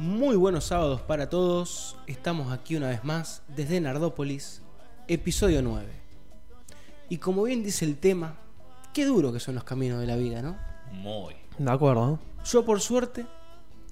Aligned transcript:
Muy 0.00 0.34
buenos 0.36 0.64
sábados 0.64 1.02
para 1.02 1.28
todos. 1.28 1.94
Estamos 2.06 2.50
aquí 2.52 2.74
una 2.74 2.88
vez 2.88 3.04
más 3.04 3.42
desde 3.48 3.80
Nardópolis, 3.82 4.62
episodio 5.08 5.60
9. 5.60 5.86
Y 7.10 7.18
como 7.18 7.42
bien 7.42 7.62
dice 7.62 7.84
el 7.84 7.98
tema, 7.98 8.36
qué 8.94 9.04
duro 9.04 9.30
que 9.30 9.40
son 9.40 9.54
los 9.54 9.64
caminos 9.64 10.00
de 10.00 10.06
la 10.06 10.16
vida, 10.16 10.40
¿no? 10.40 10.56
Muy. 10.92 11.34
De 11.58 11.70
acuerdo. 11.70 12.18
Yo 12.46 12.64
por 12.64 12.80
suerte 12.80 13.26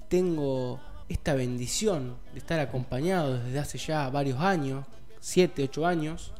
tengo 0.07 0.79
esta 1.09 1.35
bendición 1.35 2.15
de 2.33 2.39
estar 2.39 2.59
acompañado 2.59 3.37
desde 3.43 3.59
hace 3.59 3.77
ya 3.77 4.09
varios 4.09 4.39
años, 4.39 4.85
7, 5.19 5.63
8 5.65 5.85
años, 5.85 6.33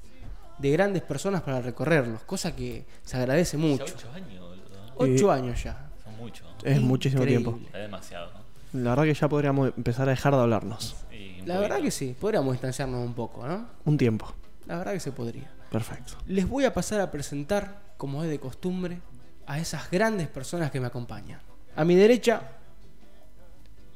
de 0.58 0.72
grandes 0.72 1.04
personas 1.04 1.44
para 1.44 1.62
recorrerlos, 1.62 2.24
cosa 2.24 2.56
que 2.56 2.86
se 3.04 3.18
agradece 3.18 3.56
mucho. 3.56 3.84
ocho 3.84 4.12
años, 4.14 4.40
boludo. 4.40 4.94
8 4.98 5.28
Y- 5.28 5.30
años 5.30 5.64
ya. 5.64 5.92
Son 6.04 6.18
muchos. 6.18 6.48
Es 6.64 6.82
muchísimo 6.82 7.24
tiempo. 7.24 7.60
Es 7.68 7.74
demasiado. 7.74 8.32
La 8.74 8.92
verdad 8.92 9.04
que 9.04 9.14
ya 9.14 9.28
podríamos 9.28 9.74
empezar 9.76 10.08
a 10.08 10.12
dejar 10.12 10.34
de 10.34 10.42
hablarnos. 10.42 10.96
Y 11.12 11.42
La 11.46 11.60
verdad 11.60 11.82
que 11.82 11.92
sí, 11.92 12.16
podríamos 12.20 12.54
distanciarnos 12.54 13.06
un 13.06 13.14
poco, 13.14 13.46
¿no? 13.48 13.66
Un 13.86 13.98
tiempo. 13.98 14.32
La 14.68 14.78
verdad 14.78 14.94
que 14.94 15.00
se 15.00 15.12
podría. 15.12 15.50
Perfecto. 15.72 16.14
Les 16.28 16.48
voy 16.48 16.66
a 16.66 16.74
pasar 16.74 17.02
a 17.02 17.12
presentar, 17.12 17.82
como 17.98 18.24
es 18.24 18.30
de 18.30 18.40
costumbre, 18.40 19.00
a 19.48 19.60
esas 19.60 19.90
grandes 19.90 20.28
personas 20.28 20.72
que 20.72 20.80
me 20.80 20.88
acompañan. 20.88 21.40
A 21.76 21.84
mi 21.84 21.96
derecha, 21.96 22.42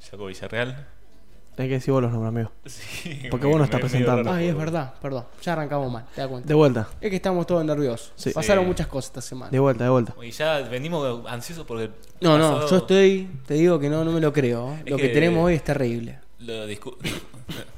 Jacobo 0.02 0.28
Villarreal. 0.28 0.88
Hay 1.58 1.68
que 1.68 1.76
decir 1.76 1.92
vos 1.94 2.02
los 2.02 2.12
nombres, 2.12 2.30
amigo. 2.30 2.52
Sí, 2.66 3.22
Porque 3.30 3.46
vos 3.46 3.58
no 3.58 3.64
estás 3.64 3.80
presentando. 3.80 4.32
ay, 4.32 4.48
es 4.48 4.56
verdad, 4.58 4.94
perdón, 5.02 5.26
ya 5.42 5.54
arrancamos 5.54 5.92
mal, 5.92 6.06
te 6.16 6.22
das 6.22 6.30
cuenta. 6.30 6.48
De 6.48 6.54
vuelta. 6.54 6.88
Es 7.00 7.10
que 7.10 7.16
estamos 7.18 7.46
todos 7.46 7.64
nerviosos. 7.64 8.12
Sí. 8.16 8.32
Pasaron 8.32 8.64
Sí. 8.64 8.68
muchas 8.70 8.88
cosas 8.88 9.10
esta 9.10 9.22
semana. 9.22 9.52
De 9.52 9.60
vuelta, 9.60 9.84
de 9.84 9.90
vuelta. 9.92 10.16
Y 10.24 10.32
ya 10.32 10.60
venimos 10.62 11.26
ansiosos 11.28 11.66
porque. 11.66 11.92
No, 12.22 12.38
no, 12.38 12.54
pasado- 12.56 12.70
yo 12.70 12.78
estoy, 12.78 13.30
te 13.46 13.54
digo 13.56 13.80
que 13.80 13.90
no, 13.90 14.04
no 14.04 14.12
me 14.12 14.20
lo 14.22 14.34
creo. 14.34 14.74
Es 14.84 14.90
Lo 14.90 14.98
que, 14.98 15.04
que- 15.04 15.10
tenemos 15.10 15.46
hoy 15.46 15.56
es 15.56 15.64
terrible. 15.64 16.20
Lo 16.40 16.68
discu- 16.68 16.98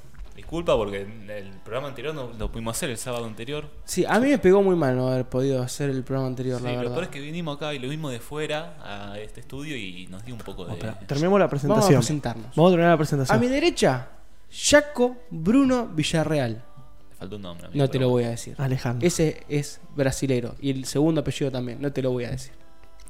Disculpa 0.56 0.78
porque 0.78 1.02
en 1.02 1.30
el 1.30 1.50
programa 1.66 1.90
anterior 1.90 2.16
no 2.16 2.30
lo 2.40 2.50
pudimos 2.50 2.78
hacer 2.78 2.90
el 2.90 2.98
sábado 2.98 3.26
anterior. 3.26 3.66
Sí, 3.84 4.06
a 4.08 4.18
mí 4.22 4.30
me 4.30 4.38
pegó 4.38 4.64
muy 4.64 4.78
mal 4.78 4.96
no 4.96 5.10
haber 5.10 5.26
podido 5.26 5.62
hacer 5.62 5.90
el 5.90 6.02
programa 6.06 6.28
anterior, 6.30 6.60
Sí, 6.60 6.64
la 6.64 6.72
lo 6.72 6.78
verdad. 6.78 6.92
peor 6.94 7.04
es 7.04 7.10
que 7.10 7.20
vinimos 7.20 7.58
acá 7.58 7.74
y 7.74 7.80
lo 7.80 7.90
vimos 7.90 8.14
de 8.14 8.22
fuera 8.22 8.78
a 8.82 9.20
este 9.20 9.42
estudio 9.42 9.76
y 9.76 10.08
nos 10.08 10.24
dio 10.24 10.34
un 10.34 10.40
poco 10.40 10.64
de. 10.66 10.72
Espera, 10.74 10.98
Terminemos 11.00 11.40
la 11.40 11.48
Vamos 11.48 11.48
a 11.48 11.50
presentación. 11.50 12.00
presentarnos. 12.00 12.56
Vamos 12.56 12.70
a 12.70 12.72
terminar 12.72 12.88
la 12.92 12.94
A 12.94 12.98
presentación. 12.98 13.40
mi 13.42 13.48
derecha, 13.50 14.08
Jaco 14.50 15.18
Bruno 15.30 15.88
Villarreal. 15.88 16.52
Le 16.54 17.16
faltó 17.18 17.36
un 17.36 17.42
nombre. 17.42 17.68
amigo, 17.68 17.84
No 17.84 17.90
te 17.90 18.00
lo 18.00 18.08
voy 18.08 18.24
a 18.24 18.30
decir. 18.30 18.56
Alejandro. 18.58 19.06
Ese 19.06 19.44
es 19.50 19.82
brasilero. 19.94 20.56
Y 20.62 20.72
el 20.72 20.86
segundo 20.86 21.20
apellido 21.20 21.52
también. 21.52 21.82
No 21.82 21.92
te 21.92 22.02
lo 22.02 22.12
voy 22.12 22.24
a 22.24 22.30
decir. 22.32 22.54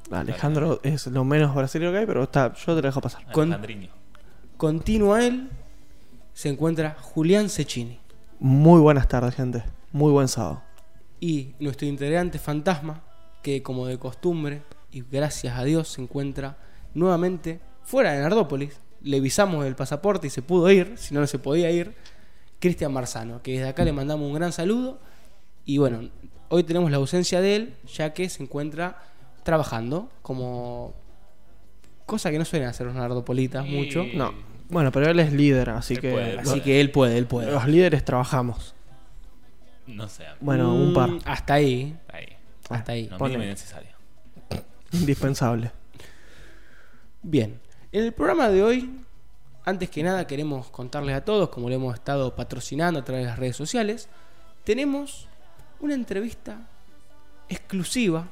Alejandro 0.10 0.80
es 0.82 1.06
lo 1.08 1.24
menos 1.24 1.54
brasileño 1.54 1.92
que 1.92 2.00
hay, 2.00 2.06
pero 2.08 2.24
está, 2.24 2.54
yo 2.56 2.76
te 2.76 2.82
lo 2.82 2.88
dejo 2.88 3.02
pasar. 3.02 3.24
con- 3.32 3.54
Alejandriño. 3.54 3.90
Continuo 4.58 5.14
a 5.14 5.24
él 5.26 5.50
se 6.36 6.50
encuentra 6.50 6.96
Julián 7.02 7.50
Cecchini. 7.50 7.98
Muy 8.40 8.82
buenas 8.82 9.08
tardes, 9.08 9.34
gente. 9.36 9.64
Muy 9.94 10.12
buen 10.12 10.28
sábado. 10.28 10.62
Y 11.22 11.56
nuestro 11.60 11.88
integrante 11.88 12.38
fantasma, 12.40 13.02
que 13.42 13.64
como 13.64 13.88
de 13.88 13.98
costumbre, 13.98 14.62
y 14.92 15.02
gracias 15.10 15.58
a 15.58 15.64
Dios, 15.64 15.88
se 15.88 16.02
encuentra 16.02 16.58
nuevamente 16.94 17.62
fuera 17.84 18.12
de 18.12 18.20
Nardópolis. 18.22 18.80
Le 19.02 19.22
visamos 19.22 19.66
el 19.66 19.76
pasaporte 19.76 20.28
y 20.28 20.30
se 20.30 20.42
pudo 20.42 20.70
ir, 20.70 20.96
si 20.98 21.14
no, 21.14 21.22
no 21.22 21.28
se 21.28 21.40
podía 21.40 21.72
ir. 21.72 21.96
Cristian 22.60 22.92
Marzano, 22.92 23.42
que 23.42 23.54
desde 23.54 23.70
acá 23.70 23.86
le 23.86 23.94
mandamos 23.94 24.28
un 24.28 24.34
gran 24.34 24.52
saludo. 24.52 25.00
Y 25.64 25.78
bueno, 25.78 26.10
hoy 26.50 26.64
tenemos 26.64 26.92
la 26.92 26.98
ausencia 26.98 27.40
de 27.40 27.56
él, 27.56 27.76
ya 27.94 28.14
que 28.14 28.28
se 28.30 28.44
encuentra 28.44 29.02
trabajando 29.44 30.10
como. 30.22 30.94
Cosa 32.06 32.30
que 32.30 32.38
no 32.38 32.46
suelen 32.46 32.68
hacer 32.68 32.86
los 32.86 32.96
nardopolitas 32.96 33.66
Y- 33.66 33.72
mucho. 33.72 34.04
No. 34.14 34.34
Bueno, 34.70 34.92
pero 34.92 35.10
él 35.10 35.20
es 35.20 35.32
líder, 35.32 35.70
así 35.70 35.96
Él 35.96 36.02
que. 36.02 36.12
puede, 36.12 36.40
Así 36.40 36.62
que 36.62 36.82
él 36.82 36.92
puede, 36.92 37.18
él 37.18 37.28
puede. 37.28 37.52
Los 37.52 37.68
líderes 37.68 38.04
trabajamos. 38.04 38.74
No 39.88 40.08
sé. 40.08 40.24
Bueno, 40.40 40.74
un 40.74 40.94
par. 40.94 41.10
Mm, 41.10 41.20
Hasta 41.26 41.54
ahí. 41.54 41.96
Ahí. 42.12 42.28
Hasta 42.70 42.94
ahí. 42.94 43.08
No 43.10 43.20
mínimo 43.20 43.44
necesario. 43.44 43.90
Indispensable. 44.92 45.72
Bien, 47.22 47.60
en 47.92 48.04
el 48.06 48.14
programa 48.14 48.50
de 48.50 48.64
hoy, 48.64 49.04
antes 49.66 49.90
que 49.90 50.04
nada 50.04 50.28
queremos 50.28 50.70
contarles 50.70 51.16
a 51.16 51.26
todos, 51.26 51.50
como 51.50 51.70
lo 51.70 51.76
hemos 51.76 51.94
estado 51.96 52.36
patrocinando 52.36 53.00
a 53.00 53.04
través 53.04 53.26
de 53.26 53.30
las 53.30 53.40
redes 53.40 53.56
sociales, 53.56 54.10
tenemos 54.64 55.28
una 55.80 55.94
entrevista 55.94 56.68
exclusiva 57.50 58.28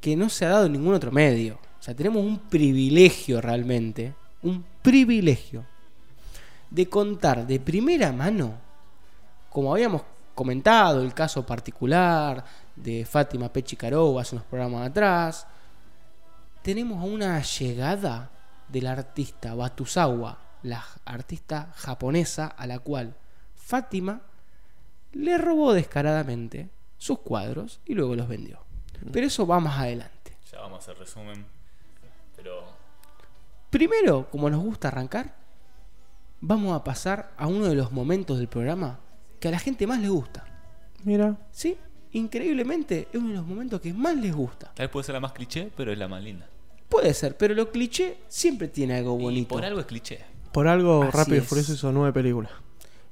que 0.00 0.16
no 0.16 0.28
se 0.28 0.46
ha 0.46 0.50
dado 0.50 0.66
en 0.66 0.72
ningún 0.72 0.94
otro 0.94 1.10
medio. 1.10 1.58
O 1.78 1.82
sea, 1.82 1.94
tenemos 1.94 2.24
un 2.24 2.38
privilegio 2.38 3.40
realmente, 3.40 4.14
un 4.42 4.64
privilegio 4.82 5.64
de 6.70 6.88
contar 6.88 7.46
de 7.46 7.60
primera 7.60 8.12
mano, 8.12 8.54
como 9.50 9.72
habíamos 9.72 10.02
comentado, 10.34 11.02
el 11.02 11.14
caso 11.14 11.44
particular 11.44 12.44
de 12.76 13.04
Fátima 13.04 13.52
Pechi 13.52 13.76
Caro 13.76 14.18
hace 14.18 14.36
unos 14.36 14.46
programas 14.46 14.88
atrás, 14.88 15.46
tenemos 16.62 17.02
a 17.02 17.06
una 17.06 17.40
llegada 17.42 18.30
del 18.68 18.86
artista 18.86 19.54
Batusawa, 19.54 20.38
la 20.62 20.84
artista 21.04 21.72
japonesa 21.76 22.46
a 22.46 22.66
la 22.66 22.78
cual 22.78 23.14
Fátima 23.56 24.20
le 25.12 25.38
robó 25.38 25.72
descaradamente 25.72 26.68
sus 26.98 27.20
cuadros 27.20 27.80
y 27.86 27.94
luego 27.94 28.14
los 28.14 28.28
vendió. 28.28 28.60
Pero 29.12 29.26
eso 29.26 29.46
va 29.46 29.60
más 29.60 29.78
adelante. 29.78 30.36
Ya 30.52 30.60
vamos 30.60 30.80
a 30.80 30.82
hacer 30.82 30.98
resumen. 30.98 31.46
Pero. 32.36 32.77
Primero, 33.70 34.28
como 34.30 34.48
nos 34.50 34.62
gusta 34.62 34.88
arrancar, 34.88 35.34
vamos 36.40 36.74
a 36.74 36.84
pasar 36.84 37.32
a 37.36 37.46
uno 37.46 37.66
de 37.66 37.74
los 37.74 37.92
momentos 37.92 38.38
del 38.38 38.48
programa 38.48 38.98
que 39.40 39.48
a 39.48 39.50
la 39.50 39.58
gente 39.58 39.86
más 39.86 40.00
le 40.00 40.08
gusta. 40.08 40.44
Mira. 41.04 41.36
¿Sí? 41.52 41.76
Increíblemente 42.12 43.08
es 43.12 43.18
uno 43.20 43.28
de 43.30 43.34
los 43.36 43.46
momentos 43.46 43.80
que 43.80 43.92
más 43.92 44.16
les 44.16 44.34
gusta. 44.34 44.72
Tal 44.74 44.86
vez 44.86 44.90
puede 44.90 45.04
ser 45.04 45.12
la 45.14 45.20
más 45.20 45.32
cliché, 45.32 45.70
pero 45.76 45.92
es 45.92 45.98
la 45.98 46.08
más 46.08 46.22
linda. 46.22 46.46
Puede 46.88 47.12
ser, 47.12 47.36
pero 47.36 47.54
lo 47.54 47.70
cliché 47.70 48.18
siempre 48.28 48.68
tiene 48.68 48.96
algo 48.96 49.18
Y 49.20 49.22
bonito. 49.22 49.48
por 49.54 49.64
algo 49.64 49.80
es 49.80 49.86
cliché. 49.86 50.20
Por 50.52 50.66
algo, 50.66 51.02
Así 51.02 51.16
Rápido 51.18 51.36
y. 51.38 51.40
Furioso 51.42 51.74
hizo 51.74 51.92
nueve 51.92 52.12
películas. 52.14 52.50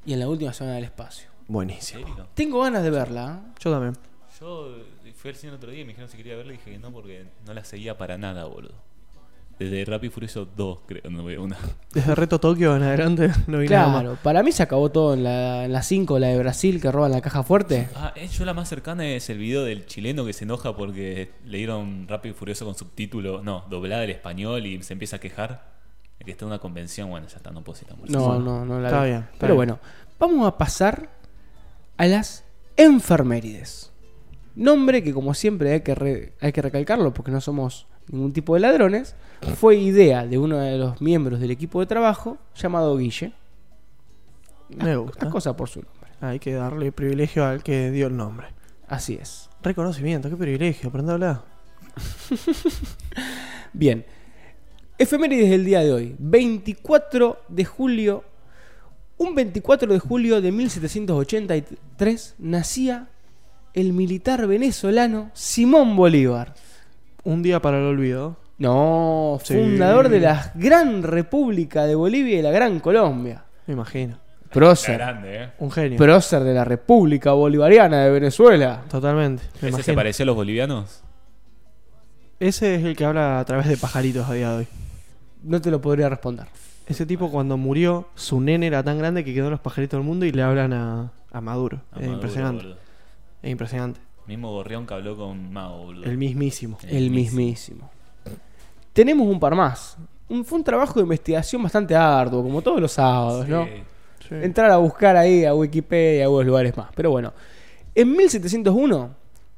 Y 0.06 0.14
en 0.14 0.20
la 0.20 0.28
última 0.28 0.52
semana 0.54 0.76
del 0.76 0.84
espacio. 0.84 1.28
¿En 1.46 1.52
Buenísimo. 1.52 2.06
serio? 2.06 2.26
Tengo 2.34 2.60
ganas 2.62 2.82
de 2.82 2.90
verla. 2.90 3.42
¿eh? 3.44 3.52
Yo 3.60 3.70
también. 3.70 3.92
Yo 4.40 4.76
fui 5.14 5.30
al 5.30 5.36
cine 5.36 5.50
el 5.50 5.56
otro 5.56 5.70
día 5.70 5.80
y 5.82 5.84
me 5.84 5.88
dijeron 5.88 6.08
si 6.08 6.16
quería 6.16 6.36
verla 6.36 6.54
y 6.54 6.56
dije 6.56 6.70
que 6.72 6.78
no 6.78 6.90
porque 6.90 7.26
no 7.44 7.52
la 7.54 7.64
seguía 7.64 7.98
para 7.98 8.16
nada, 8.16 8.46
boludo. 8.46 8.74
Desde 9.58 9.84
Rápido 9.86 10.10
y 10.10 10.14
Furioso 10.14 10.46
2, 10.54 10.78
creo, 10.86 11.10
no 11.10 11.24
veo 11.24 11.42
una. 11.42 11.56
Desde 11.94 12.14
Reto 12.14 12.38
Tokio 12.38 12.76
en 12.76 12.82
adelante 12.82 13.30
no 13.46 13.58
vi 13.58 13.68
nada 13.68 13.88
más. 13.88 14.00
Claro, 14.02 14.18
para 14.22 14.42
mí 14.42 14.52
se 14.52 14.62
acabó 14.62 14.90
todo 14.90 15.14
en 15.14 15.24
la, 15.24 15.64
en 15.64 15.72
la 15.72 15.82
5, 15.82 16.18
la 16.18 16.26
de 16.28 16.38
Brasil, 16.38 16.78
que 16.80 16.92
roban 16.92 17.10
la 17.12 17.22
caja 17.22 17.42
fuerte. 17.42 17.88
Ah, 17.94 18.12
eh, 18.16 18.28
yo 18.28 18.44
la 18.44 18.52
más 18.52 18.68
cercana 18.68 19.06
es 19.06 19.30
el 19.30 19.38
video 19.38 19.64
del 19.64 19.86
chileno 19.86 20.26
que 20.26 20.34
se 20.34 20.44
enoja 20.44 20.76
porque 20.76 21.30
le 21.46 21.56
dieron 21.58 22.06
Rápido 22.06 22.34
y 22.34 22.38
Furioso 22.38 22.66
con 22.66 22.74
subtítulo, 22.74 23.42
no, 23.42 23.64
doblada 23.70 24.04
el 24.04 24.10
español 24.10 24.66
y 24.66 24.82
se 24.82 24.92
empieza 24.92 25.16
a 25.16 25.20
quejar. 25.20 25.74
El 26.18 26.26
que 26.26 26.32
está 26.32 26.44
en 26.44 26.48
una 26.48 26.58
convención, 26.58 27.08
bueno, 27.08 27.26
ya 27.26 27.36
está, 27.38 27.50
no 27.50 27.62
puedo 27.64 27.78
citar 27.78 27.96
mucho. 27.96 28.12
No, 28.12 28.38
no, 28.38 28.64
no 28.66 28.78
la 28.80 28.88
está 28.88 29.02
vi. 29.04 29.08
bien, 29.10 29.20
está 29.22 29.36
Pero 29.38 29.54
bien. 29.54 29.56
bueno, 29.56 29.78
vamos 30.18 30.46
a 30.48 30.58
pasar 30.58 31.08
a 31.96 32.06
las 32.06 32.44
enfermerides. 32.76 33.90
Nombre 34.56 35.02
que 35.04 35.12
como 35.12 35.34
siempre 35.34 35.72
hay 35.72 35.80
que, 35.82 35.94
re- 35.94 36.32
hay 36.40 36.50
que 36.52 36.62
recalcarlo 36.62 37.12
porque 37.14 37.30
no 37.30 37.40
somos 37.40 37.86
ningún 38.08 38.32
tipo 38.32 38.54
de 38.54 38.60
ladrones. 38.60 39.14
Fue 39.56 39.76
idea 39.76 40.26
de 40.26 40.38
uno 40.38 40.56
de 40.58 40.78
los 40.78 41.00
miembros 41.00 41.38
del 41.40 41.50
equipo 41.50 41.78
de 41.80 41.86
trabajo 41.86 42.38
llamado 42.54 42.96
Guille. 42.96 43.32
Me 44.70 44.96
gusta. 44.96 45.26
Las 45.26 45.32
cosas 45.32 45.54
por 45.54 45.68
su 45.68 45.80
nombre. 45.82 46.10
Hay 46.20 46.38
que 46.38 46.54
darle 46.54 46.90
privilegio 46.90 47.44
al 47.44 47.62
que 47.62 47.90
dio 47.90 48.06
el 48.06 48.16
nombre. 48.16 48.46
Así 48.88 49.14
es. 49.20 49.50
Reconocimiento, 49.62 50.30
qué 50.30 50.36
privilegio, 50.36 50.88
aprende 50.88 51.12
a 51.12 51.14
hablar. 51.14 51.42
Bien. 53.72 54.04
Efemérides 54.98 55.50
del 55.50 55.64
día 55.64 55.80
de 55.80 55.92
hoy. 55.92 56.16
24 56.18 57.40
de 57.48 57.64
julio. 57.64 58.24
Un 59.18 59.34
24 59.34 59.92
de 59.92 59.98
julio 59.98 60.40
de 60.40 60.52
1783 60.52 62.34
nacía 62.38 63.08
el 63.76 63.92
militar 63.92 64.46
venezolano 64.48 65.30
Simón 65.34 65.94
Bolívar. 65.94 66.54
Un 67.22 67.42
día 67.44 67.60
para 67.60 67.78
el 67.78 67.84
olvido. 67.84 68.36
No, 68.58 69.38
Sí. 69.44 69.54
fundador 69.54 70.08
de 70.08 70.18
la 70.20 70.50
gran 70.54 71.02
República 71.02 71.84
de 71.84 71.94
Bolivia 71.94 72.38
y 72.38 72.42
la 72.42 72.50
Gran 72.50 72.80
Colombia. 72.80 73.44
Me 73.66 73.74
imagino. 73.74 74.18
Prócer. 74.50 74.96
grande, 74.96 75.42
¿eh? 75.44 75.48
Un 75.58 75.70
genio. 75.70 75.98
Prócer 75.98 76.42
de 76.42 76.54
la 76.54 76.64
República 76.64 77.32
Bolivariana 77.32 78.04
de 78.04 78.10
Venezuela. 78.10 78.82
Totalmente. 78.88 79.42
Me 79.60 79.68
¿Ese 79.68 79.82
se 79.82 79.92
pareció 79.92 80.22
a 80.22 80.26
los 80.26 80.36
bolivianos? 80.36 81.02
Ese 82.40 82.76
es 82.76 82.84
el 82.84 82.96
que 82.96 83.04
habla 83.04 83.40
a 83.40 83.44
través 83.44 83.66
de 83.68 83.76
pajaritos 83.76 84.28
a 84.28 84.32
día 84.34 84.50
de 84.52 84.56
hoy. 84.58 84.66
No 85.42 85.60
te 85.60 85.70
lo 85.70 85.80
podría 85.82 86.08
responder. 86.08 86.46
Ese 86.86 87.04
tipo 87.04 87.30
cuando 87.30 87.56
murió, 87.56 88.08
su 88.14 88.40
nene 88.40 88.68
era 88.68 88.82
tan 88.82 88.98
grande 88.98 89.24
que 89.24 89.34
quedó 89.34 89.46
en 89.46 89.50
los 89.52 89.60
pajaritos 89.60 89.98
del 89.98 90.06
mundo 90.06 90.24
y 90.24 90.32
le 90.32 90.42
hablan 90.42 90.72
a, 90.72 91.12
a 91.32 91.40
Maduro. 91.40 91.78
A 91.92 91.96
es 91.96 92.00
Maduro, 92.02 92.14
impresionante. 92.14 92.62
boludo. 92.64 92.85
Es 93.42 93.50
impresionante. 93.50 94.00
Mismo 94.26 94.50
Gorrión 94.52 94.86
que 94.86 94.94
habló 94.94 95.16
con 95.16 95.52
Mao, 95.52 95.84
boludo. 95.84 96.04
El 96.04 96.18
mismísimo. 96.18 96.78
El 96.88 97.10
mismísimo. 97.10 97.90
Tenemos 98.92 99.26
un 99.28 99.38
par 99.38 99.54
más. 99.54 99.96
un- 100.28 100.44
fue 100.44 100.58
un 100.58 100.64
trabajo 100.64 100.94
de 100.94 101.02
investigación 101.02 101.62
bastante 101.62 101.94
arduo, 101.94 102.42
como 102.42 102.60
todos 102.60 102.80
los 102.80 102.90
sábados, 102.90 103.46
¿no? 103.48 103.64
Sí. 104.28 104.34
Entrar 104.34 104.70
a 104.72 104.76
buscar 104.78 105.16
ahí 105.16 105.44
a 105.44 105.54
Wikipedia 105.54 106.18
y 106.18 106.22
a 106.22 106.28
otros 106.28 106.46
lugares 106.46 106.76
más. 106.76 106.88
Pero 106.96 107.12
bueno, 107.12 107.32
en 107.94 108.10
1701, 108.16 109.10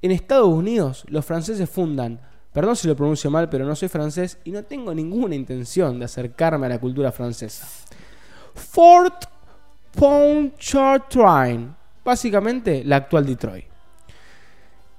en 0.02 0.10
Estados 0.10 0.48
Unidos, 0.48 1.06
los 1.08 1.25
franceses 1.25 1.70
fundan, 1.70 2.20
perdón 2.52 2.76
si 2.76 2.86
lo 2.86 2.94
pronuncio 2.94 3.30
mal, 3.30 3.48
pero 3.48 3.64
no 3.64 3.75
soy 3.75 3.88
francés 3.88 4.36
y 4.44 4.50
no 4.50 4.62
tengo 4.64 4.92
ninguna 4.94 5.34
intención 5.34 5.98
de 5.98 6.04
acercarme 6.04 6.66
a 6.66 6.69
la 6.69 6.78
cultura 6.78 7.10
francesa. 7.12 7.66
Fort 8.54 9.25
Pontchartrain, 9.98 11.75
básicamente 12.08 12.82
la 12.84 12.96
actual 12.96 13.25
Detroit. 13.26 13.64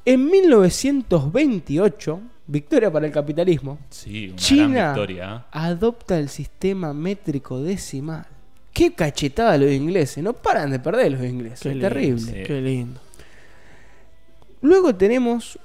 En 0.06 0.26
1928, 0.30 2.22
victoria 2.48 2.92
para 2.92 3.06
el 3.08 3.12
capitalismo, 3.12 3.80
Sí, 3.90 4.28
una 4.30 4.36
China 4.38 4.68
gran 4.68 4.94
victoria. 4.94 5.46
adopta 5.52 6.18
el 6.18 6.30
sistema 6.30 6.94
métrico 6.94 7.62
decimal. 7.62 8.26
Qué 8.74 8.94
cachetada 8.94 9.58
los 9.58 9.72
ingleses, 9.72 10.24
no 10.24 10.34
paran 10.34 10.72
de 10.72 10.80
perder 10.80 11.12
los 11.12 11.24
ingleses, 11.24 11.60
Qué 11.62 11.70
lindo, 11.70 11.88
terrible. 11.90 12.22
sí. 12.32 12.44
Qué 12.46 12.62
lindo. 12.62 13.00
Luego 14.62 14.96
tenemos 14.96 15.58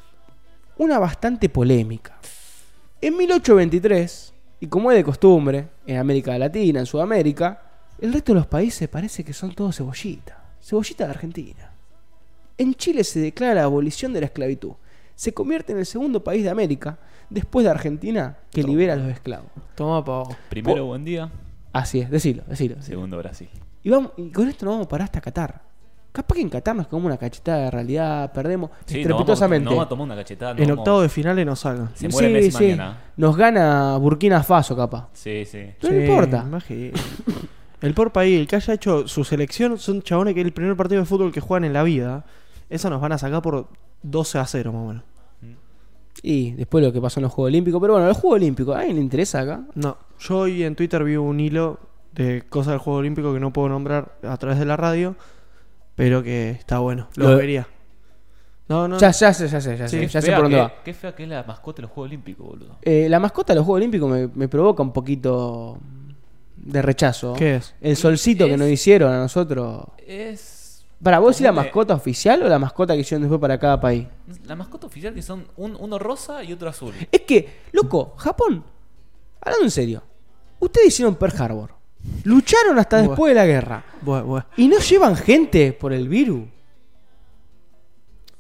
una 0.79 0.99
bastante 0.99 1.49
polémica. 1.49 2.19
En 3.00 3.17
1823, 3.17 4.32
y 4.61 4.67
como 4.67 4.90
es 4.90 4.97
de 4.97 5.05
costumbre, 5.05 5.69
en 5.87 5.99
América 5.99 6.37
Latina, 6.38 6.81
en 6.81 6.87
Sudamérica, 6.87 7.61
el 8.00 8.12
resto 8.12 8.32
de 8.32 8.38
los 8.40 8.47
países 8.47 8.88
parece 8.88 9.23
que 9.25 9.32
son 9.32 9.55
todos 9.55 9.76
cebollita. 9.76 10.43
Cebollita 10.64 11.05
de 11.05 11.11
Argentina. 11.11 11.70
En 12.56 12.75
Chile 12.75 13.05
se 13.05 13.20
declara 13.20 13.55
la 13.55 13.64
abolición 13.64 14.14
de 14.14 14.20
la 14.20 14.26
esclavitud. 14.26 14.72
Se 15.14 15.34
convierte 15.34 15.72
en 15.72 15.78
el 15.78 15.84
segundo 15.87 16.25
país 16.25 16.43
de 16.43 16.49
América, 16.49 16.96
después 17.28 17.64
de 17.64 17.70
Argentina, 17.70 18.38
que 18.50 18.62
Toma. 18.62 18.72
libera 18.72 18.93
a 18.94 18.96
los 18.96 19.08
esclavos. 19.08 19.50
Toma, 19.75 20.02
pavo. 20.02 20.34
Primero, 20.49 20.87
buen 20.87 21.05
día. 21.05 21.31
Así 21.72 22.00
es, 22.00 22.11
decilo, 22.11 22.44
decilo. 22.46 22.76
decilo. 22.76 22.94
Segundo, 22.96 23.19
Brasil. 23.19 23.49
Y, 23.82 23.90
vamos, 23.90 24.12
y 24.16 24.31
con 24.31 24.49
esto 24.49 24.64
nos 24.64 24.75
vamos 24.76 24.87
a 24.87 24.88
parar 24.88 25.05
hasta 25.05 25.20
Qatar. 25.20 25.61
Capaz 26.12 26.34
que 26.37 26.40
en 26.40 26.49
Qatar 26.49 26.75
nos 26.76 26.87
comemos 26.87 27.08
una 27.11 27.19
cachetada 27.19 27.64
de 27.64 27.70
realidad, 27.70 28.32
perdemos 28.32 28.70
Sí, 28.87 29.05
nos 29.05 29.19
vamos, 29.26 29.43
a 29.43 29.88
tomar 29.88 30.05
una 30.06 30.16
cachetada. 30.16 30.52
En 30.52 30.58
vamos- 30.69 30.78
octavo 30.78 31.02
de 31.02 31.08
finales 31.11 31.44
nos 31.44 31.58
salgan. 31.58 31.90
Se 31.94 32.08
muere 32.08 32.31
Messi 32.31 32.52
mañana. 32.52 33.02
Nos 33.16 33.37
gana 33.37 33.99
Burkina 33.99 34.43
Faso, 34.43 34.75
capaz. 34.75 35.08
Sí, 35.12 35.44
sí. 35.44 35.66
No 35.82 35.94
importa. 35.94 36.46
El 37.81 37.94
por 37.94 38.12
país, 38.12 38.38
el 38.41 38.47
que 38.47 38.56
haya 38.56 38.75
hecho 38.75 39.06
su 39.09 39.25
selección, 39.25 39.79
son 39.79 40.03
chabones 40.03 40.35
que 40.35 40.41
es 40.41 40.47
el 40.47 40.53
primer 40.53 40.76
partido 40.76 41.00
de 41.00 41.06
fútbol 41.06 41.32
que 41.32 41.41
juegan 41.41 41.65
en 41.65 41.73
la 41.73 41.82
vida. 41.82 42.25
Eso 42.71 42.88
nos 42.91 43.00
van 43.00 43.12
a 43.12 43.19
sacar 43.19 43.43
por 43.43 43.69
12 44.03 44.38
a 44.38 44.47
0, 44.47 44.73
más 44.73 44.82
o 44.82 44.87
menos. 44.88 45.03
Y 46.23 46.53
después 46.53 46.82
lo 46.82 46.93
que 46.93 47.00
pasó 47.00 47.21
en 47.21 47.25
los 47.25 47.32
Juegos 47.32 47.49
Olímpicos. 47.50 47.81
Pero 47.81 47.94
bueno, 47.94 48.09
los 48.09 48.17
Juegos 48.17 48.37
Olímpicos, 48.37 48.75
¿a 48.75 48.79
alguien 48.81 48.97
le 48.97 49.03
interesa 49.03 49.41
acá? 49.41 49.65
No, 49.75 49.99
yo 50.19 50.38
hoy 50.38 50.62
en 50.62 50.75
Twitter 50.75 51.05
vi 51.05 51.17
un 51.17 51.38
hilo 51.41 51.79
de 52.12 52.43
cosas 52.49 52.73
del 52.73 52.79
Juego 52.79 53.00
Olímpico 53.00 53.35
que 53.35 53.41
no 53.41 53.53
puedo 53.53 53.69
nombrar 53.69 54.17
a 54.23 54.37
través 54.38 54.59
de 54.59 54.65
la 54.65 54.76
radio, 54.76 55.17
pero 55.97 56.23
que 56.23 56.50
está 56.50 56.79
bueno. 56.79 57.09
Lo, 57.17 57.31
Lo- 57.31 57.37
vería. 57.37 57.67
No, 58.69 58.88
no. 58.88 58.97
Ya, 58.97 59.11
ya 59.11 59.35
sé, 59.35 59.47
ya 59.49 59.61
sé, 59.61 59.76
ya 59.76 59.88
sé. 59.88 60.06
Ya 60.09 60.23
sé 60.23 60.32
por 60.32 60.43
dónde 60.44 60.56
que- 60.56 60.62
va. 60.62 60.73
Qué 60.82 60.94
fea 60.94 61.15
que 61.15 61.25
es 61.25 61.29
la 61.29 61.43
mascota 61.43 61.76
de 61.79 61.82
los 61.82 61.91
Juegos 61.91 62.09
Olímpicos, 62.09 62.47
boludo. 62.47 62.79
Eh, 62.81 63.09
la 63.11 63.21
mascota 63.21 63.53
de 63.53 63.56
los 63.56 63.67
Juegos 63.67 63.81
Olímpicos 63.81 64.11
me, 64.11 64.29
me 64.35 64.49
provoca 64.49 64.82
un 64.82 64.93
poquito 64.93 65.79
de 66.56 66.82
rechazo. 66.82 67.34
¿Qué 67.34 67.56
es? 67.56 67.74
El 67.80 67.96
solcito 67.96 68.46
que 68.46 68.52
Es- 68.52 68.58
nos 68.58 68.68
hicieron 68.68 69.12
a 69.12 69.18
nosotros. 69.18 69.84
Es. 70.06 70.84
Para 71.02 71.18
vos 71.18 71.32
decís 71.34 71.42
la 71.44 71.52
mascota 71.52 71.94
oficial 71.94 72.42
o 72.42 72.48
la 72.48 72.58
mascota 72.58 72.94
que 72.94 73.00
hicieron 73.00 73.22
después 73.22 73.40
para 73.40 73.58
cada 73.58 73.78
país. 73.80 74.06
La 74.46 74.56
mascota 74.56 74.86
oficial 74.86 75.12
que 75.12 75.20
son 75.22 75.46
un- 75.56 75.76
uno 75.78 75.98
rosa 75.98 76.42
y 76.42 76.52
otro 76.52 76.68
azul. 76.68 76.94
Es 77.12 77.20
que, 77.22 77.60
loco, 77.72 78.14
Japón, 78.16 78.64
hablando 79.40 79.64
en 79.64 79.70
serio, 79.70 80.02
ustedes 80.60 80.88
hicieron 80.88 81.16
Pearl 81.16 81.34
Harbor. 81.42 81.70
Lucharon 82.24 82.78
hasta 82.78 82.98
Buah. 82.98 83.08
después 83.08 83.30
de 83.30 83.34
la 83.34 83.46
guerra. 83.46 83.84
Y 84.56 84.68
no 84.68 84.78
llevan 84.78 85.16
gente 85.16 85.72
por 85.72 85.92
el 85.92 86.08
virus. 86.08 86.44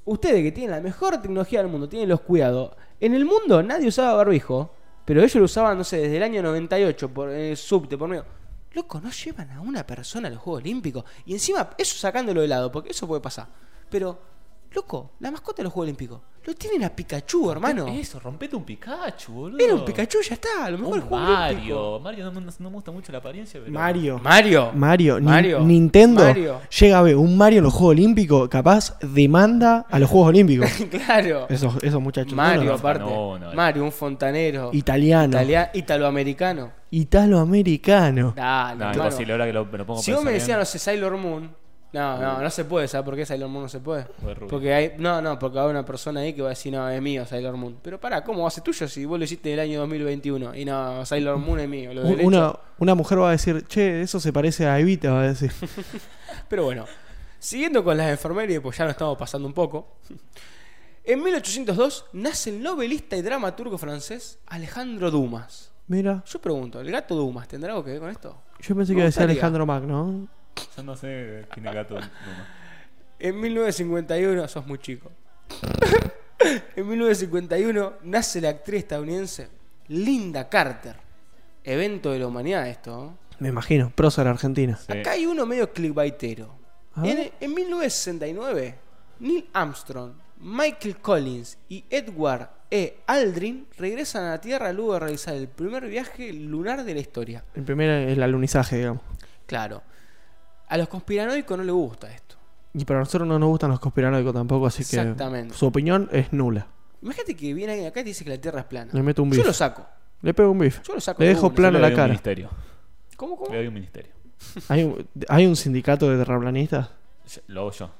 Ustedes 0.06 0.42
que 0.42 0.52
tienen 0.52 0.70
la 0.72 0.80
mejor 0.80 1.16
tecnología 1.20 1.60
del 1.62 1.70
mundo, 1.70 1.88
tienen 1.88 2.08
los 2.08 2.20
cuidados. 2.20 2.72
En 3.00 3.14
el 3.14 3.24
mundo 3.24 3.62
nadie 3.62 3.88
usaba 3.88 4.14
barbijo, 4.14 4.70
pero 5.04 5.20
ellos 5.20 5.34
lo 5.36 5.44
usaban, 5.44 5.76
no 5.76 5.84
sé, 5.84 5.98
desde 5.98 6.16
el 6.16 6.22
año 6.22 6.42
98 6.42 7.08
por 7.12 7.30
el 7.30 7.56
subte, 7.56 7.98
por 7.98 8.08
medio. 8.08 8.24
Loco, 8.72 9.00
no 9.00 9.10
llevan 9.10 9.50
a 9.50 9.60
una 9.60 9.86
persona 9.86 10.28
a 10.28 10.30
los 10.30 10.40
Juegos 10.40 10.62
Olímpicos. 10.62 11.04
Y 11.26 11.32
encima, 11.34 11.70
eso 11.78 11.96
sacándolo 11.96 12.40
de 12.40 12.48
lado, 12.48 12.72
porque 12.72 12.90
eso 12.90 13.06
puede 13.06 13.20
pasar. 13.20 13.46
Pero, 13.88 14.18
loco, 14.72 15.12
la 15.20 15.30
mascota 15.30 15.58
de 15.58 15.64
los 15.64 15.72
Juegos 15.72 15.86
Olímpicos, 15.86 16.20
lo 16.46 16.54
tienen 16.54 16.84
a 16.84 16.90
Pikachu, 16.90 17.50
hermano. 17.50 17.86
Eso, 17.88 18.20
rompete 18.20 18.54
un 18.54 18.64
Pikachu, 18.64 19.32
boludo. 19.32 19.64
Era 19.64 19.74
un 19.74 19.84
Pikachu, 19.84 20.18
ya 20.20 20.34
está, 20.34 20.66
a 20.66 20.70
lo 20.70 20.78
mejor 20.78 20.92
Un 20.94 21.00
el 21.00 21.08
Juego 21.08 21.24
Mario. 21.24 21.48
Olímpico. 21.56 22.00
Mario 22.00 22.24
no, 22.32 22.40
no- 22.40 22.52
no 22.58 22.70
me 22.70 22.74
gusta 22.74 22.90
mucho 22.90 23.12
la 23.12 23.18
apariencia, 23.18 23.60
pero. 23.60 23.72
Mario. 23.72 24.20
Mario. 24.22 24.70
Mario, 24.74 25.20
Ni- 25.20 25.26
Mario. 25.26 25.60
Nintendo 25.60 26.22
Mario. 26.22 26.60
llega 26.78 26.98
a 26.98 27.02
ver 27.02 27.16
un 27.16 27.36
Mario 27.36 27.58
en 27.58 27.64
los 27.64 27.72
Juegos 27.72 27.92
Olímpicos, 27.92 28.48
capaz 28.48 28.98
demanda 29.00 29.86
a 29.90 29.98
los 29.98 30.10
Juegos 30.10 30.28
Olímpicos. 30.28 30.68
claro. 30.90 31.46
esos, 31.48 31.82
esos 31.82 32.00
muchachos. 32.02 32.34
Mario, 32.34 32.56
No, 32.60 32.64
no, 32.64 32.70
no. 32.72 32.78
aparte. 32.78 33.04
no, 33.04 33.38
no. 33.38 33.52
Mario, 33.54 33.84
un 33.84 33.92
fontanero. 33.92 34.70
Italiano. 34.72 35.28
Italia- 35.38 35.70
italoamericano. 35.72 36.72
Italoamericano. 36.90 38.32
Dale, 38.36 38.76
No, 38.78 38.84
hermano. 38.90 39.04
imposible, 39.04 39.32
ahora 39.32 39.46
que 39.46 39.52
lo, 39.52 39.64
me 39.66 39.78
lo 39.78 39.86
pongo 39.86 40.00
a 40.00 40.02
Si 40.02 40.12
vos 40.12 40.20
me 40.22 40.30
pensar 40.32 40.40
decías, 40.40 40.46
bien. 40.48 40.58
no 40.60 40.64
sé, 40.64 40.78
Sailor 40.78 41.16
Moon. 41.16 41.50
No, 41.94 42.18
no, 42.18 42.42
no 42.42 42.50
se 42.50 42.64
puede, 42.64 42.88
¿sabes 42.88 43.04
por 43.04 43.14
qué 43.14 43.24
Sailor 43.24 43.48
Moon 43.48 43.62
no 43.62 43.68
se 43.68 43.78
puede? 43.78 44.04
Porque 44.50 44.74
hay. 44.74 44.92
No, 44.98 45.22
no, 45.22 45.38
porque 45.38 45.60
hay 45.60 45.68
una 45.68 45.84
persona 45.84 46.20
ahí 46.20 46.32
que 46.32 46.42
va 46.42 46.48
a 46.48 46.50
decir, 46.50 46.72
no, 46.72 46.88
es 46.88 47.00
mío 47.00 47.24
Sailor 47.24 47.56
Moon. 47.56 47.78
Pero 47.80 48.00
pará, 48.00 48.24
¿cómo 48.24 48.42
va 48.42 48.48
a 48.48 48.50
ser 48.50 48.64
tuyo 48.64 48.88
si 48.88 49.04
vos 49.04 49.16
lo 49.16 49.24
hiciste 49.24 49.50
en 49.52 49.54
el 49.54 49.60
año 49.60 49.78
2021? 49.78 50.56
Y 50.56 50.64
no, 50.64 51.06
Sailor 51.06 51.38
Moon 51.38 51.60
es 51.60 51.68
mío. 51.68 51.94
Lo 51.94 52.02
Una, 52.02 52.52
una 52.78 52.96
mujer 52.96 53.20
va 53.20 53.28
a 53.28 53.30
decir, 53.30 53.64
che, 53.68 54.02
eso 54.02 54.18
se 54.18 54.32
parece 54.32 54.66
a 54.66 54.80
Evita, 54.80 55.12
va 55.12 55.20
a 55.20 55.28
decir. 55.28 55.52
Pero 56.48 56.64
bueno, 56.64 56.84
siguiendo 57.38 57.84
con 57.84 57.96
las 57.96 58.10
enfermerías, 58.10 58.60
pues 58.60 58.76
ya 58.76 58.86
nos 58.86 58.94
estamos 58.94 59.16
pasando 59.16 59.46
un 59.46 59.54
poco. 59.54 59.98
En 61.04 61.22
1802 61.22 62.06
nace 62.14 62.50
el 62.50 62.60
novelista 62.60 63.16
y 63.16 63.22
dramaturgo 63.22 63.78
francés 63.78 64.40
Alejandro 64.46 65.12
Dumas. 65.12 65.70
Mira, 65.86 66.24
Yo 66.26 66.40
pregunto, 66.40 66.80
¿el 66.80 66.90
gato 66.90 67.14
Dumas 67.14 67.46
tendrá 67.46 67.70
algo 67.70 67.84
que 67.84 67.92
ver 67.92 68.00
con 68.00 68.10
esto? 68.10 68.36
yo 68.58 68.74
pensé 68.74 68.94
que 68.94 68.98
iba 68.98 69.04
a 69.04 69.06
decir. 69.06 69.22
Alejandro 69.22 69.64
Magno. 69.64 70.26
Yo 70.76 70.82
no 70.82 70.96
sé 70.96 71.46
quién 71.52 71.66
es 71.66 71.74
gato. 71.74 71.98
En 73.18 73.40
1951, 73.40 74.48
sos 74.48 74.66
muy 74.66 74.78
chico. 74.78 75.10
en 76.76 76.88
1951 76.88 77.94
nace 78.02 78.40
la 78.40 78.50
actriz 78.50 78.80
estadounidense 78.80 79.48
Linda 79.88 80.48
Carter. 80.48 80.96
Evento 81.62 82.12
de 82.12 82.18
la 82.18 82.26
humanidad 82.26 82.68
esto. 82.68 83.16
Me 83.38 83.48
imagino, 83.48 83.90
prócer 83.94 84.26
Argentina. 84.26 84.76
Sí. 84.76 84.98
Acá 84.98 85.12
hay 85.12 85.26
uno 85.26 85.46
medio 85.46 85.72
clickbaitero. 85.72 86.54
A 86.94 87.02
ver. 87.02 87.18
En, 87.18 87.32
en 87.40 87.54
1969, 87.54 88.74
Neil 89.20 89.48
Armstrong, 89.52 90.12
Michael 90.40 90.98
Collins 90.98 91.58
y 91.68 91.84
Edward 91.88 92.50
E. 92.70 92.98
Aldrin 93.06 93.66
regresan 93.78 94.24
a 94.24 94.30
la 94.30 94.40
Tierra 94.40 94.72
luego 94.72 94.94
de 94.94 95.00
realizar 95.00 95.34
el 95.34 95.48
primer 95.48 95.86
viaje 95.86 96.32
lunar 96.32 96.84
de 96.84 96.94
la 96.94 97.00
historia. 97.00 97.44
El 97.54 97.62
primero 97.62 97.92
es 97.92 98.12
el 98.16 98.22
alunizaje, 98.22 98.76
digamos. 98.76 99.02
Claro, 99.46 99.82
a 100.68 100.76
los 100.78 100.88
conspiranoicos 100.88 101.56
no 101.58 101.64
les 101.64 101.74
gusta 101.74 102.12
esto. 102.12 102.36
Y 102.74 102.84
para 102.84 103.00
nosotros 103.00 103.26
no 103.28 103.38
nos 103.38 103.48
gustan 103.48 103.70
los 103.70 103.80
conspiranoicos 103.80 104.32
tampoco, 104.34 104.66
así 104.66 104.78
que 104.84 104.96
Exactamente. 104.96 105.54
su 105.54 105.66
opinión 105.66 106.08
es 106.12 106.32
nula. 106.32 106.66
Imagínate 107.02 107.36
que 107.36 107.54
viene 107.54 107.72
alguien 107.72 107.88
acá 107.90 108.00
y 108.00 108.04
te 108.04 108.08
dice 108.10 108.24
que 108.24 108.30
la 108.30 108.38
Tierra 108.38 108.60
es 108.60 108.66
plana. 108.66 108.90
Le 108.92 109.02
meto 109.02 109.22
un 109.22 109.30
Yo 109.30 109.36
bif. 109.38 109.46
lo 109.46 109.52
saco. 109.52 109.86
Le 110.22 110.32
pego 110.34 110.50
un 110.50 110.58
bif. 110.58 110.82
Yo 110.82 110.94
lo 110.94 111.00
saco. 111.00 111.22
Le 111.22 111.28
de 111.28 111.34
dejo 111.34 111.46
una. 111.48 111.54
plano 111.54 111.78
Yo 111.78 111.84
le 111.84 111.90
la 111.90 111.94
cara. 111.96 112.08
ministerio. 112.08 112.50
¿Cómo, 113.16 113.36
cómo? 113.36 113.50
Le 113.50 113.58
doy 113.58 113.66
un 113.68 113.74
ministerio. 113.74 114.12
¿Hay 114.68 114.82
un, 114.84 115.06
hay 115.28 115.46
un 115.46 115.54
sindicato 115.54 116.08
de 116.10 116.16
terraplanistas? 116.18 116.88
Yo- 117.28 117.42
Lo 117.48 117.60
hago 117.60 117.70
yo. 117.72 117.90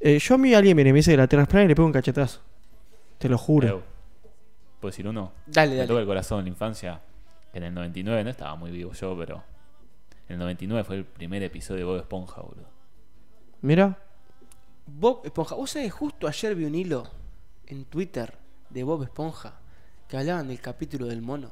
Eh, 0.00 0.18
yo 0.20 0.34
a 0.36 0.38
mí 0.38 0.54
alguien 0.54 0.76
viene 0.76 0.90
y 0.90 0.92
me 0.92 0.98
dice 0.98 1.10
que 1.10 1.16
la 1.16 1.26
Tierra 1.26 1.42
es 1.42 1.48
plana 1.48 1.64
y 1.64 1.68
le 1.68 1.74
pego 1.74 1.86
un 1.86 1.92
cachetazo. 1.92 2.40
Te 3.18 3.28
lo 3.28 3.36
juro. 3.36 3.68
Eu. 3.68 3.82
¿Puedo 4.80 4.90
decir 4.92 5.08
uno? 5.08 5.32
Dale, 5.46 5.70
Me 5.72 5.76
dale. 5.78 5.88
toca 5.88 6.00
el 6.00 6.06
corazón 6.06 6.38
en 6.38 6.44
la 6.44 6.48
infancia. 6.50 7.00
En 7.52 7.64
el 7.64 7.74
99 7.74 8.22
no 8.24 8.30
estaba 8.30 8.54
muy 8.54 8.70
vivo 8.70 8.92
yo, 8.92 9.16
pero. 9.18 9.42
En 10.28 10.34
el 10.34 10.38
99 10.40 10.84
fue 10.84 10.96
el 10.96 11.04
primer 11.04 11.42
episodio 11.42 11.78
de 11.80 11.84
Bob 11.84 11.96
Esponja, 12.00 12.40
boludo. 12.42 12.68
Mira, 13.62 13.98
Bob 14.86 15.22
Esponja. 15.24 15.54
¿Vos 15.54 15.70
sabés? 15.70 15.92
Justo 15.92 16.26
ayer 16.28 16.54
vi 16.54 16.64
un 16.64 16.74
hilo 16.74 17.04
en 17.66 17.84
Twitter 17.86 18.34
de 18.70 18.82
Bob 18.84 19.02
Esponja 19.02 19.58
que 20.06 20.16
hablaban 20.16 20.48
del 20.48 20.60
capítulo 20.60 21.06
del 21.06 21.22
mono. 21.22 21.50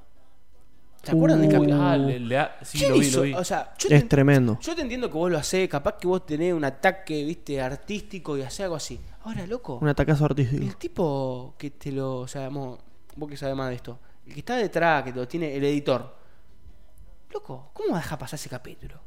¿Se 1.02 1.12
acuerdan 1.12 1.40
del 1.40 1.48
Uh, 1.50 1.52
capítulo? 1.52 1.82
Ah, 1.82 1.96
le, 1.96 2.18
le 2.18 2.38
ha- 2.38 2.56
sí, 2.62 2.78
¿Quién 2.78 2.90
lo 2.92 2.98
vi, 2.98 3.06
hizo? 3.06 3.18
lo 3.18 3.22
vi. 3.24 3.34
O 3.34 3.44
sea, 3.44 3.74
yo 3.78 3.88
es 3.90 4.02
te, 4.02 4.08
tremendo. 4.08 4.58
yo 4.60 4.74
te 4.74 4.82
entiendo 4.82 5.08
que 5.08 5.14
vos 5.16 5.30
lo 5.30 5.38
hacés, 5.38 5.68
capaz 5.68 5.98
que 5.98 6.06
vos 6.08 6.26
tenés 6.26 6.52
un 6.52 6.64
ataque, 6.64 7.22
viste, 7.24 7.60
artístico 7.60 8.36
y 8.36 8.42
hacés 8.42 8.60
algo 8.60 8.76
así. 8.76 9.00
Ahora, 9.22 9.46
loco, 9.46 9.78
Un 9.80 9.88
atacazo 9.88 10.24
artístico. 10.24 10.62
el 10.64 10.76
tipo 10.76 11.54
que 11.58 11.70
te 11.70 11.92
lo, 11.92 12.20
o 12.20 12.28
sea, 12.28 12.48
vos, 12.48 12.78
vos 13.14 13.28
que 13.30 13.36
sabés 13.36 13.54
más 13.54 13.68
de 13.68 13.76
esto, 13.76 13.98
el 14.26 14.32
que 14.34 14.40
está 14.40 14.56
detrás, 14.56 15.04
que 15.04 15.12
te 15.12 15.18
lo 15.20 15.28
tiene 15.28 15.54
el 15.54 15.64
editor, 15.64 16.16
loco, 17.32 17.70
¿cómo 17.72 17.90
va 17.90 17.98
a 17.98 18.00
dejar 18.00 18.18
pasar 18.18 18.38
ese 18.38 18.48
capítulo? 18.48 19.00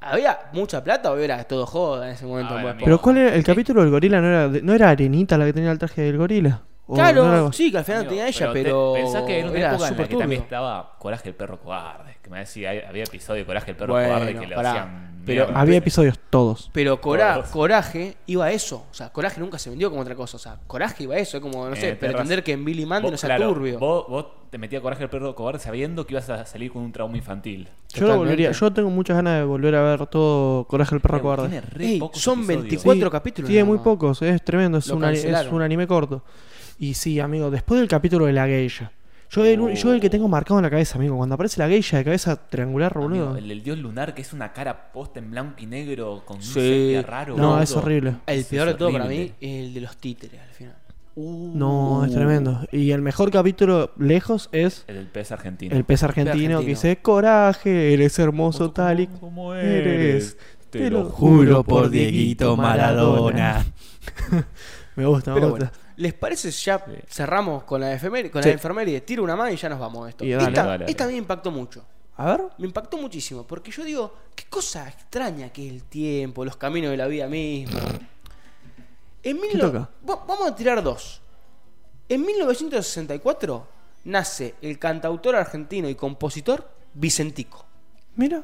¿Había 0.00 0.38
mucha 0.52 0.82
plata 0.82 1.12
o 1.12 1.16
era 1.18 1.44
todo 1.44 1.66
joda 1.66 2.08
en 2.08 2.14
ese 2.14 2.24
momento? 2.24 2.54
A 2.54 2.56
ver, 2.56 2.64
Bob 2.64 2.70
amigo. 2.72 2.84
Pero? 2.86 3.00
¿cuál 3.00 3.18
era? 3.18 3.34
El 3.34 3.44
capítulo 3.44 3.82
del 3.82 3.90
gorila 3.90 4.20
no 4.20 4.28
era, 4.28 4.48
no 4.62 4.72
era 4.72 4.88
Arenita 4.88 5.36
la 5.36 5.44
que 5.44 5.52
tenía 5.52 5.70
el 5.70 5.78
traje 5.78 6.02
del 6.02 6.16
gorila. 6.16 6.62
¿O 6.92 6.96
no 6.96 7.02
era 7.02 7.12
Claro, 7.12 7.52
sí, 7.52 7.70
que 7.70 7.78
al 7.78 7.84
final 7.84 8.00
Amigo, 8.00 8.10
tenía 8.10 8.28
ella, 8.28 8.46
te- 8.48 8.52
pero. 8.52 8.92
Pensá 8.94 9.24
que 9.26 9.38
era 9.38 9.48
una 9.50 9.58
época 9.58 9.88
en 9.88 9.96
la 9.96 10.08
que 10.08 10.16
también 10.16 10.42
estaba 10.42 10.96
Coraje 10.98 11.28
el 11.28 11.34
perro 11.34 11.58
cobarde. 11.60 12.16
Que 12.22 12.30
me 12.30 12.38
decía, 12.40 12.70
había 12.88 13.04
episodio 13.04 13.40
de 13.40 13.46
Coraje 13.46 13.70
el 13.70 13.76
perro 13.76 13.92
Bueno, 13.94 14.08
cobarde 14.08 14.34
que 14.36 14.46
le 14.46 14.54
pará, 14.54 14.70
hacían. 14.70 15.22
pero. 15.24 15.48
Había 15.54 15.78
episodios 15.78 16.18
todos. 16.30 16.68
Pero 16.72 17.00
Cora- 17.00 17.34
Todos. 17.34 17.48
Coraje 17.48 18.16
iba 18.26 18.44
a 18.46 18.50
eso. 18.52 18.86
O 18.90 18.94
sea, 18.94 19.10
Coraje 19.10 19.40
nunca 19.40 19.58
se 19.58 19.70
vendió 19.70 19.88
como 19.90 20.02
otra 20.02 20.14
cosa. 20.14 20.36
O 20.36 20.40
sea, 20.40 20.58
Coraje 20.66 21.04
iba 21.04 21.14
a 21.14 21.18
eso. 21.18 21.36
Es 21.38 21.42
como, 21.42 21.64
no 21.66 21.72
Eh, 21.72 21.76
sé, 21.76 21.82
tenés 21.82 21.98
pretender 21.98 22.38
razón. 22.38 22.44
que 22.44 22.52
en 22.52 22.64
Billy 22.64 22.86
Mandy 22.86 23.04
Vos, 23.04 23.12
no 23.12 23.16
sea 23.18 23.28
claro, 23.28 23.48
turbio. 23.52 23.78
Vos, 23.78 24.06
vos 24.08 24.26
te 24.50 24.58
metías 24.58 24.82
Coraje 24.82 25.04
el 25.04 25.10
perro 25.10 25.34
cobarde 25.34 25.60
sabiendo 25.60 26.04
que 26.06 26.14
ibas 26.14 26.28
a 26.28 26.44
salir 26.44 26.72
con 26.72 26.82
un 26.82 26.92
trauma 26.92 27.16
infantil. 27.16 27.68
Yo 27.94 28.06
lo 28.06 28.16
volvería. 28.18 28.50
Yo 28.52 28.72
tengo 28.72 28.90
muchas 28.90 29.16
ganas 29.16 29.38
de 29.38 29.44
volver 29.44 29.74
a 29.76 29.82
ver 29.82 30.06
todo 30.06 30.64
Coraje 30.64 30.94
el 30.94 31.00
perro 31.00 31.20
Tiene 31.20 31.22
cobarde. 31.36 31.60
re 31.62 31.84
Ey, 31.86 31.98
pocos 32.00 32.20
son 32.20 32.40
episodios. 32.40 32.62
24 32.64 33.06
Sí, 33.06 33.10
capítulos. 33.12 33.48
Tiene 33.48 33.64
muy 33.64 33.78
pocos, 33.78 34.22
es 34.22 34.44
tremendo, 34.44 34.78
es 34.78 34.88
un, 34.88 35.02
es 35.04 35.46
un 35.50 35.62
anime 35.62 35.86
corto. 35.86 36.22
Y 36.80 36.94
sí, 36.94 37.20
amigo, 37.20 37.50
después 37.50 37.78
del 37.78 37.88
capítulo 37.88 38.26
de 38.26 38.32
la 38.32 38.46
geisha. 38.46 38.90
Yo 39.30 39.44
el, 39.44 39.60
un- 39.60 39.74
yo 39.74 39.92
el 39.94 40.00
que 40.00 40.10
tengo 40.10 40.26
marcado 40.26 40.58
en 40.58 40.64
la 40.64 40.70
cabeza, 40.70 40.98
amigo, 40.98 41.16
cuando 41.16 41.36
aparece 41.36 41.60
la 41.60 41.68
geisha 41.68 41.98
de 41.98 42.04
cabeza 42.04 42.34
triangular, 42.48 42.94
boludo. 42.94 43.26
Amigo, 43.28 43.36
el 43.36 43.48
del 43.48 43.62
dios 43.62 43.78
lunar, 43.78 44.12
que 44.14 44.22
es 44.22 44.32
una 44.32 44.52
cara 44.52 44.90
posta 44.92 45.20
en 45.20 45.30
blanco 45.30 45.54
y 45.58 45.66
negro 45.66 46.22
con 46.26 46.38
un 46.38 46.42
Sí. 46.42 46.54
sepia 46.54 47.02
raro. 47.02 47.36
No, 47.36 47.48
boludo. 47.50 47.62
es 47.62 47.76
horrible. 47.76 48.14
El 48.26 48.44
peor 48.44 48.66
de 48.68 48.74
todo 48.74 48.90
para 48.90 49.04
mí 49.04 49.32
es 49.40 49.66
el 49.66 49.74
de 49.74 49.80
los 49.82 49.96
títeres 49.98 50.40
al 50.40 50.48
final. 50.54 50.74
Uh, 51.14 51.52
No, 51.54 52.04
es 52.04 52.12
tremendo. 52.12 52.66
Y 52.72 52.90
el 52.92 53.02
mejor 53.02 53.30
capítulo 53.30 53.92
lejos 53.98 54.48
es 54.50 54.84
El 54.88 54.96
del 54.96 55.06
pez 55.06 55.30
argentino. 55.30 55.76
el 55.76 55.84
pez 55.84 56.02
argentino, 56.02 56.32
argentino. 56.32 56.60
que 56.62 56.66
dice, 56.66 56.96
coraje, 56.96 57.92
eres 57.92 58.18
hermoso 58.18 58.58
¿Cómo- 58.58 58.72
tal 58.72 59.00
y 59.00 59.06
cómo 59.06 59.54
eres. 59.54 60.36
Te 60.70 60.90
lo 60.90 61.04
juro 61.10 61.62
por 61.62 61.90
Dieguito 61.90 62.56
Maradona. 62.56 63.64
me 64.96 65.06
gusta, 65.06 65.34
me 65.34 65.40
Pero 65.40 65.50
gusta. 65.50 65.66
bueno, 65.66 65.70
¿les 66.00 66.14
parece 66.14 66.50
si 66.50 66.64
ya 66.64 66.82
cerramos 67.08 67.64
con 67.64 67.80
la 67.80 67.92
efeméride, 67.92 68.30
con 68.30 68.42
Sí. 68.42 68.48
la 68.48 68.54
enfermería? 68.54 69.04
Tiro 69.04 69.22
una 69.22 69.36
más 69.36 69.52
y 69.52 69.56
ya 69.56 69.68
nos 69.68 69.78
vamos 69.78 70.04
de 70.04 70.10
esto. 70.10 70.24
Dale. 70.24 70.36
esta, 70.38 70.50
Dale, 70.50 70.68
dale. 70.68 70.84
esta 70.90 71.04
a 71.04 71.06
mí 71.06 71.12
me 71.12 71.18
impactó 71.18 71.50
mucho. 71.50 71.84
A 72.16 72.24
ver. 72.32 72.42
Me 72.58 72.66
impactó 72.66 72.96
muchísimo, 72.96 73.46
porque 73.46 73.70
yo 73.70 73.84
digo, 73.84 74.14
qué 74.34 74.44
cosa 74.48 74.88
extraña 74.88 75.50
que 75.50 75.66
es 75.66 75.72
el 75.72 75.84
tiempo, 75.84 76.44
los 76.44 76.56
caminos 76.56 76.90
de 76.90 76.96
la 76.96 77.06
vida 77.06 77.26
misma. 77.28 77.80
En 79.22 79.40
mil 79.40 79.60
Vamos 80.02 80.46
a 80.48 80.54
tirar 80.56 80.82
dos. 80.82 81.20
En 82.08 82.24
1964 82.24 83.66
nace 84.04 84.54
el 84.62 84.78
cantautor 84.78 85.36
argentino 85.36 85.88
y 85.88 85.94
compositor 85.94 86.68
Vicentico. 86.94 87.64
Mira. 88.16 88.42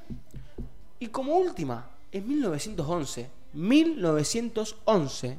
Y 0.98 1.08
como 1.08 1.34
última, 1.36 1.88
en 2.12 2.28
1911, 2.28 3.28
1911, 3.54 5.38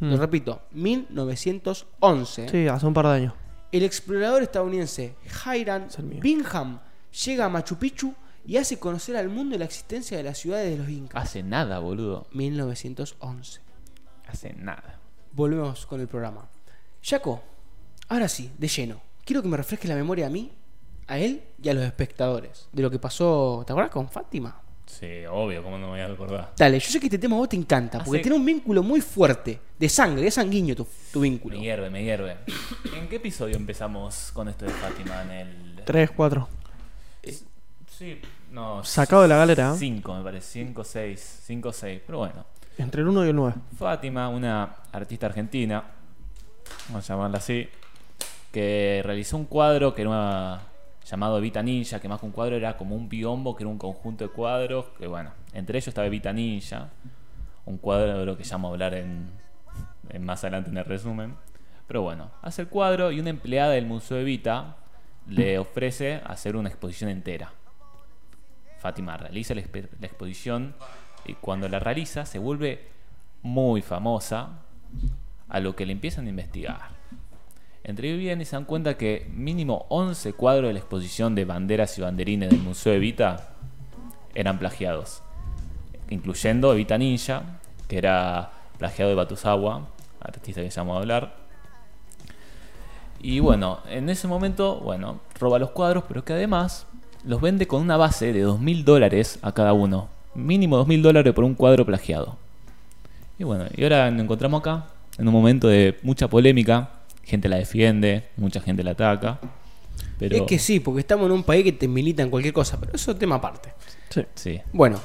Hmm. 0.00 0.10
lo 0.10 0.16
repito, 0.16 0.62
1911, 0.72 2.48
Sí, 2.48 2.68
hace 2.68 2.86
un 2.86 2.94
par 2.94 3.06
de 3.06 3.12
años. 3.12 3.34
el 3.72 3.82
explorador 3.82 4.42
estadounidense 4.42 5.14
Hiram 5.46 5.84
Es. 5.84 6.20
Bingham 6.20 6.80
llega 7.24 7.44
a 7.44 7.48
Machu 7.48 7.76
Picchu 7.76 8.14
y 8.46 8.56
hace 8.56 8.78
conocer 8.78 9.16
al 9.16 9.28
mundo 9.28 9.56
la 9.56 9.64
existencia 9.64 10.16
de 10.16 10.22
las 10.22 10.38
ciudades 10.38 10.70
de 10.70 10.76
los 10.78 10.88
incas. 10.88 11.22
Hace 11.22 11.42
nada, 11.42 11.78
boludo. 11.78 12.26
1911. 12.32 13.60
Hace 14.28 14.52
nada. 14.54 14.98
Volvemos 15.32 15.86
con 15.86 16.00
el 16.00 16.08
programa. 16.08 16.48
Jaco, 17.02 17.42
ahora 18.08 18.28
sí, 18.28 18.50
de 18.58 18.68
lleno. 18.68 19.00
Quiero 19.24 19.42
que 19.42 19.48
me 19.48 19.56
refresque 19.56 19.88
la 19.88 19.94
memoria 19.94 20.26
a 20.26 20.30
mí, 20.30 20.52
a 21.06 21.18
él 21.18 21.42
y 21.62 21.68
a 21.70 21.74
los 21.74 21.84
espectadores 21.84 22.68
de 22.72 22.82
lo 22.82 22.90
que 22.90 22.98
pasó, 22.98 23.62
¿te 23.66 23.72
acuerdas 23.72 23.92
con 23.92 24.08
Fátima? 24.10 24.60
Sí, 24.98 25.24
obvio, 25.28 25.62
¿cómo 25.62 25.76
no 25.76 25.86
me 25.86 25.92
voy 25.92 26.00
a 26.00 26.06
acordar? 26.06 26.52
Dale, 26.56 26.78
yo 26.78 26.88
sé 26.90 27.00
que 27.00 27.06
este 27.06 27.18
tema 27.18 27.34
a 27.36 27.40
vos 27.40 27.48
te 27.48 27.56
encanta, 27.56 27.98
porque 27.98 28.18
Hace- 28.18 28.22
tiene 28.22 28.36
un 28.36 28.44
vínculo 28.44 28.82
muy 28.82 29.00
fuerte, 29.00 29.58
de 29.78 29.88
sangre, 29.88 30.26
es 30.28 30.34
sanguíneo 30.34 30.76
tu, 30.76 30.86
tu 31.12 31.20
vínculo. 31.20 31.56
Me 31.58 31.62
hierve, 31.64 31.90
me 31.90 32.04
hierve. 32.04 32.36
¿En 32.96 33.08
qué 33.08 33.16
episodio 33.16 33.56
empezamos 33.56 34.30
con 34.32 34.48
esto 34.48 34.64
de 34.66 34.70
Fátima? 34.72 35.22
En 35.22 35.30
el. 35.30 35.80
3, 35.84 36.10
4. 36.12 36.48
Sí, 37.98 38.20
no. 38.50 38.82
Sacado 38.84 39.22
de 39.22 39.28
la 39.28 39.36
galera, 39.36 39.72
¿eh? 39.74 39.76
5, 39.78 40.14
me 40.14 40.22
parece. 40.22 40.64
5, 40.64 40.84
6. 40.84 41.40
5, 41.44 41.72
6. 41.72 42.02
Pero 42.06 42.18
bueno. 42.18 42.44
Entre 42.78 43.02
el 43.02 43.08
1 43.08 43.24
y 43.26 43.28
el 43.28 43.36
9. 43.36 43.54
Fátima, 43.78 44.28
una 44.28 44.64
artista 44.92 45.26
argentina, 45.26 45.82
vamos 46.88 47.08
a 47.08 47.14
llamarla 47.14 47.38
así, 47.38 47.68
que 48.50 49.00
realizó 49.04 49.36
un 49.36 49.44
cuadro 49.44 49.94
que 49.94 50.02
era 50.02 50.60
llamado 51.04 51.38
Evita 51.38 51.62
Ninja, 51.62 52.00
que 52.00 52.08
más 52.08 52.20
que 52.20 52.26
un 52.26 52.32
cuadro 52.32 52.56
era 52.56 52.76
como 52.76 52.96
un 52.96 53.08
biombo, 53.08 53.54
que 53.54 53.62
era 53.62 53.70
un 53.70 53.78
conjunto 53.78 54.24
de 54.24 54.30
cuadros, 54.30 54.86
que 54.98 55.06
bueno, 55.06 55.32
entre 55.52 55.78
ellos 55.78 55.88
estaba 55.88 56.06
Evita 56.06 56.32
Ninja, 56.32 56.88
un 57.66 57.78
cuadro 57.78 58.36
que 58.36 58.44
ya 58.44 58.56
vamos 58.56 58.70
a 58.70 58.72
hablar 58.72 58.94
en, 58.94 59.30
más 60.20 60.42
adelante 60.44 60.70
en 60.70 60.78
el 60.78 60.84
resumen. 60.84 61.36
Pero 61.86 62.02
bueno, 62.02 62.30
hace 62.42 62.62
el 62.62 62.68
cuadro 62.68 63.12
y 63.12 63.20
una 63.20 63.30
empleada 63.30 63.72
del 63.72 63.86
Museo 63.86 64.18
Evita 64.18 64.76
le 65.28 65.58
ofrece 65.58 66.20
hacer 66.24 66.56
una 66.56 66.68
exposición 66.68 67.10
entera. 67.10 67.52
Fátima 68.78 69.16
realiza 69.16 69.54
la 69.54 69.60
exposición 69.60 70.74
y 71.26 71.34
cuando 71.34 71.68
la 71.68 71.78
realiza 71.78 72.26
se 72.26 72.38
vuelve 72.38 72.88
muy 73.42 73.82
famosa, 73.82 74.60
a 75.48 75.60
lo 75.60 75.76
que 75.76 75.86
le 75.86 75.92
empiezan 75.92 76.26
a 76.26 76.30
investigar. 76.30 76.80
Entre 77.84 78.08
ellos 78.08 78.18
bien 78.18 78.40
y 78.40 78.46
se 78.46 78.56
dan 78.56 78.64
cuenta 78.64 78.96
que 78.96 79.30
mínimo 79.34 79.84
11 79.90 80.32
cuadros 80.32 80.68
de 80.68 80.72
la 80.72 80.78
exposición 80.78 81.34
de 81.34 81.44
banderas 81.44 81.96
y 81.98 82.00
banderines 82.00 82.48
del 82.48 82.60
Museo 82.60 82.94
Evita 82.94 83.50
eran 84.34 84.58
plagiados, 84.58 85.22
incluyendo 86.08 86.72
Evita 86.72 86.96
Ninja, 86.96 87.60
que 87.86 87.98
era 87.98 88.52
plagiado 88.78 89.10
de 89.10 89.14
Batusawa, 89.14 89.86
artista 90.20 90.62
que 90.62 90.70
vamos 90.76 90.96
a 90.96 91.00
hablar. 91.00 91.36
Y 93.20 93.40
bueno, 93.40 93.80
en 93.88 94.08
ese 94.08 94.28
momento, 94.28 94.80
bueno, 94.80 95.20
roba 95.38 95.58
los 95.58 95.70
cuadros, 95.70 96.04
pero 96.08 96.24
que 96.24 96.32
además 96.32 96.86
los 97.24 97.40
vende 97.40 97.66
con 97.66 97.80
una 97.82 97.96
base 97.96 98.32
de 98.32 98.46
2.000 98.46 98.84
dólares 98.84 99.38
a 99.42 99.52
cada 99.52 99.72
uno. 99.72 100.08
Mínimo 100.34 100.84
2.000 100.84 101.02
dólares 101.02 101.34
por 101.34 101.44
un 101.44 101.54
cuadro 101.54 101.86
plagiado. 101.86 102.36
Y 103.38 103.44
bueno, 103.44 103.66
y 103.76 103.82
ahora 103.82 104.10
nos 104.10 104.22
encontramos 104.22 104.60
acá, 104.60 104.86
en 105.18 105.28
un 105.28 105.34
momento 105.34 105.68
de 105.68 105.98
mucha 106.02 106.28
polémica. 106.28 106.90
Gente 107.24 107.48
la 107.48 107.56
defiende, 107.56 108.28
mucha 108.36 108.60
gente 108.60 108.82
la 108.82 108.92
ataca. 108.92 109.40
Pero 110.18 110.36
Es 110.36 110.42
que 110.42 110.58
sí, 110.58 110.80
porque 110.80 111.00
estamos 111.00 111.26
en 111.26 111.32
un 111.32 111.42
país 111.42 111.64
que 111.64 111.72
te 111.72 111.88
milita 111.88 112.22
en 112.22 112.30
cualquier 112.30 112.54
cosa, 112.54 112.78
pero 112.78 112.92
eso 112.94 113.10
es 113.10 113.18
tema 113.18 113.36
aparte. 113.36 113.72
Sí. 114.10 114.22
sí, 114.34 114.60
Bueno, 114.72 115.00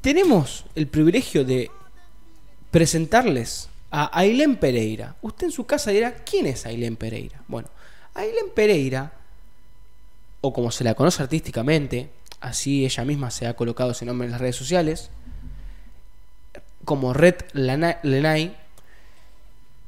tenemos 0.00 0.64
el 0.74 0.86
privilegio 0.86 1.44
de 1.44 1.70
presentarles 2.70 3.68
a 3.90 4.16
Ailén 4.18 4.56
Pereira. 4.56 5.16
Usted 5.22 5.46
en 5.46 5.52
su 5.52 5.66
casa 5.66 5.90
dirá, 5.90 6.14
¿quién 6.24 6.46
es 6.46 6.66
Ailén 6.66 6.96
Pereira? 6.96 7.42
Bueno, 7.48 7.68
Ailén 8.14 8.50
Pereira, 8.54 9.12
o 10.40 10.52
como 10.52 10.70
se 10.70 10.84
la 10.84 10.94
conoce 10.94 11.22
artísticamente, 11.22 12.10
así 12.40 12.84
ella 12.84 13.04
misma 13.04 13.30
se 13.30 13.46
ha 13.46 13.56
colocado 13.56 13.92
ese 13.92 14.04
nombre 14.04 14.26
en 14.26 14.32
las 14.32 14.40
redes 14.40 14.56
sociales, 14.56 15.10
como 16.84 17.12
Red 17.12 17.36
Lenay, 17.52 18.56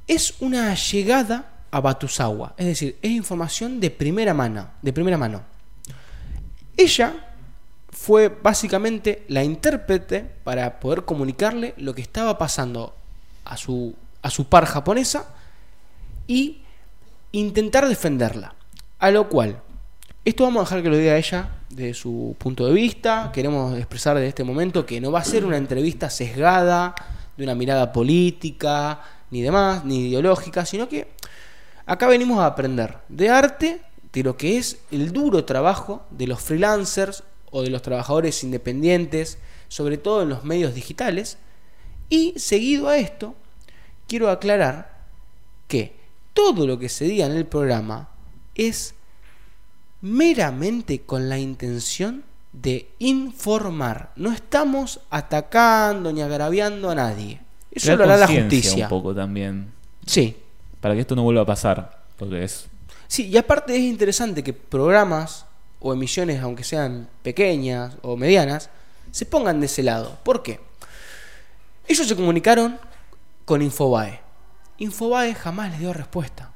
es 0.07 0.35
una 0.41 0.75
llegada 0.75 1.50
a 1.71 1.81
Batusawa. 1.81 2.55
Es 2.57 2.67
decir, 2.67 2.99
es 3.03 3.11
información 3.11 3.81
de 3.81 3.91
primera 3.91 4.35
mano. 4.35 4.71
De 4.83 4.93
primera 4.93 5.17
mano. 5.17 5.43
Ella 6.77 7.31
fue 7.91 8.29
básicamente 8.29 9.25
la 9.29 9.45
intérprete 9.45 10.21
para 10.45 10.81
poder 10.81 11.05
comunicarle 11.05 11.75
lo 11.77 11.95
que 11.95 12.03
estaba 12.03 12.39
pasando 12.39 12.95
a 13.45 13.57
su, 13.57 13.95
a 14.23 14.31
su 14.31 14.47
par 14.47 14.65
japonesa 14.65 15.35
y 16.27 16.63
intentar 17.33 17.89
defenderla. 17.89 18.55
A 18.99 19.11
lo 19.11 19.29
cual, 19.29 19.63
esto 20.25 20.45
vamos 20.45 20.61
a 20.61 20.65
dejar 20.65 20.83
que 20.83 20.91
lo 20.91 20.97
diga 20.97 21.17
ella 21.17 21.51
de 21.71 21.95
su 21.95 22.37
punto 22.39 22.67
de 22.67 22.73
vista. 22.73 23.31
Queremos 23.33 23.77
expresar 23.77 24.17
desde 24.17 24.29
este 24.29 24.45
momento 24.45 24.87
que 24.87 25.01
no 25.01 25.11
va 25.13 25.21
a 25.21 25.25
ser 25.25 25.45
una 25.45 25.57
entrevista 25.57 26.11
sesgada, 26.11 26.95
de 27.37 27.45
una 27.45 27.55
mirada 27.55 27.93
política, 27.93 29.01
ni 29.31 29.41
demás, 29.41 29.85
ni 29.85 30.09
ideológica, 30.09 30.67
sino 30.67 30.89
que 30.89 31.09
acá 31.91 32.07
venimos 32.07 32.39
a 32.39 32.47
aprender 32.47 32.99
de 33.09 33.29
arte, 33.31 33.81
de 34.13 34.23
lo 34.23 34.37
que 34.37 34.59
es 34.59 34.79
el 34.93 35.13
duro 35.13 35.45
trabajo 35.45 36.05
de 36.11 36.29
los 36.29 36.41
freelancers 36.41 37.25
o 37.51 37.63
de 37.63 37.71
los 37.71 37.83
trabajadores 37.83 38.45
independientes, 38.45 39.39
sobre 39.67 39.99
todo 39.99 40.23
en 40.23 40.29
los 40.29 40.45
medios 40.45 40.73
digitales. 40.73 41.37
Y 42.09 42.35
seguido 42.37 42.89
a 42.89 42.97
esto, 42.97 43.35
quiero 44.07 44.31
aclarar 44.31 45.01
que 45.67 45.97
todo 46.33 46.65
lo 46.65 46.79
que 46.79 46.89
se 46.89 47.07
diga 47.07 47.27
en 47.27 47.33
el 47.33 47.47
programa 47.47 48.11
es 48.55 48.95
meramente 50.01 51.01
con 51.01 51.29
la 51.29 51.39
intención 51.39 52.23
de 52.53 52.89
informar. 53.01 54.13
No 54.15 54.31
estamos 54.31 55.01
atacando 55.11 56.13
ni 56.13 56.23
agraviando 56.23 56.89
a 56.89 56.95
nadie. 56.95 57.41
Eso 57.73 57.97
lo 57.97 58.05
hará 58.05 58.17
la 58.17 58.29
justicia. 58.29 58.85
un 58.85 58.91
poco 58.91 59.13
también. 59.13 59.73
Sí. 60.07 60.37
Para 60.81 60.95
que 60.95 61.01
esto 61.01 61.15
no 61.17 61.23
vuelva 61.23 61.43
a 61.43 61.47
pasar. 61.47 62.03
Porque 62.17 62.45
es. 62.45 62.67
Sí, 63.09 63.29
y 63.29 63.37
aparte 63.37 63.75
es 63.75 63.81
interesante 63.83 64.43
que 64.45 64.53
programas 64.53 65.47
o 65.81 65.93
emisiones, 65.93 66.41
aunque 66.43 66.65
sean 66.65 67.09
pequeñas 67.23 67.95
o 68.03 68.17
medianas, 68.17 68.71
se 69.11 69.27
pongan 69.27 69.61
de 69.61 69.67
ese 69.67 69.83
lado. 69.83 70.19
¿Por 70.23 70.43
qué? 70.43 70.61
Ellos 71.89 72.07
se 72.07 72.15
comunicaron 72.17 72.79
con 73.45 73.63
Infobae. 73.63 74.21
Infobae 74.79 75.35
jamás 75.35 75.71
les 75.73 75.81
dio 75.81 75.93
respuesta. 75.93 76.53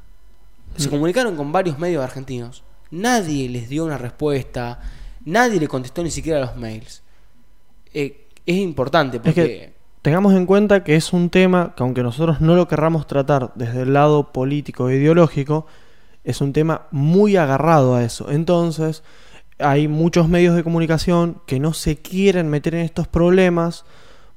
Se 0.76 0.88
comunicaron 0.90 1.36
con 1.36 1.52
varios 1.52 1.78
medios 1.78 2.02
argentinos. 2.02 2.62
Nadie 2.90 3.48
les 3.48 3.68
dio 3.68 3.84
una 3.84 3.98
respuesta. 3.98 4.80
Nadie 5.24 5.58
le 5.60 5.68
contestó 5.68 6.02
ni 6.02 6.10
siquiera 6.10 6.38
a 6.38 6.46
los 6.46 6.56
mails. 6.56 7.02
Eh, 7.92 8.26
es 8.46 8.56
importante 8.56 9.18
porque... 9.20 9.42
que- 9.42 9.73
Tengamos 10.04 10.34
en 10.34 10.44
cuenta 10.44 10.84
que 10.84 10.96
es 10.96 11.14
un 11.14 11.30
tema 11.30 11.72
que 11.74 11.82
aunque 11.82 12.02
nosotros 12.02 12.42
no 12.42 12.56
lo 12.56 12.68
querramos 12.68 13.06
tratar 13.06 13.52
desde 13.54 13.80
el 13.80 13.94
lado 13.94 14.32
político 14.34 14.90
e 14.90 14.96
ideológico, 14.96 15.66
es 16.24 16.42
un 16.42 16.52
tema 16.52 16.88
muy 16.90 17.36
agarrado 17.36 17.94
a 17.94 18.04
eso. 18.04 18.30
Entonces, 18.30 19.02
hay 19.58 19.88
muchos 19.88 20.28
medios 20.28 20.56
de 20.56 20.62
comunicación 20.62 21.40
que 21.46 21.58
no 21.58 21.72
se 21.72 21.96
quieren 21.96 22.50
meter 22.50 22.74
en 22.74 22.82
estos 22.82 23.08
problemas 23.08 23.86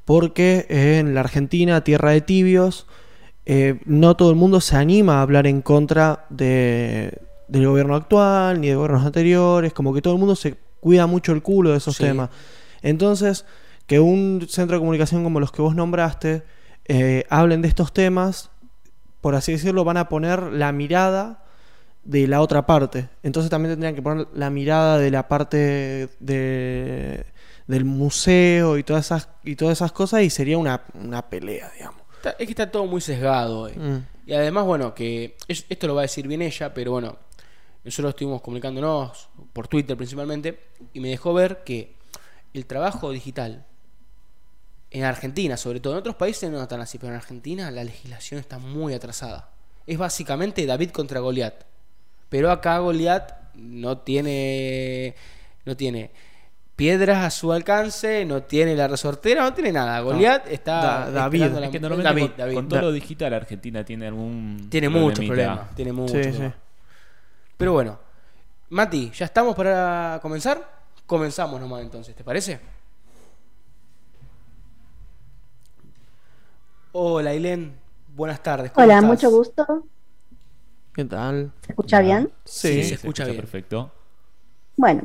porque 0.05 0.65
en 0.69 1.13
la 1.13 1.19
Argentina, 1.19 1.83
tierra 1.83 2.11
de 2.11 2.21
tibios, 2.21 2.87
eh, 3.45 3.81
no 3.83 4.15
todo 4.15 4.29
el 4.29 4.37
mundo 4.37 4.61
se 4.61 4.77
anima 4.77 5.19
a 5.19 5.21
hablar 5.21 5.47
en 5.47 5.61
contra 5.61 6.27
de, 6.29 7.19
del 7.49 7.67
gobierno 7.67 7.93
actual 7.95 8.61
ni 8.61 8.69
de 8.69 8.75
gobiernos 8.75 9.05
anteriores, 9.05 9.73
como 9.73 9.93
que 9.93 10.01
todo 10.01 10.13
el 10.13 10.19
mundo 10.19 10.37
se 10.37 10.55
cuida 10.79 11.07
mucho 11.07 11.33
el 11.33 11.41
culo 11.41 11.71
de 11.71 11.77
esos 11.79 11.97
Sí. 11.97 12.03
temas. 12.03 12.29
Entonces, 12.81 13.43
que 13.87 13.99
un 13.99 14.45
centro 14.49 14.75
de 14.75 14.79
comunicación 14.81 15.23
como 15.23 15.39
los 15.39 15.51
que 15.51 15.61
vos 15.61 15.73
nombraste 15.75 16.43
eh, 16.85 17.25
hablen 17.29 17.61
de 17.61 17.67
estos 17.69 17.91
temas, 17.93 18.49
por 19.21 19.33
así 19.35 19.53
decirlo, 19.53 19.83
van 19.83 19.97
a 19.97 20.07
poner 20.09 20.43
la 20.53 20.71
mirada 20.71 21.43
de 22.03 22.27
la 22.27 22.41
otra 22.41 22.65
parte. 22.65 23.09
Entonces 23.23 23.49
también 23.49 23.73
tendrían 23.73 23.95
que 23.95 24.01
poner 24.01 24.27
la 24.33 24.49
mirada 24.49 24.97
de 24.97 25.11
la 25.11 25.27
parte 25.27 26.09
de, 26.19 27.25
del 27.67 27.85
museo 27.85 28.77
y 28.77 28.83
todas 28.83 29.05
esas, 29.05 29.29
y 29.43 29.55
todas 29.55 29.77
esas 29.77 29.91
cosas 29.91 30.21
y 30.21 30.29
sería 30.29 30.57
una, 30.57 30.83
una 30.93 31.29
pelea, 31.29 31.69
digamos. 31.75 32.01
Está- 32.17 32.31
es 32.31 32.45
que 32.45 32.51
está 32.51 32.71
todo 32.71 32.85
muy 32.85 33.01
sesgado 33.01 33.59
hoy. 33.61 33.73
Mm. 33.73 34.05
Y 34.25 34.33
además, 34.33 34.65
bueno, 34.65 34.93
que 34.93 35.35
es- 35.47 35.65
esto 35.69 35.87
lo 35.87 35.95
va 35.95 36.01
a 36.01 36.03
decir 36.03 36.27
bien 36.27 36.41
ella, 36.41 36.73
pero 36.73 36.91
bueno, 36.91 37.17
nosotros 37.83 38.09
estuvimos 38.11 38.41
comunicándonos 38.41 39.29
por 39.53 39.67
Twitter 39.67 39.95
principalmente 39.95 40.59
y 40.93 40.99
me 40.99 41.09
dejó 41.09 41.33
ver 41.33 41.63
que 41.65 41.95
el 42.53 42.65
trabajo 42.65 43.11
digital 43.11 43.65
en 44.91 45.03
Argentina, 45.03 45.57
sobre 45.57 45.79
todo 45.79 45.93
en 45.93 45.99
otros 45.99 46.15
países 46.15 46.49
no 46.49 46.61
están 46.61 46.81
así, 46.81 46.97
pero 46.97 47.11
en 47.11 47.17
Argentina 47.17 47.69
la 47.71 47.83
legislación 47.83 48.39
está 48.39 48.57
muy 48.59 48.93
atrasada. 48.93 49.49
Es 49.85 49.97
básicamente 49.97 50.65
David 50.65 50.91
contra 50.91 51.19
Goliat. 51.19 51.63
Pero 52.29 52.51
acá 52.51 52.77
Goliat 52.79 53.53
no 53.55 53.97
tiene 53.99 55.15
no 55.65 55.75
tiene 55.75 56.11
piedras 56.75 57.25
a 57.25 57.29
su 57.31 57.51
alcance, 57.51 58.23
no 58.25 58.43
tiene 58.43 58.75
la 58.75 58.87
resortera, 58.87 59.41
no 59.43 59.53
tiene 59.53 59.71
nada. 59.71 59.99
Goliat 60.01 60.47
está 60.47 60.81
Da- 60.81 61.11
David. 61.11 61.45
la- 61.45 61.65
Es 61.65 61.71
que 61.71 61.79
normalmente 61.79 62.13
David, 62.13 62.27
con, 62.29 62.37
David. 62.37 62.55
con 62.55 62.67
todo 62.69 62.81
lo 62.81 62.91
digital 62.91 63.33
Argentina 63.33 63.83
tiene 63.83 64.07
algún 64.07 64.67
Tiene 64.69 64.87
muchos 64.89 65.25
problemas. 65.25 65.75
Tiene 65.75 65.91
muchos 65.93 66.11
Sí, 66.17 66.21
problemas. 66.29 66.53
sí. 66.53 66.59
Pero 67.57 67.73
bueno, 67.73 67.99
Mati, 68.69 69.11
¿ya 69.15 69.25
estamos 69.25 69.55
para 69.55 70.19
comenzar? 70.21 70.77
Comenzamos 71.05 71.59
nomás 71.59 71.81
entonces, 71.81 72.13
¿te 72.15 72.23
parece? 72.23 72.59
Hola, 76.99 77.29
Ailén. 77.29 77.77
Buenas 78.15 78.41
tardes. 78.41 78.71
¿cómo 78.71 78.83
Hola, 78.83 78.95
estás? 78.95 79.07
mucho 79.07 79.29
gusto. 79.29 79.85
¿Qué 80.95 81.05
tal? 81.05 81.51
¿Se 81.61 81.71
escucha 81.73 82.01
bien? 82.01 82.31
Sí, 82.43 82.69
Sí, 82.69 82.83
se 82.85 82.95
escucha 82.95 83.23
bien. 83.25 83.37
perfecto. 83.37 83.91
Bueno, 84.77 85.03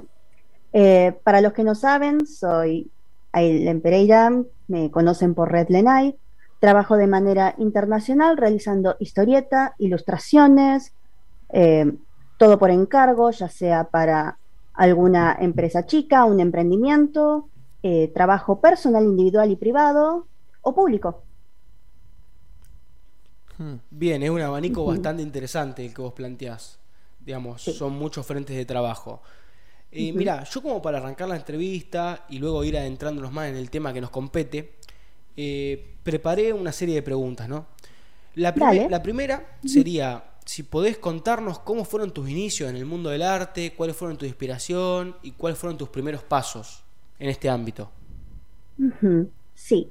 eh, 0.73 1.15
para 1.23 1.43
los 1.43 1.53
que 1.53 1.65
no 1.65 1.75
saben, 1.75 2.27
soy 2.27 2.91
Ailen 3.33 3.83
Pereira, 3.83 4.33
me 4.69 4.91
conocen 4.91 5.35
por 5.35 5.53
Red 5.53 5.69
Lenay. 5.69 6.17
Trabajo 6.61 6.97
de 6.97 7.09
manera 7.09 7.55
internacional 7.59 8.39
realizando 8.39 8.97
historieta, 8.99 9.75
ilustraciones, 9.77 10.95
eh, 11.51 11.93
todo 12.39 12.59
por 12.59 12.71
encargo, 12.71 13.33
ya 13.33 13.51
sea 13.51 13.85
para 13.85 14.39
alguna 14.73 15.37
empresa 15.39 15.85
chica, 15.85 16.25
un 16.25 16.41
emprendimiento, 16.41 17.51
eh, 17.83 18.11
trabajo 18.15 18.63
personal, 18.63 19.05
individual 19.05 19.51
y 19.51 19.57
privado 19.57 20.27
o 20.63 20.75
público. 20.75 21.25
Hmm. 23.59 23.75
Bien, 23.91 24.23
es 24.23 24.31
un 24.31 24.41
abanico 24.41 24.85
bastante 24.85 25.23
interesante 25.23 25.85
el 25.85 25.93
que 25.95 26.03
vos 26.03 26.13
planteás. 26.13 26.79
Digamos, 27.25 27.63
Sí. 27.63 27.73
son 27.73 27.93
muchos 27.95 28.27
frentes 28.27 28.57
de 28.57 28.65
trabajo. 28.65 29.23
Eh, 29.93 30.09
Ujú. 30.11 30.19
Mira, 30.19 30.43
yo 30.45 30.63
como 30.63 30.81
para 30.83 30.99
arrancar 30.99 31.29
la 31.29 31.37
entrevista 31.37 32.25
y 32.31 32.39
luego 32.39 32.65
ir 32.65 32.77
adentrándonos 32.79 33.31
más 33.33 33.49
en 33.49 33.57
el 33.57 33.71
tema 33.71 33.93
que 33.93 34.01
nos 34.01 34.11
compete, 34.11 34.77
eh, 35.37 35.95
preparé 36.03 36.53
una 36.53 36.73
serie 36.73 36.95
de 36.97 37.03
preguntas, 37.03 37.49
¿no? 37.49 37.67
La, 38.35 38.55
prime- 38.55 38.77
Dale. 38.79 38.91
la 38.91 39.03
primera 39.03 39.59
sería, 39.65 40.25
si 40.47 40.63
podés 40.63 40.97
contarnos 40.99 41.59
cómo 41.59 41.85
fueron 41.85 42.11
tus 42.13 42.29
inicios 42.31 42.71
en 42.71 42.77
el 42.77 42.87
mundo 42.87 43.11
del 43.11 43.23
arte, 43.23 43.75
cuáles 43.75 43.95
fueron 43.95 44.17
tu 44.17 44.25
inspiración 44.25 45.17
y 45.23 45.33
cuáles 45.33 45.59
fueron 45.59 45.77
tus 45.77 45.91
primeros 45.91 46.23
pasos 46.23 46.83
en 47.19 47.29
este 47.29 47.49
ámbito. 47.51 47.91
Sí. 49.55 49.89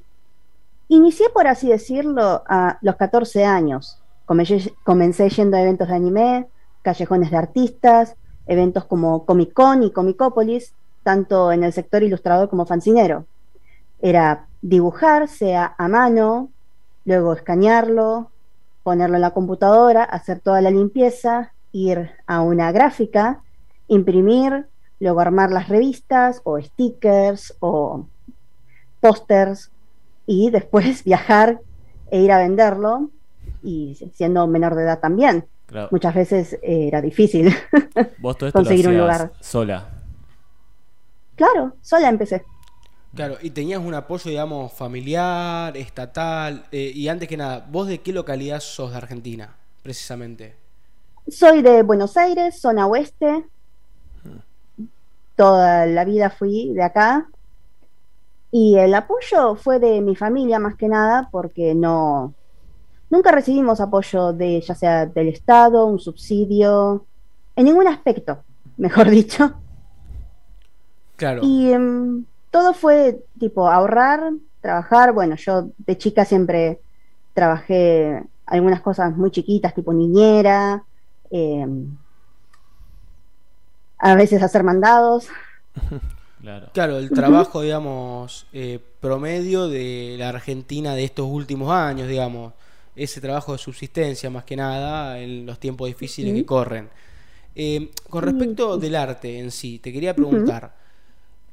Inicié, 0.91 1.29
por 1.29 1.47
así 1.47 1.69
decirlo, 1.69 2.43
a 2.49 2.77
los 2.81 2.97
14 2.97 3.45
años. 3.45 3.97
Comencé, 4.25 5.29
yendo 5.29 5.55
a 5.55 5.61
eventos 5.61 5.87
de 5.87 5.95
anime, 5.95 6.49
callejones 6.81 7.31
de 7.31 7.37
artistas, 7.37 8.17
eventos 8.45 8.83
como 8.83 9.25
Comic 9.25 9.53
Con 9.53 9.83
y 9.83 9.91
Comicópolis, 9.91 10.73
tanto 11.03 11.53
en 11.53 11.63
el 11.63 11.71
sector 11.71 12.03
ilustrador 12.03 12.49
como 12.49 12.65
fancinero. 12.65 13.25
Era 14.01 14.47
dibujar, 14.61 15.29
sea 15.29 15.75
a 15.77 15.87
mano, 15.87 16.49
luego 17.05 17.31
escanearlo, 17.31 18.29
ponerlo 18.83 19.15
en 19.15 19.21
la 19.21 19.31
computadora, 19.31 20.03
hacer 20.03 20.41
toda 20.41 20.59
la 20.59 20.71
limpieza, 20.71 21.53
ir 21.71 22.11
a 22.27 22.41
una 22.41 22.69
gráfica, 22.73 23.39
imprimir, 23.87 24.67
luego 24.99 25.21
armar 25.21 25.51
las 25.51 25.69
revistas 25.69 26.41
o 26.43 26.59
stickers 26.59 27.55
o 27.61 28.07
pósters 28.99 29.70
y 30.31 30.49
después 30.49 31.03
viajar 31.11 31.59
e 32.09 32.21
ir 32.21 32.31
a 32.31 32.37
venderlo 32.37 33.09
y 33.61 33.97
siendo 34.13 34.47
menor 34.47 34.75
de 34.75 34.83
edad 34.83 34.99
también. 34.99 35.45
Claro. 35.65 35.89
Muchas 35.91 36.15
veces 36.15 36.53
eh, 36.61 36.87
era 36.87 37.01
difícil. 37.01 37.53
Vos 38.19 38.37
todo 38.37 38.47
esto 38.47 38.59
conseguir 38.59 38.85
lo 38.85 38.91
un 38.91 38.97
lugar. 38.99 39.31
sola. 39.41 39.89
claro, 41.35 41.75
sola 41.81 42.09
empecé. 42.09 42.43
Claro, 43.13 43.37
y 43.41 43.49
tenías 43.49 43.81
un 43.81 43.93
apoyo, 43.93 44.29
digamos, 44.29 44.71
familiar, 44.71 45.75
estatal, 45.75 46.63
eh, 46.71 46.93
y 46.95 47.09
antes 47.09 47.27
que 47.27 47.35
nada, 47.35 47.67
¿vos 47.69 47.87
de 47.87 47.99
qué 47.99 48.13
localidad 48.13 48.61
sos 48.61 48.91
de 48.91 48.97
Argentina, 48.97 49.53
precisamente? 49.83 50.55
Soy 51.27 51.61
de 51.61 51.83
Buenos 51.83 52.15
Aires, 52.15 52.61
zona 52.61 52.87
oeste. 52.87 53.45
Toda 55.35 55.85
la 55.87 56.05
vida 56.05 56.29
fui 56.29 56.71
de 56.73 56.83
acá. 56.83 57.27
Y 58.51 58.77
el 58.77 58.93
apoyo 58.93 59.55
fue 59.55 59.79
de 59.79 60.01
mi 60.01 60.15
familia 60.15 60.59
más 60.59 60.75
que 60.75 60.89
nada 60.89 61.29
porque 61.31 61.73
no 61.73 62.33
nunca 63.11 63.31
recibimos 63.31 63.79
apoyo 63.79 64.33
de 64.33 64.61
ya 64.61 64.73
sea 64.73 65.05
del 65.05 65.27
Estado, 65.27 65.85
un 65.85 65.99
subsidio, 65.99 67.05
en 67.55 67.65
ningún 67.65 67.87
aspecto, 67.87 68.43
mejor 68.77 69.09
dicho. 69.09 69.53
Claro. 71.17 71.41
Y 71.43 71.71
em, 71.71 72.25
todo 72.49 72.73
fue 72.73 73.23
tipo 73.39 73.69
ahorrar, 73.69 74.31
trabajar. 74.59 75.13
Bueno, 75.13 75.35
yo 75.35 75.69
de 75.77 75.97
chica 75.97 76.25
siempre 76.25 76.79
trabajé 77.33 78.23
algunas 78.47 78.81
cosas 78.81 79.15
muy 79.15 79.29
chiquitas, 79.29 79.75
tipo 79.75 79.93
niñera, 79.93 80.83
em, 81.29 81.95
a 83.99 84.15
veces 84.15 84.41
hacer 84.41 84.63
mandados. 84.63 85.27
Claro. 86.41 86.69
Claro, 86.73 86.97
el 86.97 87.09
trabajo, 87.11 87.61
digamos, 87.61 88.47
eh, 88.51 88.79
promedio 88.99 89.67
de 89.67 90.15
la 90.17 90.29
Argentina 90.29 90.95
de 90.95 91.03
estos 91.03 91.27
últimos 91.29 91.71
años, 91.71 92.07
digamos, 92.07 92.53
ese 92.95 93.21
trabajo 93.21 93.53
de 93.53 93.57
subsistencia 93.57 94.29
más 94.29 94.43
que 94.43 94.55
nada 94.55 95.19
en 95.19 95.45
los 95.45 95.59
tiempos 95.59 95.87
difíciles 95.87 96.33
que 96.33 96.45
corren. 96.45 96.89
Eh, 97.55 97.91
con 98.09 98.23
respecto 98.23 98.77
del 98.77 98.95
arte 98.95 99.39
en 99.39 99.51
sí, 99.51 99.79
te 99.79 99.91
quería 99.91 100.15
preguntar, 100.15 100.73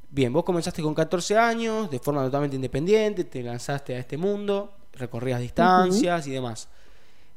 bien, 0.09 0.33
vos 0.33 0.43
comenzaste 0.43 0.81
con 0.81 0.93
14 0.93 1.37
años, 1.37 1.89
de 1.91 1.99
forma 1.99 2.23
totalmente 2.23 2.55
independiente, 2.55 3.25
te 3.25 3.43
lanzaste 3.43 3.95
a 3.95 3.99
este 3.99 4.17
mundo, 4.17 4.73
recorrías 4.93 5.39
distancias 5.39 6.27
y 6.27 6.31
demás. 6.31 6.67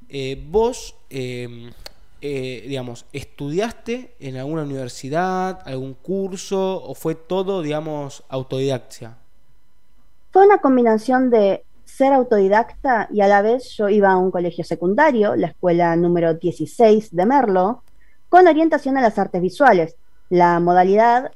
Eh, 0.08 0.42
vos, 0.48 0.94
eh, 1.10 1.70
eh, 2.22 2.64
digamos, 2.68 3.04
¿estudiaste 3.12 4.14
en 4.20 4.36
alguna 4.36 4.62
universidad, 4.62 5.60
algún 5.64 5.94
curso 5.94 6.82
o 6.82 6.94
fue 6.94 7.16
todo, 7.16 7.62
digamos, 7.62 8.22
autodidaccia? 8.28 9.18
Fue 10.30 10.46
una 10.46 10.58
combinación 10.58 11.30
de 11.30 11.64
ser 11.84 12.12
autodidacta 12.12 13.08
y 13.12 13.20
a 13.22 13.28
la 13.28 13.42
vez 13.42 13.76
yo 13.76 13.88
iba 13.88 14.12
a 14.12 14.16
un 14.16 14.30
colegio 14.30 14.62
secundario, 14.62 15.34
la 15.34 15.48
escuela 15.48 15.96
número 15.96 16.34
16 16.34 17.14
de 17.14 17.26
Merlo, 17.26 17.82
con 18.28 18.46
orientación 18.46 18.96
a 18.96 19.02
las 19.02 19.18
artes 19.18 19.42
visuales. 19.42 19.96
La 20.30 20.60
modalidad 20.60 21.32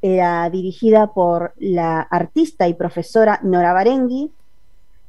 era 0.00 0.48
dirigida 0.50 1.12
por 1.12 1.52
la 1.58 2.00
artista 2.00 2.66
y 2.66 2.74
profesora 2.74 3.40
Nora 3.42 3.72
Barengui 3.72 4.32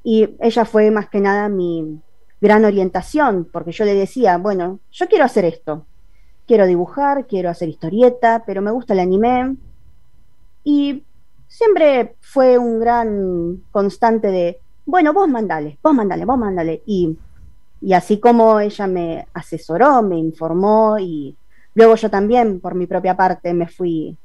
y 0.04 0.30
ella 0.40 0.66
fue 0.66 0.92
más 0.92 1.10
que 1.10 1.20
nada 1.20 1.50
mi 1.50 2.00
gran 2.42 2.66
orientación, 2.66 3.48
porque 3.52 3.72
yo 3.72 3.86
le 3.86 3.94
decía, 3.94 4.38
bueno, 4.38 4.80
yo 4.92 5.08
quiero 5.08 5.26
hacer 5.26 5.46
esto, 5.46 5.86
quiero 6.48 6.66
dibujar, 6.66 7.26
quiero 7.28 7.50
hacer 7.50 7.70
historieta, 7.70 8.44
pero 8.46 8.62
me 8.62 8.72
gusta 8.72 8.94
el 8.94 9.00
anime. 9.00 9.56
Y 10.64 11.04
siempre 11.48 12.16
fue 12.22 12.58
un 12.58 12.80
gran 12.80 13.64
constante 13.72 14.28
de, 14.30 14.60
bueno, 14.86 15.14
vos 15.14 15.28
mandale, 15.28 15.78
vos 15.82 15.94
mandale, 15.94 16.26
vos 16.26 16.38
mandale. 16.38 16.82
Y, 16.86 17.18
y 17.82 17.94
así 17.94 18.20
como 18.20 18.60
ella 18.60 18.88
me 18.88 19.28
asesoró, 19.34 20.02
me 20.02 20.18
informó 20.18 20.98
y 21.00 21.36
luego 21.74 21.96
yo 21.96 22.10
también 22.10 22.60
por 22.60 22.76
mi 22.76 22.88
propia 22.88 23.16
parte 23.16 23.54
me 23.54 23.68
fui 23.68 24.18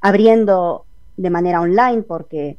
abriendo 0.00 0.84
de 1.16 1.30
manera 1.30 1.60
online 1.60 2.02
porque 2.02 2.58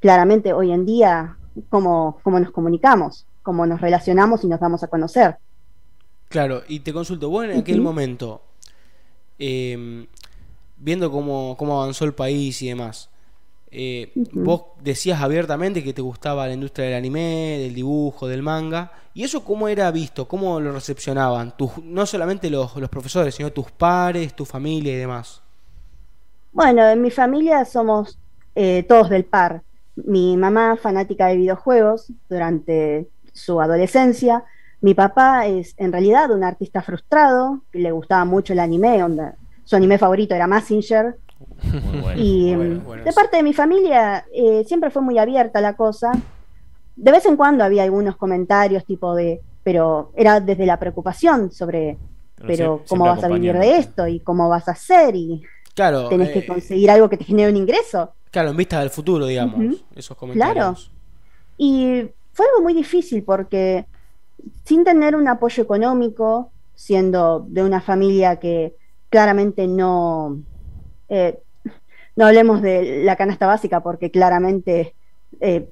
claramente 0.00 0.52
hoy 0.52 0.72
en 0.72 0.86
día 0.86 1.36
cómo, 1.68 2.18
cómo 2.22 2.38
nos 2.38 2.50
comunicamos, 2.50 3.26
cómo 3.46 3.64
nos 3.64 3.80
relacionamos 3.80 4.42
y 4.42 4.48
nos 4.48 4.58
damos 4.58 4.82
a 4.82 4.88
conocer. 4.88 5.36
Claro, 6.28 6.64
y 6.66 6.80
te 6.80 6.92
consulto, 6.92 7.30
vos 7.30 7.44
en 7.44 7.60
aquel 7.60 7.80
momento, 7.80 8.42
em, 9.38 10.04
viendo 10.76 11.12
cómo, 11.12 11.54
cómo 11.56 11.80
avanzó 11.80 12.04
el 12.06 12.12
país 12.12 12.60
y 12.62 12.68
demás, 12.70 13.08
eh, 13.70 14.10
vos 14.32 14.62
decías 14.82 15.22
abiertamente 15.22 15.84
que 15.84 15.92
te 15.92 16.02
gustaba 16.02 16.48
la 16.48 16.54
industria 16.54 16.86
del 16.86 16.96
anime, 16.96 17.58
del 17.60 17.72
dibujo, 17.72 18.26
del 18.26 18.42
manga, 18.42 18.90
¿y 19.14 19.22
eso 19.22 19.44
cómo 19.44 19.68
era 19.68 19.92
visto? 19.92 20.26
¿Cómo 20.26 20.58
lo 20.58 20.72
recepcionaban? 20.72 21.56
Tus, 21.56 21.78
no 21.84 22.04
solamente 22.04 22.50
los, 22.50 22.74
los 22.74 22.90
profesores, 22.90 23.32
sino 23.32 23.52
tus 23.52 23.70
pares, 23.70 24.34
tu 24.34 24.44
familia 24.44 24.92
y 24.92 24.96
demás. 24.96 25.40
Bueno, 26.50 26.88
en 26.88 27.00
mi 27.00 27.12
familia 27.12 27.64
somos 27.64 28.18
eh, 28.56 28.82
todos 28.88 29.08
del 29.08 29.24
par. 29.24 29.62
Mi 29.94 30.36
mamá, 30.36 30.76
fanática 30.76 31.28
de 31.28 31.36
videojuegos 31.36 32.12
durante 32.28 33.08
su 33.36 33.60
adolescencia. 33.60 34.44
Mi 34.80 34.94
papá 34.94 35.46
es 35.46 35.74
en 35.78 35.92
realidad 35.92 36.30
un 36.30 36.44
artista 36.44 36.82
frustrado, 36.82 37.62
le 37.72 37.92
gustaba 37.92 38.24
mucho 38.24 38.52
el 38.52 38.60
anime, 38.60 39.02
su 39.64 39.76
anime 39.76 39.98
favorito 39.98 40.34
era 40.34 40.46
Massinger. 40.46 41.16
y 42.16 42.54
de 42.54 43.12
parte 43.14 43.36
de 43.36 43.42
mi 43.42 43.52
familia 43.52 44.24
eh, 44.32 44.64
siempre 44.66 44.90
fue 44.90 45.02
muy 45.02 45.18
abierta 45.18 45.60
la 45.60 45.74
cosa. 45.74 46.12
De 46.94 47.12
vez 47.12 47.26
en 47.26 47.36
cuando 47.36 47.62
había 47.62 47.82
algunos 47.82 48.16
comentarios 48.16 48.84
tipo 48.84 49.14
de, 49.14 49.42
pero 49.62 50.12
era 50.14 50.40
desde 50.40 50.64
la 50.64 50.78
preocupación 50.78 51.52
sobre, 51.52 51.98
pero, 52.46 52.82
¿cómo 52.88 53.04
vas 53.04 53.22
a 53.22 53.28
vivir 53.28 53.58
de 53.58 53.78
esto? 53.78 54.06
¿Y 54.06 54.20
cómo 54.20 54.48
vas 54.48 54.68
a 54.68 54.72
hacer? 54.72 55.14
Y 55.14 55.42
claro, 55.74 56.08
tenés 56.08 56.30
que 56.30 56.38
eh, 56.40 56.46
conseguir 56.46 56.90
algo 56.90 57.08
que 57.08 57.16
te 57.16 57.24
genere 57.24 57.50
un 57.50 57.56
ingreso. 57.56 58.12
Claro, 58.30 58.50
en 58.50 58.56
vista 58.56 58.80
del 58.80 58.90
futuro, 58.90 59.26
digamos, 59.26 59.82
esos 59.94 60.16
comentarios. 60.16 60.54
Claro. 60.54 60.76
Y 61.58 62.10
fue 62.36 62.44
algo 62.46 62.62
muy 62.62 62.74
difícil 62.74 63.24
porque 63.24 63.86
sin 64.64 64.84
tener 64.84 65.16
un 65.16 65.26
apoyo 65.26 65.62
económico, 65.62 66.52
siendo 66.74 67.46
de 67.48 67.64
una 67.64 67.80
familia 67.80 68.36
que 68.36 68.76
claramente 69.08 69.66
no, 69.66 70.38
eh, 71.08 71.38
no 72.14 72.26
hablemos 72.26 72.60
de 72.60 73.02
la 73.04 73.16
canasta 73.16 73.46
básica 73.46 73.80
porque 73.80 74.10
claramente 74.10 74.94
eh, 75.40 75.70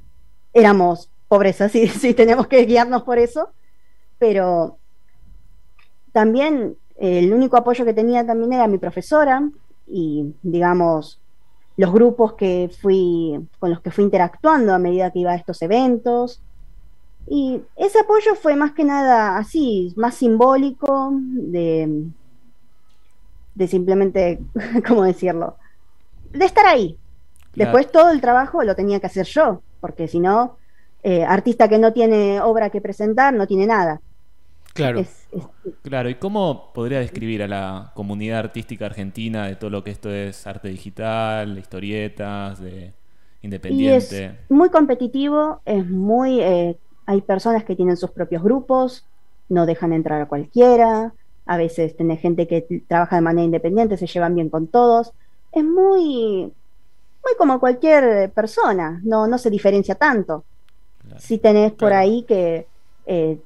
éramos 0.55 1.11
pobreza, 1.29 1.69
sí, 1.75 1.87
sí, 1.87 2.15
tenemos 2.15 2.47
que 2.47 2.65
guiarnos 2.65 3.03
por 3.03 3.19
eso, 3.19 3.51
pero 4.19 4.79
también 6.13 6.79
el 6.97 7.31
único 7.35 7.59
apoyo 7.59 7.85
que 7.85 7.93
tenía 7.93 8.27
también 8.27 8.55
era 8.55 8.69
mi 8.69 8.79
profesora 8.79 9.51
y 9.87 10.35
digamos 10.41 11.21
los 11.77 11.93
grupos 11.93 12.33
que 12.35 12.71
fui 12.81 13.39
con 13.59 13.69
los 13.69 13.83
que 13.83 13.91
fui 13.91 14.05
interactuando 14.05 14.73
a 14.73 14.79
medida 14.79 15.11
que 15.11 15.19
iba 15.19 15.33
a 15.33 15.37
estos 15.37 15.61
eventos 15.61 16.41
y 17.27 17.63
ese 17.77 18.01
apoyo 18.01 18.35
fue 18.35 18.57
más 18.57 18.73
que 18.73 18.85
nada 18.85 19.39
así 19.39 19.93
más 19.97 20.15
simbólico 20.15 21.13
de 21.23 22.05
de 23.55 23.69
simplemente 23.69 24.41
cómo 24.87 25.05
decirlo 25.05 25.57
de 26.31 26.45
estar 26.45 26.67
ahí 26.67 26.99
después 27.55 27.91
todo 27.91 28.11
el 28.11 28.21
trabajo 28.21 28.63
lo 28.63 28.75
tenía 28.75 29.01
que 29.01 29.07
hacer 29.07 29.27
yo 29.27 29.63
porque 29.81 30.09
si 30.09 30.21
no 30.21 30.57
eh, 31.03 31.25
artista 31.25 31.69
que 31.69 31.79
no 31.79 31.93
tiene 31.93 32.41
obra 32.41 32.71
que 32.71 32.81
presentar 32.81 33.33
no 33.33 33.47
tiene 33.47 33.67
nada 33.67 34.01
Claro. 34.75 35.05
Claro, 35.83 36.11
¿y 36.11 36.17
cómo 36.17 36.73
podría 36.75 36.99
describir 36.99 37.45
a 37.45 37.49
la 37.49 37.93
comunidad 37.95 38.41
artística 38.41 38.87
argentina 38.87 39.47
de 39.47 39.55
todo 39.55 39.71
lo 39.71 39.85
que 39.85 39.91
esto 39.91 40.13
es 40.13 40.47
arte 40.49 40.69
digital, 40.69 41.57
historietas, 41.57 42.61
de 42.61 42.93
independiente? 43.43 44.25
es 44.25 44.33
muy 44.51 44.71
competitivo, 44.71 45.63
es 45.65 45.89
muy... 45.89 46.41
Eh, 46.41 46.77
hay 47.07 47.21
personas 47.23 47.65
que 47.65 47.77
tienen 47.77 47.97
sus 47.97 48.11
propios 48.11 48.43
grupos, 48.43 49.05
no 49.49 49.67
dejan 49.67 49.93
entrar 49.93 50.21
a 50.21 50.27
cualquiera, 50.27 51.13
a 51.47 51.57
veces 51.57 51.97
tenés 51.97 52.21
gente 52.21 52.49
que 52.49 52.83
trabaja 52.89 53.17
de 53.17 53.23
manera 53.23 53.45
independiente, 53.45 53.97
se 53.97 54.07
llevan 54.07 54.35
bien 54.35 54.49
con 54.49 54.67
todos. 54.67 55.13
Es 55.53 55.65
muy, 55.65 56.53
muy 57.25 57.37
como 57.39 57.61
cualquier 57.61 58.31
persona, 58.33 59.01
no, 59.05 59.27
no 59.27 59.39
se 59.39 59.51
diferencia 59.51 59.95
tanto. 59.95 60.45
Si 61.19 61.39
tenés 61.39 61.73
por 61.73 61.93
ahí 61.93 62.23
que 62.23 62.67
eh, 63.07 63.39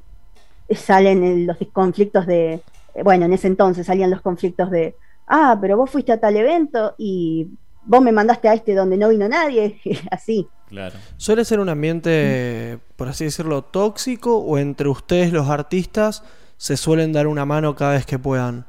salen 0.71 1.47
los 1.47 1.57
conflictos 1.73 2.27
de, 2.27 2.63
bueno, 3.03 3.25
en 3.25 3.33
ese 3.33 3.49
entonces 3.49 3.87
salían 3.87 4.11
los 4.11 4.21
conflictos 4.21 4.71
de, 4.71 4.95
ah, 5.27 5.59
pero 5.61 5.77
vos 5.77 5.91
fuiste 5.91 6.13
a 6.13 6.21
tal 6.21 6.37
evento 6.37 6.95
y 6.99 7.49
vos 7.85 8.01
me 8.01 8.13
mandaste 8.13 8.49
a 8.49 8.55
este 8.55 8.75
donde 8.75 8.97
no 8.97 9.09
vino 9.09 9.29
nadie, 9.29 9.81
así. 10.11 10.49
Claro. 10.69 10.97
¿Suele 11.17 11.45
ser 11.45 11.61
un 11.61 11.69
ambiente, 11.69 12.79
por 12.97 13.09
así 13.09 13.25
decirlo, 13.25 13.63
tóxico 13.63 14.37
o 14.39 14.59
entre 14.59 14.89
ustedes 14.89 15.33
los 15.33 15.49
artistas 15.49 16.23
se 16.57 16.77
suelen 16.77 17.13
dar 17.13 17.27
una 17.27 17.45
mano 17.45 17.75
cada 17.75 17.93
vez 17.93 18.05
que 18.05 18.19
puedan? 18.19 18.67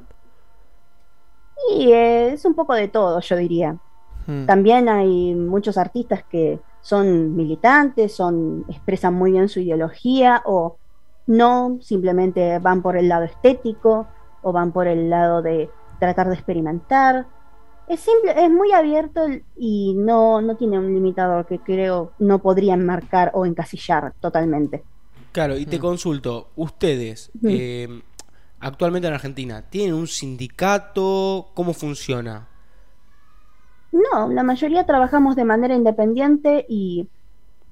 Y 1.76 1.92
es 1.92 2.44
un 2.44 2.54
poco 2.54 2.74
de 2.74 2.88
todo, 2.88 3.20
yo 3.20 3.36
diría. 3.36 3.76
Hmm. 4.26 4.46
También 4.46 4.88
hay 4.88 5.34
muchos 5.34 5.76
artistas 5.76 6.24
que 6.24 6.58
son 6.80 7.36
militantes, 7.36 8.14
son 8.14 8.64
expresan 8.68 9.14
muy 9.14 9.32
bien 9.32 9.48
su 9.48 9.60
ideología 9.60 10.42
o 10.46 10.76
no 11.26 11.78
simplemente 11.80 12.58
van 12.58 12.82
por 12.82 12.96
el 12.96 13.08
lado 13.08 13.24
estético 13.24 14.06
o 14.42 14.52
van 14.52 14.72
por 14.72 14.86
el 14.86 15.10
lado 15.10 15.42
de 15.42 15.70
tratar 15.98 16.28
de 16.28 16.34
experimentar. 16.34 17.26
Es 17.90 17.98
simple, 17.98 18.32
es 18.36 18.48
muy 18.48 18.70
abierto 18.70 19.26
y 19.56 19.94
no, 19.96 20.40
no 20.40 20.56
tiene 20.56 20.78
un 20.78 20.94
limitador 20.94 21.44
que 21.44 21.58
creo 21.58 22.12
no 22.20 22.38
podría 22.38 22.74
enmarcar 22.74 23.32
o 23.34 23.46
encasillar 23.46 24.14
totalmente. 24.20 24.84
Claro, 25.32 25.58
y 25.58 25.66
te 25.66 25.78
mm. 25.78 25.80
consulto, 25.80 26.50
ustedes 26.54 27.32
eh, 27.42 28.00
actualmente 28.60 29.08
en 29.08 29.14
Argentina, 29.14 29.62
¿tienen 29.68 29.94
un 29.94 30.06
sindicato? 30.06 31.48
¿Cómo 31.52 31.72
funciona? 31.72 32.46
No, 33.90 34.28
la 34.28 34.44
mayoría 34.44 34.86
trabajamos 34.86 35.34
de 35.34 35.44
manera 35.44 35.74
independiente 35.74 36.66
y 36.68 37.08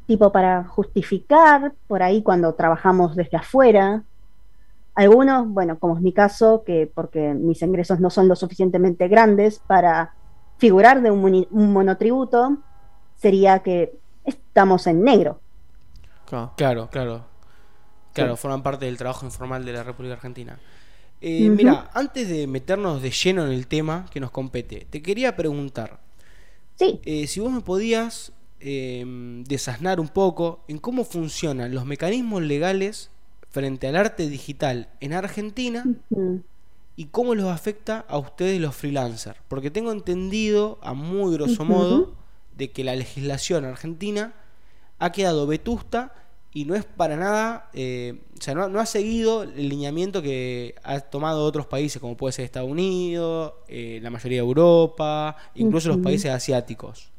tipo 0.09 0.33
para 0.33 0.64
justificar 0.64 1.74
por 1.87 2.02
ahí 2.02 2.22
cuando 2.22 2.54
trabajamos 2.54 3.14
desde 3.14 3.37
afuera. 3.37 4.02
Algunos, 4.99 5.47
bueno, 5.47 5.79
como 5.79 5.95
es 5.95 6.03
mi 6.03 6.13
caso, 6.13 6.65
que 6.67 6.91
porque 6.93 7.33
mis 7.33 7.63
ingresos 7.63 8.01
no 8.01 8.11
son 8.11 8.27
lo 8.27 8.35
suficientemente 8.35 9.07
grandes 9.07 9.61
para 9.65 10.13
figurar 10.57 11.03
de 11.03 11.13
un, 11.13 11.47
monotributo, 11.53 12.59
sería 13.15 13.61
que 13.61 13.97
estamos 14.25 14.89
en 14.89 15.05
negro. 15.05 15.41
Claro, 16.57 16.89
claro. 16.91 17.25
Claro, 18.13 18.37
forman 18.37 18.65
parte 18.65 18.87
del 18.87 18.97
trabajo 18.97 19.25
informal 19.25 19.65
de 19.65 19.73
la 19.73 19.85
República 19.85 20.15
Argentina. 20.15 20.59
Eh, 21.21 21.49
mira, 21.49 21.91
antes 21.95 22.29
de 22.29 22.49
meternos 22.49 23.01
de 23.01 23.13
lleno 23.13 23.47
en 23.47 23.53
el 23.53 23.69
tema 23.69 24.07
que 24.11 24.19
nos 24.19 24.33
compete, 24.33 24.89
te 24.91 25.01
quería 25.01 25.37
preguntar. 25.37 26.01
Sí. 26.75 27.01
Eh, 27.05 27.29
si 27.29 27.39
vos 27.39 27.53
me 27.53 27.61
podías 27.61 28.33
eh, 28.59 29.05
desasnar 29.47 30.01
un 30.01 30.09
poco 30.09 30.65
en 30.67 30.79
cómo 30.79 31.05
funcionan 31.05 31.73
los 31.73 31.87
mecanismos 31.87 32.43
legales 32.43 33.13
frente 33.51 33.89
al 33.89 33.97
arte 33.97 34.29
digital 34.29 34.89
en 35.01 35.13
Argentina 35.13 35.85
y 36.97 37.07
cómo 37.07 37.35
los 37.35 37.47
afecta 37.47 38.05
a 38.09 38.19
ustedes 38.19 38.61
los 38.61 38.75
freelancers. 38.75 39.39
Porque 39.49 39.71
tengo 39.71 39.93
entendido, 39.93 40.79
a 40.83 40.95
muy 40.95 41.35
grosso 41.35 41.65
modo, 41.65 42.15
de 42.57 42.71
que 42.71 42.85
la 42.85 42.97
legislación 42.97 43.65
argentina 43.65 44.35
ha 44.99 45.13
quedado 45.13 45.47
vetusta 45.47 46.13
y 46.53 46.65
no 46.65 46.75
es 46.75 46.85
para 46.85 47.17
nada, 47.17 47.71
eh, 47.73 48.21
o 48.37 48.43
sea, 48.43 48.55
no, 48.55 48.81
ha 48.81 48.87
seguido 48.87 49.45
el 49.45 49.69
lineamiento 49.69 50.23
que 50.23 50.75
ha 50.83 50.99
tomado 50.99 51.45
otros 51.45 51.67
países, 51.67 52.01
como 52.01 52.17
puede 52.17 52.33
ser 52.33 52.47
Estados 52.47 52.71
Unidos, 52.71 53.53
eh, 53.69 54.01
la 54.03 54.11
mayoría 54.11 54.39
de 54.39 54.49
Europa, 54.49 55.37
incluso 55.55 55.89
los 55.89 55.99
países 55.99 56.33
asiáticos. 56.33 57.11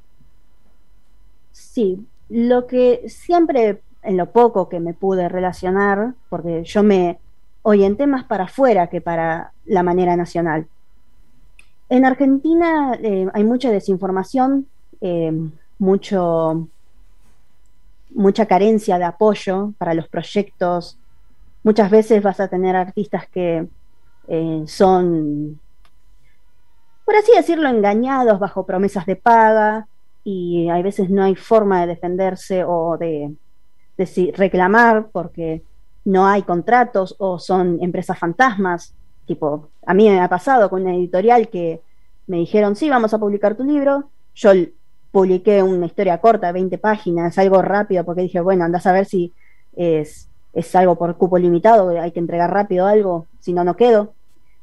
Sí, 1.53 2.05
lo 2.27 2.67
que 2.67 3.07
siempre, 3.07 3.81
en 4.03 4.17
lo 4.17 4.31
poco 4.31 4.69
que 4.69 4.79
me 4.79 4.93
pude 4.93 5.29
relacionar, 5.29 6.13
porque 6.29 6.63
yo 6.63 6.83
me 6.83 7.19
orienté 7.63 8.07
más 8.07 8.23
para 8.23 8.45
afuera 8.45 8.87
que 8.87 9.01
para 9.01 9.51
la 9.65 9.83
manera 9.83 10.15
nacional. 10.15 10.67
En 11.89 12.05
Argentina 12.05 12.93
eh, 13.01 13.27
hay 13.33 13.43
mucha 13.43 13.71
desinformación, 13.71 14.67
eh, 15.01 15.33
mucho, 15.79 16.67
mucha 18.11 18.45
carencia 18.45 18.97
de 18.97 19.05
apoyo 19.05 19.73
para 19.77 19.93
los 19.93 20.07
proyectos, 20.07 20.97
muchas 21.63 21.89
veces 21.89 22.23
vas 22.23 22.39
a 22.39 22.47
tener 22.47 22.75
artistas 22.75 23.27
que 23.27 23.67
eh, 24.27 24.63
son, 24.67 25.59
por 27.05 27.15
así 27.15 27.31
decirlo, 27.35 27.69
engañados 27.69 28.39
bajo 28.39 28.65
promesas 28.65 29.05
de 29.05 29.15
paga 29.15 29.87
y 30.23 30.69
hay 30.69 30.83
veces 30.83 31.09
no 31.09 31.23
hay 31.23 31.35
forma 31.35 31.81
de 31.81 31.87
defenderse 31.87 32.63
o 32.63 32.97
de, 32.97 33.33
de 33.99 34.33
reclamar 34.35 35.09
porque 35.11 35.61
no 36.05 36.25
hay 36.25 36.43
contratos 36.43 37.15
o 37.19 37.37
son 37.37 37.79
empresas 37.81 38.17
fantasmas. 38.17 38.93
Tipo, 39.25 39.69
a 39.85 39.93
mí 39.93 40.09
me 40.09 40.21
ha 40.21 40.29
pasado 40.29 40.69
con 40.69 40.83
una 40.83 40.95
editorial 40.95 41.49
que 41.49 41.81
me 42.27 42.37
dijeron, 42.37 42.75
sí, 42.75 42.89
vamos 42.89 43.13
a 43.13 43.19
publicar 43.19 43.55
tu 43.55 43.63
libro. 43.65 44.09
Yo 44.35 44.51
publiqué 45.11 45.61
una 45.61 45.85
historia 45.85 46.19
corta, 46.19 46.51
20 46.51 46.77
páginas, 46.77 47.37
algo 47.37 47.61
rápido, 47.61 48.05
porque 48.05 48.21
dije, 48.21 48.39
bueno, 48.39 48.63
andás 48.63 48.87
a 48.87 48.93
ver 48.93 49.05
si 49.05 49.33
es, 49.75 50.29
es 50.53 50.75
algo 50.75 50.95
por 50.97 51.17
cupo 51.17 51.37
limitado, 51.37 51.89
hay 51.89 52.11
que 52.11 52.19
entregar 52.19 52.51
rápido 52.51 52.85
algo, 52.85 53.27
si 53.39 53.51
no, 53.51 53.63
no 53.63 53.75
quedo. 53.75 54.13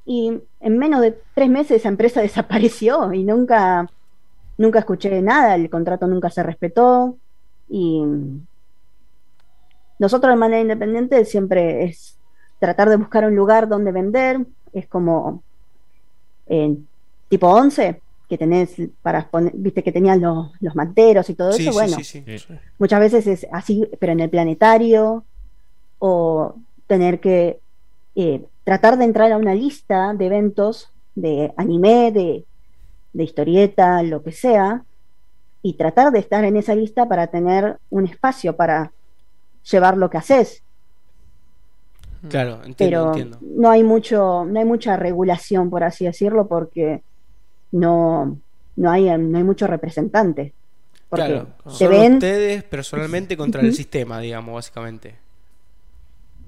Y 0.06 0.40
en 0.60 0.78
menos 0.78 1.00
de 1.02 1.18
tres 1.34 1.50
meses 1.50 1.78
esa 1.78 1.88
empresa 1.88 2.20
desapareció 2.22 3.12
y 3.12 3.22
nunca, 3.24 3.90
nunca 4.56 4.78
escuché 4.78 5.20
nada, 5.20 5.56
el 5.56 5.68
contrato 5.68 6.06
nunca 6.06 6.30
se 6.30 6.42
respetó. 6.42 7.16
Y 7.68 8.02
nosotros 9.98 10.32
de 10.32 10.38
manera 10.38 10.60
independiente 10.60 11.24
siempre 11.24 11.84
es 11.84 12.16
tratar 12.58 12.88
de 12.88 12.96
buscar 12.96 13.24
un 13.24 13.36
lugar 13.36 13.68
donde 13.68 13.92
vender, 13.92 14.46
es 14.72 14.86
como 14.86 15.42
en 16.46 16.86
tipo 17.28 17.48
11, 17.48 18.00
que 18.28 18.38
tenés 18.38 18.74
para 19.02 19.28
poner, 19.28 19.52
viste 19.54 19.82
que 19.82 19.92
tenían 19.92 20.20
los, 20.20 20.50
los 20.60 20.74
manteros 20.74 21.30
y 21.30 21.34
todo 21.34 21.50
eso, 21.50 21.72
bueno, 21.72 21.96
muchas 22.78 23.00
veces 23.00 23.26
es 23.26 23.46
así, 23.52 23.88
pero 24.00 24.12
en 24.12 24.20
el 24.20 24.30
planetario, 24.30 25.24
o 25.98 26.54
tener 26.86 27.20
que 27.20 27.60
eh, 28.14 28.44
tratar 28.64 28.98
de 28.98 29.04
entrar 29.04 29.30
a 29.32 29.36
una 29.36 29.54
lista 29.54 30.12
de 30.14 30.26
eventos 30.26 30.90
de 31.14 31.52
anime, 31.56 32.12
de, 32.12 32.44
de 33.12 33.24
historieta, 33.24 34.02
lo 34.02 34.22
que 34.22 34.32
sea, 34.32 34.84
y 35.62 35.74
tratar 35.74 36.12
de 36.12 36.18
estar 36.18 36.44
en 36.44 36.56
esa 36.56 36.74
lista 36.74 37.08
para 37.08 37.28
tener 37.28 37.78
un 37.90 38.06
espacio 38.06 38.56
para 38.56 38.92
llevar 39.70 39.96
lo 39.96 40.10
que 40.10 40.18
haces. 40.18 40.62
Claro, 42.28 42.60
entiendo, 42.64 43.12
Pero 43.14 43.38
no 43.40 43.70
hay 43.70 43.84
mucho, 43.84 44.44
no 44.44 44.58
hay 44.58 44.64
mucha 44.64 44.96
regulación, 44.96 45.70
por 45.70 45.84
así 45.84 46.06
decirlo, 46.06 46.48
porque 46.48 47.02
no, 47.72 48.38
no, 48.76 48.90
hay, 48.90 49.04
no 49.18 49.38
hay 49.38 49.44
mucho 49.44 49.66
representante. 49.66 50.52
claro, 51.10 51.48
son 51.66 52.14
ustedes 52.14 52.64
personalmente 52.64 53.36
contra 53.36 53.60
el 53.60 53.74
sistema, 53.74 54.18
digamos, 54.18 54.54
básicamente. 54.54 55.14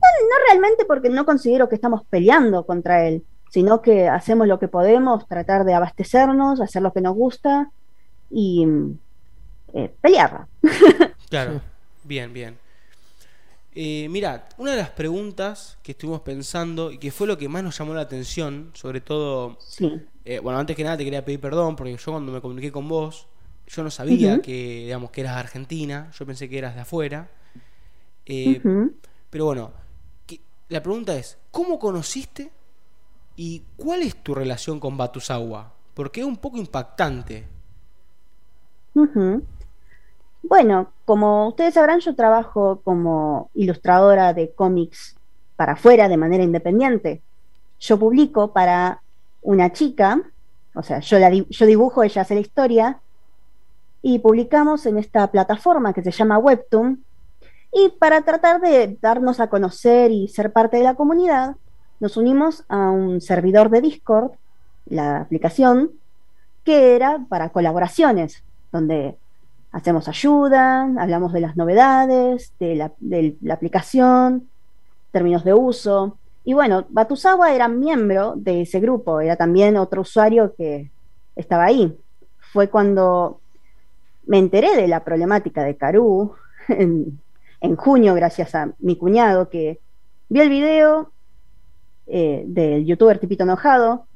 No, 0.00 0.36
realmente 0.46 0.84
porque 0.84 1.10
no 1.10 1.24
considero 1.24 1.68
que 1.68 1.74
estamos 1.74 2.02
peleando 2.08 2.64
contra 2.64 3.06
él, 3.06 3.24
sino 3.50 3.82
que 3.82 4.08
hacemos 4.08 4.46
lo 4.46 4.58
que 4.58 4.68
podemos, 4.68 5.26
tratar 5.26 5.64
de 5.64 5.74
abastecernos, 5.74 6.60
hacer 6.60 6.82
lo 6.82 6.92
que 6.92 7.00
nos 7.00 7.14
gusta 7.14 7.70
y 8.30 8.66
eh, 9.74 9.92
pelear. 10.00 10.46
Claro, 11.28 11.60
bien, 12.04 12.32
bien. 12.32 12.56
Eh, 13.80 14.08
mirad, 14.08 14.40
una 14.56 14.72
de 14.72 14.76
las 14.76 14.90
preguntas 14.90 15.78
que 15.84 15.92
estuvimos 15.92 16.22
pensando 16.22 16.90
y 16.90 16.98
que 16.98 17.12
fue 17.12 17.28
lo 17.28 17.38
que 17.38 17.48
más 17.48 17.62
nos 17.62 17.78
llamó 17.78 17.94
la 17.94 18.00
atención, 18.00 18.72
sobre 18.74 19.00
todo, 19.00 19.56
eh, 20.24 20.40
bueno, 20.40 20.58
antes 20.58 20.74
que 20.74 20.82
nada 20.82 20.96
te 20.96 21.04
quería 21.04 21.24
pedir 21.24 21.38
perdón 21.38 21.76
porque 21.76 21.96
yo 21.96 22.10
cuando 22.10 22.32
me 22.32 22.40
comuniqué 22.40 22.72
con 22.72 22.88
vos, 22.88 23.28
yo 23.68 23.84
no 23.84 23.90
sabía 23.92 24.42
que, 24.42 24.82
digamos, 24.86 25.12
que 25.12 25.20
eras 25.20 25.36
argentina, 25.36 26.10
yo 26.18 26.26
pensé 26.26 26.48
que 26.48 26.58
eras 26.58 26.74
de 26.74 26.80
afuera. 26.80 27.30
Eh, 28.26 28.60
pero 29.30 29.44
bueno, 29.44 29.70
la 30.70 30.82
pregunta 30.82 31.16
es, 31.16 31.38
¿cómo 31.52 31.78
conociste 31.78 32.50
y 33.36 33.62
cuál 33.76 34.02
es 34.02 34.16
tu 34.24 34.34
relación 34.34 34.80
con 34.80 34.96
Batusawa? 34.96 35.72
Porque 35.94 36.22
es 36.22 36.26
un 36.26 36.38
poco 36.38 36.56
impactante. 36.56 37.46
Bueno, 40.42 40.92
como 41.04 41.48
ustedes 41.48 41.74
sabrán, 41.74 42.00
yo 42.00 42.14
trabajo 42.14 42.80
como 42.84 43.50
ilustradora 43.54 44.32
de 44.32 44.52
cómics 44.52 45.16
para 45.56 45.72
afuera 45.72 46.08
de 46.08 46.16
manera 46.16 46.44
independiente. 46.44 47.22
Yo 47.80 47.98
publico 47.98 48.52
para 48.52 49.00
una 49.42 49.72
chica, 49.72 50.20
o 50.74 50.82
sea, 50.82 51.00
yo, 51.00 51.18
la, 51.18 51.30
yo 51.30 51.66
dibujo, 51.66 52.02
ella 52.02 52.22
hace 52.22 52.34
la 52.34 52.40
historia, 52.40 53.00
y 54.02 54.20
publicamos 54.20 54.86
en 54.86 54.98
esta 54.98 55.26
plataforma 55.30 55.92
que 55.92 56.02
se 56.02 56.12
llama 56.12 56.38
Webtoon. 56.38 57.04
Y 57.72 57.90
para 57.98 58.22
tratar 58.22 58.60
de 58.60 58.96
darnos 59.00 59.40
a 59.40 59.48
conocer 59.48 60.10
y 60.10 60.28
ser 60.28 60.52
parte 60.52 60.78
de 60.78 60.84
la 60.84 60.94
comunidad, 60.94 61.56
nos 62.00 62.16
unimos 62.16 62.64
a 62.68 62.90
un 62.90 63.20
servidor 63.20 63.70
de 63.70 63.80
Discord, 63.80 64.32
la 64.86 65.20
aplicación, 65.20 65.90
que 66.64 66.94
era 66.94 67.24
para 67.28 67.50
colaboraciones, 67.50 68.42
donde 68.72 69.16
hacemos 69.78 70.08
ayuda, 70.08 70.90
hablamos 70.98 71.32
de 71.32 71.40
las 71.40 71.56
novedades, 71.56 72.52
de 72.58 72.74
la, 72.74 73.54
aplicación, 73.54 74.48
términos 75.12 75.44
de 75.44 75.54
uso. 75.54 76.18
Y 76.44 76.52
bueno, 76.52 76.84
Batusawa 76.88 77.54
era 77.54 77.68
miembro 77.68 78.34
de 78.36 78.62
ese 78.62 78.80
grupo, 78.80 79.20
era 79.20 79.36
también 79.36 79.76
otro 79.76 80.02
usuario 80.02 80.54
que 80.56 80.90
estaba 81.36 81.64
ahí. 81.66 81.96
Fue 82.52 82.68
cuando 82.68 83.40
me 84.26 84.38
enteré 84.38 84.74
de 84.74 84.88
la 84.88 85.04
problemática 85.04 85.62
de 85.62 85.76
Karú 85.76 86.34
en, 86.68 87.76
junio, 87.76 88.14
gracias 88.14 88.54
a 88.54 88.72
mi 88.80 88.96
cuñado 88.96 89.48
que 89.48 89.78
vio 90.28 90.42
el 90.42 90.50
video 90.50 91.12
eh, 92.08 92.42
del 92.46 92.84
youtuber 92.84 93.18
Tipito 93.18 93.44
Enojado, 93.44 94.06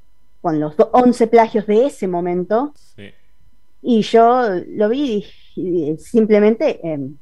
con 0.40 0.58
los 0.58 0.74
11 0.92 1.28
plagios 1.28 1.66
de 1.68 1.86
ese 1.86 2.08
momento. 2.08 2.74
Y 3.80 4.02
yo 4.02 4.48
lo 4.66 4.88
vi 4.88 5.24
y 5.56 5.96
simplemente 5.98 6.80
em, 6.86 7.16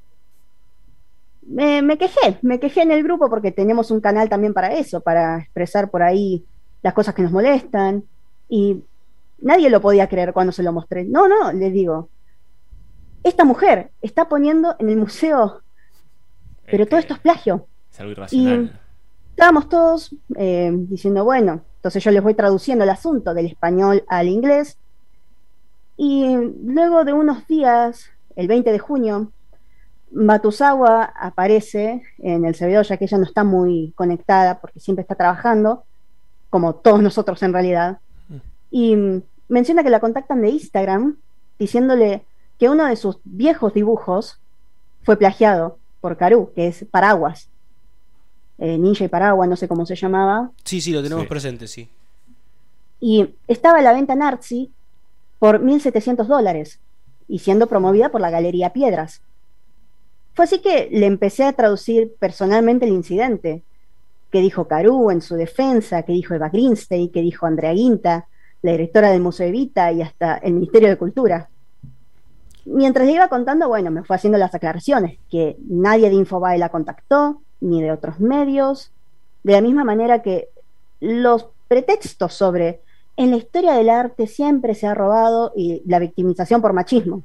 me, 1.50 1.98
quejé, 1.98 2.38
me 2.42 2.60
quejé 2.60 2.82
en 2.82 2.92
el 2.92 3.02
grupo 3.02 3.28
porque 3.28 3.50
tenemos 3.50 3.90
un 3.90 4.00
canal 4.00 4.28
también 4.28 4.54
para 4.54 4.74
eso, 4.74 5.00
para 5.00 5.38
expresar 5.38 5.90
por 5.90 6.02
ahí 6.02 6.44
las 6.82 6.94
cosas 6.94 7.14
que 7.14 7.22
nos 7.22 7.32
molestan. 7.32 8.04
Y 8.48 8.82
nadie 9.40 9.70
lo 9.70 9.80
podía 9.80 10.08
creer 10.08 10.32
cuando 10.32 10.52
se 10.52 10.62
lo 10.62 10.72
mostré. 10.72 11.04
No, 11.04 11.28
no, 11.28 11.52
le 11.52 11.70
digo, 11.70 12.08
esta 13.22 13.44
mujer 13.44 13.90
está 14.00 14.28
poniendo 14.28 14.76
en 14.78 14.90
el 14.90 14.96
museo, 14.96 15.62
pero 16.70 16.86
todo 16.86 17.00
esto 17.00 17.14
es 17.14 17.20
plagio. 17.20 17.66
Es 17.90 18.00
algo 18.00 18.12
irracional. 18.12 18.64
Y 18.64 18.70
estábamos 19.30 19.68
todos 19.68 20.14
eh, 20.36 20.70
diciendo, 20.72 21.24
bueno, 21.24 21.62
entonces 21.76 22.04
yo 22.04 22.10
les 22.10 22.22
voy 22.22 22.34
traduciendo 22.34 22.84
el 22.84 22.90
asunto 22.90 23.34
del 23.34 23.46
español 23.46 24.04
al 24.08 24.28
inglés. 24.28 24.78
Y 25.96 26.34
luego 26.64 27.04
de 27.04 27.12
unos 27.12 27.46
días 27.46 28.10
el 28.40 28.48
20 28.48 28.72
de 28.72 28.78
junio, 28.78 29.32
Matusawa 30.12 31.04
aparece 31.04 32.02
en 32.18 32.46
el 32.46 32.54
servidor, 32.54 32.86
ya 32.86 32.96
que 32.96 33.04
ella 33.04 33.18
no 33.18 33.24
está 33.24 33.44
muy 33.44 33.92
conectada 33.96 34.60
porque 34.60 34.80
siempre 34.80 35.02
está 35.02 35.14
trabajando, 35.14 35.84
como 36.48 36.74
todos 36.74 37.02
nosotros 37.02 37.42
en 37.42 37.52
realidad, 37.52 37.98
y 38.70 38.96
menciona 39.48 39.82
que 39.82 39.90
la 39.90 40.00
contactan 40.00 40.40
de 40.40 40.48
Instagram 40.48 41.16
diciéndole 41.58 42.24
que 42.58 42.70
uno 42.70 42.86
de 42.86 42.96
sus 42.96 43.18
viejos 43.24 43.74
dibujos 43.74 44.38
fue 45.02 45.18
plagiado 45.18 45.76
por 46.00 46.16
Karu, 46.16 46.50
que 46.54 46.68
es 46.68 46.86
Paraguas. 46.90 47.48
Eh, 48.58 48.78
ninja 48.78 49.04
y 49.04 49.08
Paraguas, 49.08 49.50
no 49.50 49.56
sé 49.56 49.68
cómo 49.68 49.84
se 49.84 49.96
llamaba. 49.96 50.50
Sí, 50.64 50.80
sí, 50.80 50.92
lo 50.92 51.02
tenemos 51.02 51.26
presente, 51.26 51.68
sí. 51.68 51.90
Y 53.00 53.34
estaba 53.48 53.80
a 53.80 53.82
la 53.82 53.92
venta 53.92 54.14
en 54.14 54.22
Artsy 54.22 54.70
por 55.38 55.62
1.700 55.62 56.24
dólares 56.24 56.80
y 57.30 57.38
siendo 57.38 57.68
promovida 57.68 58.10
por 58.10 58.20
la 58.20 58.30
Galería 58.30 58.72
Piedras. 58.72 59.22
Fue 60.34 60.44
así 60.44 60.60
que 60.60 60.88
le 60.90 61.06
empecé 61.06 61.44
a 61.44 61.52
traducir 61.52 62.12
personalmente 62.18 62.86
el 62.86 62.92
incidente, 62.92 63.62
que 64.30 64.40
dijo 64.40 64.66
Carú 64.66 65.10
en 65.10 65.20
su 65.20 65.36
defensa, 65.36 66.02
que 66.02 66.12
dijo 66.12 66.34
Eva 66.34 66.48
Greenstein, 66.48 67.10
que 67.10 67.22
dijo 67.22 67.46
Andrea 67.46 67.72
Guinta, 67.72 68.26
la 68.62 68.72
directora 68.72 69.10
del 69.10 69.20
Museo 69.20 69.46
Evita 69.46 69.92
y 69.92 70.02
hasta 70.02 70.36
el 70.38 70.54
Ministerio 70.54 70.88
de 70.88 70.98
Cultura. 70.98 71.48
Mientras 72.64 73.06
le 73.06 73.14
iba 73.14 73.28
contando, 73.28 73.68
bueno, 73.68 73.90
me 73.90 74.02
fue 74.02 74.16
haciendo 74.16 74.38
las 74.38 74.54
aclaraciones, 74.54 75.18
que 75.30 75.56
nadie 75.68 76.10
de 76.10 76.16
Infobae 76.16 76.58
la 76.58 76.68
contactó, 76.68 77.40
ni 77.60 77.80
de 77.80 77.92
otros 77.92 78.20
medios, 78.20 78.92
de 79.44 79.52
la 79.52 79.60
misma 79.60 79.84
manera 79.84 80.22
que 80.22 80.48
los 81.00 81.46
pretextos 81.68 82.34
sobre 82.34 82.80
en 83.20 83.30
la 83.30 83.36
historia 83.36 83.74
del 83.74 83.90
arte 83.90 84.26
siempre 84.26 84.74
se 84.74 84.86
ha 84.86 84.94
robado 84.94 85.52
y 85.54 85.82
la 85.84 85.98
victimización 85.98 86.62
por 86.62 86.72
machismo. 86.72 87.22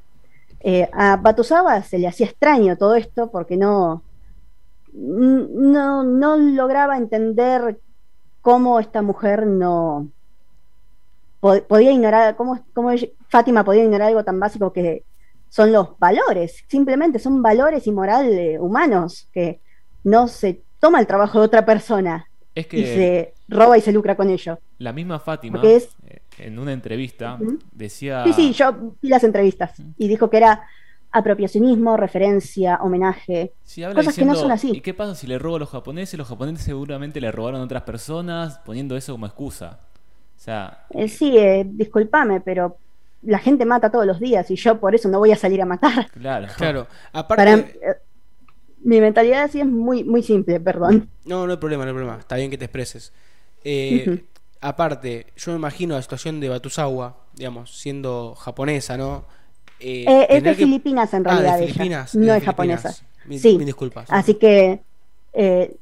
Eh, 0.60 0.90
a 0.92 1.16
Batusawa 1.16 1.82
se 1.84 1.98
le 1.98 2.10
hacía 2.10 2.26
extraño 2.26 2.76
todo 2.76 2.96
esto 2.96 3.32
porque 3.32 3.56
no, 3.56 4.04
no, 4.92 6.36
lograba 6.36 6.98
entender 6.98 7.80
cómo 8.42 8.82
esta 8.82 9.02
mujer 9.02 9.48
no 9.48 10.10
podía 11.40 11.94
ignorar, 11.94 12.36
cómo, 12.36 12.60
cómo 12.74 12.90
Fátima 13.30 13.64
podía 13.64 13.86
ignorar 13.86 14.10
algo 14.10 14.26
tan 14.26 14.38
básico 14.38 14.74
que 14.74 15.06
son 15.48 15.72
los 15.72 15.98
valores, 15.98 16.66
simplemente 16.68 17.20
son 17.20 17.42
valores 17.42 17.88
y 17.88 17.94
moral 17.94 18.58
humanos 18.60 19.30
que 19.32 19.62
no 20.04 20.28
se 20.28 20.62
toma 20.82 21.00
el 21.00 21.08
trabajo 21.08 21.40
de 21.40 21.46
otra 21.46 21.66
persona 21.66 22.28
Es 22.54 22.68
y 22.74 22.84
se 22.84 23.34
roba 23.48 23.78
y 23.78 23.82
se 23.82 23.94
lucra 23.94 24.18
con 24.18 24.30
ello. 24.30 24.60
La 24.78 24.94
misma 24.94 25.20
Fátima, 25.20 25.62
es- 25.64 25.90
eh, 26.08 26.20
en 26.40 26.60
una 26.60 26.74
entrevista, 26.74 27.38
decía... 27.72 28.24
Sí, 28.26 28.34
sí, 28.34 28.54
yo 28.54 28.96
vi 29.02 29.10
las 29.10 29.24
entrevistas 29.24 29.74
y 29.98 30.08
dijo 30.08 30.30
que 30.30 30.38
era 30.38 30.64
apropiacionismo, 31.12 31.96
referencia, 31.96 32.78
homenaje. 32.82 33.54
Sí, 33.64 33.84
habla 33.84 33.96
Cosas 33.96 34.16
que 34.16 34.26
no 34.26 34.36
son 34.36 34.52
así. 34.52 34.72
¿Y 34.74 34.82
qué 34.82 34.94
pasa 34.94 35.16
si 35.16 35.28
le 35.28 35.40
robo 35.40 35.56
a 35.56 35.60
los 35.60 35.70
japoneses? 35.70 36.18
Los 36.18 36.28
japoneses 36.28 36.66
seguramente 36.66 37.22
le 37.22 37.32
robaron 37.32 37.62
a 37.62 37.64
otras 37.64 37.84
personas, 37.84 38.60
poniendo 38.66 38.98
eso 38.98 39.14
como 39.14 39.26
excusa. 39.26 39.80
O 40.36 40.40
sea, 40.40 40.86
Eh, 40.90 41.08
sí, 41.08 41.38
eh, 41.38 41.66
discúlpame, 41.66 42.42
pero 42.42 42.78
la 43.22 43.40
gente 43.40 43.66
mata 43.66 43.90
todos 43.90 44.06
los 44.06 44.20
días 44.20 44.52
y 44.52 44.56
yo 44.58 44.78
por 44.80 44.94
eso 44.94 45.08
no 45.08 45.20
voy 45.20 45.32
a 45.32 45.38
salir 45.38 45.62
a 45.62 45.66
matar. 45.66 46.10
claro. 46.12 46.48
Claro, 46.58 46.88
aparte... 47.14 47.44
Para, 47.46 47.54
eh, 47.60 47.98
mi 48.84 49.00
mentalidad 49.02 49.44
así 49.44 49.62
es 49.62 49.66
muy, 49.66 50.04
muy 50.04 50.22
simple, 50.22 50.60
perdón. 50.60 51.10
No, 51.24 51.46
no 51.48 51.54
hay 51.54 51.58
problema, 51.58 51.86
no 51.86 51.90
hay 51.92 51.96
problema. 51.96 52.20
Está 52.20 52.36
bien 52.36 52.52
que 52.52 52.58
te 52.58 52.66
expreses. 52.66 53.14
Eh. 53.64 54.24
Aparte, 54.70 55.28
yo 55.36 55.52
me 55.52 55.58
imagino 55.60 55.94
la 55.96 56.02
situación 56.02 56.40
de 56.40 56.50
Batusawa, 56.50 57.16
digamos, 57.36 57.78
siendo 57.80 58.34
japonesa, 58.34 58.98
¿no? 58.98 59.26
Eh, 59.80 60.06
Eh, 60.08 60.26
es 60.30 60.44
de 60.44 60.50
que- 60.50 60.56
Filipinas 60.56 61.14
en 61.14 61.18
Ah, 61.28 61.36
de 61.36 61.42
realidad 61.42 61.60
ella, 61.62 61.68
Filipinas, 61.74 62.16
no 62.16 62.22
es 62.34 62.44
Filipinas. 62.44 62.46
japonesa. 62.46 62.92
Sí. 63.40 63.58
mil 63.58 63.66
disculpas. 63.66 64.08
Así 64.10 64.36
que, 64.36 64.82
eh, 65.34 65.76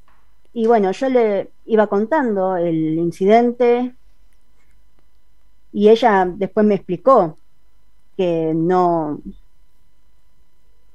y 0.53 0.67
bueno, 0.67 0.91
yo 0.91 1.07
le 1.09 1.49
iba 1.65 1.87
contando 1.87 2.57
el 2.57 2.75
incidente 2.97 3.93
y 5.71 5.87
ella 5.89 6.25
después 6.35 6.65
me 6.65 6.75
explicó 6.75 7.37
que 8.17 8.51
no 8.53 9.21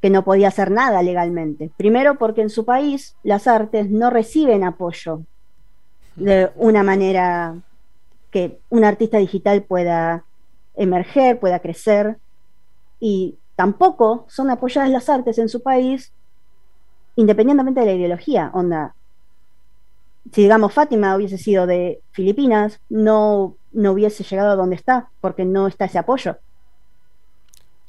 que 0.00 0.10
no 0.10 0.24
podía 0.24 0.48
hacer 0.48 0.70
nada 0.70 1.02
legalmente. 1.02 1.70
Primero 1.76 2.18
porque 2.18 2.40
en 2.42 2.50
su 2.50 2.64
país 2.64 3.16
las 3.24 3.46
artes 3.48 3.90
no 3.90 4.10
reciben 4.10 4.62
apoyo 4.62 5.22
de 6.16 6.50
una 6.54 6.82
manera 6.84 7.56
que 8.30 8.60
un 8.68 8.84
artista 8.84 9.18
digital 9.18 9.62
pueda 9.62 10.24
emerger, 10.74 11.38
pueda 11.40 11.58
crecer 11.60 12.18
y 13.00 13.36
tampoco 13.56 14.26
son 14.28 14.50
apoyadas 14.50 14.90
las 14.90 15.08
artes 15.08 15.38
en 15.38 15.48
su 15.48 15.62
país 15.62 16.12
independientemente 17.16 17.80
de 17.80 17.86
la 17.86 17.92
ideología, 17.94 18.50
onda. 18.54 18.94
Si 20.32 20.42
digamos 20.42 20.72
Fátima 20.72 21.16
hubiese 21.16 21.36
sido 21.38 21.66
de 21.66 22.00
Filipinas, 22.12 22.80
no, 22.88 23.56
no 23.72 23.92
hubiese 23.92 24.22
llegado 24.22 24.50
a 24.50 24.56
donde 24.56 24.76
está, 24.76 25.10
porque 25.20 25.44
no 25.44 25.66
está 25.66 25.86
ese 25.86 25.98
apoyo. 25.98 26.36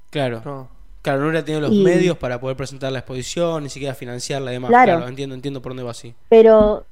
Claro, 0.10 0.42
No. 0.44 0.68
claro, 1.02 1.20
no 1.22 1.28
hubiera 1.28 1.46
tenido 1.46 1.62
los 1.62 1.72
Y- 1.72 1.84
medios 1.84 2.18
para 2.18 2.40
poder 2.40 2.58
presentar 2.58 2.92
la 2.92 3.00
exposición, 3.00 3.64
ni 3.64 3.70
siquiera 3.70 3.94
financiarla 3.94 4.52
y 4.52 4.54
demás. 4.56 4.70
Claro. 4.70 4.94
Claro, 4.94 5.08
entiendo, 5.08 5.36
entiendo 5.36 5.62
por 5.62 5.72
dónde 5.72 5.84
va 5.84 5.92
así. 5.92 6.16
Pero 6.30 6.86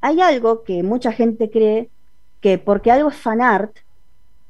hay 0.00 0.20
algo 0.20 0.62
que 0.64 0.82
mucha 0.82 1.12
gente 1.12 1.50
cree 1.50 1.90
que 2.42 2.58
porque 2.58 2.90
algo 2.90 3.08
es 3.08 3.16
fanart, 3.16 3.78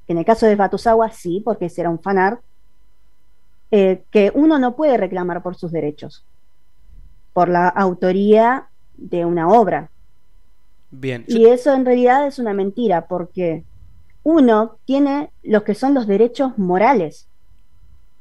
en 0.09 0.19
el 0.19 0.25
caso 0.25 0.47
de 0.47 0.57
Batusawa 0.57 1.11
sí, 1.13 1.41
porque 1.45 1.67
ese 1.67 1.83
era 1.83 1.91
un 1.91 2.01
fanart, 2.01 2.41
eh, 3.71 4.03
que 4.11 4.33
uno 4.35 4.59
no 4.59 4.75
puede 4.75 4.97
reclamar 4.97 5.43
por 5.43 5.55
sus 5.55 5.71
derechos, 5.71 6.25
por 7.33 7.49
la 7.49 7.69
autoría 7.69 8.67
de 8.97 9.25
una 9.25 9.49
obra. 9.49 9.91
Bien. 10.91 11.25
Y 11.29 11.47
eso 11.47 11.73
en 11.73 11.85
realidad 11.85 12.27
es 12.27 12.39
una 12.39 12.55
mentira, 12.55 13.07
porque 13.07 13.63
uno 14.25 14.77
tiene 14.87 15.31
los 15.43 15.63
que 15.63 15.75
son 15.75 15.95
los 15.95 16.07
derechos 16.07 16.59
morales, 16.59 17.29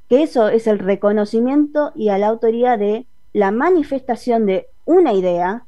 que 0.10 0.24
eso 0.24 0.50
es 0.50 0.68
el 0.68 0.80
reconocimiento 0.80 1.94
y 1.96 2.10
a 2.10 2.18
la 2.18 2.28
autoría 2.28 2.76
de 2.76 3.06
la 3.32 3.52
manifestación 3.52 4.46
de 4.46 4.68
una 4.84 5.14
idea 5.14 5.66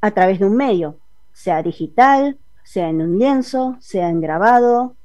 a 0.00 0.10
través 0.12 0.38
de 0.38 0.46
un 0.46 0.56
medio, 0.56 0.96
sea 1.32 1.62
digital, 1.62 2.38
sea 2.64 2.88
en 2.88 3.00
un 3.02 3.18
lienzo, 3.18 3.76
sea 3.80 4.08
en 4.08 4.20
grabado. 4.20 4.96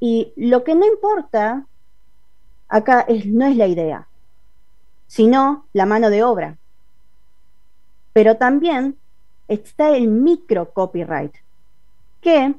Y 0.00 0.32
lo 0.36 0.64
que 0.64 0.74
no 0.74 0.86
importa 0.86 1.66
acá 2.68 3.00
es, 3.02 3.26
no 3.26 3.46
es 3.46 3.56
la 3.56 3.66
idea, 3.66 4.08
sino 5.06 5.66
la 5.72 5.86
mano 5.86 6.10
de 6.10 6.22
obra. 6.22 6.56
Pero 8.12 8.36
también 8.36 8.96
está 9.48 9.96
el 9.96 10.08
micro 10.08 10.72
copyright, 10.72 11.34
que 12.20 12.54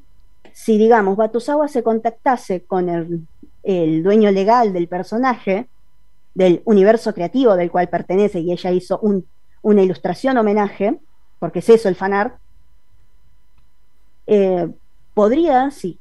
si 0.53 0.77
digamos 0.77 1.17
Batusawa 1.17 1.67
se 1.67 1.83
contactase 1.83 2.63
con 2.65 2.89
el, 2.89 3.27
el 3.63 4.03
dueño 4.03 4.31
legal 4.31 4.73
del 4.73 4.87
personaje, 4.87 5.67
del 6.33 6.61
universo 6.65 7.13
creativo 7.13 7.55
del 7.55 7.71
cual 7.71 7.89
pertenece, 7.89 8.39
y 8.39 8.51
ella 8.51 8.71
hizo 8.71 8.99
un- 8.99 9.25
una 9.61 9.81
ilustración 9.81 10.37
homenaje, 10.37 10.99
porque 11.39 11.59
es 11.59 11.69
eso 11.69 11.89
el 11.89 11.95
fanart, 11.95 12.35
eh, 14.27 14.67
podría, 15.13 15.71
si, 15.71 15.99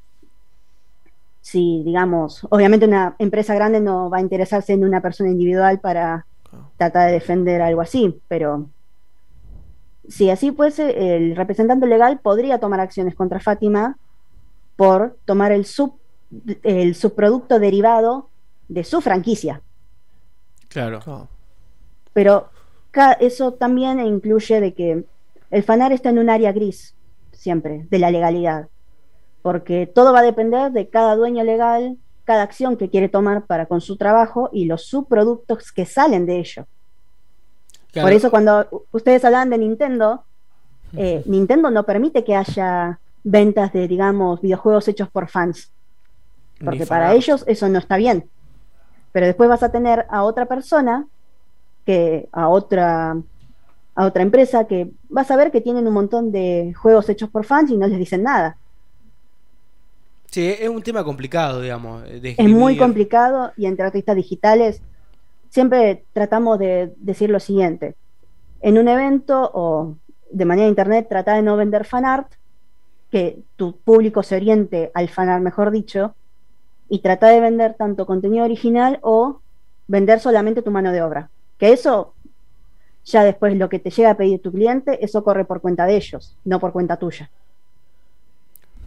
si 1.41 1.83
digamos, 1.85 2.47
obviamente 2.51 2.87
una 2.87 3.17
empresa 3.19 3.55
grande 3.55 3.81
no 3.81 4.11
va 4.11 4.19
a 4.19 4.23
interesarse 4.23 4.73
en 4.73 4.85
una 4.85 5.01
persona 5.01 5.31
individual 5.31 5.81
para 5.81 6.27
tratar 6.77 7.07
de 7.07 7.15
defender 7.15 7.61
algo 7.63 7.81
así, 7.81 8.21
pero 8.29 8.69
si 10.09 10.31
así 10.31 10.53
fuese, 10.53 11.17
el 11.17 11.37
representante 11.37 11.87
legal 11.87 12.21
podría 12.21 12.59
tomar 12.59 12.81
acciones 12.81 13.15
contra 13.15 13.41
Fátima 13.41 13.97
por 14.77 15.17
tomar 15.25 15.53
el, 15.53 15.65
sub, 15.65 15.95
el 16.63 16.95
subproducto 16.95 17.59
derivado 17.59 18.29
de 18.69 18.85
su 18.85 19.01
franquicia. 19.01 19.63
Claro. 20.69 21.29
Pero 22.13 22.51
eso 23.21 23.53
también 23.53 23.99
incluye 24.01 24.61
de 24.61 24.75
que 24.75 25.05
el 25.51 25.63
fanar 25.63 25.93
está 25.93 26.11
en 26.11 26.19
un 26.19 26.31
área 26.31 26.53
gris, 26.53 26.94
siempre, 27.35 27.87
de 27.91 27.99
la 27.99 28.11
legalidad. 28.11 28.69
Porque 29.43 29.87
todo 29.87 30.13
va 30.13 30.21
a 30.21 30.23
depender 30.23 30.73
de 30.73 30.89
cada 30.89 31.17
dueño 31.17 31.45
legal, 31.45 31.99
cada 32.25 32.43
acción 32.43 32.77
que 32.77 32.89
quiere 32.89 33.09
tomar 33.09 33.45
para 33.47 33.67
con 33.67 33.81
su 33.81 33.97
trabajo 33.97 34.49
y 34.53 34.65
los 34.65 34.87
subproductos 34.87 35.73
que 35.73 35.87
salen 35.87 36.27
de 36.27 36.39
ello. 36.39 36.67
Claro. 37.93 38.07
Por 38.07 38.13
eso 38.13 38.31
cuando 38.31 38.87
ustedes 38.91 39.25
hablan 39.25 39.51
de 39.51 39.59
Nintendo, 39.59 40.25
eh, 40.97 41.23
Nintendo 41.27 41.71
no 41.71 41.85
permite 41.85 42.25
que 42.25 42.35
haya 42.35 42.99
ventas 43.23 43.73
de, 43.73 43.89
digamos, 43.89 44.41
videojuegos 44.41 44.89
hechos 44.89 45.09
por 45.11 45.29
fans. 45.29 45.71
Porque 46.63 46.87
para 46.87 47.15
ellos 47.15 47.45
eso 47.47 47.69
no 47.69 47.79
está 47.79 47.97
bien. 47.97 48.29
Pero 49.13 49.27
después 49.27 49.49
vas 49.49 49.63
a 49.63 49.73
tener 49.73 50.07
a 50.09 50.23
otra 50.23 50.47
persona, 50.47 51.07
que 51.85 52.29
a 52.33 52.49
otra, 52.49 53.17
a 53.95 54.07
otra 54.07 54.23
empresa, 54.23 54.67
que 54.67 54.91
vas 55.09 55.31
a 55.31 55.37
ver 55.37 55.51
que 55.51 55.61
tienen 55.61 55.87
un 55.87 55.95
montón 55.95 56.33
de 56.33 56.75
juegos 56.77 57.09
hechos 57.09 57.31
por 57.31 57.45
fans 57.45 57.71
y 57.71 57.77
no 57.77 57.87
les 57.87 57.99
dicen 57.99 58.23
nada. 58.23 58.57
Sí, 60.31 60.47
es 60.47 60.69
un 60.69 60.83
tema 60.83 61.05
complicado, 61.05 61.61
digamos. 61.61 62.03
de 62.03 62.35
Es 62.37 62.49
muy 62.49 62.77
complicado 62.77 63.53
y 63.57 63.67
entre 63.67 63.87
artistas 63.87 64.17
digitales 64.17 64.83
siempre 65.49 66.05
tratamos 66.13 66.59
de 66.59 66.93
decir 66.97 67.31
lo 67.31 67.39
siguiente. 67.39 67.95
En 68.61 68.77
un 68.77 68.89
evento 68.89 69.49
o 69.55 69.97
de 70.31 70.45
manera 70.45 70.67
internet 70.67 71.07
trata 71.09 71.35
de 71.35 71.43
no 71.43 71.57
vender 71.57 71.85
fanart, 71.85 72.27
que 73.13 73.39
tu 73.55 73.77
público 73.77 74.25
se 74.25 74.35
oriente 74.35 74.91
al 74.95 75.09
fanart, 75.09 75.41
mejor 75.45 75.71
dicho, 75.71 76.17
y 76.89 76.99
trata 76.99 77.29
de 77.29 77.39
vender 77.39 77.75
tanto 77.75 78.07
contenido 78.07 78.45
original 78.45 78.99
o 79.03 79.41
vender 79.87 80.19
solamente 80.19 80.63
tu 80.63 80.73
mano 80.73 80.91
de 80.91 81.03
obra. 81.03 81.31
Que 81.59 81.73
eso, 81.73 82.15
ya 83.05 83.25
después 83.25 83.57
lo 83.57 83.69
que 83.69 83.79
te 83.79 83.91
llega 83.91 84.11
a 84.11 84.17
pedir 84.17 84.41
tu 84.41 84.53
cliente, 84.53 85.05
eso 85.05 85.23
corre 85.23 85.45
por 85.45 85.61
cuenta 85.61 85.87
de 85.87 85.97
ellos, 85.97 86.37
no 86.45 86.59
por 86.61 86.73
cuenta 86.73 86.97
tuya. 86.97 87.31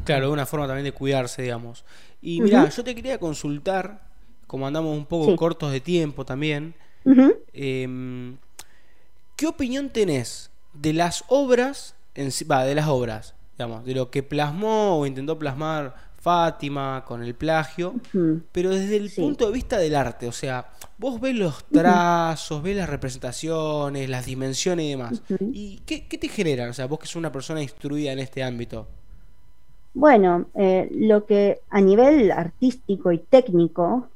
Claro, 0.03 0.31
una 0.31 0.45
forma 0.45 0.67
también 0.67 0.85
de 0.85 0.91
cuidarse, 0.91 1.41
digamos. 1.41 1.83
Y 2.21 2.41
mira, 2.41 2.69
yo 2.69 2.83
te 2.83 2.95
quería 2.95 3.19
consultar, 3.19 4.01
como 4.47 4.65
andamos 4.65 4.95
un 4.97 5.05
poco 5.05 5.31
Sí. 5.31 5.35
cortos 5.35 5.71
de 5.71 5.81
tiempo 5.81 6.25
también, 6.25 6.73
em, 7.53 8.37
¿qué 9.35 9.47
opinión 9.47 9.89
tenés 9.89 10.49
de 10.73 10.93
las 10.93 11.23
obras, 11.27 11.95
en 12.15 12.29
de 12.29 12.75
las 12.75 12.87
obras, 12.87 13.35
digamos, 13.57 13.85
de 13.85 13.93
lo 13.93 14.09
que 14.09 14.23
plasmó 14.23 14.99
o 14.99 15.05
intentó 15.05 15.37
plasmar 15.37 16.06
Fátima 16.31 17.05
con 17.07 17.23
el 17.23 17.35
plagio, 17.35 17.93
pero 18.51 18.69
desde 18.71 18.97
el 18.97 19.09
Sí. 19.09 19.21
punto 19.21 19.45
de 19.47 19.53
vista 19.53 19.77
del 19.77 19.95
arte, 19.95 20.27
o 20.27 20.33
sea, 20.33 20.65
vos 20.97 21.21
ves 21.21 21.33
los 21.35 21.63
trazos, 21.69 22.61
ves 22.61 22.75
las 22.75 22.89
representaciones, 22.89 24.09
las 24.09 24.25
dimensiones 24.25 24.85
y 24.87 24.89
demás. 24.89 25.21
¿y 25.39 25.77
qué, 25.85 26.05
qué 26.05 26.17
te 26.17 26.27
generan? 26.27 26.69
O 26.69 26.73
sea, 26.73 26.85
vos 26.85 26.99
que 26.99 27.05
sos 27.07 27.15
una 27.15 27.31
persona 27.31 27.61
instruida 27.61 28.11
en 28.11 28.19
este 28.19 28.43
ámbito. 28.43 28.87
Bueno, 29.93 30.47
eh, 30.55 30.89
lo 30.91 31.25
que 31.25 31.61
a 31.69 31.79
nivel 31.79 32.29
artístico 32.33 33.13
y 33.13 33.19
técnico 33.19 34.09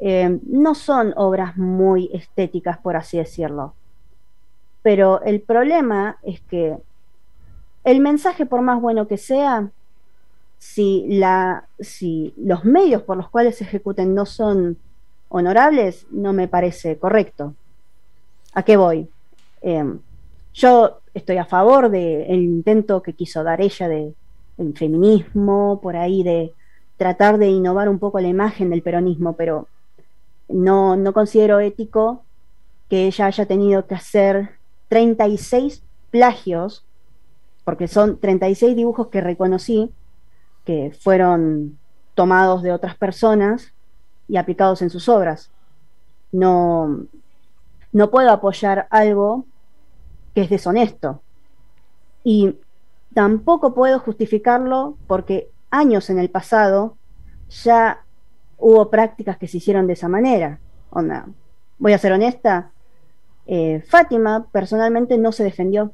eh, 0.00 0.40
no 0.50 0.74
son 0.74 1.14
obras 1.16 1.56
muy 1.56 2.10
estéticas, 2.12 2.78
por 2.78 2.96
así 2.96 3.16
decirlo. 3.16 3.74
Pero 4.82 5.22
el 5.22 5.40
problema 5.40 6.18
es 6.24 6.40
que 6.40 6.76
el 7.84 8.00
mensaje, 8.00 8.44
por 8.44 8.60
más 8.62 8.80
bueno 8.80 9.06
que 9.06 9.18
sea, 9.18 9.70
si, 10.58 11.06
la, 11.08 11.66
si 11.78 12.34
los 12.36 12.64
medios 12.64 13.02
por 13.02 13.16
los 13.16 13.28
cuales 13.28 13.56
se 13.56 13.64
ejecuten 13.64 14.14
no 14.14 14.26
son 14.26 14.76
honorables, 15.28 16.06
no 16.10 16.32
me 16.32 16.48
parece 16.48 16.98
correcto. 16.98 17.54
¿A 18.54 18.62
qué 18.62 18.76
voy? 18.76 19.08
Eh, 19.62 19.84
yo 20.54 21.00
estoy 21.12 21.36
a 21.36 21.44
favor 21.44 21.90
del 21.90 22.42
intento 22.42 23.02
que 23.02 23.12
quiso 23.12 23.42
dar 23.42 23.60
ella 23.60 23.88
de, 23.88 24.14
del 24.56 24.76
feminismo, 24.76 25.80
por 25.82 25.96
ahí 25.96 26.22
de 26.22 26.52
tratar 26.96 27.38
de 27.38 27.48
innovar 27.48 27.88
un 27.88 27.98
poco 27.98 28.20
la 28.20 28.28
imagen 28.28 28.70
del 28.70 28.82
peronismo, 28.82 29.34
pero 29.34 29.68
no, 30.48 30.96
no 30.96 31.12
considero 31.12 31.60
ético 31.60 32.22
que 32.88 33.06
ella 33.06 33.26
haya 33.26 33.46
tenido 33.46 33.86
que 33.86 33.94
hacer 33.94 34.50
36 34.88 35.82
plagios, 36.10 36.84
porque 37.64 37.88
son 37.88 38.18
36 38.18 38.76
dibujos 38.76 39.08
que 39.08 39.20
reconocí 39.20 39.90
que 40.66 40.94
fueron 41.00 41.78
tomados 42.14 42.62
de 42.62 42.72
otras 42.72 42.96
personas 42.96 43.72
y 44.28 44.36
aplicados 44.36 44.82
en 44.82 44.90
sus 44.90 45.08
obras. 45.08 45.50
No, 46.32 47.06
no 47.92 48.10
puedo 48.10 48.30
apoyar 48.30 48.88
algo 48.90 49.46
que 50.34 50.42
es 50.42 50.50
deshonesto. 50.50 51.22
Y 52.24 52.58
tampoco 53.14 53.72
puedo 53.72 54.00
justificarlo 54.00 54.96
porque 55.06 55.48
años 55.70 56.10
en 56.10 56.18
el 56.18 56.28
pasado 56.28 56.96
ya 57.48 58.04
hubo 58.58 58.90
prácticas 58.90 59.38
que 59.38 59.48
se 59.48 59.58
hicieron 59.58 59.86
de 59.86 59.92
esa 59.92 60.08
manera. 60.08 60.58
Voy 61.78 61.92
a 61.92 61.98
ser 61.98 62.12
honesta, 62.12 62.72
eh, 63.46 63.84
Fátima 63.86 64.46
personalmente 64.50 65.16
no 65.18 65.30
se 65.30 65.44
defendió, 65.44 65.92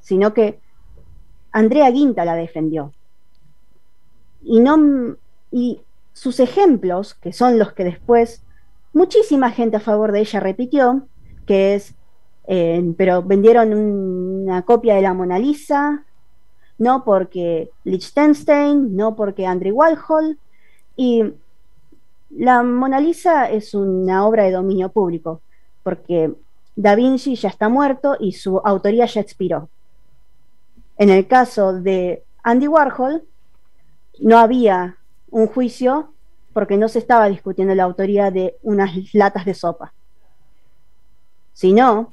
sino 0.00 0.32
que 0.32 0.60
Andrea 1.50 1.90
Guinta 1.90 2.24
la 2.24 2.36
defendió. 2.36 2.92
Y, 4.42 5.80
sus 6.12 6.40
ejemplos, 6.40 7.14
que 7.14 7.32
son 7.32 7.60
los 7.60 7.72
que 7.74 7.84
después 7.84 8.42
muchísima 8.92 9.52
gente 9.52 9.76
a 9.76 9.80
favor 9.80 10.10
de 10.10 10.20
ella 10.20 10.40
repitió, 10.40 11.06
que 11.46 11.76
es, 11.76 11.94
eh, 12.48 12.92
pero 12.96 13.22
vendieron 13.22 13.72
una 13.72 14.62
copia 14.62 14.96
de 14.96 15.02
la 15.02 15.14
Mona 15.14 15.38
Lisa, 15.38 16.04
no 16.76 17.04
porque 17.04 17.70
Liechtenstein, 17.84 18.96
no 18.96 19.14
porque 19.14 19.46
Andrew 19.46 19.76
Warhol, 19.76 20.38
y 20.96 21.22
la 22.30 22.64
Mona 22.64 22.98
Lisa 22.98 23.48
es 23.48 23.74
una 23.74 24.26
obra 24.26 24.42
de 24.42 24.50
dominio 24.50 24.88
público, 24.88 25.40
porque 25.84 26.34
Da 26.74 26.94
Vinci 26.94 27.34
ya 27.34 27.48
está 27.48 27.68
muerto 27.68 28.16
y 28.20 28.32
su 28.32 28.58
autoría 28.58 29.06
ya 29.06 29.20
expiró. 29.20 29.68
En 30.96 31.10
el 31.10 31.26
caso 31.26 31.72
de 31.72 32.22
Andy 32.42 32.68
Warhol, 32.68 33.24
no 34.20 34.38
había 34.38 34.96
un 35.30 35.46
juicio 35.46 36.12
porque 36.52 36.76
no 36.76 36.88
se 36.88 36.98
estaba 36.98 37.28
discutiendo 37.28 37.74
la 37.74 37.84
autoría 37.84 38.30
de 38.30 38.56
unas 38.62 38.92
latas 39.14 39.44
de 39.44 39.54
sopa, 39.54 39.92
sino 41.52 42.12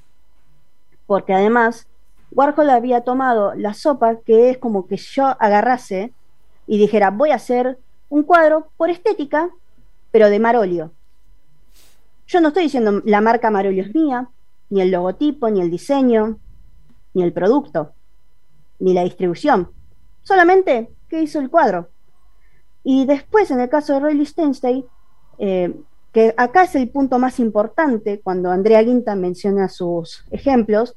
porque 1.08 1.34
además 1.34 1.88
Warhol 2.32 2.70
había 2.70 3.02
tomado 3.02 3.56
la 3.56 3.74
sopa, 3.74 4.18
que 4.18 4.50
es 4.50 4.58
como 4.58 4.88
que 4.88 4.98
yo 4.98 5.26
agarrase 5.40 6.14
y 6.68 6.78
dijera, 6.78 7.12
voy 7.12 7.32
a 7.32 7.36
hacer 7.36 7.80
un 8.10 8.24
cuadro 8.24 8.68
por 8.78 8.90
estética, 8.90 9.50
pero 10.12 10.30
de 10.30 10.40
Marolio. 10.40 10.92
Yo 12.28 12.42
no 12.42 12.50
estoy 12.50 12.64
diciendo 12.64 13.02
la 13.06 13.22
marca 13.22 13.52
Marolio 13.52 13.84
es 13.84 13.94
mía, 13.94 14.30
ni 14.70 14.82
el 14.82 14.92
logotipo, 14.92 15.50
ni 15.50 15.62
el 15.62 15.72
diseño, 15.72 16.40
ni 17.14 17.24
el 17.24 17.34
producto, 17.34 17.94
ni 18.80 18.94
la 18.94 19.04
distribución. 19.04 19.72
Solamente 20.24 20.90
que 21.08 21.22
hizo 21.22 21.40
el 21.40 21.50
cuadro. 21.50 21.90
Y 22.88 23.06
después, 23.08 23.50
en 23.50 23.60
el 23.60 23.68
caso 23.68 23.94
de 23.94 24.00
Roy 24.00 24.14
Lichtenstein, 24.14 24.86
eh, 25.40 25.74
que 26.14 26.36
acá 26.38 26.64
es 26.64 26.76
el 26.76 26.88
punto 26.88 27.18
más 27.18 27.40
importante 27.40 28.22
cuando 28.22 28.52
Andrea 28.52 28.84
Guinta 28.84 29.16
menciona 29.16 29.68
sus 29.70 30.24
ejemplos, 30.30 30.96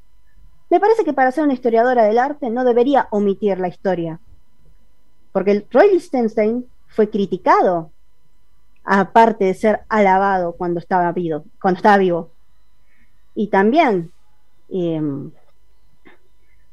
me 0.69 0.79
parece 0.79 1.03
que 1.03 1.13
para 1.13 1.31
ser 1.31 1.45
una 1.45 1.55
historiadora 1.55 2.03
del 2.03 2.19
arte 2.19 2.51
no 2.51 2.63
debería 2.63 3.07
omitir 3.09 3.59
la 3.59 3.69
historia. 3.69 4.19
Porque 5.31 5.65
Roy 5.71 5.91
Lichtenstein 5.93 6.67
fue 6.87 7.09
criticado, 7.09 7.91
aparte 8.83 9.45
de 9.45 9.55
ser 9.55 9.81
alabado 9.89 10.53
cuando 10.53 10.79
estaba 10.79 11.11
vivo. 11.11 11.43
Cuando 11.59 11.79
estaba 11.79 11.97
vivo. 11.97 12.29
Y 13.33 13.47
también 13.47 14.11
em, 14.69 15.31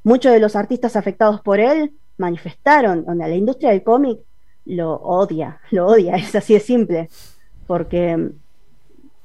muchos 0.04 0.30
de 0.30 0.40
los 0.40 0.56
artistas 0.56 0.94
afectados 0.94 1.40
por 1.40 1.58
él 1.58 1.94
manifestaron, 2.18 3.06
donde 3.06 3.28
la 3.28 3.34
industria 3.34 3.70
del 3.70 3.82
cómic 3.82 4.20
lo 4.66 4.94
odia, 4.96 5.60
lo 5.70 5.86
odia, 5.86 6.16
es 6.16 6.34
así 6.34 6.54
de 6.54 6.60
simple, 6.60 7.08
porque 7.66 8.10
em, 8.10 8.32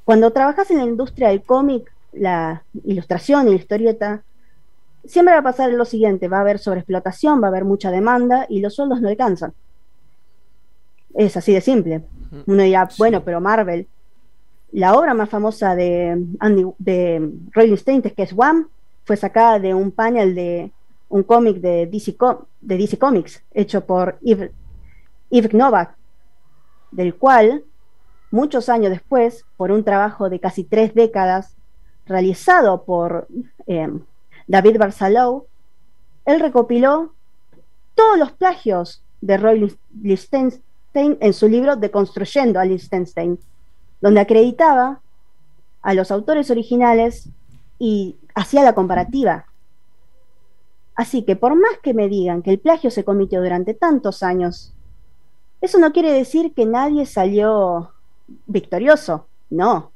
cuando 0.05 0.31
trabajas 0.31 0.71
en 0.71 0.77
la 0.77 0.85
industria 0.85 1.29
del 1.29 1.43
cómic, 1.43 1.91
la 2.13 2.63
ilustración 2.83 3.47
y 3.47 3.51
la 3.51 3.57
historieta, 3.57 4.23
siempre 5.05 5.33
va 5.33 5.39
a 5.39 5.43
pasar 5.43 5.71
lo 5.71 5.85
siguiente, 5.85 6.27
va 6.27 6.37
a 6.37 6.41
haber 6.41 6.59
sobreexplotación, 6.59 7.41
va 7.41 7.47
a 7.47 7.49
haber 7.49 7.65
mucha 7.65 7.91
demanda 7.91 8.45
y 8.49 8.59
los 8.61 8.75
sueldos 8.75 9.01
no 9.01 9.09
alcanzan. 9.09 9.53
Es 11.13 11.35
así 11.37 11.53
de 11.53 11.61
simple. 11.61 12.03
Uno 12.45 12.63
dirá, 12.63 12.89
bueno, 12.97 13.23
pero 13.23 13.41
Marvel 13.41 13.87
la 14.71 14.97
obra 14.97 15.13
más 15.13 15.29
famosa 15.29 15.75
de, 15.75 16.25
Andy, 16.39 16.65
de 16.79 17.31
Rolling 17.51 17.73
Stones, 17.73 18.13
que 18.13 18.23
es 18.23 18.33
One, 18.35 18.65
fue 19.03 19.17
sacada 19.17 19.59
de 19.59 19.73
un 19.73 19.91
panel 19.91 20.33
de 20.33 20.71
un 21.09 21.23
cómic 21.23 21.57
de 21.57 21.87
DC, 21.87 22.15
de 22.61 22.77
DC 22.77 22.97
Comics, 22.97 23.43
hecho 23.53 23.81
por 23.85 24.17
Yves, 24.21 24.51
Novak, 25.31 25.95
del 26.91 27.15
cual, 27.15 27.63
muchos 28.31 28.69
años 28.69 28.91
después, 28.91 29.45
por 29.57 29.71
un 29.71 29.83
trabajo 29.83 30.29
de 30.29 30.39
casi 30.39 30.63
tres 30.63 30.93
décadas, 30.93 31.55
realizado 32.05 32.83
por 32.83 33.27
eh, 33.67 33.89
David 34.47 34.77
Barsalou, 34.77 35.45
él 36.25 36.39
recopiló 36.39 37.13
todos 37.95 38.17
los 38.17 38.31
plagios 38.31 39.01
de 39.21 39.37
Roy 39.37 39.77
Lichtenstein 40.01 41.17
en 41.19 41.33
su 41.33 41.47
libro 41.47 41.75
Deconstruyendo 41.75 42.59
a 42.59 42.65
Lichtenstein, 42.65 43.39
donde 44.01 44.19
acreditaba 44.19 44.99
a 45.81 45.93
los 45.93 46.11
autores 46.11 46.51
originales 46.51 47.29
y 47.79 48.17
hacía 48.35 48.63
la 48.63 48.75
comparativa. 48.75 49.45
Así 50.95 51.23
que 51.23 51.35
por 51.35 51.55
más 51.55 51.79
que 51.81 51.93
me 51.93 52.07
digan 52.07 52.41
que 52.41 52.51
el 52.51 52.59
plagio 52.59 52.91
se 52.91 53.03
cometió 53.03 53.41
durante 53.41 53.73
tantos 53.73 54.21
años, 54.21 54.73
eso 55.61 55.77
no 55.77 55.93
quiere 55.93 56.11
decir 56.11 56.53
que 56.53 56.65
nadie 56.65 57.05
salió 57.05 57.91
victorioso, 58.47 59.27
no. 59.49 59.91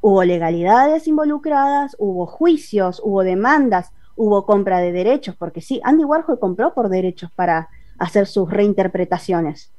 Hubo 0.00 0.24
legalidades 0.24 1.06
involucradas, 1.08 1.96
hubo 1.98 2.26
juicios, 2.26 3.00
hubo 3.04 3.22
demandas, 3.24 3.90
hubo 4.16 4.46
compra 4.46 4.78
de 4.78 4.92
derechos, 4.92 5.34
porque 5.36 5.60
sí, 5.60 5.80
Andy 5.84 6.04
Warhol 6.04 6.38
compró 6.38 6.72
por 6.74 6.88
derechos 6.88 7.30
para 7.32 7.68
hacer 7.98 8.26
sus 8.26 8.50
reinterpretaciones. 8.50 9.70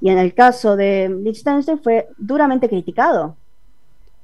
Y 0.00 0.10
en 0.10 0.18
el 0.18 0.34
caso 0.34 0.76
de 0.76 1.08
Lichtenstein 1.08 1.82
fue 1.82 2.08
duramente 2.16 2.68
criticado, 2.68 3.36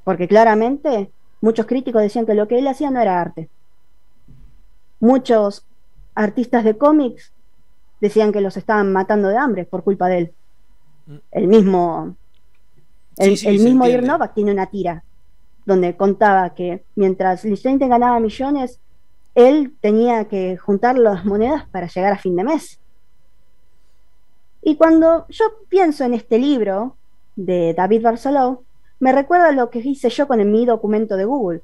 porque 0.05 0.29
claramente 0.29 1.11
muchos 1.41 1.67
críticos 1.67 2.03
decían 2.03 2.27
que 2.27 2.35
lo 2.35 2.47
que 2.47 2.59
él 2.59 2.69
hacía 2.69 2.91
no 2.91 3.01
era 3.01 3.21
arte. 3.21 3.49
Muchos 5.01 5.65
artistas 6.15 6.65
de 6.65 6.77
cómics 6.77 7.33
decían 8.01 8.33
que 8.33 8.41
los 8.41 8.57
estaban 8.57 8.93
matando 8.93 9.29
de 9.29 9.37
hambre 9.37 9.65
por 9.65 9.85
culpa 9.85 10.09
de 10.09 10.19
él. 10.19 10.33
Mm. 11.07 11.17
El 11.33 11.47
mismo, 11.47 12.17
el, 13.17 13.61
mismo 13.61 13.87
Novak 13.87 14.35
tiene 14.35 14.53
una 14.53 14.67
tira 14.67 15.05
donde 15.67 15.97
contaba 15.97 16.55
que 16.55 16.85
mientras 16.97 17.45
Lichtenstein 17.45 17.91
ganaba 17.91 18.19
millones, 18.19 18.81
él 19.35 19.75
tenía 19.81 20.25
que 20.27 20.57
juntar 20.57 20.99
las 20.99 21.25
monedas 21.25 21.65
para 21.71 21.87
llegar 21.87 22.13
a 22.13 22.19
fin 22.19 22.35
de 22.37 22.45
mes. 22.45 22.81
Y 24.63 24.77
cuando 24.77 25.27
yo 25.29 25.45
pienso 25.69 26.05
en 26.05 26.15
este 26.15 26.39
libro 26.39 26.97
de 27.37 27.73
David 27.75 28.03
Barceló, 28.03 28.63
me 28.99 29.13
recuerda 29.13 29.53
lo 29.53 29.71
que 29.71 29.79
hice 29.79 30.11
yo 30.11 30.27
con 30.27 30.51
mi 30.51 30.67
documento 30.67 31.17
de 31.17 31.25
Google, 31.25 31.63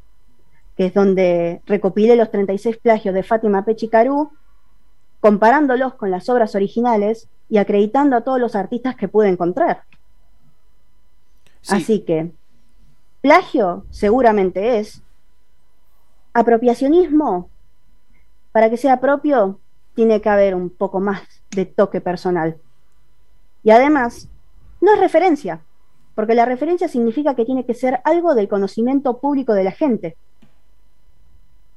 que 0.76 0.86
es 0.86 0.94
donde 0.94 1.60
recopilé 1.66 2.16
los 2.16 2.30
36 2.30 2.78
plagios 2.78 3.14
de 3.14 3.22
Fátima 3.22 3.64
Pechicarú, 3.64 4.30
comparándolos 5.20 5.94
con 5.94 6.10
las 6.10 6.28
obras 6.28 6.54
originales 6.54 7.28
y 7.48 7.58
acreditando 7.58 8.16
a 8.16 8.22
todos 8.22 8.40
los 8.40 8.54
artistas 8.54 8.96
que 8.96 9.08
pude 9.08 9.28
encontrar. 9.28 9.82
Así 11.68 12.00
que, 12.00 12.32
plagio 13.20 13.84
seguramente 13.90 14.78
es. 14.78 15.02
Apropiacionismo, 16.32 17.48
para 18.52 18.70
que 18.70 18.76
sea 18.76 19.00
propio, 19.00 19.58
tiene 19.94 20.20
que 20.20 20.28
haber 20.28 20.54
un 20.54 20.70
poco 20.70 21.00
más 21.00 21.22
de 21.50 21.64
toque 21.64 22.00
personal. 22.00 22.58
Y 23.64 23.70
además, 23.70 24.28
no 24.80 24.92
es 24.94 25.00
referencia, 25.00 25.60
porque 26.14 26.34
la 26.34 26.44
referencia 26.44 26.88
significa 26.88 27.34
que 27.34 27.44
tiene 27.44 27.64
que 27.64 27.74
ser 27.74 28.00
algo 28.04 28.34
del 28.34 28.48
conocimiento 28.48 29.18
público 29.18 29.54
de 29.54 29.64
la 29.64 29.72
gente, 29.72 30.16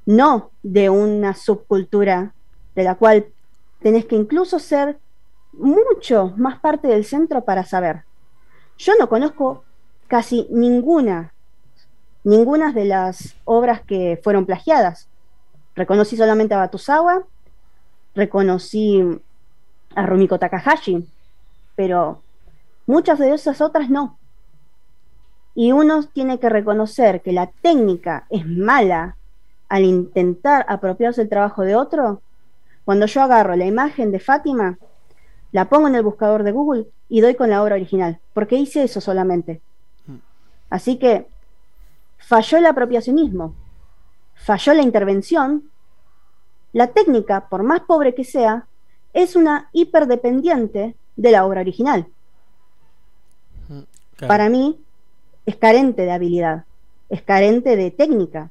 no 0.06 0.50
de 0.62 0.90
una 0.90 1.34
subcultura 1.34 2.34
de 2.80 2.84
la 2.84 2.94
cual 2.94 3.26
tenés 3.82 4.06
que 4.06 4.16
incluso 4.16 4.58
ser 4.58 4.98
mucho 5.52 6.32
más 6.36 6.58
parte 6.58 6.88
del 6.88 7.04
centro 7.04 7.44
para 7.44 7.64
saber. 7.64 8.04
Yo 8.78 8.94
no 8.98 9.08
conozco 9.08 9.64
casi 10.08 10.46
ninguna, 10.50 11.34
ninguna 12.24 12.72
de 12.72 12.86
las 12.86 13.36
obras 13.44 13.82
que 13.82 14.18
fueron 14.24 14.46
plagiadas. 14.46 15.08
Reconocí 15.76 16.16
solamente 16.16 16.54
a 16.54 16.58
Batusawa, 16.58 17.24
reconocí 18.14 19.20
a 19.94 20.06
Rumiko 20.06 20.38
Takahashi, 20.38 21.06
pero 21.76 22.22
muchas 22.86 23.18
de 23.18 23.34
esas 23.34 23.60
otras 23.60 23.90
no. 23.90 24.18
Y 25.54 25.72
uno 25.72 26.02
tiene 26.04 26.38
que 26.38 26.48
reconocer 26.48 27.20
que 27.20 27.32
la 27.32 27.48
técnica 27.60 28.24
es 28.30 28.46
mala 28.46 29.16
al 29.68 29.84
intentar 29.84 30.64
apropiarse 30.68 31.22
el 31.22 31.28
trabajo 31.28 31.62
de 31.62 31.76
otro. 31.76 32.22
Cuando 32.84 33.06
yo 33.06 33.22
agarro 33.22 33.56
la 33.56 33.66
imagen 33.66 34.10
de 34.10 34.20
Fátima, 34.20 34.78
la 35.52 35.68
pongo 35.68 35.88
en 35.88 35.94
el 35.94 36.02
buscador 36.02 36.42
de 36.42 36.52
Google 36.52 36.86
y 37.08 37.20
doy 37.20 37.34
con 37.34 37.50
la 37.50 37.62
obra 37.62 37.74
original, 37.74 38.20
porque 38.32 38.56
hice 38.56 38.84
eso 38.84 39.00
solamente. 39.00 39.60
Así 40.70 40.98
que 40.98 41.26
falló 42.18 42.58
el 42.58 42.66
apropiacionismo, 42.66 43.54
falló 44.34 44.74
la 44.74 44.82
intervención. 44.82 45.70
La 46.72 46.88
técnica, 46.88 47.48
por 47.48 47.64
más 47.64 47.80
pobre 47.80 48.14
que 48.14 48.24
sea, 48.24 48.66
es 49.12 49.34
una 49.34 49.68
hiperdependiente 49.72 50.94
de 51.16 51.30
la 51.32 51.44
obra 51.44 51.62
original. 51.62 52.06
Claro. 53.66 54.28
Para 54.28 54.48
mí, 54.48 54.80
es 55.46 55.56
carente 55.56 56.02
de 56.02 56.12
habilidad, 56.12 56.64
es 57.08 57.22
carente 57.22 57.74
de 57.74 57.90
técnica. 57.90 58.50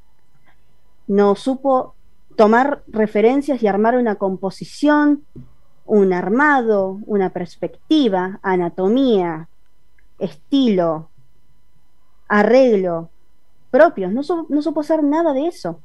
No 1.07 1.35
supo 1.35 1.95
tomar 2.39 2.83
referencias 2.87 3.61
y 3.61 3.67
armar 3.67 3.97
una 3.97 4.15
composición, 4.15 5.25
un 5.85 6.13
armado, 6.13 6.99
una 7.05 7.31
perspectiva, 7.31 8.39
anatomía, 8.41 9.49
estilo, 10.19 11.09
arreglo 12.29 13.09
propios. 13.71 14.13
No, 14.13 14.23
su- 14.23 14.45
no 14.47 14.61
supo 14.61 14.79
hacer 14.79 15.03
nada 15.03 15.33
de 15.33 15.47
eso. 15.47 15.81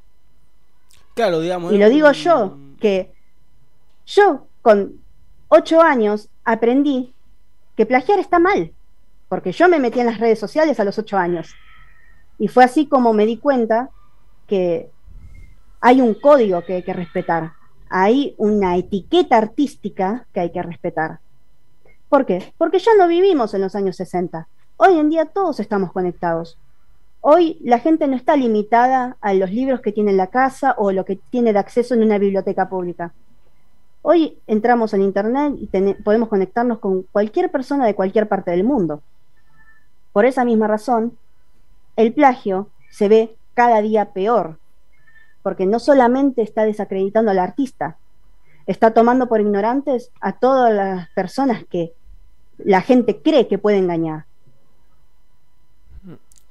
Claro, 1.15 1.41
digamos. 1.41 1.73
Y 1.73 1.79
lo 1.79 1.89
digo 1.91 2.13
yo, 2.13 2.57
que 2.79 3.13
yo 4.07 4.47
con 4.63 4.93
ocho 5.49 5.81
años 5.81 6.29
aprendí 6.45 7.13
que 7.77 7.85
plagiar 7.85 8.21
está 8.21 8.39
mal, 8.39 8.73
porque 9.29 9.51
yo 9.51 9.69
me 9.69 9.81
metí 9.81 9.99
en 9.99 10.07
las 10.07 10.21
redes 10.21 10.39
sociales 10.39 10.79
a 10.79 10.85
los 10.85 10.97
ocho 11.01 11.17
años. 11.17 11.53
Y 12.39 12.47
fue 12.47 12.63
así 12.63 12.87
como 12.87 13.13
me 13.13 13.27
di 13.27 13.39
cuenta 13.39 13.91
que 14.47 14.94
hay 15.87 16.01
un 16.01 16.15
código 16.15 16.63
que 16.63 16.77
hay 16.77 16.83
que 16.83 16.95
respetar, 16.95 17.53
hay 17.91 18.35
una 18.39 18.75
etiqueta 18.79 19.37
artística 19.37 20.27
que 20.33 20.41
hay 20.41 20.51
que 20.51 20.63
respetar. 20.63 21.19
¿Por 22.09 22.25
qué? 22.25 22.55
Porque 22.57 22.79
ya 22.79 22.93
no 22.97 23.07
vivimos 23.07 23.53
en 23.53 23.61
los 23.61 23.75
años 23.75 23.97
60. 23.97 24.49
Hoy 24.79 24.99
en 24.99 25.11
día 25.11 25.27
todos 25.27 25.61
estamos 25.61 25.93
conectados. 25.93 26.57
Hoy 27.21 27.59
la 27.63 27.81
gente 27.81 28.09
no 28.09 28.17
está 28.17 28.35
limitada 28.35 29.19
a 29.21 29.35
los 29.35 29.51
libros 29.51 29.83
que 29.83 29.93
tiene 29.93 30.13
en 30.13 30.17
la 30.17 30.29
casa 30.29 30.75
o 30.79 30.91
lo 30.91 31.05
que 31.05 31.17
tiene 31.29 31.53
de 31.53 31.59
acceso 31.59 31.93
en 31.93 32.03
una 32.03 32.17
biblioteca 32.17 32.67
pública. 32.67 33.13
Hoy 34.01 34.39
entramos 34.47 34.95
en 34.95 35.03
Internet 35.03 35.53
y 35.59 35.67
podemos 36.03 36.31
conectarnos 36.31 36.79
con 36.79 37.03
cualquier 37.13 37.51
persona 37.51 37.85
de 37.85 37.95
cualquier 37.95 38.27
parte 38.27 38.53
del 38.53 38.65
mundo. 38.65 39.03
Por 40.15 40.25
esa 40.25 40.47
misma 40.47 40.67
razón, 40.67 41.19
el 41.97 42.15
plagio 42.15 42.71
se 42.89 43.09
ve 43.09 43.37
cada 43.53 43.83
día 43.83 44.15
peor, 44.15 44.57
porque 45.45 45.67
no 45.67 45.79
solamente 45.79 46.41
está 46.41 46.65
desacreditando 46.65 47.31
al 47.31 47.39
artista, 47.39 47.99
está 48.67 48.95
tomando 48.95 49.29
por 49.29 49.43
ignorantes 49.43 50.11
a 50.23 50.33
todas 50.39 50.73
las 50.73 51.11
personas 51.11 51.65
que 51.69 51.93
la 52.57 52.81
gente 52.81 53.21
cree 53.21 53.47
que 53.47 53.59
puede 53.59 53.77
engañar. 53.77 54.25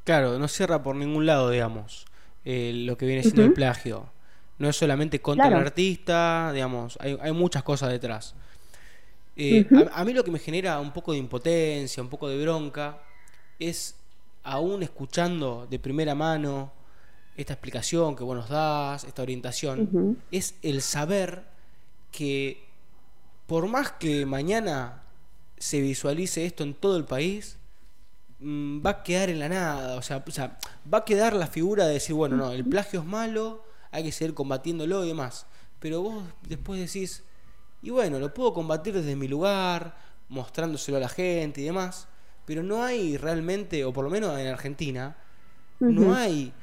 Claro, 0.03 0.37
no 0.37 0.47
cierra 0.47 0.83
por 0.83 0.95
ningún 0.95 1.25
lado, 1.25 1.49
digamos, 1.49 2.05
eh, 2.45 2.71
lo 2.85 2.95
que 2.95 3.07
viene 3.07 3.23
siendo 3.23 3.45
el 3.45 3.53
plagio. 3.53 4.05
No 4.59 4.69
es 4.69 4.75
solamente 4.75 5.19
contra 5.19 5.45
Claro. 5.47 5.61
el 5.61 5.65
artista, 5.67 6.51
digamos, 6.53 6.95
hay, 7.01 7.17
hay 7.19 7.31
muchas 7.31 7.63
cosas 7.63 7.89
detrás. 7.89 8.35
Eh, 9.35 9.65
a 9.91 10.05
mí 10.05 10.13
lo 10.13 10.23
que 10.23 10.29
me 10.29 10.37
genera 10.37 10.79
un 10.79 10.91
poco 10.91 11.13
de 11.13 11.17
impotencia, 11.17 12.03
un 12.03 12.09
poco 12.09 12.29
de 12.29 12.39
bronca, 12.39 12.99
es 13.57 13.95
aún 14.43 14.83
escuchando 14.83 15.65
de 15.67 15.79
primera 15.79 16.13
mano 16.13 16.71
esta 17.35 17.53
explicación 17.53 18.15
que 18.15 18.23
vos 18.23 18.35
nos 18.35 18.49
das, 18.49 19.03
esta 19.03 19.21
orientación, 19.21 20.17
es 20.31 20.55
el 20.61 20.81
saber 20.81 21.43
que 22.11 22.63
por 23.47 23.67
más 23.67 23.91
que 23.91 24.25
mañana 24.25 25.03
se 25.57 25.81
visualice 25.81 26.45
esto 26.45 26.63
en 26.63 26.73
todo 26.73 26.97
el 26.97 27.05
país, 27.05 27.57
mm, 28.39 28.85
va 28.85 28.89
a 28.91 29.03
quedar 29.03 29.29
en 29.29 29.39
la 29.39 29.49
nada. 29.49 29.95
O 29.95 30.01
sea, 30.01 30.23
o 30.25 30.31
sea, 30.31 30.59
va 30.91 30.99
a 30.99 31.05
quedar 31.05 31.33
la 31.33 31.47
figura 31.47 31.85
de 31.85 31.93
decir, 31.93 32.15
bueno, 32.15 32.35
no, 32.35 32.51
el 32.51 32.65
plagio 32.65 32.99
es 32.99 33.05
malo, 33.05 33.63
hay 33.91 34.03
que 34.03 34.11
seguir 34.11 34.33
combatiéndolo 34.33 35.03
y 35.05 35.07
demás. 35.07 35.45
Pero 35.79 36.01
vos 36.01 36.23
después 36.47 36.79
decís, 36.79 37.23
y 37.81 37.89
bueno, 37.89 38.19
lo 38.19 38.33
puedo 38.33 38.53
combatir 38.53 38.93
desde 38.93 39.15
mi 39.15 39.27
lugar, 39.27 39.95
mostrándoselo 40.29 40.97
a 40.97 41.01
la 41.01 41.09
gente 41.09 41.61
y 41.61 41.65
demás. 41.65 42.07
Pero 42.45 42.61
no 42.63 42.83
hay 42.83 43.17
realmente, 43.17 43.85
o 43.85 43.93
por 43.93 44.03
lo 44.03 44.09
menos 44.09 44.37
en 44.37 44.47
Argentina, 44.47 45.15
no 45.79 46.13
hay 46.13 46.53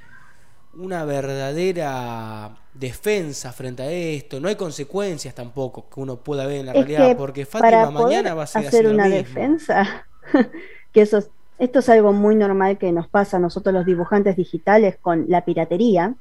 una 0.74 1.04
verdadera 1.04 2.56
defensa 2.74 3.52
frente 3.52 3.82
a 3.82 3.90
esto, 3.92 4.40
no 4.40 4.48
hay 4.48 4.56
consecuencias 4.56 5.34
tampoco 5.34 5.88
que 5.90 6.00
uno 6.00 6.22
pueda 6.22 6.46
ver 6.46 6.58
en 6.60 6.66
la 6.66 6.72
Es 6.72 6.86
realidad, 6.86 7.16
que 7.16 7.16
porque 7.16 7.46
para 7.56 7.86
Fátima 7.86 7.90
poder 7.94 8.24
mañana 8.24 8.34
va 8.34 8.44
a 8.44 8.46
seguir 8.46 8.60
hacer 8.60 8.86
una 8.88 8.98
lo 8.98 8.98
mismo. 9.00 9.48
defensa, 9.48 10.06
que 10.92 11.02
eso 11.02 11.18
es- 11.18 11.30
esto 11.58 11.80
es 11.80 11.88
algo 11.90 12.12
muy 12.12 12.36
normal 12.36 12.78
que 12.78 12.90
nos 12.92 13.08
pasa 13.08 13.36
a 13.36 13.40
nosotros 13.40 13.74
los 13.74 13.84
dibujantes 13.86 14.36
digitales 14.36 14.98
con 15.00 15.26
la 15.28 15.44
piratería, 15.44 16.16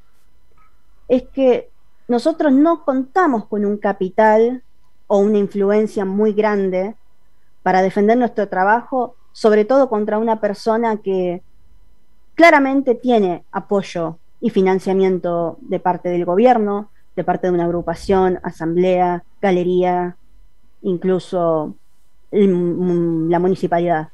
es 1.08 1.24
que 1.34 1.72
nosotros 2.08 2.52
no 2.54 2.84
contamos 2.86 3.48
con 3.48 3.66
un 3.66 3.78
capital 3.78 4.64
o 5.08 5.20
una 5.20 5.38
influencia 5.38 6.06
muy 6.06 6.34
grande 6.34 6.98
para 7.64 7.82
defender 7.82 8.18
nuestro 8.18 8.50
trabajo, 8.50 9.18
sobre 9.34 9.66
todo 9.66 9.90
contra 9.90 10.18
una 10.20 10.42
persona 10.42 11.02
que 11.04 11.44
claramente 12.36 12.96
tiene 12.96 13.46
apoyo 13.52 14.22
y 14.42 14.50
financiamiento 14.50 15.58
de 15.62 15.80
parte 15.80 16.10
del 16.10 16.26
gobierno, 16.26 16.90
de 17.16 17.24
parte 17.24 17.48
de 17.48 17.54
una 17.54 17.66
agrupación, 17.66 18.40
asamblea, 18.44 19.24
galería, 19.42 20.16
incluso 20.82 21.76
la 22.32 23.40
municipalidad. 23.40 24.10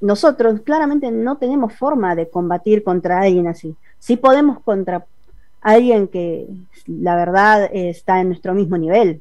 Nosotros 0.00 0.60
claramente 0.62 1.10
no 1.10 1.36
tenemos 1.38 1.74
forma 1.74 2.14
de 2.14 2.28
combatir 2.28 2.82
contra 2.82 3.20
alguien 3.20 3.46
así. 3.48 3.76
Sí 3.98 4.16
podemos 4.16 4.60
contra 4.60 5.06
alguien 5.60 6.08
que 6.08 6.46
la 6.86 7.16
verdad 7.16 7.68
está 7.72 8.20
en 8.20 8.28
nuestro 8.28 8.54
mismo 8.54 8.78
nivel. 8.78 9.20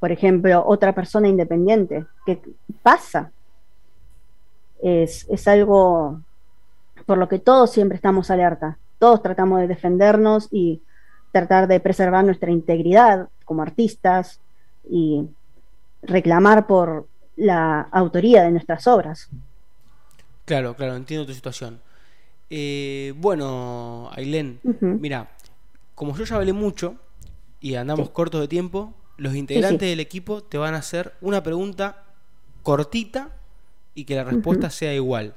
Por 0.00 0.12
ejemplo, 0.12 0.64
otra 0.66 0.94
persona 0.94 1.28
independiente. 1.28 2.06
¿Qué 2.24 2.40
pasa? 2.82 3.30
Es, 4.82 5.26
es 5.28 5.48
algo 5.48 6.20
por 7.08 7.16
lo 7.16 7.26
que 7.26 7.38
todos 7.38 7.72
siempre 7.72 7.96
estamos 7.96 8.30
alerta. 8.30 8.76
Todos 8.98 9.22
tratamos 9.22 9.60
de 9.60 9.66
defendernos 9.66 10.46
y 10.50 10.82
tratar 11.32 11.66
de 11.66 11.80
preservar 11.80 12.22
nuestra 12.22 12.50
integridad 12.50 13.30
como 13.46 13.62
artistas 13.62 14.40
y 14.86 15.24
reclamar 16.02 16.66
por 16.66 17.08
la 17.34 17.80
autoría 17.92 18.42
de 18.42 18.50
nuestras 18.50 18.86
obras. 18.86 19.30
Claro, 20.44 20.76
claro, 20.76 20.96
entiendo 20.96 21.24
tu 21.24 21.32
situación. 21.32 21.80
Eh, 22.50 23.14
bueno, 23.16 24.10
Ailén, 24.12 24.60
mira, 24.80 25.30
como 25.94 26.14
yo 26.14 26.24
ya 26.24 26.36
hablé 26.36 26.52
mucho 26.52 26.96
y 27.58 27.76
andamos 27.76 28.08
Sí. 28.08 28.12
cortos 28.12 28.42
de 28.42 28.48
tiempo, 28.48 28.92
los 29.16 29.34
integrantes 29.34 29.86
sí. 29.86 29.90
del 29.90 30.00
equipo 30.00 30.42
te 30.42 30.58
van 30.58 30.74
a 30.74 30.78
hacer 30.78 31.14
una 31.22 31.42
pregunta 31.42 32.04
cortita 32.62 33.30
y 33.94 34.04
que 34.04 34.14
la 34.14 34.24
respuesta 34.24 34.68
sea 34.68 34.92
igual. 34.92 35.34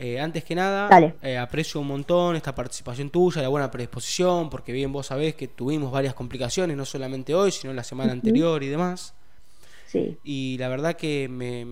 Eh, 0.00 0.20
antes 0.20 0.44
que 0.44 0.54
nada, 0.54 0.88
eh, 1.22 1.36
aprecio 1.36 1.80
un 1.80 1.88
montón 1.88 2.36
esta 2.36 2.54
participación 2.54 3.10
tuya, 3.10 3.42
la 3.42 3.48
buena 3.48 3.68
predisposición, 3.68 4.48
porque 4.48 4.70
bien 4.70 4.92
vos 4.92 5.08
sabés 5.08 5.34
que 5.34 5.48
tuvimos 5.48 5.90
varias 5.90 6.14
complicaciones, 6.14 6.76
no 6.76 6.84
solamente 6.84 7.34
hoy, 7.34 7.50
sino 7.50 7.72
la 7.72 7.82
semana 7.82 8.12
anterior 8.12 8.62
y 8.62 8.68
demás. 8.68 9.12
Sí. 9.86 10.16
Y 10.22 10.56
la 10.58 10.68
verdad 10.68 10.94
que 10.94 11.28
me, 11.28 11.66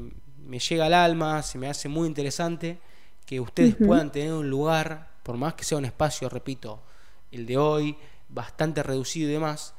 me 0.44 0.58
llega 0.58 0.86
al 0.86 0.94
alma, 0.94 1.40
se 1.44 1.56
me 1.56 1.68
hace 1.68 1.88
muy 1.88 2.08
interesante 2.08 2.78
que 3.26 3.38
ustedes 3.38 3.76
puedan 3.76 4.10
tener 4.10 4.32
un 4.32 4.50
lugar, 4.50 5.08
por 5.22 5.36
más 5.36 5.54
que 5.54 5.62
sea 5.62 5.78
un 5.78 5.84
espacio, 5.84 6.28
repito, 6.28 6.82
el 7.30 7.46
de 7.46 7.58
hoy, 7.58 7.96
bastante 8.28 8.82
reducido 8.82 9.28
y 9.28 9.32
demás, 9.32 9.74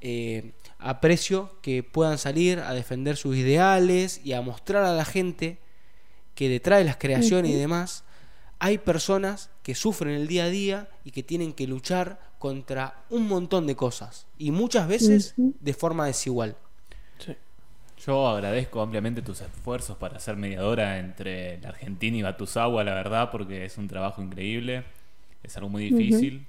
eh, 0.00 0.52
aprecio 0.78 1.58
que 1.62 1.82
puedan 1.82 2.18
salir 2.18 2.60
a 2.60 2.72
defender 2.74 3.16
sus 3.16 3.36
ideales 3.36 4.20
y 4.24 4.34
a 4.34 4.40
mostrar 4.40 4.84
a 4.84 4.94
la 4.94 5.04
gente 5.04 5.58
que 6.38 6.48
detrás 6.48 6.78
de 6.78 6.84
las 6.84 6.98
creaciones 6.98 7.50
y 7.50 7.54
demás 7.56 8.04
hay 8.60 8.78
personas 8.78 9.50
que 9.64 9.74
sufren 9.74 10.14
el 10.14 10.28
día 10.28 10.44
a 10.44 10.48
día 10.48 10.88
y 11.02 11.10
que 11.10 11.24
tienen 11.24 11.52
que 11.52 11.66
luchar 11.66 12.20
contra 12.38 13.02
un 13.10 13.26
montón 13.26 13.66
de 13.66 13.74
cosas 13.74 14.28
y 14.38 14.52
muchas 14.52 14.86
veces 14.86 15.34
de 15.36 15.74
forma 15.74 16.06
desigual. 16.06 16.54
Sí. 17.18 17.34
Yo 18.06 18.28
agradezco 18.28 18.80
ampliamente 18.80 19.20
tus 19.20 19.40
esfuerzos 19.40 19.96
para 19.96 20.20
ser 20.20 20.36
mediadora 20.36 21.00
entre 21.00 21.60
la 21.60 21.70
Argentina 21.70 22.16
y 22.16 22.22
Batusawa, 22.22 22.84
la 22.84 22.94
verdad, 22.94 23.32
porque 23.32 23.64
es 23.64 23.76
un 23.76 23.88
trabajo 23.88 24.22
increíble, 24.22 24.84
es 25.42 25.56
algo 25.56 25.68
muy 25.68 25.90
difícil. 25.90 26.46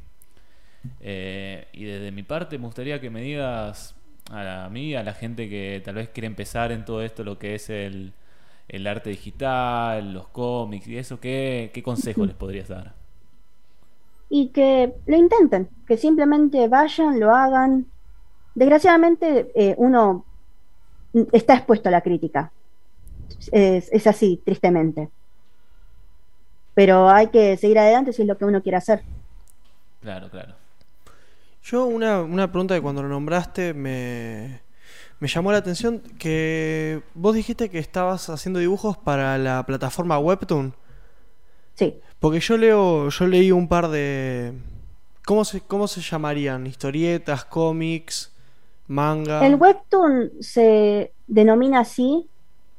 Eh, 1.00 1.68
y 1.74 1.86
desde 1.86 2.12
mi 2.12 2.22
parte 2.22 2.60
me 2.60 2.68
gustaría 2.68 3.02
que 3.02 3.10
me 3.10 3.24
digas 3.24 3.96
a 4.30 4.70
mí, 4.72 4.94
a 4.94 5.02
la 5.02 5.14
gente 5.14 5.50
que 5.50 5.82
tal 5.84 5.96
vez 5.96 6.10
quiere 6.10 6.28
empezar 6.28 6.72
en 6.72 6.86
todo 6.86 7.02
esto, 7.02 7.24
lo 7.24 7.40
que 7.40 7.56
es 7.56 7.72
el, 7.72 8.14
el 8.70 8.88
arte 8.88 9.10
digital, 9.10 10.14
los 10.14 10.28
cómics 10.30 10.88
y 10.88 10.98
eso, 10.98 11.20
¿qué, 11.20 11.72
qué 11.74 11.84
consejo 11.84 12.26
les 12.26 12.36
podrías 12.36 12.70
dar? 12.70 13.00
y 14.30 14.50
que 14.50 14.94
lo 15.08 15.18
intenten, 15.18 15.70
que 15.88 15.98
simplemente 15.98 16.68
vayan, 16.68 17.20
lo 17.20 17.34
hagan. 17.34 17.88
Desgraciadamente, 18.54 19.52
eh, 19.56 19.74
uno 19.78 20.26
está 21.32 21.56
expuesto 21.56 21.90
a 21.90 21.92
la 21.92 22.02
crítica. 22.02 22.52
Es, 23.52 23.92
es 23.92 24.08
así, 24.08 24.40
tristemente. 24.46 25.10
Pero 26.76 27.10
hay 27.10 27.28
que 27.28 27.58
seguir 27.58 27.80
adelante 27.80 28.14
si 28.14 28.22
es 28.22 28.28
lo 28.28 28.38
que 28.38 28.46
uno 28.46 28.62
quiere 28.62 28.78
hacer. 28.78 29.02
Claro, 30.02 30.30
claro. 30.30 30.54
Yo 31.64 31.86
una, 31.86 32.22
una 32.22 32.52
pregunta 32.52 32.76
que 32.76 32.82
cuando 32.82 33.02
lo 33.02 33.10
nombraste 33.10 33.74
me, 33.74 34.62
me 35.20 35.28
llamó 35.28 35.52
la 35.52 35.58
atención 35.60 36.02
que 36.18 37.02
vos 37.14 37.36
dijiste 37.36 37.70
que 37.70 37.80
estabas 37.80 38.30
haciendo 38.30 38.60
dibujos 38.60 38.98
para 38.98 39.38
la 39.38 39.66
plataforma 39.66 40.18
Webtoon. 40.20 40.74
Sí. 41.76 42.00
Porque 42.20 42.40
yo 42.40 42.58
leo, 42.58 43.10
yo 43.10 43.28
leí 43.28 43.52
un 43.52 43.68
par 43.68 43.90
de 43.90 44.54
¿cómo 45.26 45.46
se, 45.46 45.62
cómo 45.62 45.88
se 45.88 46.02
llamarían? 46.02 46.68
Historietas, 46.68 47.46
cómics, 47.46 48.32
manga. 48.88 49.46
El 49.46 49.56
webtoon 49.56 50.32
se 50.40 51.12
denomina 51.28 51.82
así 51.82 52.28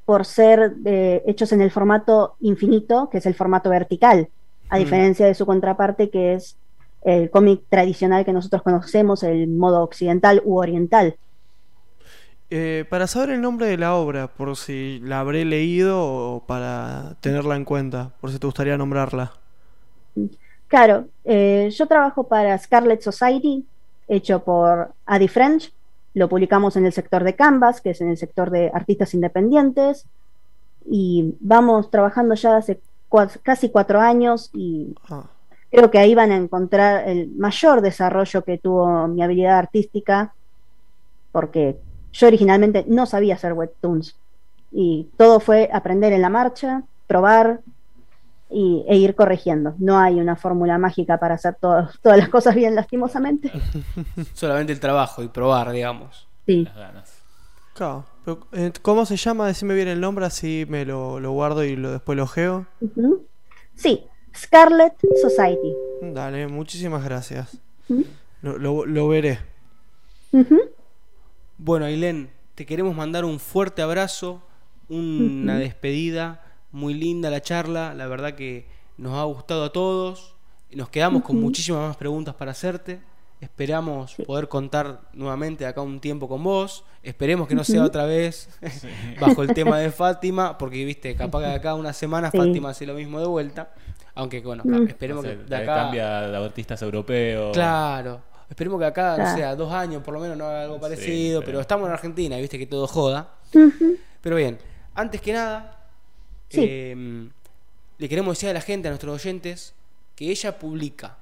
por 0.04 0.24
ser 0.26 0.74
eh, 0.84 1.22
hechos 1.26 1.52
en 1.52 1.60
el 1.60 1.70
formato 1.70 2.34
infinito, 2.40 3.08
que 3.10 3.18
es 3.18 3.26
el 3.26 3.34
formato 3.34 3.70
vertical, 3.70 4.28
a 4.68 4.76
Mm. 4.76 4.80
diferencia 4.80 5.26
de 5.26 5.34
su 5.34 5.46
contraparte, 5.46 6.10
que 6.10 6.34
es 6.34 6.56
el 7.02 7.30
cómic 7.30 7.62
tradicional 7.68 8.24
que 8.24 8.32
nosotros 8.32 8.62
conocemos, 8.62 9.22
el 9.22 9.46
modo 9.46 9.82
occidental 9.82 10.42
u 10.44 10.58
oriental. 10.58 11.16
Eh, 12.50 12.84
para 12.90 13.06
saber 13.06 13.30
el 13.30 13.40
nombre 13.40 13.66
de 13.66 13.78
la 13.78 13.94
obra, 13.94 14.26
por 14.26 14.56
si 14.56 14.98
la 15.04 15.20
habré 15.20 15.44
leído 15.44 16.02
o 16.02 16.40
para 16.46 17.14
tenerla 17.20 17.54
en 17.54 17.64
cuenta, 17.64 18.10
por 18.20 18.30
si 18.30 18.38
te 18.40 18.46
gustaría 18.46 18.76
nombrarla. 18.76 19.32
Claro, 20.66 21.06
eh, 21.24 21.70
yo 21.72 21.86
trabajo 21.86 22.24
para 22.24 22.58
Scarlet 22.58 23.02
Society, 23.02 23.64
hecho 24.08 24.42
por 24.42 24.92
Adi 25.06 25.28
French. 25.28 25.72
Lo 26.14 26.28
publicamos 26.28 26.76
en 26.76 26.86
el 26.86 26.92
sector 26.92 27.22
de 27.22 27.36
Canvas, 27.36 27.80
que 27.80 27.90
es 27.90 28.00
en 28.00 28.10
el 28.10 28.16
sector 28.16 28.50
de 28.50 28.70
artistas 28.74 29.14
independientes. 29.14 30.06
Y 30.86 31.36
vamos 31.40 31.90
trabajando 31.90 32.34
ya 32.34 32.56
hace 32.56 32.80
casi 33.42 33.70
cuatro 33.70 34.00
años 34.00 34.50
y 34.52 34.94
Ah, 35.08 35.24
creo 35.70 35.90
que 35.90 35.98
ahí 35.98 36.14
van 36.14 36.32
a 36.32 36.36
encontrar 36.36 37.08
el 37.08 37.28
mayor 37.28 37.80
desarrollo 37.80 38.42
que 38.42 38.58
tuvo 38.58 39.06
mi 39.08 39.22
habilidad 39.22 39.58
artística, 39.58 40.34
porque 41.32 41.76
yo 42.12 42.26
originalmente 42.26 42.84
no 42.88 43.06
sabía 43.06 43.34
hacer 43.34 43.52
webtoons. 43.52 44.16
Y 44.72 45.08
todo 45.16 45.40
fue 45.40 45.68
aprender 45.72 46.12
en 46.12 46.22
la 46.22 46.28
marcha, 46.28 46.82
probar 47.06 47.60
y, 48.50 48.84
e 48.88 48.96
ir 48.96 49.14
corrigiendo. 49.14 49.74
No 49.78 49.98
hay 49.98 50.20
una 50.20 50.36
fórmula 50.36 50.78
mágica 50.78 51.18
para 51.18 51.34
hacer 51.34 51.56
todo- 51.60 51.88
todas 52.02 52.18
las 52.18 52.28
cosas 52.28 52.54
bien, 52.54 52.74
lastimosamente. 52.74 53.50
Solamente 54.34 54.72
el 54.72 54.80
trabajo 54.80 55.22
y 55.22 55.28
probar, 55.28 55.70
digamos. 55.72 56.28
Sí. 56.46 56.64
Las 56.64 56.76
ganas. 56.76 57.14
claro. 57.74 58.04
Pero, 58.24 58.40
eh, 58.52 58.70
¿Cómo 58.82 59.06
se 59.06 59.16
llama? 59.16 59.46
Decime 59.46 59.74
bien 59.74 59.88
el 59.88 60.00
nombre, 60.00 60.26
así 60.26 60.66
me 60.68 60.84
lo, 60.84 61.20
lo 61.20 61.32
guardo 61.32 61.64
y 61.64 61.74
lo, 61.74 61.90
después 61.90 62.16
lo 62.18 62.26
geo. 62.26 62.66
Sí, 63.74 64.04
Scarlet 64.36 64.94
Society. 65.22 65.74
Dale, 66.02 66.46
muchísimas 66.46 67.02
gracias. 67.02 67.58
Lo, 68.42 68.58
lo- 68.58 68.84
lo 68.86 69.08
veré. 69.08 69.38
Ujú. 70.32 70.58
Bueno, 71.62 71.84
Ailén, 71.84 72.30
te 72.54 72.64
queremos 72.64 72.96
mandar 72.96 73.26
un 73.26 73.38
fuerte 73.38 73.82
abrazo, 73.82 74.40
una 74.88 75.58
despedida, 75.58 76.42
muy 76.72 76.94
linda 76.94 77.28
la 77.28 77.42
charla, 77.42 77.92
la 77.92 78.06
verdad 78.06 78.32
que 78.34 78.66
nos 78.96 79.12
ha 79.18 79.24
gustado 79.24 79.64
a 79.64 79.70
todos, 79.70 80.36
y 80.70 80.76
nos 80.76 80.88
quedamos 80.88 81.22
con 81.22 81.38
muchísimas 81.38 81.86
más 81.86 81.98
preguntas 81.98 82.34
para 82.34 82.52
hacerte, 82.52 83.00
esperamos 83.42 84.14
poder 84.26 84.48
contar 84.48 85.02
nuevamente 85.12 85.64
de 85.64 85.68
acá 85.68 85.82
un 85.82 86.00
tiempo 86.00 86.30
con 86.30 86.42
vos, 86.42 86.82
esperemos 87.02 87.46
que 87.46 87.54
no 87.54 87.62
sea 87.62 87.84
otra 87.84 88.06
vez 88.06 88.48
bajo 89.20 89.42
el 89.42 89.52
tema 89.52 89.76
de 89.80 89.90
Fátima, 89.90 90.56
porque 90.56 90.82
viste, 90.86 91.14
capaz 91.14 91.40
que 91.40 91.48
de 91.48 91.54
acá 91.56 91.74
una 91.74 91.92
semana 91.92 92.30
Sí. 92.30 92.38
Fátima 92.38 92.70
hace 92.70 92.86
lo 92.86 92.94
mismo 92.94 93.20
de 93.20 93.26
vuelta, 93.26 93.74
aunque 94.14 94.40
bueno, 94.40 94.62
esperemos 94.88 95.26
que 95.26 95.36
de 95.36 95.56
acá... 95.56 95.74
Cambia 95.74 96.20
de 96.22 96.36
artistas 96.38 96.80
europeos. 96.80 97.52
Claro. 97.52 98.29
Esperemos 98.50 98.78
que 98.80 98.84
acá, 98.86 99.10
no 99.12 99.16
Claro. 99.24 99.36
sé, 99.38 99.44
a 99.44 99.54
dos 99.56 99.72
años 99.72 100.02
por 100.02 100.12
lo 100.12 100.20
menos 100.20 100.36
no 100.36 100.44
haga 100.44 100.62
algo 100.64 100.74
Sí, 100.74 100.80
parecido, 100.80 101.40
pero- 101.40 101.46
pero 101.52 101.60
estamos 101.60 101.86
en 101.86 101.92
Argentina, 101.94 102.36
y 102.36 102.40
viste 102.42 102.58
que 102.58 102.66
todo 102.66 102.86
joda. 102.86 103.34
Pero 104.20 104.36
bien, 104.36 104.58
antes 104.94 105.20
que 105.20 105.32
nada, 105.32 105.86
Sí. 106.48 106.64
eh, 106.68 107.28
le 107.98 108.08
queremos 108.08 108.36
decir 108.36 108.48
a 108.50 108.52
la 108.52 108.60
gente, 108.60 108.88
a 108.88 108.90
nuestros 108.90 109.14
oyentes, 109.14 109.72
que 110.16 110.30
ella 110.30 110.58
publica 110.58 111.16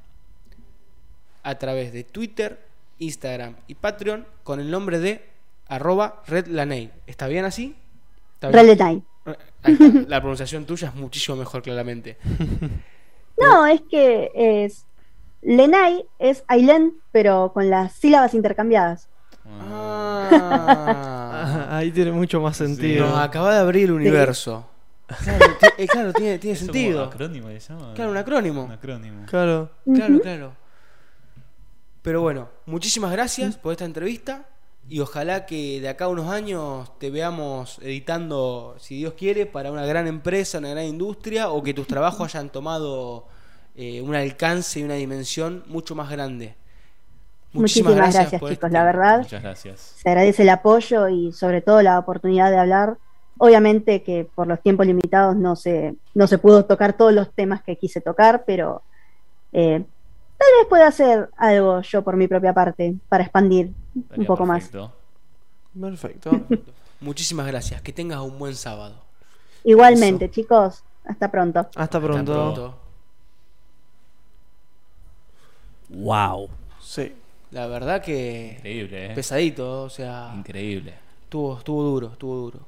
a 1.42 1.58
través 1.58 1.92
de 1.92 2.02
Twitter, 2.04 2.58
Instagram 2.98 3.54
y 3.68 3.74
Patreon 3.74 4.26
con 4.42 4.58
el 4.58 4.70
nombre 4.70 4.98
de 4.98 5.24
arroba 5.68 6.22
redlaney. 6.26 6.90
¿Está 7.06 7.28
bien 7.28 7.44
así? 7.44 7.76
¿Está 8.34 8.48
bien? 8.50 8.70
Está. 8.70 9.34
La 10.08 10.20
pronunciación 10.20 10.64
tuya 10.64 10.88
es 10.88 10.94
muchísimo 10.94 11.36
mejor, 11.36 11.62
claramente. 11.62 12.16
No, 13.40 13.64
es 13.66 13.80
que 13.88 14.32
es. 14.34 14.84
Lenay 15.42 16.04
es 16.18 16.44
Ailen, 16.48 16.94
pero 17.12 17.52
con 17.54 17.70
las 17.70 17.92
sílabas 17.92 18.34
intercambiadas. 18.34 19.08
Ah, 19.46 20.28
Ah. 20.30 21.66
Ahí 21.78 21.90
tiene 21.92 22.12
mucho 22.12 22.40
más 22.40 22.56
sentido. 22.56 23.06
Nos 23.06 23.18
acaba 23.18 23.54
de 23.54 23.60
abrir 23.60 23.84
el 23.84 23.92
universo. 23.92 24.66
Claro, 25.24 25.46
eh, 25.78 25.86
claro, 25.88 26.12
tiene, 26.12 26.38
tiene 26.38 26.54
¿eso 26.54 26.66
como 26.66 26.74
sentido. 26.74 27.04
acrónimo? 27.04 27.48
Claro, 27.94 28.10
un 28.10 28.16
acrónimo. 28.18 28.64
Un 28.64 28.72
acrónimo. 28.72 29.24
Claro. 29.24 29.70
Claro, 29.94 30.20
claro. 30.20 30.52
Pero 32.02 32.20
bueno, 32.20 32.50
muchísimas 32.66 33.10
gracias 33.12 33.56
por 33.56 33.72
esta 33.72 33.86
entrevista 33.86 34.46
y 34.86 35.00
ojalá 35.00 35.46
que 35.46 35.80
de 35.80 35.88
acá 35.88 36.04
a 36.04 36.08
unos 36.08 36.28
años 36.30 36.90
te 36.98 37.08
veamos 37.10 37.78
editando, 37.80 38.76
si 38.78 38.98
Dios 38.98 39.14
quiere, 39.14 39.46
para 39.46 39.72
una 39.72 39.86
gran 39.86 40.06
empresa, 40.08 40.58
una 40.58 40.68
gran 40.70 40.84
industria 40.84 41.48
o 41.48 41.62
que 41.62 41.72
tus 41.72 41.86
trabajos 41.86 42.34
hayan 42.34 42.50
tomado 42.50 43.26
eh, 43.80 44.02
un 44.02 44.12
alcance 44.16 44.80
y 44.80 44.82
una 44.82 44.94
dimensión 44.94 45.62
mucho 45.68 45.94
más 45.94 46.10
grande. 46.10 46.56
Muchísimas 47.52 47.94
gracias, 47.94 48.32
chicos, 48.32 48.50
este 48.50 48.70
la 48.70 48.82
verdad. 48.82 49.18
Muchas 49.20 49.40
gracias. 49.40 49.94
Se 50.02 50.08
agradece 50.08 50.42
el 50.42 50.48
apoyo 50.48 51.08
y 51.08 51.32
sobre 51.32 51.60
todo 51.62 51.80
la 51.80 51.96
oportunidad 51.96 52.50
de 52.50 52.58
hablar. 52.58 52.98
Obviamente 53.38 54.02
que 54.02 54.28
por 54.34 54.48
los 54.48 54.60
tiempos 54.60 54.84
limitados 54.84 55.36
no 55.36 55.54
se, 55.54 55.94
no 56.12 56.26
se 56.26 56.38
pudo 56.38 56.64
tocar 56.64 56.94
todos 56.94 57.12
los 57.12 57.32
temas 57.32 57.62
que 57.62 57.76
quise 57.76 58.00
tocar, 58.00 58.42
pero 58.44 58.82
eh, 59.52 59.84
tal 60.36 60.48
vez 60.58 60.68
pueda 60.68 60.88
hacer 60.88 61.30
algo 61.36 61.80
yo 61.82 62.02
por 62.02 62.16
mi 62.16 62.26
propia 62.26 62.52
parte 62.52 62.96
para 63.08 63.22
expandir 63.22 63.70
un 63.94 64.26
poco 64.26 64.44
más. 64.44 64.64
perfecto. 64.64 64.92
Perfecto. 65.80 66.30
Muchísimas 67.00 67.46
gracias. 67.46 67.80
Que 67.80 67.92
tengas 67.92 68.18
un 68.22 68.40
buen 68.40 68.56
sábado. 68.56 68.96
Igualmente, 69.62 70.28
chicos, 70.32 70.82
hasta 71.04 71.30
pronto. 71.30 71.60
Hasta 71.60 71.80
Hasta 71.80 72.00
pronto. 72.00 72.32
pronto. 72.32 72.88
Wow. 75.88 76.48
Sí. 76.80 77.12
La 77.50 77.66
verdad 77.66 78.02
que 78.02 78.54
Increíble, 78.58 79.06
¿eh? 79.06 79.14
pesadito, 79.14 79.82
o 79.84 79.90
sea, 79.90 80.32
Increíble. 80.36 80.92
estuvo, 81.24 81.56
estuvo 81.58 81.82
duro, 81.82 82.08
estuvo 82.12 82.36
duro. 82.36 82.58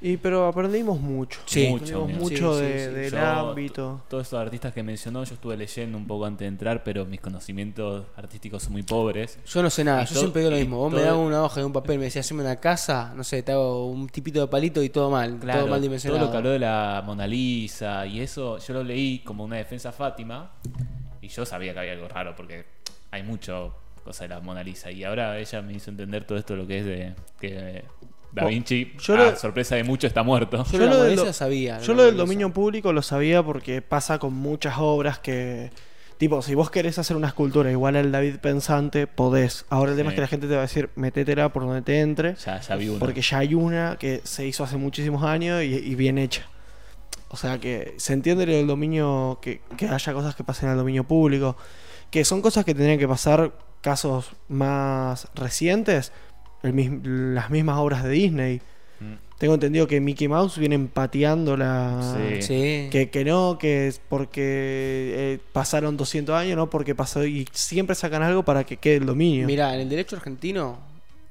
Y 0.00 0.18
pero 0.18 0.46
aprendimos 0.46 1.00
mucho. 1.00 1.40
Sí. 1.46 1.66
Mucho, 1.68 2.02
Aprendimos 2.02 2.22
mucho. 2.30 2.34
mucho 2.44 2.58
Sí, 2.58 2.62
de- 2.64 2.78
sí, 2.78 2.84
sí. 2.84 2.94
del 2.94 3.10
Yo, 3.12 3.18
ámbito. 3.50 4.02
Todos 4.08 4.24
estos 4.24 4.38
artistas 4.38 4.74
que 4.74 4.82
mencionó, 4.82 5.24
yo 5.24 5.34
estuve 5.34 5.56
leyendo 5.56 5.96
un 5.96 6.06
poco 6.06 6.26
antes 6.26 6.40
de 6.40 6.46
entrar, 6.48 6.84
pero 6.84 7.06
mis 7.06 7.20
conocimientos 7.22 8.04
artísticos 8.14 8.62
son 8.64 8.72
muy 8.74 8.82
pobres. 8.82 9.38
Yo 9.46 9.62
no 9.62 9.70
sé 9.70 9.82
nada, 9.82 10.02
Y 10.02 10.06
yo 10.06 10.10
todo- 10.12 10.20
siempre 10.20 10.42
digo 10.42 10.50
lo 10.50 10.58
mismo. 10.58 10.76
Vos 10.76 10.92
me 10.92 10.98
todo- 11.00 11.06
das 11.06 11.16
una 11.16 11.42
hoja 11.42 11.60
y 11.62 11.64
un 11.64 11.72
papel, 11.72 11.98
me 11.98 12.04
decís, 12.04 12.18
haceme 12.18 12.42
una 12.42 12.56
casa, 12.56 13.12
no 13.16 13.24
sé, 13.24 13.42
te 13.42 13.52
hago 13.52 13.86
un 13.88 14.06
tipito 14.08 14.40
de 14.42 14.46
palito 14.46 14.82
y 14.82 14.90
todo 14.90 15.10
mal, 15.10 15.38
Claro, 15.38 15.60
todo 15.60 15.68
mal 15.70 15.78
todo 15.78 15.82
dimensionado. 15.84 16.26
lo 16.26 16.30
que 16.30 16.36
habló 16.36 16.50
de 16.50 16.58
la 16.58 17.02
Mona 17.04 17.26
Lisa 17.26 18.04
y 18.06 18.20
eso, 18.20 18.58
yo 18.58 18.74
lo 18.74 18.84
leí 18.84 19.20
como 19.20 19.42
una 19.42 19.56
defensa 19.56 19.88
a 19.88 19.92
Fátima 19.92 20.50
y 21.24 21.28
yo 21.28 21.44
sabía 21.46 21.72
que 21.72 21.80
había 21.80 21.92
algo 21.92 22.08
raro 22.08 22.34
porque 22.36 22.64
hay 23.10 23.22
mucho 23.22 23.74
cosa 24.04 24.24
de 24.24 24.28
la 24.28 24.40
Mona 24.40 24.62
Lisa 24.62 24.90
y 24.90 25.02
ahora 25.04 25.38
ella 25.38 25.62
me 25.62 25.72
hizo 25.72 25.90
entender 25.90 26.24
todo 26.24 26.36
esto 26.38 26.54
lo 26.56 26.66
que 26.66 26.78
es 26.80 26.84
de 26.84 27.14
que 27.40 27.82
Da 28.32 28.44
Vinci, 28.46 28.92
yo 29.00 29.14
a 29.14 29.16
lo- 29.30 29.36
sorpresa 29.36 29.76
de 29.76 29.84
mucho, 29.84 30.06
está 30.08 30.24
muerto. 30.24 30.64
Yo, 30.64 30.72
Yo 30.72 30.78
lo 30.86 31.02
de 31.04 31.10
lo 31.10 31.16
la 31.16 31.24
del 31.26 31.34
sabía. 31.34 31.78
Yo 31.78 31.94
lo 31.94 32.02
del 32.02 32.16
dominio 32.16 32.52
público 32.52 32.92
lo 32.92 33.00
sabía 33.00 33.42
porque 33.44 33.80
pasa 33.80 34.18
con 34.18 34.34
muchas 34.34 34.74
obras 34.78 35.20
que. 35.20 35.70
Tipo, 36.18 36.42
si 36.42 36.54
vos 36.56 36.68
querés 36.70 36.98
hacer 36.98 37.16
una 37.16 37.28
escultura 37.28 37.70
igual 37.70 37.94
al 37.94 38.10
David 38.10 38.36
Pensante, 38.40 39.06
podés. 39.06 39.66
Ahora 39.70 39.92
el 39.92 39.96
tema 39.96 40.10
Sí. 40.10 40.14
es 40.14 40.16
que 40.16 40.20
la 40.22 40.26
gente 40.26 40.46
te 40.48 40.52
va 40.54 40.60
a 40.60 40.62
decir, 40.62 40.90
metétela 40.96 41.52
por 41.52 41.62
donde 41.64 41.82
te 41.82 42.00
entre. 42.00 42.34
Ya, 42.34 42.60
ya 42.60 42.74
vi 42.74 42.88
uno. 42.88 42.98
Porque 42.98 43.20
ya 43.22 43.38
hay 43.38 43.54
una 43.54 43.96
que 44.00 44.20
se 44.24 44.44
hizo 44.44 44.64
hace 44.64 44.76
muchísimos 44.78 45.22
años 45.22 45.62
y, 45.62 45.66
y 45.66 45.94
bien 45.94 46.18
hecha. 46.18 46.42
O 47.34 47.36
sea 47.36 47.58
que 47.58 47.94
se 47.96 48.12
entiende 48.12 48.44
el 48.60 48.66
dominio, 48.68 49.38
que, 49.42 49.60
que 49.76 49.88
haya 49.88 50.12
cosas 50.12 50.36
que 50.36 50.44
pasen 50.44 50.68
al 50.68 50.76
dominio 50.76 51.02
público, 51.04 51.56
que 52.10 52.24
son 52.24 52.40
cosas 52.40 52.64
que 52.64 52.74
tendrían 52.74 52.98
que 52.98 53.08
pasar 53.08 53.52
casos 53.80 54.30
más 54.48 55.26
recientes, 55.34 56.12
el 56.62 57.34
las 57.34 57.50
mismas 57.50 57.78
obras 57.78 58.04
de 58.04 58.10
Disney. 58.10 58.60
Mm. 59.00 59.14
Tengo 59.36 59.54
entendido 59.54 59.88
que 59.88 60.00
Mickey 60.00 60.28
Mouse 60.28 60.56
viene 60.58 60.78
pateando 60.78 61.56
la... 61.56 62.00
Sí. 62.16 62.42
Sí. 62.42 62.88
Que, 62.92 63.10
que 63.10 63.24
no, 63.24 63.58
que 63.58 63.88
es 63.88 64.00
porque 64.08 64.40
eh, 65.16 65.38
pasaron 65.52 65.96
200 65.96 66.34
años, 66.36 66.56
no 66.56 66.70
porque 66.70 66.94
pasó 66.94 67.24
y 67.26 67.46
siempre 67.52 67.96
sacan 67.96 68.22
algo 68.22 68.44
para 68.44 68.64
que 68.64 68.76
quede 68.76 68.96
el 68.98 69.06
dominio. 69.06 69.44
Mira, 69.46 69.74
en 69.74 69.80
el 69.80 69.88
derecho 69.88 70.14
argentino, 70.16 70.78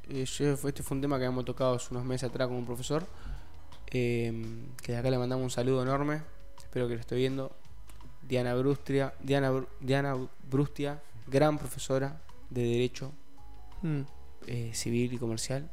eh, 0.10 0.26
yo- 0.26 0.54
este 0.68 0.84
fue 0.84 0.96
un 0.98 1.02
tema 1.02 1.18
que 1.18 1.24
habíamos 1.26 1.46
tocado 1.46 1.76
hace 1.76 1.88
unos 1.92 2.04
meses 2.04 2.30
atrás 2.30 2.50
con 2.50 2.58
un 2.58 2.66
profesor, 2.66 3.06
eh, 3.92 4.34
que 4.82 4.92
de 4.94 4.98
acá 4.98 5.10
le 5.10 5.18
mandamos 5.18 5.44
un 5.44 5.50
saludo 5.52 5.82
enorme, 5.84 6.22
espero 6.58 6.88
que 6.88 6.96
lo 6.96 7.00
esté 7.00 7.16
viendo, 7.16 7.52
Diana 8.28 8.54
Brustia, 8.56 9.14
Diana, 9.22 9.52
Diana 9.80 10.16
Brustia, 10.50 11.02
gran 11.28 11.58
profesora 11.58 12.22
de 12.50 12.64
derecho 12.64 13.12
Mm. 13.82 14.02
eh, 14.48 14.72
civil 14.74 15.12
y 15.14 15.18
comercial, 15.18 15.70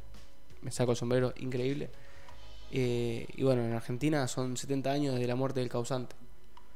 me 0.61 0.71
saco 0.71 0.91
el 0.91 0.97
sombrero, 0.97 1.33
increíble. 1.37 1.89
Eh, 2.71 3.25
y 3.35 3.43
bueno, 3.43 3.63
en 3.63 3.73
Argentina 3.73 4.27
son 4.27 4.57
70 4.57 4.91
años 4.91 5.13
desde 5.15 5.27
la 5.27 5.35
muerte 5.35 5.59
del 5.61 5.69
causante. 5.69 6.15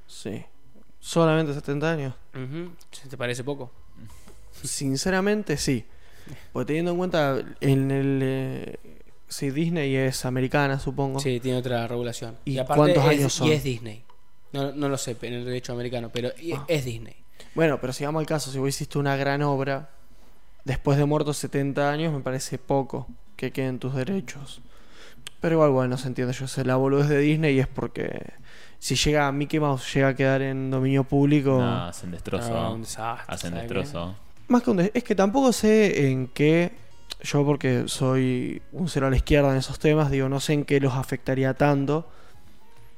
Sí. 0.07 0.43
Solamente 0.99 1.53
70 1.53 1.91
años. 1.91 2.13
Ujú, 2.33 2.71
¿se 2.91 3.07
¿Te 3.09 3.17
parece 3.17 3.43
poco? 3.43 3.71
Sinceramente, 4.63 5.57
sí. 5.57 5.85
Porque 6.53 6.67
teniendo 6.67 6.91
en 6.91 6.97
cuenta 6.97 7.37
en 7.61 7.91
el. 7.91 8.79
Si 9.27 9.49
Disney 9.51 9.95
es 9.95 10.25
americana, 10.25 10.79
supongo. 10.79 11.19
Sí, 11.19 11.39
tiene 11.39 11.57
otra 11.57 11.87
regulación. 11.87 12.37
¿Y 12.45 12.57
aparte 12.57 12.75
cuántos 12.79 13.03
es- 13.05 13.09
años 13.19 13.33
son? 13.33 13.47
Y 13.47 13.51
es 13.51 13.63
Disney. 13.63 14.03
No, 14.53 14.71
no 14.71 14.87
lo 14.89 14.97
sé 14.97 15.17
en 15.21 15.33
el 15.33 15.45
derecho 15.45 15.73
americano, 15.73 16.09
pero 16.13 16.29
y- 16.41 16.53
Ah. 16.53 16.63
es 16.67 16.85
Disney. 16.85 17.15
Bueno, 17.55 17.79
pero 17.81 17.91
si 17.93 18.05
vamos 18.05 18.19
al 18.21 18.25
caso, 18.25 18.51
si 18.51 18.57
vos 18.59 18.69
hiciste 18.69 18.97
una 18.99 19.15
gran 19.15 19.41
obra, 19.41 19.89
después 20.63 20.97
de 20.97 21.05
muertos 21.05 21.37
70 21.37 21.89
años, 21.91 22.13
me 22.13 22.19
parece 22.21 22.57
poco 22.57 23.07
que 23.35 23.51
queden 23.51 23.79
tus 23.79 23.95
derechos. 23.95 24.61
Pero 25.41 25.55
igual, 25.55 25.71
bueno, 25.71 25.97
se 25.97 26.07
entiende. 26.07 26.33
Yo 26.33 26.47
sé, 26.47 26.63
la 26.65 26.75
boludez 26.75 27.07
de 27.09 27.19
Disney 27.19 27.59
es 27.59 27.67
porque 27.67 28.33
si 28.79 28.95
llega 28.95 29.31
Mickey 29.31 29.59
Mouse, 29.59 29.93
llega 29.93 30.09
a 30.09 30.15
quedar 30.15 30.41
en 30.41 30.71
dominio 30.71 31.03
público. 31.03 31.59
No, 31.59 31.85
hacen 31.87 32.11
destrozo. 32.11 32.55
Ah, 32.57 32.71
un 32.71 32.81
desastre, 32.81 33.25
hacen 33.33 33.49
¿sabes 33.51 33.63
destrozo. 33.69 34.15
Más 34.47 34.63
que 34.63 34.69
un 34.71 34.77
des- 34.77 34.91
es 34.93 35.03
que 35.03 35.15
tampoco 35.15 35.51
sé 35.51 36.07
en 36.09 36.27
qué. 36.27 36.71
Yo, 37.21 37.45
porque 37.45 37.83
soy 37.87 38.61
un 38.71 38.87
cero 38.89 39.07
a 39.07 39.09
la 39.09 39.15
izquierda 39.15 39.51
en 39.51 39.57
esos 39.57 39.79
temas, 39.79 40.11
digo, 40.11 40.29
no 40.29 40.39
sé 40.39 40.53
en 40.53 40.65
qué 40.65 40.79
los 40.79 40.93
afectaría 40.93 41.53
tanto. 41.53 42.07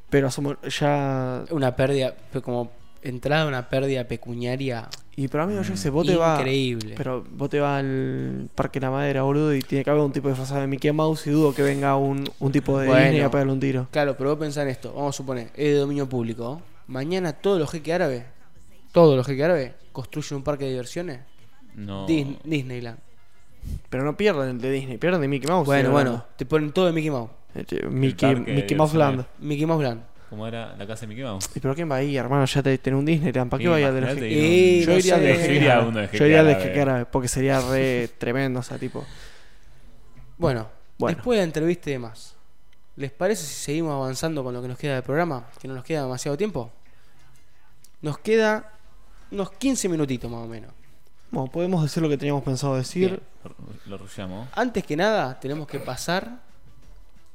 Pero 0.09 0.27
asumo- 0.29 0.57
ya. 0.67 1.43
Una 1.51 1.75
pérdida, 1.75 2.15
como 2.43 2.71
entrada 3.01 3.45
una 3.47 3.69
pérdida 3.69 4.05
pecuniaria 4.05 4.89
Y 5.15 5.27
pero 5.27 5.43
amigo, 5.43 5.61
yo 5.61 5.75
sé, 5.77 5.89
vos 5.89 6.05
te 6.05 6.15
vas. 6.15 6.39
increíble. 6.39 6.93
Pero 6.97 7.25
vos 7.31 7.49
te 7.49 7.59
vas 7.59 7.79
al 7.79 8.49
Parque 8.55 8.79
La 8.79 8.89
Madera, 8.91 9.23
boludo, 9.23 9.53
y 9.53 9.61
tiene 9.61 9.83
que 9.83 9.89
haber 9.89 10.01
un 10.01 10.11
tipo 10.11 10.29
disfrazado 10.29 10.61
de 10.61 10.67
Mickey 10.67 10.91
Mouse 10.91 11.27
y 11.27 11.31
dudo 11.31 11.53
que 11.53 11.61
venga 11.61 11.95
un, 11.97 12.29
un 12.39 12.51
tipo 12.51 12.77
de 12.79 12.87
Bueno. 12.87 13.01
Disney 13.03 13.21
a 13.21 13.31
pegarle 13.31 13.53
un 13.53 13.59
tiro. 13.59 13.87
Claro, 13.91 14.15
pero 14.17 14.31
vos 14.31 14.39
pensás 14.39 14.63
en 14.63 14.69
esto, 14.69 14.93
vamos 14.93 15.15
a 15.15 15.17
suponer, 15.17 15.47
es 15.55 15.73
de 15.73 15.73
dominio 15.75 16.07
público. 16.07 16.61
Mañana 16.87 17.33
todos 17.33 17.59
los 17.59 17.69
jeques 17.71 17.93
árabes, 17.93 18.23
todos 18.93 19.15
los 19.17 19.25
jeques 19.27 19.43
árabes, 19.43 19.71
construyen 19.91 20.37
un 20.37 20.43
parque 20.43 20.65
de 20.65 20.71
diversiones. 20.71 21.19
No. 21.75 22.07
Dis- 22.07 22.37
Disneyland. 22.43 22.99
Pero 23.89 24.03
no 24.03 24.17
pierden 24.17 24.49
el 24.49 24.61
de 24.61 24.71
Disney, 24.71 24.97
pierden 24.97 25.21
de 25.21 25.27
Mickey 25.27 25.49
Mouse. 25.49 25.65
Bueno, 25.65 25.91
bueno, 25.91 26.09
hablando. 26.11 26.29
te 26.37 26.45
ponen 26.45 26.71
todo 26.71 26.85
de 26.87 26.91
Mickey 26.93 27.09
Mouse. 27.09 27.29
Este, 27.55 27.85
Mickey, 27.87 28.35
parque 28.35 28.75
Mouse. 28.75 28.93
Land. 28.93 29.25
Mickey 29.39 29.65
Mouse 29.65 29.83
Land. 29.83 30.01
¿Cómo 30.29 30.45
era 30.45 30.75
la 30.75 30.85
casa 30.85 31.01
de 31.01 31.07
Mickey 31.07 31.23
Mouse? 31.23 31.49
¿Y 31.55 31.59
pero 31.61 31.73
quién 31.73 31.89
va 31.89 31.95
ahí, 31.95 32.17
hermano? 32.17 32.45
Ya 32.45 32.61
te 32.61 32.77
tenés 32.77 32.99
un 32.99 33.05
Disneyland, 33.05 33.49
¿para 33.49 33.59
qué 33.59 33.63
Sí, 33.65 33.69
vaya 33.69 33.91
de 33.93 34.01
los 34.01 34.09
imagínate 34.11 34.35
jeques? 34.35 34.41
ir 34.43 34.51
a 34.51 34.59
un- 34.59 34.77
Y 34.77 34.85
Yo 34.85 34.97
iría 34.97 35.17
de 35.17 35.37
Yo 35.47 35.53
iría 35.53 35.79
de 35.81 36.17
Yo 36.17 36.25
iría 36.25 36.43
de 36.43 36.49
árabe. 36.51 36.63
jeque 36.65 36.81
árabe, 36.81 37.05
porque 37.05 37.27
sería 37.29 37.61
re 37.61 38.09
tremendo, 38.17 38.59
o 38.59 38.63
sea, 38.63 38.77
tipo. 38.77 39.05
Bueno, 40.37 40.67
Bueno. 40.97 41.15
después 41.15 41.37
de 41.37 41.41
la 41.41 41.45
entrevista 41.45 41.89
y 41.89 41.93
demás, 41.93 42.35
¿les 42.97 43.11
parece 43.11 43.43
si 43.45 43.53
seguimos 43.53 43.93
avanzando 43.93 44.43
con 44.43 44.53
lo 44.53 44.61
que 44.61 44.67
nos 44.67 44.77
queda 44.77 44.95
del 44.95 45.03
programa? 45.03 45.47
Que 45.61 45.67
no 45.69 45.73
nos 45.75 45.83
queda 45.85 46.01
demasiado 46.03 46.37
tiempo. 46.37 46.71
Nos 48.01 48.19
queda 48.19 48.73
unos 49.31 49.51
15 49.51 49.87
minutitos 49.89 50.29
más 50.29 50.41
o 50.41 50.47
menos. 50.47 50.71
Bueno, 51.31 51.51
podemos 51.51 51.83
decir 51.83 52.01
lo 52.01 52.09
que 52.09 52.17
teníamos 52.17 52.43
pensado 52.43 52.75
decir. 52.75 53.09
Bien. 53.09 53.21
Lo, 53.85 53.97
rushamos. 53.97 54.47
Antes 54.53 54.83
que 54.85 54.95
nada, 54.95 55.39
tenemos 55.39 55.67
que 55.67 55.79
pasar. 55.79 56.39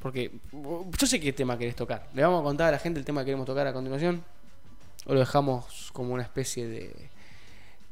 Porque 0.00 0.32
uh, 0.52 0.90
yo 0.98 1.06
sé 1.06 1.20
qué 1.20 1.32
tema 1.32 1.56
querés 1.56 1.76
tocar. 1.76 2.08
¿Le 2.14 2.22
vamos 2.22 2.40
a 2.40 2.44
contar 2.44 2.68
a 2.68 2.70
la 2.72 2.78
gente 2.78 2.98
el 2.98 3.04
tema 3.04 3.20
que 3.20 3.26
queremos 3.26 3.46
tocar 3.46 3.66
a 3.66 3.72
continuación? 3.72 4.24
¿O 5.06 5.14
lo 5.14 5.20
dejamos 5.20 5.90
como 5.92 6.14
una 6.14 6.22
especie 6.22 6.66
de, 6.66 7.10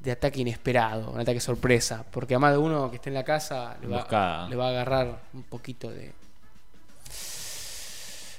de 0.01 0.11
ataque 0.11 0.41
inesperado, 0.41 1.11
un 1.11 1.21
ataque 1.21 1.41
sorpresa? 1.41 2.05
Porque 2.11 2.35
a 2.35 2.39
más 2.39 2.53
de 2.53 2.59
uno 2.59 2.91
que 2.91 2.97
esté 2.97 3.11
en 3.11 3.15
la 3.15 3.25
casa 3.25 3.77
le 3.81 3.87
va, 3.87 4.49
le 4.49 4.57
va 4.57 4.67
a 4.67 4.71
agarrar 4.71 5.21
un 5.33 5.43
poquito 5.45 5.91
de. 5.91 6.13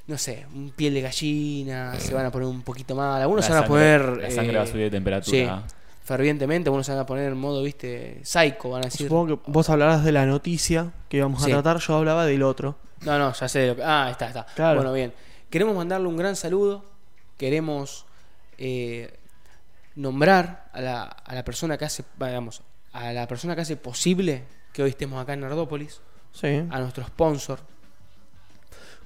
No 0.08 0.18
sé, 0.18 0.46
un 0.54 0.72
piel 0.72 0.94
de 0.96 1.02
gallina, 1.02 1.98
se 1.98 2.14
van 2.14 2.26
a 2.26 2.32
poner 2.32 2.48
un 2.48 2.64
poquito 2.64 2.96
mal. 2.96 3.22
Algunos 3.22 3.46
La 3.46 3.48
se 3.48 3.54
van 3.54 3.64
a 3.64 3.68
poner. 3.68 4.18
La 4.18 4.32
sangre 4.32 4.54
eh, 4.54 4.58
va 4.58 4.64
a 4.64 4.68
subir 4.68 4.84
de 4.84 4.92
temperatura. 4.92 5.64
sí, 5.68 5.76
fervientemente, 6.12 6.68
algunos 6.70 6.86
se 6.86 6.92
van 6.92 7.02
a 7.02 7.06
poner 7.06 7.32
en 7.32 7.38
modo, 7.38 7.64
viste, 7.64 8.20
psycho, 8.24 8.70
van 8.70 8.82
a 8.84 8.86
decir. 8.86 9.08
Supongo 9.08 9.42
que 9.42 9.52
vos 9.52 9.70
hablarás 9.70 10.04
de 10.04 10.12
la 10.12 10.26
noticia 10.26 10.92
que 11.10 11.18
íbamos 11.18 11.42
Sí. 11.44 11.50
a 11.52 11.56
tratar, 11.56 11.78
yo 11.80 11.96
hablaba 11.96 12.26
del 12.26 12.44
otro. 12.44 12.76
No, 13.02 13.18
no, 13.18 13.34
ya 13.34 13.48
sé 13.48 13.60
de 13.60 13.68
lo 13.68 13.76
que. 13.78 13.84
Ah, 13.84 14.10
está, 14.12 14.28
está. 14.28 14.46
Claro. 14.56 14.76
Bueno, 14.78 14.94
bien. 14.94 15.14
Queremos 15.50 15.76
mandarle 15.76 16.08
un 16.08 16.18
gran 16.18 16.36
saludo. 16.36 16.84
Queremos 17.38 18.06
eh, 18.58 19.18
nombrar 19.96 20.70
a 20.74 20.82
la, 20.82 21.04
a 21.04 21.34
la 21.36 21.44
persona 21.44 21.78
que 21.78 21.86
hace, 21.86 22.04
digamos, 22.20 22.62
a 22.94 23.12
la 23.14 23.28
persona 23.28 23.56
que 23.56 23.62
hace 23.62 23.78
posible 23.78 24.44
que 24.74 24.84
hoy 24.84 24.90
estemos 24.92 25.22
acá 25.22 25.34
en 25.34 25.42
Nardópolis, 25.42 26.02
Sí. 26.34 26.48
a 26.70 26.80
nuestro 26.80 27.06
sponsor. 27.06 27.60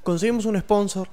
conseguimos 0.03 0.45
un 0.45 0.59
sponsor 0.59 1.07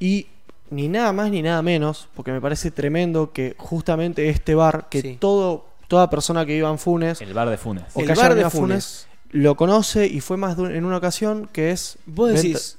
y 0.00 0.26
ni 0.70 0.88
nada 0.88 1.12
más 1.12 1.30
ni 1.30 1.42
nada 1.42 1.62
menos, 1.62 2.08
porque 2.14 2.32
me 2.32 2.40
parece 2.40 2.70
tremendo 2.70 3.32
que 3.32 3.54
justamente 3.58 4.28
este 4.28 4.54
bar, 4.54 4.88
que 4.90 5.00
Sí. 5.02 5.16
todo, 5.20 5.66
toda 5.88 6.08
persona 6.10 6.44
que 6.46 6.54
viva 6.54 6.70
en 6.70 6.78
Funes 6.78 7.20
El 7.20 7.34
bar 7.34 7.48
de 7.48 7.56
Funes. 7.56 7.84
O 7.94 8.00
el 8.00 8.06
que 8.06 8.14
bar 8.14 8.34
de 8.34 8.44
a 8.44 8.50
Funes. 8.50 9.06
lo 9.30 9.56
conoce 9.56 10.06
y 10.06 10.20
fue 10.20 10.36
más 10.36 10.56
de 10.56 10.62
un- 10.62 10.74
en 10.74 10.84
una 10.84 10.96
ocasión 10.98 11.48
que 11.52 11.70
es... 11.70 11.98
Vos 12.06 12.28
venta- 12.32 12.42
decís. 12.42 12.78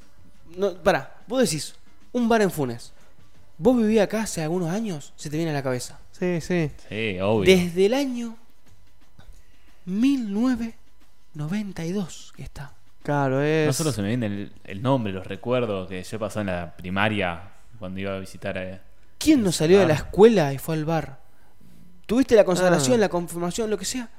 No, 0.57 0.73
pará, 0.75 1.15
vos 1.27 1.41
decís, 1.41 1.75
un 2.11 2.27
bar 2.29 2.41
en 2.41 2.51
Funes. 2.51 2.91
Vos 3.57 3.77
vivías 3.77 4.05
acá 4.05 4.23
hace 4.23 4.41
algunos 4.41 4.69
años, 4.69 5.13
se 5.15 5.29
te 5.29 5.37
viene 5.37 5.51
a 5.51 5.53
la 5.53 5.63
cabeza. 5.63 5.99
Sí, 6.11 6.39
sí. 6.41 6.69
Sí, 6.89 7.17
obvio. 7.21 7.55
Desde 7.55 7.85
el 7.87 7.93
año 7.93 8.35
1992 9.85 12.33
que 12.35 12.43
está. 12.43 12.73
Claro, 13.03 13.41
es... 13.41 13.65
No 13.67 13.73
solo 13.73 13.91
se 13.91 14.01
me 14.01 14.09
viene 14.09 14.25
el, 14.27 14.51
el 14.65 14.81
nombre, 14.81 15.13
los 15.13 15.25
recuerdos 15.25 15.87
que 15.87 16.03
yo 16.03 16.19
pasé 16.19 16.41
en 16.41 16.47
la 16.47 16.75
primaria 16.75 17.41
cuando 17.79 17.99
iba 17.99 18.15
a 18.15 18.19
visitar 18.19 18.57
a... 18.57 18.81
¿Quién 19.17 19.43
no 19.43 19.51
salió 19.51 19.79
de 19.79 19.87
la 19.87 19.93
bar. 19.95 20.03
escuela 20.03 20.53
y 20.53 20.57
fue 20.57 20.75
al 20.75 20.85
bar? 20.85 21.19
¿Tuviste 22.05 22.35
la 22.35 22.43
consagración, 22.43 22.95
Ah. 22.95 23.01
la 23.01 23.09
confirmación, 23.09 23.69
lo 23.69 23.77
que 23.77 23.85
sea? 23.85 24.09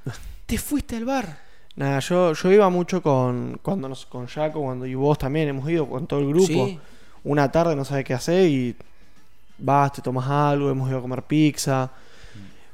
Te 0.45 0.57
fuiste 0.57 0.95
al 0.97 1.05
bar. 1.05 1.39
Nada, 1.75 1.99
yo, 1.99 2.33
yo 2.33 2.51
iba 2.51 2.69
mucho 2.69 3.01
con 3.01 3.59
cuando 3.61 3.87
nos, 3.87 4.05
con 4.05 4.27
Jaco, 4.27 4.61
cuando 4.61 4.85
y 4.85 4.93
vos 4.95 5.17
también 5.17 5.47
hemos 5.49 5.69
ido 5.69 5.87
con 5.89 6.05
todo 6.07 6.19
el 6.19 6.27
grupo. 6.27 6.45
Sí. 6.47 6.79
Una 7.23 7.51
tarde 7.51 7.75
no 7.75 7.85
sabes 7.85 8.03
qué 8.03 8.13
hacer 8.13 8.47
y 8.47 8.75
vas, 9.57 9.93
te 9.93 10.01
tomas 10.01 10.27
algo, 10.29 10.69
hemos 10.69 10.89
ido 10.89 10.99
a 10.99 11.01
comer 11.01 11.23
pizza. 11.23 11.89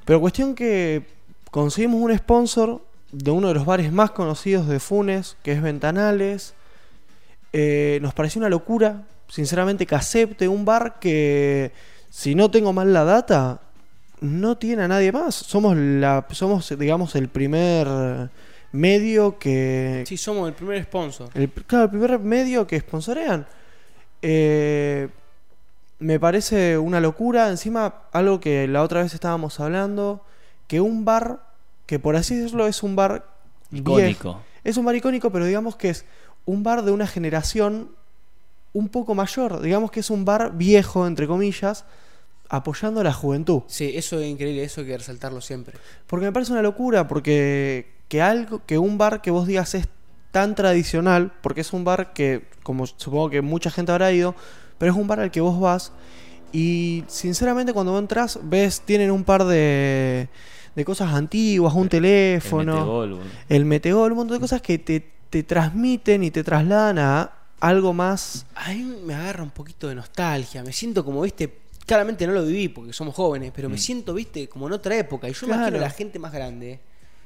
Pero 0.06 0.20
cuestión 0.22 0.56
que 0.56 1.06
conseguimos 1.52 2.02
un 2.02 2.18
sponsor 2.18 2.82
de 3.12 3.32
uno 3.32 3.50
de 3.50 3.54
los 3.54 3.66
bares 3.66 3.92
más 3.92 4.12
conocidos 4.12 4.68
de 4.68 4.80
Funes, 4.80 5.38
que 5.44 5.52
es 5.52 5.62
Ventanales. 5.62 6.54
Eh, 7.54 8.00
nos 8.02 8.14
pareció 8.14 8.40
una 8.40 8.50
locura, 8.50 9.04
sinceramente, 9.28 9.86
que 9.86 9.96
acepte 9.96 10.48
un 10.48 10.66
bar 10.66 11.00
que, 11.00 11.72
si 12.10 12.36
no 12.36 12.50
tengo 12.52 12.74
mal 12.74 12.94
la 12.94 13.04
data, 13.04 13.62
no 14.22 14.58
tiene 14.58 14.84
a 14.84 14.88
nadie 14.88 15.12
más. 15.12 15.36
Somos, 15.36 15.76
la, 15.78 16.26
somos 16.32 16.74
digamos, 16.78 17.16
el 17.16 17.30
primer 17.30 17.88
medio 18.72 19.38
que, 19.38 20.04
Sí, 20.08 20.18
somos 20.18 20.48
el 20.48 20.54
primer 20.54 20.84
sponsor. 20.84 21.30
el, 21.34 21.50
claro, 21.52 21.86
el 21.86 21.90
primer 21.92 22.20
medio 22.20 22.68
que 22.68 22.80
sponsorean. 22.80 23.48
Eh, 24.22 25.10
me 26.00 26.20
parece 26.20 26.78
una 26.78 27.00
locura. 27.00 27.50
Encima, 27.50 28.04
algo 28.12 28.40
que 28.40 28.68
la 28.68 28.84
otra 28.84 29.04
vez 29.04 29.14
estábamos 29.14 29.60
hablando, 29.60 30.24
que 30.68 30.82
un 30.82 31.06
bar, 31.06 31.42
que 31.86 32.00
por 32.00 32.16
así 32.16 32.36
decirlo 32.36 32.68
es 32.68 32.84
un 32.84 32.96
bar 32.96 33.26
viejo. 33.70 34.00
Icónico. 34.00 34.42
Es 34.64 34.78
un 34.78 34.86
bar 34.86 34.96
icónico, 34.96 35.32
pero 35.32 35.46
digamos 35.46 35.76
que 35.76 35.90
es 35.90 36.06
un 36.46 36.64
bar 36.64 36.84
de 36.84 36.92
una 36.92 37.08
generación 37.08 37.92
un 38.78 38.90
poco 38.90 39.16
mayor. 39.16 39.60
Digamos 39.60 39.90
que 39.90 40.02
es 40.02 40.10
un 40.12 40.24
bar 40.24 40.56
viejo, 40.56 41.08
entre 41.08 41.26
comillas, 41.26 41.84
apoyando 42.48 43.02
a 43.02 43.04
la 43.04 43.12
juventud. 43.12 43.64
Sí, 43.66 43.92
eso 43.96 44.20
es 44.20 44.28
increíble, 44.28 44.64
eso 44.64 44.82
hay 44.82 44.88
que 44.88 44.98
resaltarlo 44.98 45.42
siempre. 45.42 45.78
Porque 46.06 46.28
me 46.28 46.32
parece 46.32 46.52
una 46.52 46.62
locura, 46.62 47.08
porque 47.08 47.88
que 48.08 48.22
algo, 48.22 48.62
que 48.68 48.78
un 48.78 49.00
bar 49.00 49.22
que 49.22 49.32
vos 49.32 49.48
digas 49.48 49.74
es 49.74 49.88
tan 50.32 50.54
tradicional, 50.54 51.34
porque 51.42 51.62
es 51.62 51.74
un 51.74 51.84
bar 51.84 52.14
que, 52.14 52.46
como 52.62 52.86
supongo 52.86 53.32
que 53.32 53.42
mucha 53.42 53.72
gente 53.72 53.92
habrá 53.92 54.12
ido, 54.12 54.36
pero 54.78 54.92
es 54.92 54.98
un 54.98 55.08
bar 55.08 55.22
al 55.22 55.32
que 55.32 55.42
vos 55.42 55.60
vas 55.60 55.92
y 56.54 57.04
sinceramente 57.08 57.74
cuando 57.74 57.94
vos 57.94 58.00
entras 58.00 58.40
ves, 58.44 58.82
tienen 58.82 59.10
un 59.10 59.24
par 59.24 59.44
de, 59.46 60.30
de 60.76 60.86
cosas 60.86 61.14
antiguas, 61.14 61.74
un 61.74 61.84
El 61.84 61.90
teléfono, 61.90 62.76
metegol, 62.76 63.20
el 63.50 63.66
metegol, 63.66 64.12
un 64.12 64.18
montón 64.20 64.38
de 64.38 64.42
cosas 64.42 64.62
que 64.62 64.78
te, 64.78 65.04
te 65.32 65.42
transmiten 65.42 66.24
y 66.24 66.30
te 66.30 66.44
trasladan 66.44 67.00
a 67.00 67.37
algo 67.60 67.94
más... 67.94 68.46
A 68.56 68.70
mí 68.74 68.84
me 69.04 69.14
agarra 69.14 69.44
un 69.44 69.50
poquito 69.52 69.88
de 69.88 69.96
nostalgia. 69.96 70.64
Me 70.64 70.74
siento 70.74 71.04
como, 71.04 71.22
viste, 71.22 71.58
claramente 71.86 72.26
no 72.28 72.34
lo 72.34 72.46
viví 72.46 72.68
porque 72.70 72.94
somos 72.94 73.16
jóvenes, 73.16 73.52
pero 73.56 73.70
me 73.70 73.76
Mm. 73.76 73.80
siento, 73.80 74.14
viste, 74.14 74.48
como 74.48 74.68
en 74.68 74.74
otra 74.74 74.96
época. 74.98 75.28
Y 75.30 75.34
yo 75.34 75.40
Claro. 75.48 75.56
imagino 75.62 75.78
a 75.78 75.82
la 75.82 75.90
gente 75.90 76.20
más 76.20 76.32
grande 76.32 76.80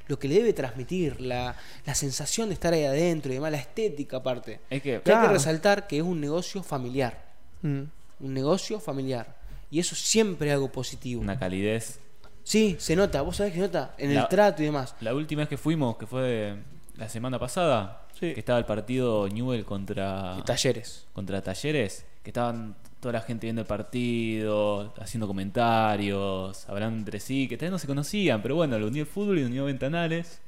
lo 0.08 0.20
que 0.20 0.28
le 0.28 0.36
debe 0.36 0.54
transmitir, 0.54 1.22
la, 1.22 1.56
la 1.86 1.96
sensación 1.96 2.50
de 2.50 2.54
estar 2.56 2.74
ahí 2.74 2.84
adentro 2.84 3.32
y 3.32 3.36
demás, 3.36 3.52
la 3.52 3.58
estética 3.60 4.18
aparte. 4.18 4.60
Es 4.70 4.82
que 4.82 4.96
hay 4.96 5.02
que 5.02 5.28
resaltar 5.28 5.88
que 5.88 5.98
es 5.98 6.04
un 6.04 6.20
negocio 6.20 6.64
familiar. 6.64 7.26
mm, 7.62 7.82
Un 8.24 8.34
negocio 8.34 8.80
familiar. 8.80 9.36
Y 9.70 9.80
eso 9.80 9.96
siempre 9.96 10.50
es 10.50 10.54
algo 10.54 10.72
positivo. 10.72 11.22
una 11.22 11.40
calidez. 11.40 12.00
Sí, 12.44 12.76
se 12.80 12.96
nota, 12.96 13.22
vos 13.22 13.38
sabés 13.38 13.54
que 13.54 13.60
se 13.60 13.66
nota 13.66 13.94
en 13.98 14.14
La- 14.16 14.22
el 14.24 14.28
trato 14.28 14.62
y 14.62 14.66
demás. 14.66 14.96
La 15.00 15.14
última 15.16 15.42
vez 15.42 15.50
que 15.50 15.58
fuimos, 15.58 15.96
que 15.98 16.06
fue 16.08 16.56
la 16.98 17.08
semana 17.08 17.40
pasada, 17.40 18.01
Sí. 18.22 18.34
que 18.34 18.40
estaba 18.40 18.60
el 18.60 18.66
partido 18.66 19.28
Newell 19.28 19.66
contra, 19.66 20.36
Y 20.40 20.44
talleres. 20.44 21.06
contra 21.12 21.42
Talleres, 21.42 22.06
que 22.24 22.30
estaban 22.30 22.76
toda 23.02 23.14
la 23.14 23.22
gente 23.22 23.48
viendo 23.48 23.62
el 23.62 23.68
partido, 23.68 24.94
haciendo 25.02 25.28
comentarios, 25.28 26.70
hablando 26.70 27.00
entre 27.00 27.20
sí, 27.20 27.48
que 27.48 27.58
todavía 27.58 27.72
no 27.72 27.80
se 27.80 27.88
conocían, 27.88 28.42
pero 28.44 28.56
bueno, 28.56 28.78
lo 28.80 28.88
unió 28.88 29.02
el 29.02 29.08
fútbol 29.10 29.40
y 29.40 29.42
lo 29.42 29.48
unió 29.48 29.66
Ventanales. 29.66 30.40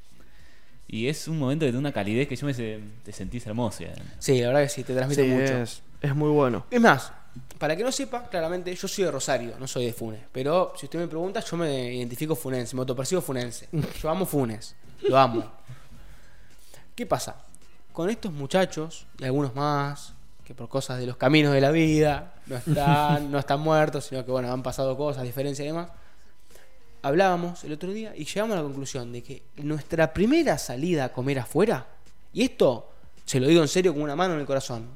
Y 0.88 1.08
es 1.08 1.28
un 1.28 1.40
momento 1.40 1.66
de 1.66 1.76
una 1.76 1.92
calidez 1.92 2.28
que 2.28 2.36
yo 2.36 2.46
me 2.46 2.54
se- 2.54 2.80
te 3.04 3.12
sentís 3.12 3.48
hermosa. 3.48 3.86
Sí, 4.20 4.40
la 4.40 4.48
verdad 4.50 4.62
que 4.64 4.70
sí, 4.70 4.84
te 4.84 4.94
transmite 4.94 5.24
sí, 5.24 5.30
mucho. 5.30 5.58
es, 5.64 5.82
es 6.02 6.16
muy 6.16 6.30
bueno. 6.30 6.66
Es 6.70 6.80
más, 6.80 7.12
para 7.58 7.76
que 7.76 7.84
no 7.84 7.92
sepa, 7.92 8.30
claramente, 8.30 8.76
yo 8.76 8.88
soy 8.88 9.06
de 9.06 9.10
Rosario, 9.12 9.56
no 9.60 9.66
soy 9.66 9.86
de 9.88 9.94
Funes. 9.94 10.22
Pero 10.32 10.74
si 10.78 10.86
usted 10.86 11.00
me 11.00 11.08
pregunta, 11.08 11.40
yo 11.40 11.58
me 11.58 11.92
identifico 11.96 12.36
funense, 12.36 12.76
me 12.76 12.82
autopercibo 12.82 13.22
funense. 13.22 13.68
Yo 14.00 14.10
amo 14.12 14.28
Funes, 14.28 14.76
lo 15.02 15.18
amo. 15.18 15.52
¿Qué 16.94 17.08
pasa? 17.08 17.38
Con 17.94 18.10
estos 18.10 18.34
muchachos 18.34 19.06
y 19.20 19.24
algunos 19.24 19.56
más, 19.56 20.14
que 20.44 20.54
por 20.54 20.68
cosas 20.68 21.00
de 21.00 21.06
los 21.06 21.16
caminos 21.16 21.54
de 21.54 21.62
la 21.62 21.72
vida 21.72 22.34
no 22.48 22.58
están, 22.58 23.32
no 23.32 23.40
están 23.40 23.62
muertos, 23.62 24.06
sino 24.06 24.26
que 24.26 24.32
bueno, 24.32 24.52
han 24.52 24.64
pasado 24.64 24.98
cosas, 24.98 25.24
diferencias 25.24 25.64
y 25.64 25.68
demás. 25.68 25.90
Hablábamos 27.02 27.64
el 27.64 27.74
otro 27.74 27.92
día 27.92 28.14
y 28.16 28.26
llegamos 28.26 28.54
a 28.54 28.58
la 28.58 28.64
conclusión 28.64 29.12
de 29.12 29.22
que 29.22 29.44
nuestra 29.58 30.14
primera 30.14 30.58
salida 30.58 31.06
a 31.06 31.10
comer 31.14 31.40
afuera, 31.40 31.86
y 32.34 32.44
esto 32.44 32.90
se 33.26 33.40
lo 33.40 33.48
digo 33.48 33.62
en 33.62 33.68
serio 33.68 33.94
con 33.94 34.02
una 34.02 34.16
mano 34.16 34.34
en 34.34 34.42
el 34.42 34.46
corazón, 34.46 34.88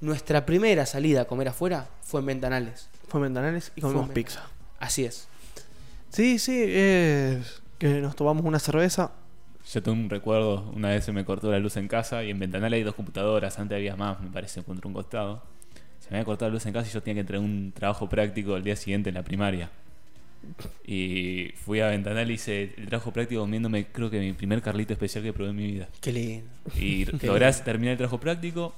nuestra 0.00 0.44
primera 0.44 0.86
salida 0.86 1.22
a 1.22 1.24
comer 1.24 1.48
afuera 1.48 1.88
fue 2.02 2.20
en 2.20 2.26
Ventanales. 2.26 2.88
Fue 3.08 3.20
en 3.20 3.24
Ventanales 3.24 3.72
y 3.74 3.80
comimos 3.80 4.10
pizza. 4.10 4.42
Así 4.78 5.04
es. 5.04 5.28
Sí, 6.10 6.38
sí, 6.38 6.62
es 6.62 7.62
que 7.78 8.00
nos 8.00 8.14
tomamos 8.14 8.44
una 8.44 8.58
cerveza. 8.58 9.12
Yo 9.72 9.82
tengo 9.82 9.98
un 9.98 10.10
recuerdo, 10.10 10.70
una 10.74 10.90
vez 10.90 11.04
se 11.04 11.12
me 11.12 11.24
cortó 11.24 11.50
la 11.50 11.58
luz 11.58 11.76
en 11.76 11.88
casa 11.88 12.22
y 12.22 12.30
en 12.30 12.38
Ventanales 12.38 12.78
hay 12.78 12.82
dos 12.82 12.94
computadoras, 12.94 13.58
antes 13.58 13.76
había 13.76 13.96
más, 13.96 14.20
me 14.20 14.30
parece, 14.30 14.62
contra 14.62 14.86
un 14.86 14.94
costado. 14.94 15.42
Se 16.00 16.10
me 16.10 16.18
había 16.18 16.26
cortado 16.26 16.50
la 16.50 16.54
luz 16.54 16.66
en 16.66 16.74
casa 16.74 16.88
y 16.88 16.92
yo 16.92 17.02
tenía 17.02 17.14
que 17.14 17.20
entregar 17.20 17.44
un 17.44 17.72
trabajo 17.72 18.08
práctico 18.08 18.56
el 18.56 18.62
día 18.62 18.76
siguiente 18.76 19.08
en 19.08 19.14
la 19.14 19.22
primaria. 19.22 19.70
Y 20.86 21.52
fui 21.64 21.80
a 21.80 21.88
Ventanal 21.88 22.30
y 22.30 22.34
hice 22.34 22.74
el 22.76 22.86
trabajo 22.86 23.10
práctico 23.10 23.40
comiéndome, 23.40 23.86
creo 23.86 24.10
que 24.10 24.20
mi 24.20 24.34
primer 24.34 24.60
carlito 24.60 24.92
especial 24.92 25.24
que 25.24 25.32
probé 25.32 25.50
en 25.50 25.56
mi 25.56 25.66
vida. 25.66 25.88
Qué 26.00 26.12
lindo. 26.12 26.46
Y 26.76 27.06
Qué 27.18 27.26
logré 27.26 27.50
terminar 27.52 27.92
el 27.92 27.98
trabajo 27.98 28.20
práctico. 28.20 28.74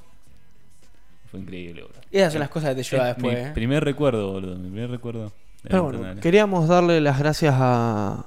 Fue 1.30 1.40
increíble, 1.40 1.82
boludo. 1.82 2.00
Esas 2.12 2.32
son 2.32 2.40
las 2.40 2.48
cosas 2.48 2.70
que 2.70 2.76
te 2.76 2.88
lleva 2.88 3.10
Es 3.10 3.16
después. 3.16 3.36
Mi 3.36 3.44
¿eh? 3.44 3.52
primer 3.52 3.84
recuerdo, 3.84 4.32
boludo. 4.32 4.54
Mi 4.56 4.70
primer 4.70 4.90
recuerdo. 4.90 5.32
Pero 5.62 5.82
bueno, 5.82 6.20
queríamos 6.20 6.68
darle 6.68 7.00
las 7.00 7.18
gracias 7.18 7.54
a, 7.58 8.26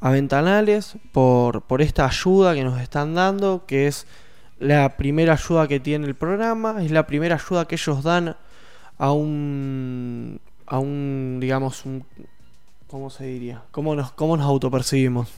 a 0.00 0.10
Ventanales 0.10 0.96
por, 1.12 1.62
por 1.62 1.82
esta 1.82 2.06
ayuda 2.06 2.54
que 2.54 2.64
nos 2.64 2.80
están 2.80 3.14
dando, 3.14 3.64
que 3.66 3.86
es 3.86 4.06
la 4.58 4.96
primera 4.96 5.34
ayuda 5.34 5.68
que 5.68 5.80
tiene 5.80 6.06
el 6.06 6.14
programa, 6.14 6.82
es 6.82 6.90
la 6.90 7.06
primera 7.06 7.36
ayuda 7.36 7.66
que 7.66 7.74
ellos 7.76 8.02
dan 8.02 8.36
a 8.98 9.12
un, 9.12 10.40
a 10.66 10.78
un 10.78 11.38
digamos, 11.40 11.84
un, 11.84 12.04
¿cómo 12.86 13.10
se 13.10 13.24
diría? 13.24 13.62
¿Cómo 13.70 13.94
nos, 13.94 14.12
cómo 14.12 14.36
nos 14.36 14.46
autopercibimos? 14.46 15.28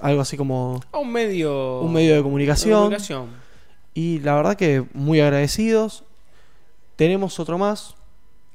Algo 0.00 0.22
así 0.22 0.36
como 0.36 0.80
A 0.90 0.98
un 0.98 1.12
medio. 1.12 1.80
un 1.80 1.92
medio 1.92 2.16
de 2.16 2.22
comunicación. 2.22 2.80
comunicación. 2.80 3.28
Y 3.94 4.18
la 4.18 4.34
verdad 4.34 4.56
que 4.56 4.84
muy 4.92 5.20
agradecidos. 5.20 6.02
Tenemos 6.96 7.38
otro 7.38 7.56
más. 7.56 7.94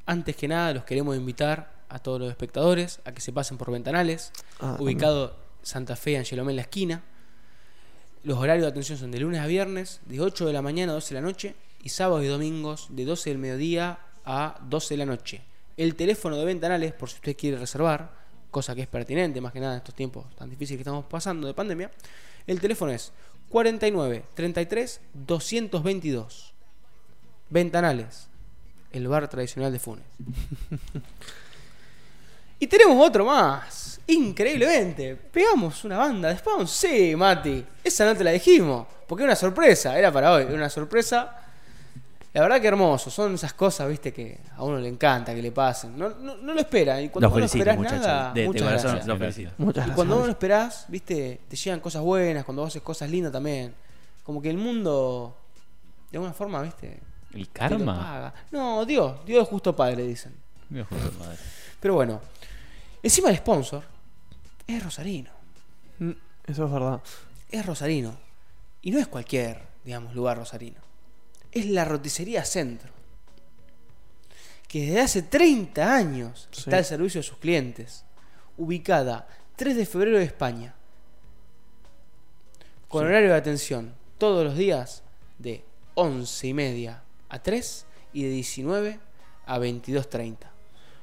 Antes 0.06 0.36
que 0.36 0.48
nada, 0.50 0.74
los 0.74 0.84
queremos 0.84 1.16
invitar 1.16 1.71
a 1.92 2.00
todos 2.00 2.20
los 2.20 2.30
espectadores 2.30 3.02
a 3.06 3.12
que 3.12 3.22
se 3.22 3.34
pasen 3.34 3.58
por 3.58 3.72
Ventanales, 3.72 4.32
Ah, 4.60 4.78
ubicado 4.80 5.36
Santa 5.62 5.96
Fe, 5.96 6.18
Angelomé 6.18 6.52
en 6.54 6.56
la 6.56 6.62
esquina. 6.64 7.04
Los 8.24 8.38
horarios 8.38 8.64
de 8.64 8.70
atención 8.70 8.98
son 8.98 9.12
de 9.12 9.20
lunes 9.20 9.42
a 9.42 9.48
viernes, 9.48 10.00
de 10.06 10.22
8 10.22 10.46
de 10.46 10.54
la 10.54 10.62
mañana 10.62 10.92
a 10.94 10.96
12 10.96 11.14
de 11.14 11.22
la 11.22 11.28
noche, 11.28 11.56
y 11.84 11.90
sábados 11.90 12.24
y 12.24 12.28
domingos, 12.28 12.88
de 12.92 13.06
12 13.06 13.32
del 13.32 13.40
mediodía 13.40 14.00
a 14.26 14.60
12 14.70 14.94
de 14.94 14.98
la 14.98 15.06
noche. 15.06 15.42
El 15.78 15.96
teléfono 15.96 16.38
de 16.38 16.46
Ventanales, 16.46 16.94
por 16.94 17.10
si 17.10 17.16
usted 17.16 17.36
quiere 17.36 17.58
reservar, 17.58 18.12
cosa 18.52 18.76
que 18.76 18.82
es 18.82 18.88
pertinente, 18.88 19.42
más 19.42 19.52
que 19.52 19.60
nada 19.60 19.74
en 19.74 19.78
estos 19.78 19.96
tiempos 19.96 20.26
tan 20.36 20.50
difíciles 20.50 20.78
que 20.78 20.84
estamos 20.84 21.06
pasando 21.06 21.48
de 21.48 21.54
pandemia, 21.54 21.92
el 22.48 22.62
teléfono 22.62 22.92
es 22.92 23.12
49 23.50 24.24
33 24.34 25.02
222. 25.14 26.54
Ventanales, 27.50 28.28
el 28.92 29.08
bar 29.08 29.28
tradicional 29.28 29.72
de 29.72 29.80
Funes. 29.80 30.06
y 32.62 32.68
tenemos 32.68 33.06
otro 33.06 33.26
más. 33.26 34.00
Increíblemente. 34.08 35.16
Pegamos 35.16 35.84
una 35.84 35.98
banda 35.98 36.30
de 36.30 36.38
Spawn. 36.38 36.68
Sí, 36.68 37.16
Mati. 37.16 37.66
Esa 37.84 38.06
no 38.06 38.16
te 38.16 38.24
la 38.24 38.32
dijimos. 38.32 38.88
Porque 39.08 39.24
era 39.24 39.32
una 39.32 39.36
sorpresa. 39.36 39.98
Era 39.98 40.12
para 40.12 40.32
hoy. 40.32 40.44
Era 40.44 40.54
una 40.54 40.70
sorpresa. 40.70 41.38
La 42.34 42.42
verdad 42.42 42.62
que 42.62 42.68
hermoso. 42.68 43.10
Son 43.10 43.34
esas 43.36 43.54
cosas, 43.54 43.88
viste, 43.90 44.14
que 44.14 44.40
a 44.56 44.64
uno 44.64 44.80
le 44.80 44.88
encanta 44.88 45.36
que 45.36 45.42
le 45.42 45.52
pasen. 45.52 45.98
No, 45.98 46.10
no, 46.10 46.38
no 46.38 46.54
lo 46.54 46.60
espera. 46.60 47.02
Y 47.02 47.10
cuando 47.10 47.28
Los 47.28 47.32
vos 47.34 47.42
no 47.42 47.48
felicito, 47.50 47.70
esperás 47.72 48.02
nada, 48.02 48.34
De- 48.34 48.42
de 48.42 48.48
muchas 48.48 48.62
corazón, 48.64 48.92
gracias. 48.92 49.08
los 49.08 49.20
Gracias. 49.20 49.36
felicito. 49.36 49.64
Muchas 49.64 49.88
Y 49.88 49.92
cuando 49.92 50.14
vos 50.16 50.20
no 50.22 50.26
Alex. 50.26 50.36
esperás, 50.36 50.86
viste, 50.88 51.42
te 51.48 51.56
llegan 51.58 51.80
cosas 51.82 52.02
buenas, 52.02 52.46
cuando 52.46 52.62
vos 52.64 52.70
haces 52.72 52.82
cosas 52.82 53.10
lindas 53.10 53.32
también. 53.34 53.74
Como 54.24 54.42
que 54.42 54.50
el 54.50 54.58
mundo, 54.58 55.36
de 56.12 56.18
alguna 56.18 56.34
forma, 56.34 56.62
viste, 56.62 57.00
¿El 57.34 57.48
te 57.50 57.64
lo 57.64 57.70
karma? 57.70 57.98
paga. 58.00 58.34
No, 58.52 58.86
Dios, 58.86 59.26
Dios 59.26 59.44
es 59.44 59.50
justo 59.50 59.76
padre, 59.76 60.04
dicen. 60.08 60.34
Mira, 60.70 60.86
joder, 60.86 61.12
madre. 61.20 61.38
Pero 61.82 61.96
bueno, 61.96 62.22
encima 63.04 63.30
el 63.30 63.38
sponsor 63.38 63.84
es 64.68 64.84
Rosarino. 64.84 65.32
Mm, 66.00 66.12
Eso 66.48 66.66
es 66.66 66.72
verdad. 66.72 67.02
Es 67.50 67.66
Rosarino. 67.66 68.18
Y 68.82 68.92
no 68.92 69.00
es 69.00 69.08
cualquier, 69.08 69.62
digamos, 69.86 70.16
lugar 70.16 70.38
rosarino. 70.38 70.80
Es 71.52 71.66
la 71.68 71.86
roticería 71.86 72.44
Centro. 72.46 72.92
Que 74.68 74.86
desde 74.86 75.02
hace 75.02 75.22
30 75.24 75.94
años 75.96 76.48
Sí. 76.52 76.62
está 76.62 76.78
al 76.78 76.86
servicio 76.86 77.20
de 77.22 77.28
sus 77.28 77.38
clientes. 77.38 78.06
Ubicada 78.58 79.28
3 79.58 79.76
de 79.76 79.86
febrero 79.86 80.18
de 80.18 80.24
España. 80.24 80.74
Con 82.88 83.04
Sí. 83.04 83.08
horario 83.08 83.30
de 83.30 83.36
atención 83.36 83.94
todos 84.18 84.44
los 84.46 84.56
días 84.58 85.04
de 85.40 85.64
11 85.96 86.48
y 86.48 86.54
media 86.54 87.04
a 87.30 87.40
3 87.44 87.86
y 88.14 88.24
de 88.24 88.30
19 88.30 89.00
a 89.46 89.58
22.30. 89.60 90.52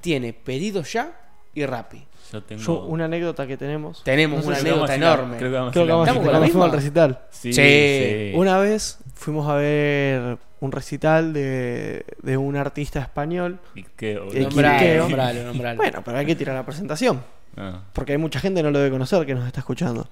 Tiene 0.01 0.33
pedido 0.33 0.83
ya 0.83 1.28
y 1.63 1.67
Rappi. 1.67 2.05
Yo 2.33 2.43
tengo. 2.43 2.61
Yo, 2.63 2.85
una 2.85 3.07
anécdota 3.07 3.47
que 3.47 3.57
tenemos. 3.57 4.05
Tenemos 4.05 4.39
No 4.39 4.43
sé 4.43 4.49
una 4.49 4.59
anécdota 4.59 4.95
enorme. 4.95 5.37
Creo 5.39 5.51
que 5.51 5.57
vamos 5.57 5.71
a 5.71 5.73
Creo 5.73 5.87
que 5.87 5.91
a- 5.91 5.95
vamos 5.95 6.09
a 6.09 6.11
¿Estamos 6.13 6.51
con 6.51 6.61
la 6.61 6.65
al 6.67 6.73
recital. 6.73 7.21
Sí, 7.31 7.53
Sí. 7.53 7.63
sí. 7.63 8.33
Una 8.35 8.59
vez 8.59 8.99
fuimos 9.15 9.49
a 9.49 9.55
ver 9.55 10.39
un 10.61 10.73
recital 10.73 11.33
de, 11.33 12.05
de 12.23 12.37
un 12.37 12.57
artista 12.57 13.01
español. 13.01 13.59
¿Y 13.75 13.85
qué, 13.97 14.19
boludo? 14.19 14.35
El 14.37 14.43
Nombralo, 14.45 14.79
Quiqueo. 14.79 15.03
nombralo, 15.05 15.43
nombralo. 15.45 15.77
Bueno, 15.79 16.03
pero 16.05 16.19
hay 16.19 16.27
que 16.27 16.37
tirar 16.37 16.55
la 16.55 16.67
presentación. 16.67 17.23
Ah, 17.57 17.81
Porque 17.93 18.13
hay 18.13 18.19
mucha 18.19 18.41
gente 18.41 18.59
que 18.61 18.65
no 18.65 18.71
lo 18.73 18.79
debe 18.79 18.91
conocer 18.91 19.25
que 19.25 19.35
nos 19.35 19.47
está 19.47 19.61
escuchando. 19.61 20.09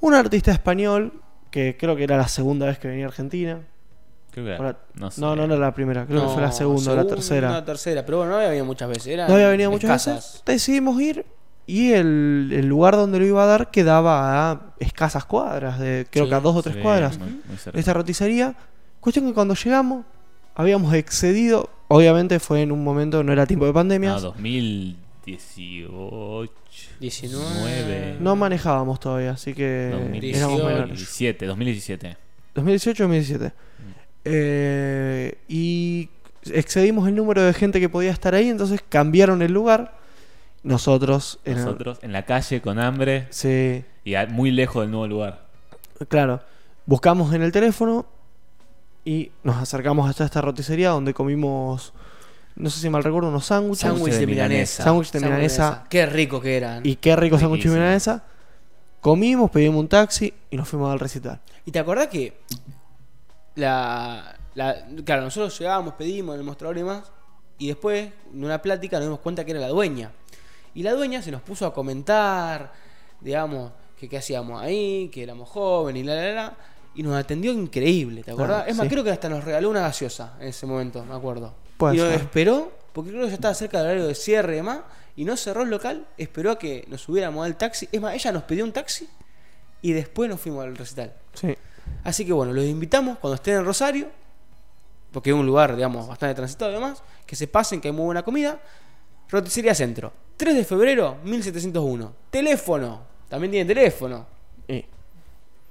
Un 0.00 0.14
artista 0.14 0.50
español 0.50 1.12
que 1.50 1.76
creo 1.78 1.94
que 1.96 2.04
era 2.04 2.16
la 2.16 2.28
segunda 2.28 2.66
vez 2.66 2.78
que 2.78 2.88
venía 2.88 3.04
a 3.04 3.08
Argentina. 3.08 3.60
Creo 4.30 4.44
que 4.46 4.54
O 4.54 4.62
la- 4.62 4.76
no, 4.94 5.10
sé. 5.10 5.20
No, 5.20 5.36
no 5.36 5.44
era 5.44 5.56
la 5.56 5.74
primera, 5.74 6.06
creo 6.06 6.22
que 6.26 6.32
fue 6.34 6.42
la 6.42 6.52
segunda 6.52 6.92
o 6.92 6.96
la 6.96 7.06
tercera. 7.06 7.50
La 7.50 7.64
tercera, 7.64 8.04
pero 8.04 8.18
bueno, 8.18 8.32
no 8.32 8.36
había 8.38 8.48
venido 8.48 8.64
muchas 8.66 8.88
veces. 8.88 9.06
eran 9.08 9.28
No 9.28 9.34
había 9.34 9.48
venido 9.48 9.70
muchas 9.70 10.06
veces. 10.06 10.42
Decidimos 10.46 11.00
ir 11.00 11.24
y 11.66 11.92
el, 11.92 12.50
el 12.52 12.66
lugar 12.66 12.96
donde 12.96 13.18
lo 13.20 13.26
iba 13.26 13.42
a 13.44 13.46
dar 13.46 13.70
quedaba 13.70 14.50
a 14.50 14.60
escasas 14.80 15.24
cuadras, 15.24 15.78
de 15.78 16.06
creo 16.10 16.24
Sí, 16.24 16.30
que 16.30 16.34
a 16.34 16.40
dos 16.40 16.56
o 16.56 16.62
tres 16.62 16.76
Sí, 16.76 16.82
cuadras. 16.82 17.18
muy- 17.18 17.28
muy 17.28 17.80
esta 17.80 17.92
roticería. 17.92 18.54
Cuestión 19.00 19.26
que 19.26 19.34
cuando 19.34 19.54
llegamos 19.54 20.04
habíamos 20.54 20.92
excedido, 20.94 21.70
obviamente 21.88 22.38
fue 22.40 22.62
en 22.62 22.72
un 22.72 22.82
momento, 22.84 23.22
no 23.22 23.32
era 23.32 23.46
tiempo 23.46 23.66
de 23.66 23.72
pandemia, 23.72 24.16
Ah, 24.16 24.20
2018. 24.20 26.52
19. 27.00 28.16
no 28.20 28.36
manejábamos 28.36 29.00
todavía, 29.00 29.32
así 29.32 29.54
que 29.54 29.90
2018, 29.92 30.38
éramos 30.38 30.58
menores. 30.58 30.78
2017, 30.88 31.46
2017. 31.46 32.16
2018 32.54 33.02
2017. 33.04 33.52
Eh, 34.24 35.38
y 35.48 36.08
excedimos 36.52 37.08
el 37.08 37.14
número 37.16 37.42
de 37.42 37.52
gente 37.52 37.80
que 37.80 37.88
podía 37.88 38.10
estar 38.10 38.34
ahí, 38.34 38.48
entonces 38.48 38.80
cambiaron 38.88 39.42
el 39.42 39.52
lugar. 39.52 39.98
Nosotros, 40.62 41.38
en 41.44 41.56
el- 41.58 41.64
Nosotros 41.64 41.98
en 42.02 42.12
la 42.12 42.24
calle 42.26 42.60
con 42.60 42.78
hambre 42.78 43.26
sí, 43.30 43.82
y 44.04 44.14
muy 44.28 44.50
lejos 44.50 44.82
del 44.82 44.90
nuevo 44.90 45.06
lugar. 45.06 45.46
claro, 46.08 46.40
buscamos 46.86 47.32
en 47.32 47.42
el 47.42 47.50
teléfono 47.52 48.04
y 49.04 49.32
nos 49.42 49.56
acercamos 49.56 50.08
hasta 50.08 50.24
esta 50.26 50.42
roticería 50.42 50.90
donde 50.90 51.14
comimos, 51.14 51.94
no 52.56 52.68
sé 52.68 52.78
si 52.80 52.90
mal 52.90 53.02
recuerdo, 53.02 53.28
unos 53.30 53.46
sándwiches. 53.46 53.80
Sándwich 53.88 54.12
de 54.12 54.18
de 54.20 54.26
milanesa. 54.26 54.84
Sándwich 54.84 55.12
de 55.12 55.20
milanesa. 55.20 55.86
Qué 55.88 56.04
rico 56.04 56.42
que 56.42 56.56
eran. 56.58 56.84
Y 56.84 56.96
qué 56.96 57.16
rico 57.16 57.38
sándwich 57.38 57.62
de 57.64 57.70
milanesa. 57.70 58.24
Comimos, 59.00 59.50
pedimos 59.50 59.80
un 59.80 59.88
taxi 59.88 60.34
y 60.50 60.56
nos 60.58 60.68
fuimos 60.68 60.92
al 60.92 61.00
recital. 61.00 61.40
¿Y 61.64 61.70
te 61.70 61.78
acordás 61.78 62.08
que 62.08 62.34
la, 63.54 64.36
la- 64.54 64.86
claro, 65.04 65.22
nosotros 65.22 65.58
llegábamos, 65.58 65.94
pedimos 65.94 66.34
en 66.34 66.40
el 66.40 66.46
mostrador 66.46 66.76
y 66.76 66.80
demás, 66.80 67.10
y 67.58 67.68
después, 67.68 68.10
en 68.32 68.44
una 68.44 68.62
plática, 68.62 68.96
nos 68.98 69.06
dimos 69.06 69.20
cuenta 69.20 69.44
que 69.44 69.50
era 69.50 69.60
la 69.60 69.68
dueña. 69.68 70.12
Y 70.74 70.82
la 70.82 70.92
dueña 70.94 71.20
se 71.20 71.30
nos 71.30 71.42
puso 71.42 71.66
a 71.66 71.74
comentar, 71.74 72.72
digamos, 73.20 73.72
que 73.98 74.08
qué 74.08 74.16
hacíamos 74.18 74.62
ahí, 74.62 75.10
que 75.12 75.22
éramos 75.22 75.48
jóvenes 75.48 76.02
y 76.02 76.06
la, 76.06 76.14
la, 76.14 76.32
la, 76.32 76.56
y 76.94 77.02
nos 77.02 77.14
atendió 77.16 77.52
increíble, 77.52 78.22
¿te 78.22 78.30
acordás? 78.30 78.58
Claro, 78.58 78.70
es 78.70 78.76
más, 78.76 78.84
sí. 78.84 78.90
creo 78.90 79.04
que 79.04 79.10
hasta 79.10 79.28
nos 79.28 79.44
regaló 79.44 79.68
una 79.68 79.80
gaseosa 79.80 80.34
en 80.40 80.48
ese 80.48 80.66
momento, 80.66 81.04
me 81.04 81.14
acuerdo. 81.14 81.54
Puede 81.76 81.96
y 81.96 81.98
nos 81.98 82.12
esperó, 82.12 82.72
porque 82.92 83.10
creo 83.10 83.22
que 83.24 83.28
ya 83.28 83.34
estaba 83.34 83.54
cerca 83.54 83.78
del 83.78 83.86
horario 83.88 84.06
de 84.06 84.14
cierre 84.14 84.54
y 84.54 84.56
demás, 84.56 84.80
y 85.16 85.24
no 85.24 85.36
cerró 85.36 85.62
el 85.62 85.70
local, 85.70 86.06
esperó 86.16 86.52
a 86.52 86.58
que 86.58 86.84
nos 86.88 87.02
subiéramos 87.02 87.44
al 87.44 87.56
taxi. 87.56 87.88
Es 87.92 88.00
más, 88.00 88.14
ella 88.14 88.32
nos 88.32 88.44
pidió 88.44 88.64
un 88.64 88.72
taxi 88.72 89.08
y 89.82 89.92
después 89.92 90.30
nos 90.30 90.40
fuimos 90.40 90.64
al 90.64 90.76
recital. 90.76 91.12
Sí. 91.34 91.54
Así 92.04 92.24
que 92.24 92.32
bueno, 92.32 92.52
los 92.52 92.64
invitamos 92.64 93.18
cuando 93.18 93.34
estén 93.36 93.56
en 93.56 93.64
Rosario, 93.64 94.08
porque 95.12 95.30
es 95.30 95.36
un 95.36 95.46
lugar, 95.46 95.74
digamos, 95.76 96.08
bastante 96.08 96.34
transitado 96.34 96.70
y 96.70 96.74
demás, 96.74 97.02
que 97.26 97.36
se 97.36 97.46
pasen, 97.46 97.80
que 97.80 97.88
hay 97.88 97.92
muy 97.94 98.04
buena 98.06 98.22
comida. 98.22 98.60
Roticería 99.28 99.74
Centro, 99.74 100.12
3 100.36 100.54
de 100.54 100.64
febrero, 100.64 101.18
1701. 101.24 102.12
Teléfono, 102.30 103.02
también 103.28 103.50
tiene 103.52 103.74
teléfono. 103.74 104.26
Y- 104.68 104.84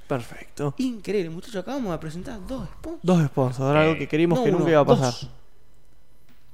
Perfecto. 0.08 0.74
Increíble, 0.78 1.30
muchachos. 1.30 1.58
Acabamos 1.58 1.92
de 1.92 1.98
presentar 1.98 2.40
dos 2.48 2.68
sponsors. 2.70 3.00
Dos 3.04 3.26
sponsors, 3.28 3.76
algo 3.78 3.98
que 3.98 4.08
queríamos 4.08 4.40
No 4.40 4.44
que 4.44 4.50
uno, 4.50 4.60
nunca 4.60 4.72
iba 4.72 4.82
a 4.82 4.86
pasar. 4.86 5.06
dos. 5.14 5.30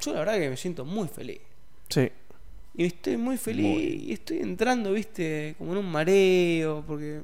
Yo 0.02 0.14
la 0.14 0.20
verdad 0.20 0.34
que 0.40 0.50
me 0.50 0.58
siento 0.58 0.86
muy 0.86 1.08
feliz. 1.08 1.40
Sí. 1.90 2.10
Y 2.76 2.86
estoy 2.86 3.18
muy 3.18 3.38
feliz 3.38 3.66
Muy. 3.66 3.84
y 4.08 4.14
estoy 4.14 4.40
entrando, 4.40 4.94
viste, 4.94 5.56
como 5.58 5.74
en 5.74 5.80
un 5.80 5.92
mareo, 5.92 6.84
porque 6.88 7.22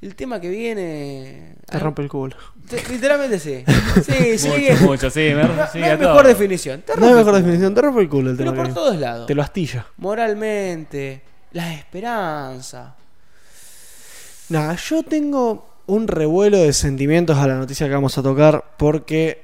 el 0.00 0.14
tema 0.14 0.40
que 0.40 0.48
viene... 0.48 1.56
Te 1.68 1.76
ah, 1.76 1.80
rompe 1.80 2.00
el 2.02 2.08
culo. 2.08 2.34
te- 2.68 2.82
literalmente 2.88 3.38
sí. 3.38 3.62
Sí, 4.02 4.38
sí. 4.38 4.48
mucho, 4.48 4.56
es- 4.58 4.80
mucho, 4.80 5.10
sí. 5.10 5.20
Me, 5.20 5.42
no, 5.42 5.48
no 5.54 5.62
hay 5.74 5.82
a 5.82 5.98
todo. 5.98 6.08
mejor 6.08 6.26
definición. 6.26 6.80
Te 6.82 6.94
No 6.96 7.06
hay 7.06 7.12
rompe 7.12 7.16
mejor 7.18 7.34
el 7.34 7.40
culo. 7.42 7.46
definición, 7.46 7.74
te 7.74 7.80
rompe 7.82 8.00
el 8.00 8.08
culo 8.08 8.30
el 8.30 8.36
Pero 8.36 8.50
tema. 8.52 8.62
por 8.62 8.68
que- 8.72 8.74
todos 8.74 8.96
lados. 8.96 9.26
Te 9.26 9.34
lo 9.34 9.42
astilla. 9.42 9.86
Moralmente, 9.98 11.22
la 11.52 11.74
esperanza. 11.74 12.96
Nada, 14.48 14.76
yo 14.76 15.02
tengo 15.02 15.66
un 15.86 16.08
revuelo 16.08 16.58
de 16.58 16.72
sentimientos 16.72 17.36
a 17.38 17.46
la 17.46 17.56
noticia 17.56 17.86
que 17.86 17.94
vamos 17.94 18.16
a 18.18 18.22
tocar 18.22 18.76
porque 18.76 19.42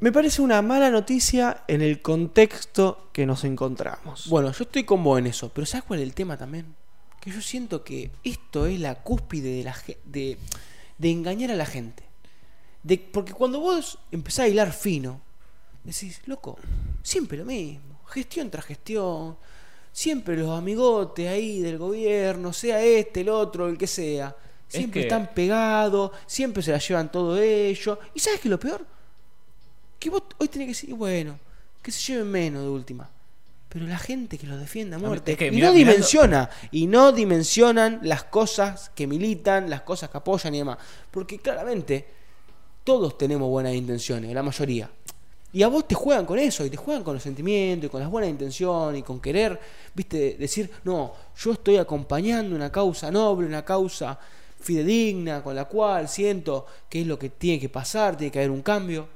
me 0.00 0.12
parece 0.12 0.42
una 0.42 0.62
mala 0.62 0.90
noticia 0.90 1.64
en 1.68 1.80
el 1.82 2.02
contexto 2.02 3.08
que 3.12 3.26
nos 3.26 3.44
encontramos. 3.44 4.28
Bueno, 4.28 4.50
yo 4.52 4.64
estoy 4.64 4.84
con 4.84 5.06
en 5.18 5.28
eso, 5.28 5.50
pero 5.50 5.66
¿sabes 5.66 5.84
cuál 5.84 6.00
es 6.00 6.04
el 6.04 6.14
tema 6.14 6.36
también? 6.36 6.74
Que 7.20 7.30
yo 7.30 7.40
siento 7.40 7.84
que 7.84 8.10
esto 8.24 8.66
es 8.66 8.80
la 8.80 8.96
cúspide 8.96 9.58
de, 9.58 9.62
la, 9.62 9.76
de, 10.04 10.38
de 10.98 11.10
engañar 11.10 11.52
a 11.52 11.56
la 11.56 11.66
gente. 11.66 12.02
De, 12.82 12.98
porque 12.98 13.32
cuando 13.32 13.60
vos 13.60 13.98
empezás 14.10 14.46
a 14.46 14.48
hilar 14.48 14.72
fino, 14.72 15.20
decís, 15.84 16.20
loco, 16.26 16.58
siempre 17.02 17.38
lo 17.38 17.44
mismo, 17.44 18.00
gestión 18.06 18.50
tras 18.50 18.64
gestión, 18.64 19.36
siempre 19.92 20.36
los 20.36 20.50
amigotes 20.50 21.28
ahí 21.28 21.60
del 21.60 21.78
gobierno, 21.78 22.52
sea 22.52 22.82
este, 22.82 23.20
el 23.20 23.28
otro, 23.28 23.68
el 23.68 23.76
que 23.78 23.86
sea, 23.86 24.34
siempre 24.68 25.02
que- 25.02 25.06
están 25.06 25.30
pegados, 25.34 26.10
siempre 26.26 26.62
se 26.62 26.72
la 26.72 26.78
llevan 26.78 27.12
todo 27.12 27.38
ellos. 27.38 27.98
¿Y 28.14 28.20
sabes 28.20 28.40
qué 28.40 28.48
es 28.48 28.50
lo 28.50 28.58
peor? 28.58 28.84
Que 29.98 30.10
vos 30.10 30.22
hoy 30.38 30.48
tenés 30.48 30.66
que 30.66 30.70
decir, 30.72 30.94
bueno, 30.94 31.38
que 31.82 31.92
se 31.92 32.12
lleven 32.12 32.30
menos 32.30 32.62
de 32.62 32.68
última. 32.68 33.08
Pero 33.68 33.86
la 33.86 33.98
gente 33.98 34.36
que 34.36 34.46
los 34.46 34.60
defiende 34.60 34.96
a 34.96 34.98
muerte 34.98 35.32
es 35.32 35.38
que 35.38 35.46
y 35.48 35.60
no 35.60 35.72
dimensiona, 35.72 36.50
y 36.70 36.86
no 36.86 37.12
dimensionan 37.12 38.00
las 38.02 38.24
cosas 38.24 38.90
que 38.94 39.06
militan, 39.06 39.70
las 39.70 39.80
cosas 39.82 40.10
que 40.10 40.18
apoyan 40.18 40.54
y 40.54 40.58
demás. 40.58 40.76
Porque 41.10 41.38
claramente 41.38 42.06
todos 42.84 43.16
tenemos 43.16 43.48
buenas 43.48 43.72
intenciones, 43.74 44.34
la 44.34 44.42
mayoría. 44.42 44.90
Y 45.52 45.62
a 45.62 45.68
vos 45.68 45.86
te 45.86 45.94
juegan 45.94 46.24
con 46.24 46.38
eso, 46.38 46.64
y 46.64 46.70
te 46.70 46.76
juegan 46.76 47.04
con 47.04 47.14
los 47.14 47.22
sentimientos, 47.22 47.88
y 47.88 47.90
con 47.90 48.00
las 48.00 48.10
buenas 48.10 48.30
intenciones, 48.30 49.00
y 49.00 49.02
con 49.02 49.20
querer, 49.20 49.60
viste, 49.94 50.36
decir, 50.38 50.70
no, 50.84 51.12
yo 51.36 51.52
estoy 51.52 51.76
acompañando 51.76 52.56
una 52.56 52.72
causa 52.72 53.10
noble, 53.10 53.46
una 53.46 53.64
causa 53.64 54.18
fidedigna, 54.58 55.42
con 55.42 55.54
la 55.54 55.66
cual 55.66 56.08
siento 56.08 56.66
que 56.88 57.02
es 57.02 57.06
lo 57.06 57.18
que 57.18 57.28
tiene 57.28 57.60
que 57.60 57.68
pasar, 57.68 58.16
tiene 58.16 58.30
que 58.30 58.38
haber 58.38 58.50
un 58.50 58.62
cambio. 58.62 59.06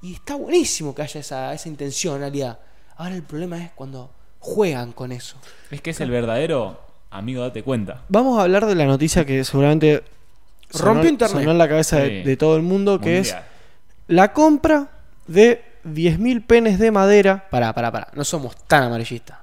Y 0.00 0.14
está 0.14 0.36
buenísimo 0.36 0.94
que 0.94 1.02
haya 1.02 1.20
esa, 1.20 1.52
esa 1.52 1.68
intencionalidad. 1.68 2.58
Ahora 2.96 3.14
el 3.14 3.22
problema 3.22 3.62
es 3.62 3.70
cuando 3.72 4.10
juegan 4.38 4.92
con 4.92 5.12
eso. 5.12 5.36
Es 5.70 5.80
que 5.82 5.90
es 5.90 6.00
el 6.00 6.10
verdadero 6.10 6.80
amigo, 7.10 7.42
date 7.42 7.62
cuenta. 7.62 8.04
Vamos 8.08 8.38
a 8.38 8.42
hablar 8.42 8.66
de 8.66 8.74
la 8.74 8.86
noticia 8.86 9.24
que 9.24 9.44
seguramente 9.44 10.02
Rompió 10.72 11.08
internet. 11.08 11.38
sonó 11.38 11.50
en 11.52 11.58
la 11.58 11.68
cabeza 11.68 11.98
de, 11.98 12.36
todo 12.36 12.56
el 12.56 12.62
mundo, 12.62 13.00
que 13.00 13.14
Mundial. 13.16 13.38
es 13.38 13.44
la 14.08 14.32
compra 14.32 14.88
de 15.28 15.62
10.000 15.84 16.44
penes 16.44 16.78
de 16.78 16.90
madera. 16.90 17.46
Pará, 17.50 17.72
pará, 17.72 17.92
pará. 17.92 18.08
No 18.14 18.24
somos 18.24 18.56
tan 18.66 18.82
amarillistas. 18.84 19.38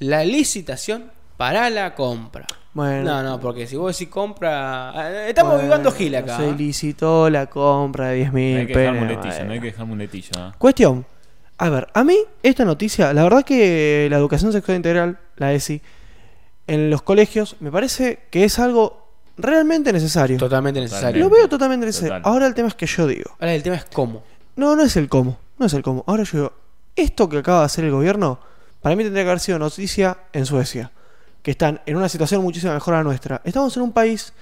La 0.00 0.24
licitación 0.24 1.10
para 1.36 1.70
la 1.70 1.94
compra. 1.94 2.46
Bueno, 2.74 3.02
No, 3.04 3.22
no, 3.22 3.40
porque 3.40 3.66
si 3.66 3.76
vos 3.76 3.96
decís 3.96 4.12
compra. 4.12 4.92
eh, 4.96 5.28
Estamos 5.28 5.52
bueno, 5.54 5.64
vivando 5.68 5.92
gil 5.92 6.14
acá. 6.16 6.36
Se 6.38 6.48
¿eh? 6.48 6.54
licitó 6.56 7.28
la 7.30 7.46
compra 7.46 8.08
de 8.08 8.26
10.000 8.26 8.30
No 8.32 8.58
hay 8.60 8.66
que 8.66 8.74
dejar 8.74 8.74
penes 8.74 8.94
de 8.94 9.00
muletilla, 9.00 9.44
no 9.44 9.52
hay 9.52 9.60
que 9.60 9.66
dejar 9.66 9.86
muletilla. 9.86 10.48
¿eh? 10.48 10.52
Cuestión. 10.58 11.06
A 11.58 11.68
ver, 11.68 11.88
a 11.94 12.02
mí 12.02 12.16
esta 12.42 12.64
noticia, 12.64 13.12
la 13.12 13.22
verdad 13.22 13.44
que 13.44 14.08
la 14.10 14.16
educación 14.16 14.52
sexual 14.52 14.76
integral, 14.78 15.18
la 15.36 15.52
ESI, 15.52 15.80
en 16.66 16.90
los 16.90 17.02
colegios, 17.02 17.56
me 17.60 17.70
parece 17.70 18.20
que 18.30 18.44
es 18.44 18.58
algo 18.58 19.06
realmente 19.36 19.92
necesario. 19.92 20.38
Totalmente 20.38 20.80
necesario. 20.80 21.22
Lo 21.22 21.30
veo 21.30 21.48
totalmente 21.48 21.86
necesario. 21.86 22.16
Total. 22.16 22.32
Ahora 22.32 22.46
el 22.46 22.54
tema 22.54 22.68
es 22.68 22.74
que 22.74 22.86
yo 22.86 23.06
digo. 23.06 23.30
Ahora 23.38 23.54
el 23.54 23.62
tema 23.62 23.76
es 23.76 23.84
cómo. 23.84 24.22
No, 24.56 24.76
no 24.76 24.82
es 24.82 24.96
el 24.96 25.08
cómo. 25.08 25.38
No 25.58 25.66
es 25.66 25.74
el 25.74 25.82
cómo. 25.82 26.04
Ahora 26.06 26.24
yo 26.24 26.38
digo, 26.38 26.52
esto 26.96 27.28
que 27.28 27.38
acaba 27.38 27.60
de 27.60 27.66
hacer 27.66 27.84
el 27.84 27.90
gobierno, 27.90 28.38
para 28.80 28.96
mí 28.96 29.04
tendría 29.04 29.24
que 29.24 29.30
haber 29.30 29.40
sido 29.40 29.58
noticia 29.58 30.18
en 30.32 30.46
Suecia. 30.46 30.90
Que 31.42 31.52
están 31.52 31.80
en 31.86 31.96
una 31.96 32.08
situación 32.08 32.42
muchísimo 32.42 32.72
mejor 32.72 32.94
a 32.94 32.98
la 32.98 33.04
nuestra. 33.04 33.40
Estamos 33.44 33.76
en 33.76 33.82
un 33.82 33.92
país 33.92 34.32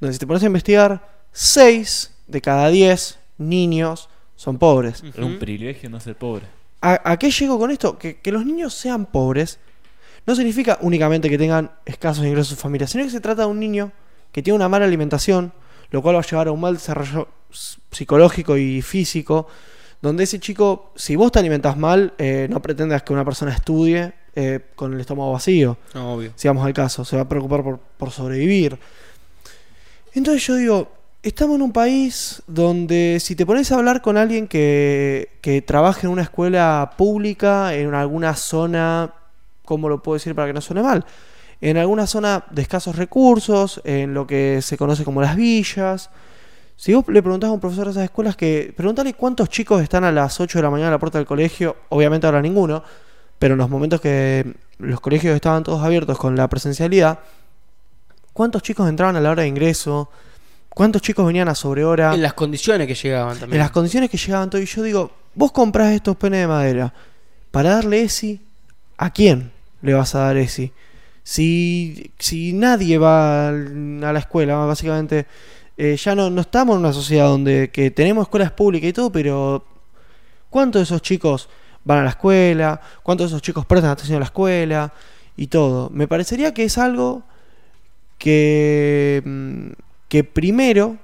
donde 0.00 0.12
si 0.12 0.18
te 0.18 0.26
pones 0.26 0.42
a 0.42 0.46
investigar, 0.46 1.06
6 1.32 2.14
de 2.26 2.40
cada 2.40 2.68
10 2.68 3.18
niños 3.38 4.08
son 4.36 4.58
pobres. 4.58 5.02
Es 5.02 5.16
un 5.18 5.38
privilegio 5.38 5.90
no 5.90 6.00
ser 6.00 6.16
pobre. 6.16 6.46
¿A, 6.80 7.12
a 7.12 7.16
qué 7.16 7.30
llego 7.30 7.58
con 7.58 7.70
esto? 7.70 7.98
Que, 7.98 8.20
que 8.20 8.32
los 8.32 8.44
niños 8.44 8.74
sean 8.74 9.06
pobres 9.06 9.58
no 10.26 10.34
significa 10.34 10.78
únicamente 10.82 11.30
que 11.30 11.38
tengan 11.38 11.70
escasos 11.86 12.24
ingresos 12.24 12.52
en 12.52 12.56
su 12.56 12.62
familia, 12.62 12.86
sino 12.86 13.02
que 13.02 13.10
se 13.10 13.20
trata 13.20 13.42
de 13.42 13.48
un 13.48 13.58
niño 13.58 13.92
que 14.30 14.42
tiene 14.42 14.56
una 14.56 14.68
mala 14.68 14.84
alimentación, 14.84 15.52
lo 15.90 16.02
cual 16.02 16.16
va 16.16 16.20
a 16.20 16.22
llevar 16.22 16.48
a 16.48 16.52
un 16.52 16.60
mal 16.60 16.74
desarrollo 16.74 17.28
psicológico 17.50 18.56
y 18.56 18.82
físico, 18.82 19.46
donde 20.00 20.24
ese 20.24 20.38
chico, 20.38 20.92
si 20.96 21.16
vos 21.16 21.32
te 21.32 21.38
alimentas 21.38 21.76
mal, 21.76 22.14
eh, 22.18 22.46
no 22.50 22.62
pretendas 22.62 23.02
que 23.02 23.12
una 23.12 23.24
persona 23.24 23.52
estudie 23.52 24.12
eh, 24.34 24.60
con 24.76 24.92
el 24.94 25.00
estómago 25.00 25.32
vacío 25.32 25.76
No, 25.94 26.14
obvio. 26.14 26.32
si 26.36 26.46
vamos 26.46 26.64
al 26.64 26.72
caso, 26.72 27.04
se 27.04 27.16
va 27.16 27.22
a 27.22 27.28
preocupar 27.28 27.62
por, 27.64 27.78
por 27.78 28.10
sobrevivir. 28.12 28.78
Entonces 30.14 30.46
yo 30.46 30.54
digo, 30.54 30.92
estamos 31.22 31.56
en 31.56 31.62
un 31.62 31.72
país 31.72 32.42
donde 32.46 33.18
si 33.20 33.34
te 33.34 33.44
pones 33.44 33.72
a 33.72 33.76
hablar 33.76 34.00
con 34.02 34.16
alguien 34.16 34.46
que, 34.46 35.30
que 35.40 35.62
trabaja 35.62 36.02
en 36.06 36.10
una 36.12 36.22
escuela 36.22 36.92
pública, 36.96 37.74
en 37.74 37.92
alguna 37.94 38.34
zona, 38.36 39.12
¿cómo 39.64 39.88
lo 39.88 40.02
puedo 40.02 40.14
decir 40.14 40.34
para 40.34 40.46
que 40.46 40.52
no 40.54 40.60
suene 40.60 40.82
mal? 40.82 41.04
En 41.60 41.76
alguna 41.76 42.06
zona 42.06 42.44
de 42.50 42.62
escasos 42.62 42.94
recursos, 42.94 43.80
en 43.84 44.14
lo 44.14 44.26
que 44.28 44.60
se 44.62 44.78
conoce 44.78 45.04
como 45.04 45.20
las 45.20 45.34
villas. 45.34 46.10
Si 46.78 46.94
vos 46.94 47.04
le 47.08 47.20
preguntás 47.24 47.50
a 47.50 47.52
un 47.52 47.58
profesor 47.58 47.86
de 47.86 47.90
esas 47.90 48.04
escuelas 48.04 48.36
que, 48.36 48.72
pregúntale 48.76 49.12
cuántos 49.14 49.48
chicos 49.48 49.82
están 49.82 50.04
a 50.04 50.12
las 50.12 50.38
8 50.38 50.60
de 50.60 50.62
la 50.62 50.70
mañana 50.70 50.90
a 50.90 50.92
la 50.92 50.98
puerta 51.00 51.18
del 51.18 51.26
colegio, 51.26 51.74
obviamente 51.88 52.28
ahora 52.28 52.40
ninguno, 52.40 52.84
pero 53.36 53.54
en 53.54 53.58
los 53.58 53.68
momentos 53.68 54.00
que 54.00 54.54
los 54.78 55.00
colegios 55.00 55.34
estaban 55.34 55.64
todos 55.64 55.82
abiertos 55.82 56.16
con 56.16 56.36
la 56.36 56.48
presencialidad, 56.48 57.18
¿cuántos 58.32 58.62
chicos 58.62 58.88
entraban 58.88 59.16
a 59.16 59.20
la 59.20 59.32
hora 59.32 59.42
de 59.42 59.48
ingreso? 59.48 60.08
¿Cuántos 60.68 61.02
chicos 61.02 61.26
venían 61.26 61.48
a 61.48 61.56
sobrehora? 61.56 62.14
En 62.14 62.22
las 62.22 62.34
condiciones 62.34 62.86
que 62.86 62.94
llegaban 62.94 63.36
también. 63.36 63.54
En 63.54 63.58
las 63.58 63.72
condiciones 63.72 64.08
que 64.08 64.16
llegaban 64.16 64.48
todo. 64.48 64.62
Y 64.62 64.66
yo 64.66 64.84
digo, 64.84 65.10
vos 65.34 65.50
comprás 65.50 65.92
estos 65.92 66.14
penes 66.14 66.42
de 66.42 66.46
madera, 66.46 66.94
para 67.50 67.70
darle 67.70 68.02
ESI, 68.02 68.40
¿a 68.98 69.12
quién 69.12 69.50
le 69.82 69.94
vas 69.94 70.14
a 70.14 70.20
dar 70.20 70.36
ESI? 70.36 70.72
Si, 71.24 72.12
si 72.20 72.52
nadie 72.52 72.98
va 72.98 73.48
a 73.48 73.52
la 73.52 74.18
escuela, 74.20 74.54
básicamente, 74.58 75.26
eh, 75.78 75.96
ya 75.96 76.14
no, 76.14 76.28
no 76.28 76.40
estamos 76.40 76.74
en 76.74 76.80
una 76.80 76.92
sociedad 76.92 77.26
donde 77.28 77.70
que 77.70 77.90
tenemos 77.92 78.22
escuelas 78.22 78.50
públicas 78.50 78.90
y 78.90 78.92
todo, 78.92 79.10
pero 79.12 79.64
¿cuántos 80.50 80.80
de 80.80 80.84
esos 80.84 81.00
chicos 81.00 81.48
van 81.84 82.00
a 82.00 82.02
la 82.02 82.10
escuela? 82.10 82.80
¿Cuántos 83.04 83.26
de 83.30 83.36
esos 83.36 83.42
chicos 83.42 83.64
prestan 83.64 83.92
atención 83.92 84.16
a 84.16 84.20
la 84.20 84.26
escuela? 84.26 84.92
Y 85.36 85.46
todo. 85.46 85.88
Me 85.90 86.08
parecería 86.08 86.52
que 86.52 86.64
es 86.64 86.76
algo 86.78 87.22
que, 88.18 89.22
mm, 89.24 89.68
que 90.08 90.24
primero, 90.24 90.96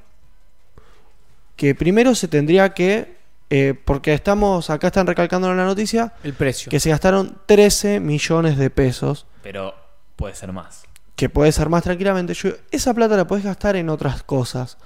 que 1.56 1.74
primero 1.76 2.14
se 2.16 2.26
tendría 2.26 2.74
que, 2.74 3.14
eh, 3.50 3.74
porque 3.84 4.12
estamos, 4.12 4.70
acá 4.70 4.88
están 4.88 5.06
recalcando 5.06 5.48
en 5.50 5.56
la 5.56 5.64
noticia, 5.64 6.14
El 6.24 6.34
precio. 6.34 6.68
que 6.68 6.80
se 6.80 6.90
gastaron 6.90 7.38
13 7.46 8.00
millones 8.00 8.58
de 8.58 8.70
pesos, 8.70 9.26
Pero 9.42 9.74
puede 10.16 10.34
ser 10.34 10.52
más. 10.52 10.84
Que 11.16 11.28
puede 11.28 11.52
ser 11.52 11.68
más 11.68 11.82
tranquilamente. 11.84 12.34
Yo, 12.34 12.50
esa 12.70 12.92
plata 12.94 13.16
la 13.16 13.26
puedes 13.26 13.44
gastar 13.44 13.76
en 13.76 13.88
otras 13.88 14.22
cosas, 14.22 14.76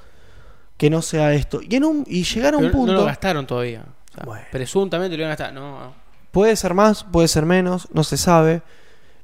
que 0.76 0.90
no 0.90 1.02
sea 1.02 1.32
esto. 1.34 1.60
Y, 1.66 1.76
en 1.76 1.84
un, 1.84 2.04
y 2.06 2.24
llegar 2.24 2.54
a 2.54 2.58
un 2.58 2.64
Pero 2.64 2.72
punto... 2.72 2.92
No 2.92 2.98
lo 3.00 3.04
gastaron 3.06 3.46
todavía. 3.46 3.84
O 4.10 4.14
sea, 4.14 4.24
Bueno. 4.24 4.44
Presuntamente 4.52 5.16
lo 5.16 5.22
iban 5.22 5.32
a 5.32 5.36
gastar. 5.36 5.52
No, 5.52 5.80
no. 5.80 5.94
Puede 6.30 6.54
ser 6.56 6.74
más, 6.74 7.04
puede 7.04 7.28
ser 7.28 7.46
menos, 7.46 7.88
no 7.92 8.04
se 8.04 8.16
sabe. 8.16 8.62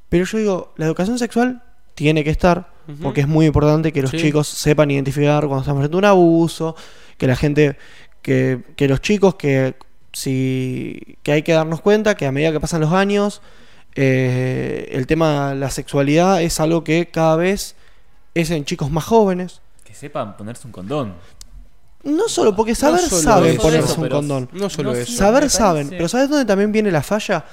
Pero 0.09 0.25
yo 0.25 0.39
digo, 0.39 0.75
la 0.77 0.87
educación 0.87 1.19
sexual 1.19 1.63
tiene 1.95 2.25
que 2.25 2.31
estar, 2.31 2.73
porque 3.03 3.21
es 3.21 3.29
muy 3.29 3.47
importante 3.47 3.93
que 3.93 4.03
los 4.03 4.11
Sí. 4.11 4.17
chicos 4.19 4.49
sepan 4.49 4.91
identificar 4.91 5.47
cuando 5.47 5.61
están 5.61 5.77
frente 5.77 5.95
a 5.95 5.99
un 5.99 6.05
abuso, 6.07 6.75
que 7.19 7.27
la 7.27 7.37
gente, 7.37 7.77
que, 8.23 8.65
que 8.77 8.89
los 8.89 9.01
chicos 9.01 9.37
que 9.37 9.77
si 10.13 11.19
que 11.23 11.33
hay 11.33 11.43
que 11.43 11.53
darnos 11.53 11.81
cuenta 11.81 12.15
que 12.17 12.27
a 12.27 12.33
medida 12.33 12.53
que 12.53 12.61
pasan 12.61 12.81
los 12.81 12.93
años, 12.93 13.43
eh, 13.95 14.89
el 14.93 15.07
tema 15.07 15.51
de 15.51 15.57
la 15.57 15.71
sexualidad 15.71 16.43
es 16.43 16.59
algo 16.61 16.83
que 16.85 17.09
cada 17.11 17.37
vez 17.37 17.77
es 18.35 18.51
en 18.51 18.65
chicos 18.65 18.91
más 18.91 19.05
jóvenes. 19.05 19.61
Que 19.85 19.95
sepan 19.95 20.37
ponerse 20.37 20.67
un 20.67 20.73
condón. 20.73 21.15
No 22.03 22.29
solo 22.29 22.55
porque 22.55 22.75
saber 22.75 23.01
solo 23.01 23.23
saben 23.23 23.53
eso, 23.55 23.63
ponerse 23.63 23.93
eso, 23.93 24.01
un 24.01 24.09
condón. 24.09 24.49
No 24.53 24.69
solo 24.69 24.93
No, 24.93 24.99
eso. 24.99 25.13
Saber 25.13 25.49
saben, 25.49 25.89
pero 25.89 26.09
¿sabes 26.09 26.29
dónde 26.29 26.45
también 26.45 26.71
viene 26.73 26.91
la 26.91 27.03
falla? 27.03 27.45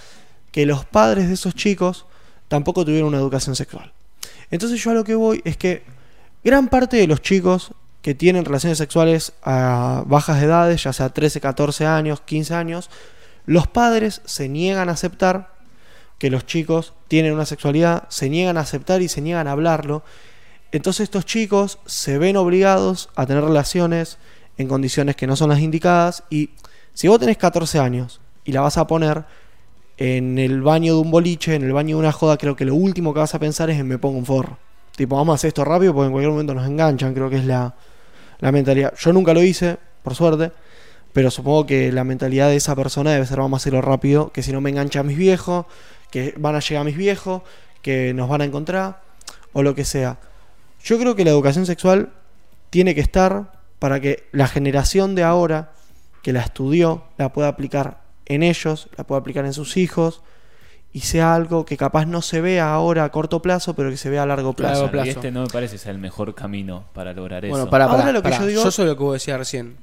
Que 0.52 0.66
los 0.66 0.84
padres 0.84 1.28
de 1.28 1.36
esos 1.36 1.56
chicos 1.56 2.06
tampoco 2.48 2.84
tuvieron 2.84 3.10
una 3.10 3.18
educación 3.18 3.56
sexual. 3.56 3.94
Entonces 4.50 4.84
yo 4.84 4.92
a 4.92 4.94
lo 4.94 5.06
que 5.06 5.16
voy 5.16 5.42
es 5.46 5.56
que 5.56 5.84
gran 6.44 6.68
parte 6.68 6.98
de 6.98 7.08
los 7.08 7.22
chicos 7.22 7.72
que 8.02 8.16
tienen 8.16 8.44
relaciones 8.44 8.78
sexuales 8.78 9.32
a 9.44 10.04
bajas 10.08 10.42
edades, 10.42 10.84
ya 10.84 10.92
sea 10.92 11.10
13, 11.10 11.40
14 11.40 11.86
años, 11.86 12.20
15 12.22 12.54
años, 12.54 12.90
los 13.46 13.68
padres 13.68 14.22
se 14.26 14.50
niegan 14.50 14.90
a 14.90 14.94
aceptar 14.94 15.54
que 16.22 16.30
los 16.30 16.46
chicos 16.46 16.94
tienen 17.08 17.34
una 17.34 17.48
sexualidad, 17.48 18.04
se 18.10 18.30
niegan 18.30 18.56
a 18.56 18.60
aceptar 18.60 19.02
y 19.02 19.08
se 19.08 19.22
niegan 19.22 19.48
a 19.48 19.54
hablarlo. 19.54 20.04
Entonces 20.72 21.06
estos 21.06 21.26
chicos 21.26 21.80
se 21.88 22.20
ven 22.20 22.38
obligados 22.38 23.10
a 23.16 23.26
tener 23.26 23.44
relaciones 23.44 24.20
en 24.60 24.68
condiciones 24.68 25.16
que 25.16 25.26
no 25.26 25.36
son 25.36 25.50
las 25.50 25.62
indicadas 25.62 26.24
y 26.30 26.52
si 26.94 27.08
vos 27.08 27.20
tenés 27.20 27.38
14 27.38 27.80
años 27.80 28.22
y 28.46 28.52
la 28.52 28.62
vas 28.62 28.78
a 28.78 28.86
poner 28.86 29.24
en 29.98 30.38
el 30.38 30.62
baño 30.62 30.94
de 30.94 31.02
un 31.02 31.10
boliche, 31.10 31.56
en 31.56 31.64
el 31.64 31.74
baño 31.74 31.96
de 31.96 32.02
una 32.02 32.12
joda, 32.12 32.38
creo 32.38 32.56
que 32.56 32.66
lo 32.66 32.76
último 32.76 33.16
que 33.16 33.20
vas 33.20 33.34
a 33.34 33.40
pensar 33.40 33.72
es 33.72 33.80
en 33.80 33.88
me 33.88 33.98
pongo 33.98 34.20
un 34.20 34.26
forro. 34.28 34.60
Tipo, 34.96 35.16
vamos 35.16 35.34
a 35.34 35.36
hacer 35.38 35.48
esto 35.48 35.66
rápido 35.66 35.92
porque 35.96 36.06
en 36.06 36.12
cualquier 36.12 36.30
momento 36.30 36.54
nos 36.54 36.68
enganchan, 36.68 37.16
creo 37.16 37.32
que 37.32 37.38
es 37.38 37.46
la, 37.46 37.74
la 38.42 38.52
mentalidad. 38.52 38.94
Yo 38.96 39.12
nunca 39.12 39.34
lo 39.34 39.42
hice, 39.42 39.80
por 40.04 40.14
suerte, 40.14 40.52
pero 41.14 41.32
supongo 41.32 41.66
que 41.66 41.92
la 41.92 42.04
mentalidad 42.04 42.50
de 42.50 42.58
esa 42.58 42.76
persona 42.76 43.10
debe 43.10 43.26
ser 43.26 43.40
vamos 43.40 43.58
a 43.58 43.62
hacerlo 43.62 43.82
rápido, 43.82 44.32
que 44.32 44.44
si 44.44 44.52
no 44.52 44.62
me 44.62 44.70
engancha 44.70 45.00
a 45.00 45.04
mis 45.04 45.18
viejos, 45.18 45.66
que 46.12 46.34
van 46.38 46.56
a 46.56 46.60
llegar 46.60 46.86
mis 46.86 46.98
viejos, 46.98 47.42
que 47.82 48.14
nos 48.14 48.30
van 48.30 48.42
a 48.42 48.46
encontrar, 48.46 49.02
o 49.54 49.64
lo 49.64 49.74
que 49.74 49.86
sea. 49.86 50.20
Yo 50.84 51.00
creo 51.00 51.16
que 51.16 51.24
la 51.26 51.32
educación 51.32 51.66
sexual 51.66 52.10
tiene 52.70 52.94
que 52.96 53.02
estar 53.02 53.52
para 53.80 54.00
que 54.00 54.28
la 54.32 54.48
generación 54.48 55.16
de 55.16 55.24
ahora 55.24 55.72
que 56.22 56.34
la 56.34 56.42
estudió 56.42 57.04
la 57.18 57.34
pueda 57.34 57.48
aplicar 57.48 58.02
en 58.26 58.44
ellos, 58.44 58.88
la 58.96 59.06
pueda 59.06 59.20
aplicar 59.22 59.46
en 59.46 59.54
sus 59.54 59.76
hijos 59.78 60.22
y 60.94 61.02
sea 61.02 61.34
algo 61.36 61.66
que 61.66 61.78
capaz 61.78 62.06
no 62.06 62.22
se 62.22 62.42
vea 62.42 62.74
ahora 62.74 63.04
a 63.06 63.12
corto 63.12 63.42
plazo, 63.42 63.76
pero 63.76 63.90
que 63.90 63.98
se 63.98 64.10
vea 64.10 64.24
a 64.24 64.26
largo 64.26 64.54
plazo. 64.54 64.84
Largo 64.86 65.06
Y 65.06 65.10
este 65.10 65.32
no 65.32 65.42
me 65.44 65.48
parece 65.48 65.78
ser 65.78 65.92
el 65.92 65.98
mejor 66.00 66.36
camino 66.36 66.86
para 66.94 67.14
lograr 67.14 67.42
Bueno, 67.42 67.64
eso. 67.64 67.70
para, 67.70 67.86
Ahora 67.86 67.98
para, 68.00 68.12
lo 68.12 68.22
que 68.22 68.30
yo 68.32 68.46
digo- 68.46 68.64
Yo 68.64 68.72
soy 68.72 68.86
lo 68.86 68.98
que 68.98 69.04
vos 69.04 69.14
decías 69.14 69.38
recién. 69.40 69.78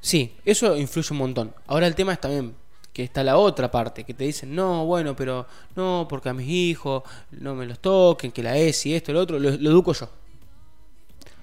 Sí, 0.00 0.34
eso 0.44 0.76
influye 0.76 1.08
un 1.12 1.18
montón. 1.18 1.54
Ahora 1.66 1.86
el 1.86 1.94
tema 1.94 2.12
es 2.12 2.20
también 2.20 2.54
que 2.92 3.04
está 3.04 3.24
la 3.24 3.38
otra 3.38 3.70
parte, 3.70 4.04
que 4.04 4.14
te 4.14 4.24
dicen, 4.24 4.54
no, 4.54 4.84
bueno, 4.84 5.16
pero 5.16 5.46
no, 5.76 6.06
porque 6.08 6.28
a 6.28 6.34
mis 6.34 6.48
hijos 6.48 7.02
no 7.30 7.54
me 7.54 7.66
los 7.66 7.78
toquen, 7.78 8.32
que 8.32 8.42
la 8.42 8.56
es 8.56 8.84
y 8.86 8.94
esto 8.94 9.12
lo 9.12 9.20
otro, 9.20 9.38
lo, 9.38 9.50
lo 9.50 9.70
educo 9.70 9.92
yo. 9.94 10.08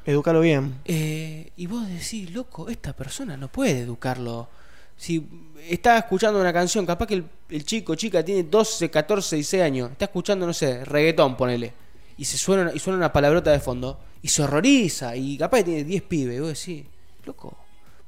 Edúcalo 0.05 0.41
bien. 0.41 0.81
Eh, 0.85 1.51
y 1.57 1.67
vos 1.67 1.87
decís, 1.87 2.31
loco, 2.31 2.69
esta 2.69 2.93
persona 2.93 3.35
no 3.35 3.47
puede 3.47 3.79
educarlo. 3.81 4.47
Si 4.95 5.27
está 5.67 5.97
escuchando 5.97 6.39
una 6.39 6.53
canción, 6.53 6.85
capaz 6.85 7.07
que 7.07 7.15
el, 7.15 7.25
el 7.49 7.63
chico, 7.65 7.95
chica, 7.95 8.23
tiene 8.23 8.43
12, 8.43 8.89
14, 8.89 9.35
16 9.35 9.63
años, 9.63 9.91
está 9.91 10.05
escuchando, 10.05 10.45
no 10.45 10.53
sé, 10.53 10.83
reggaetón, 10.85 11.35
ponele, 11.37 11.73
y 12.17 12.25
se 12.25 12.37
suena, 12.37 12.71
y 12.73 12.79
suena 12.79 12.97
una 12.97 13.13
palabrota 13.13 13.51
de 13.51 13.59
fondo, 13.59 13.99
y 14.21 14.27
se 14.27 14.43
horroriza, 14.43 15.15
y 15.15 15.37
capaz 15.37 15.59
que 15.59 15.63
tiene 15.65 15.83
10 15.83 16.01
pibes, 16.03 16.37
y 16.37 16.39
vos 16.39 16.49
decís, 16.49 16.85
loco, 17.25 17.57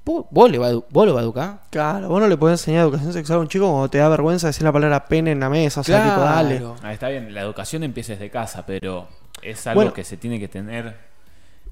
¿vos, 0.05 0.25
vos 0.31 0.49
le 0.51 0.57
va 0.57 0.71
vos 0.89 1.05
lo 1.07 1.13
va 1.13 1.19
a 1.19 1.23
educar? 1.23 1.59
Claro, 1.69 2.09
vos 2.09 2.19
no 2.21 2.27
le 2.27 2.37
podés 2.37 2.59
enseñar 2.61 2.83
educación 2.83 3.13
sexual 3.13 3.39
a 3.39 3.41
un 3.41 3.47
chico 3.47 3.69
cuando 3.69 3.89
te 3.89 3.97
da 3.99 4.09
vergüenza 4.09 4.47
decir 4.47 4.63
la 4.63 4.71
palabra 4.71 5.05
pene 5.05 5.31
en 5.31 5.39
la 5.39 5.49
mesa, 5.49 5.81
o 5.81 5.83
sea, 5.83 6.03
tipo, 6.03 6.21
dale. 6.21 6.61
Ah, 6.83 6.93
está 6.93 7.09
bien, 7.09 7.33
la 7.33 7.41
educación 7.41 7.83
empieza 7.83 8.13
desde 8.13 8.29
casa, 8.29 8.65
pero 8.65 9.07
es 9.41 9.65
algo 9.67 9.79
Bueno. 9.81 9.93
que 9.93 10.03
se 10.03 10.17
tiene 10.17 10.39
que 10.39 10.47
tener 10.47 11.11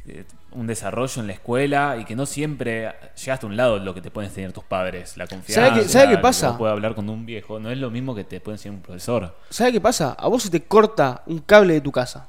eh, 0.08 0.24
un 0.54 0.66
desarrollo 0.66 1.22
en 1.22 1.28
la 1.28 1.34
escuela 1.34 1.98
y 2.00 2.06
que 2.06 2.16
no 2.16 2.26
siempre 2.26 2.92
llegaste 3.24 3.46
a 3.46 3.50
un 3.50 3.58
lado 3.58 3.78
lo 3.80 3.94
que 3.94 4.02
te 4.02 4.10
pueden 4.10 4.30
enseñar 4.30 4.52
tus 4.54 4.64
padres, 4.64 5.18
la 5.18 5.28
confianza. 5.28 5.70
¿Sabe 5.70 5.82
qué- 5.84 5.88
sabe 5.90 6.18
pasa? 6.18 6.50
hablar 6.50 6.96
con 6.96 7.10
un 7.10 7.26
viejo, 7.26 7.60
no 7.60 7.70
es 7.70 7.78
lo 7.78 7.92
mismo 7.92 8.16
que 8.16 8.24
te 8.24 8.40
puede 8.40 8.56
enseñar 8.56 8.76
un 8.78 8.82
profesor. 8.82 9.36
¿Sabes 9.50 9.74
qué 9.74 9.82
pasa? 9.82 10.14
A 10.18 10.28
vos 10.28 10.42
se 10.44 10.50
te 10.50 10.64
corta 10.64 11.22
un 11.28 11.40
cable 11.40 11.74
de 11.76 11.82
tu 11.82 11.92
casa. 11.92 12.28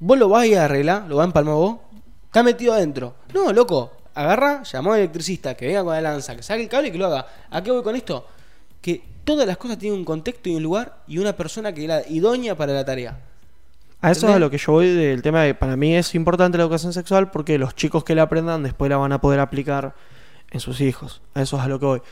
Vos 0.00 0.18
lo 0.18 0.28
vas 0.28 0.42
a 0.42 0.46
ir 0.46 0.58
a 0.58 0.64
arreglar, 0.64 1.04
lo 1.08 1.16
vas 1.16 1.24
a 1.24 1.26
empalmar 1.26 1.54
vos. 1.54 1.76
Está 2.26 2.42
metido 2.42 2.72
adentro. 2.74 3.14
No, 3.32 3.52
loco. 3.52 3.92
Agarra, 4.14 4.62
llamó 4.62 4.92
al 4.92 5.00
electricista, 5.00 5.54
que 5.54 5.66
venga 5.66 5.84
con 5.84 5.92
la 5.92 6.00
lanza, 6.00 6.36
que 6.36 6.42
saque 6.42 6.62
el 6.62 6.68
cable 6.68 6.88
y 6.88 6.92
que 6.92 6.98
lo 6.98 7.06
haga. 7.06 7.26
¿A 7.50 7.62
qué 7.62 7.70
voy 7.70 7.82
con 7.82 7.96
esto? 7.96 8.26
Que 8.80 9.02
todas 9.24 9.46
las 9.46 9.56
cosas 9.56 9.78
tienen 9.78 9.98
un 9.98 10.04
contexto 10.04 10.48
y 10.48 10.56
un 10.56 10.62
lugar 10.62 11.02
y 11.06 11.18
una 11.18 11.34
persona 11.34 11.72
que 11.72 11.84
era 11.84 12.02
idónea 12.08 12.56
para 12.56 12.72
la 12.72 12.84
tarea. 12.84 13.18
A 14.02 14.10
eso 14.10 14.28
es 14.28 14.34
a 14.34 14.38
lo 14.38 14.50
que 14.50 14.56
yo 14.56 14.72
voy 14.72 14.88
del 14.88 15.20
tema 15.20 15.42
de 15.42 15.54
para 15.54 15.76
mí 15.76 15.94
es 15.94 16.14
importante 16.14 16.56
la 16.56 16.64
educación 16.64 16.94
sexual 16.94 17.30
porque 17.30 17.58
los 17.58 17.74
chicos 17.74 18.02
que 18.02 18.14
la 18.14 18.22
aprendan 18.22 18.62
después 18.62 18.88
la 18.88 18.96
van 18.96 19.12
a 19.12 19.20
poder 19.20 19.40
aplicar 19.40 19.94
en 20.50 20.60
sus 20.60 20.80
hijos. 20.80 21.20
A 21.34 21.42
eso 21.42 21.58
es 21.58 21.62
a 21.62 21.68
lo 21.68 21.78
que 21.78 21.86
voy. 21.86 22.02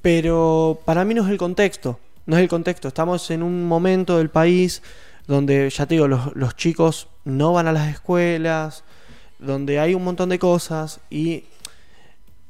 Pero 0.00 0.80
para 0.84 1.04
mí 1.04 1.14
no 1.14 1.24
es 1.24 1.30
el 1.30 1.36
contexto. 1.36 2.00
No 2.24 2.36
es 2.36 2.42
el 2.42 2.48
contexto. 2.48 2.88
Estamos 2.88 3.30
en 3.30 3.42
un 3.42 3.66
momento 3.66 4.18
del 4.18 4.30
país 4.30 4.82
donde, 5.26 5.68
ya 5.68 5.86
te 5.86 5.94
digo, 5.94 6.08
los, 6.08 6.34
los 6.34 6.56
chicos 6.56 7.08
no 7.24 7.52
van 7.52 7.68
a 7.68 7.72
las 7.72 7.88
escuelas, 7.88 8.84
donde 9.38 9.78
hay 9.78 9.94
un 9.94 10.04
montón 10.04 10.28
de 10.28 10.38
cosas 10.38 11.00
y 11.10 11.44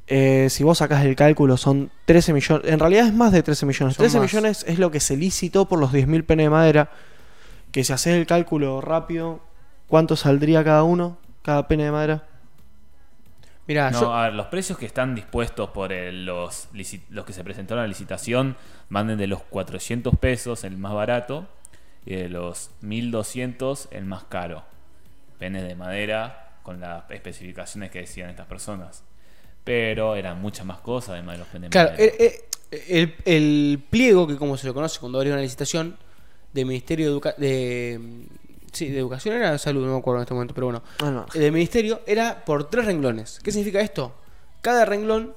eh, 0.06 0.48
si 0.50 0.64
vos 0.64 0.78
sacas 0.78 1.04
el 1.04 1.14
cálculo 1.16 1.56
son 1.58 1.90
13 2.06 2.32
millones, 2.32 2.70
en 2.70 2.78
realidad 2.78 3.06
es 3.06 3.12
más 3.12 3.30
de 3.32 3.42
13 3.42 3.66
millones. 3.66 3.94
Son 3.96 4.02
13 4.04 4.18
más. 4.20 4.32
millones 4.32 4.64
es 4.66 4.78
lo 4.78 4.90
que 4.90 5.00
se 5.00 5.16
licitó 5.16 5.66
por 5.68 5.78
los 5.78 5.92
10.000 5.92 6.24
penes 6.24 6.46
de 6.46 6.50
madera, 6.50 6.90
que 7.72 7.84
si 7.84 7.92
haces 7.92 8.14
el 8.16 8.26
cálculo 8.26 8.80
rápido, 8.80 9.40
¿cuánto 9.86 10.16
saldría 10.16 10.64
cada 10.64 10.82
uno? 10.82 11.18
Cada 11.42 11.68
pene 11.68 11.84
de 11.84 11.90
madera. 11.90 12.24
Mirá, 13.66 13.90
No, 13.90 14.00
yo, 14.00 14.14
a 14.14 14.24
ver, 14.24 14.32
los 14.34 14.46
precios 14.46 14.78
que 14.78 14.86
están 14.86 15.14
dispuestos 15.14 15.68
por 15.70 15.92
el- 15.92 16.24
los, 16.24 16.68
los 17.10 17.24
que 17.26 17.34
se 17.34 17.44
presentaron 17.44 17.80
a 17.80 17.82
la 17.82 17.88
licitación 17.88 18.56
van 18.88 19.14
de 19.18 19.26
los 19.26 19.42
400 19.42 20.16
pesos, 20.16 20.64
el 20.64 20.78
más 20.78 20.94
barato, 20.94 21.46
y 22.06 22.14
de 22.14 22.30
los 22.30 22.70
1200, 22.80 23.88
el 23.90 24.06
más 24.06 24.24
caro. 24.24 24.64
Penes 25.38 25.64
de 25.64 25.74
madera 25.74 26.47
con 26.68 26.80
las 26.80 27.10
especificaciones 27.10 27.90
que 27.90 28.00
decían 28.00 28.28
estas 28.28 28.46
personas. 28.46 29.02
Pero 29.64 30.16
eran 30.16 30.38
muchas 30.38 30.66
más 30.66 30.80
cosas 30.80 31.10
además 31.14 31.36
de 31.36 31.38
los 31.38 31.48
penes 31.48 31.70
de 31.70 31.70
claro, 31.70 31.94
eh, 31.96 32.42
eh, 32.70 32.84
el, 32.88 33.14
el 33.24 33.82
pliego, 33.88 34.26
que 34.26 34.36
como 34.36 34.58
se 34.58 34.66
lo 34.66 34.74
conoce 34.74 35.00
cuando 35.00 35.16
abrió 35.16 35.32
una 35.32 35.40
licitación, 35.40 35.96
del 36.52 36.66
Ministerio 36.66 37.06
de, 37.06 37.12
Educa- 37.12 37.36
de, 37.38 37.98
sí, 38.72 38.88
de 38.90 38.98
Educación 38.98 39.34
era 39.36 39.52
de 39.52 39.58
Salud, 39.58 39.86
no 39.86 39.92
me 39.94 39.98
acuerdo 39.98 40.18
en 40.18 40.22
este 40.24 40.34
momento, 40.34 40.52
pero 40.52 40.66
bueno. 40.66 40.82
Ah, 40.98 41.10
no. 41.10 41.24
El 41.32 41.40
del 41.40 41.52
ministerio 41.52 42.02
era 42.06 42.44
por 42.44 42.68
tres 42.68 42.84
renglones. 42.84 43.40
¿Qué 43.42 43.50
significa 43.50 43.80
esto? 43.80 44.14
Cada 44.60 44.84
renglón 44.84 45.34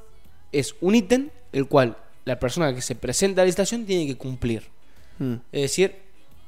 es 0.51 0.75
un 0.81 0.95
ítem 0.95 1.29
el 1.53 1.67
cual 1.67 1.95
la 2.25 2.39
persona 2.39 2.75
que 2.75 2.81
se 2.81 2.95
presenta 2.95 3.41
a 3.41 3.43
la 3.43 3.47
licitación 3.47 3.85
tiene 3.85 4.05
que 4.05 4.17
cumplir. 4.17 4.63
Mm. 5.19 5.35
Es 5.53 5.61
decir, 5.61 5.95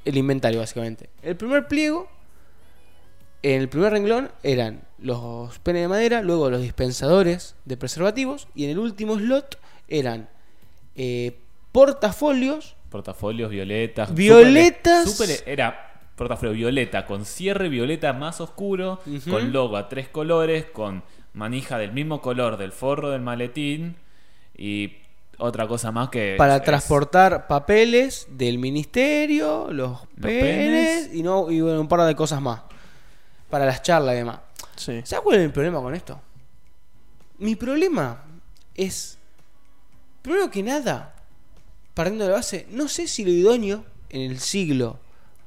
el 0.03 0.18
inventario 0.18 0.60
básicamente. 0.60 1.10
El 1.22 1.38
primer 1.38 1.68
pliego, 1.69 2.10
en 3.44 3.61
el 3.61 3.70
primer 3.70 3.91
renglón 3.91 4.32
eran 4.41 4.82
los 4.98 5.60
penes 5.60 5.84
de 5.84 5.88
madera, 5.90 6.22
luego 6.22 6.49
los 6.49 6.61
dispensadores 6.61 7.56
de 7.65 7.78
preservativos 7.78 8.48
y 8.56 8.64
en 8.65 8.72
el 8.72 8.80
último 8.80 9.18
slot 9.18 9.60
eran 9.88 10.30
eh, 10.95 11.38
portafolios 11.72 12.76
Portafolios 12.90 13.49
violetas. 13.49 14.14
Violetas. 14.14 15.44
Era 15.48 15.94
portafolio 16.15 16.53
violeta 16.53 17.07
con 17.07 17.26
cierre 17.26 17.68
violeta 17.68 18.14
más 18.14 18.40
oscuro, 18.40 18.99
con 19.30 19.52
logo 19.52 19.78
a 19.78 19.90
tres 19.90 20.07
colores, 20.10 20.65
con 20.72 21.03
manija 21.34 21.80
del 21.80 21.91
mismo 21.91 22.22
color 22.22 22.57
del 22.57 22.72
forro 22.72 23.10
del 23.10 23.22
maletín 23.22 23.95
y 24.56 24.94
otra 25.40 25.68
cosa 25.68 25.91
más 25.91 26.10
que 26.10 26.36
para 26.38 26.57
es- 26.57 26.61
transportar 26.64 27.48
papeles 27.48 28.28
del 28.30 28.60
ministerio, 28.60 29.70
los, 29.72 30.02
penes, 30.22 31.06
penes. 31.06 31.15
y 31.15 31.24
no 31.24 31.49
y 31.49 31.61
bueno, 31.61 31.82
un 31.82 31.88
par 31.88 32.02
de 32.06 32.15
cosas 32.15 32.40
más. 32.41 32.61
Para 33.54 33.68
las 33.68 33.84
charlas 33.84 34.16
y 34.16 34.18
demás. 34.18 34.40
Sí. 34.76 35.02
¿Sabes 35.06 35.24
cuál 35.24 35.38
es 35.38 35.44
el 35.44 35.52
problema 35.52 35.80
con 35.80 35.94
esto? 35.94 36.20
Mi 37.38 37.56
problema 37.56 38.24
es, 38.74 39.20
primero 40.24 40.50
que 40.50 40.64
nada, 40.64 41.14
partiendo 41.94 42.24
de 42.24 42.32
la 42.32 42.38
base, 42.38 42.66
no 42.72 42.88
sé 42.88 43.08
si 43.08 43.24
lo 43.24 43.30
idóneo 43.30 43.86
en 44.10 44.32
el 44.32 44.40
siglo 44.40 44.98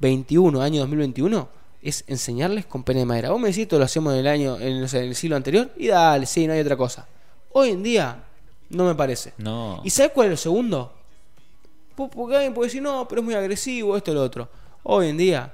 XXI, 0.01 0.37
año 0.61 0.81
2021, 0.83 1.49
es 1.83 2.05
enseñarles 2.07 2.65
con 2.67 2.85
pene 2.85 3.01
de 3.01 3.07
madera. 3.07 3.31
Vos 3.31 3.41
me 3.41 3.49
decís, 3.49 3.63
esto 3.63 3.77
lo 3.77 3.85
hacemos 3.87 4.13
en 4.13 4.21
el 4.21 4.29
año, 4.29 4.57
en, 4.61 4.81
no 4.83 4.87
sé, 4.87 4.99
en 5.01 5.07
el 5.09 5.17
siglo 5.17 5.35
anterior, 5.35 5.73
y 5.77 5.89
dale, 5.89 6.27
sí, 6.27 6.47
no 6.47 6.53
hay 6.53 6.61
otra 6.61 6.77
cosa. 6.77 7.09
Hoy 7.55 7.71
en 7.71 7.83
día, 7.83 8.23
no 8.71 8.85
me 8.85 8.95
parece. 8.95 9.33
No. 9.39 9.81
¿Y 9.83 9.91
sabes 9.91 10.13
cuál 10.13 10.27
es 10.29 10.31
lo 10.31 10.37
segundo? 10.37 10.93
Po- 11.97 12.09
Porque 12.09 12.37
alguien 12.37 12.55
puede 12.55 12.69
decir, 12.69 12.83
no, 12.83 13.09
pero 13.09 13.21
es 13.21 13.25
muy 13.25 13.35
agresivo, 13.35 13.97
esto 13.97 14.13
y 14.13 14.15
lo 14.15 14.23
otro. 14.23 14.49
Hoy 14.85 15.09
en 15.09 15.17
día, 15.17 15.53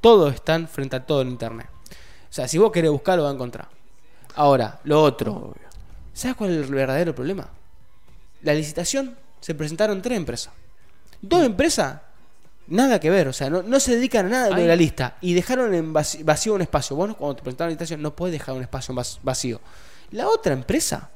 todos 0.00 0.34
están 0.34 0.68
frente 0.68 0.96
a 0.96 1.04
todo 1.06 1.22
en 1.22 1.28
internet. 1.28 1.66
O 2.30 2.32
sea, 2.32 2.46
si 2.48 2.58
vos 2.58 2.70
querés 2.72 2.90
buscar, 2.90 3.16
lo 3.16 3.24
vas 3.24 3.32
a 3.32 3.34
encontrar. 3.34 3.68
Ahora, 4.34 4.80
lo 4.84 5.02
otro. 5.02 5.54
¿Sabes 6.12 6.36
cuál 6.36 6.50
es 6.50 6.56
el 6.68 6.74
verdadero 6.74 7.14
problema? 7.14 7.48
La 8.42 8.54
licitación 8.54 9.16
se 9.40 9.54
presentaron 9.54 10.00
tres 10.02 10.16
empresas. 10.18 10.52
Dos 11.20 11.42
empresas, 11.44 12.00
nada 12.68 13.00
que 13.00 13.10
ver. 13.10 13.28
O 13.28 13.32
sea, 13.32 13.50
no, 13.50 13.62
no 13.62 13.80
se 13.80 13.96
dedican 13.96 14.26
a 14.26 14.28
nada 14.28 14.56
de 14.56 14.66
la 14.66 14.76
lista. 14.76 15.16
Y 15.20 15.34
dejaron 15.34 15.74
en 15.74 15.92
vacío 15.92 16.54
un 16.54 16.62
espacio. 16.62 16.94
Vos, 16.96 17.14
cuando 17.16 17.36
te 17.36 17.42
presentaron 17.42 17.68
la 17.70 17.72
licitación, 17.72 18.02
no 18.02 18.14
puedes 18.14 18.32
dejar 18.32 18.54
un 18.54 18.62
espacio 18.62 18.94
vac- 18.94 19.18
vacío. 19.22 19.60
La 20.12 20.28
otra 20.28 20.52
empresa 20.52 21.10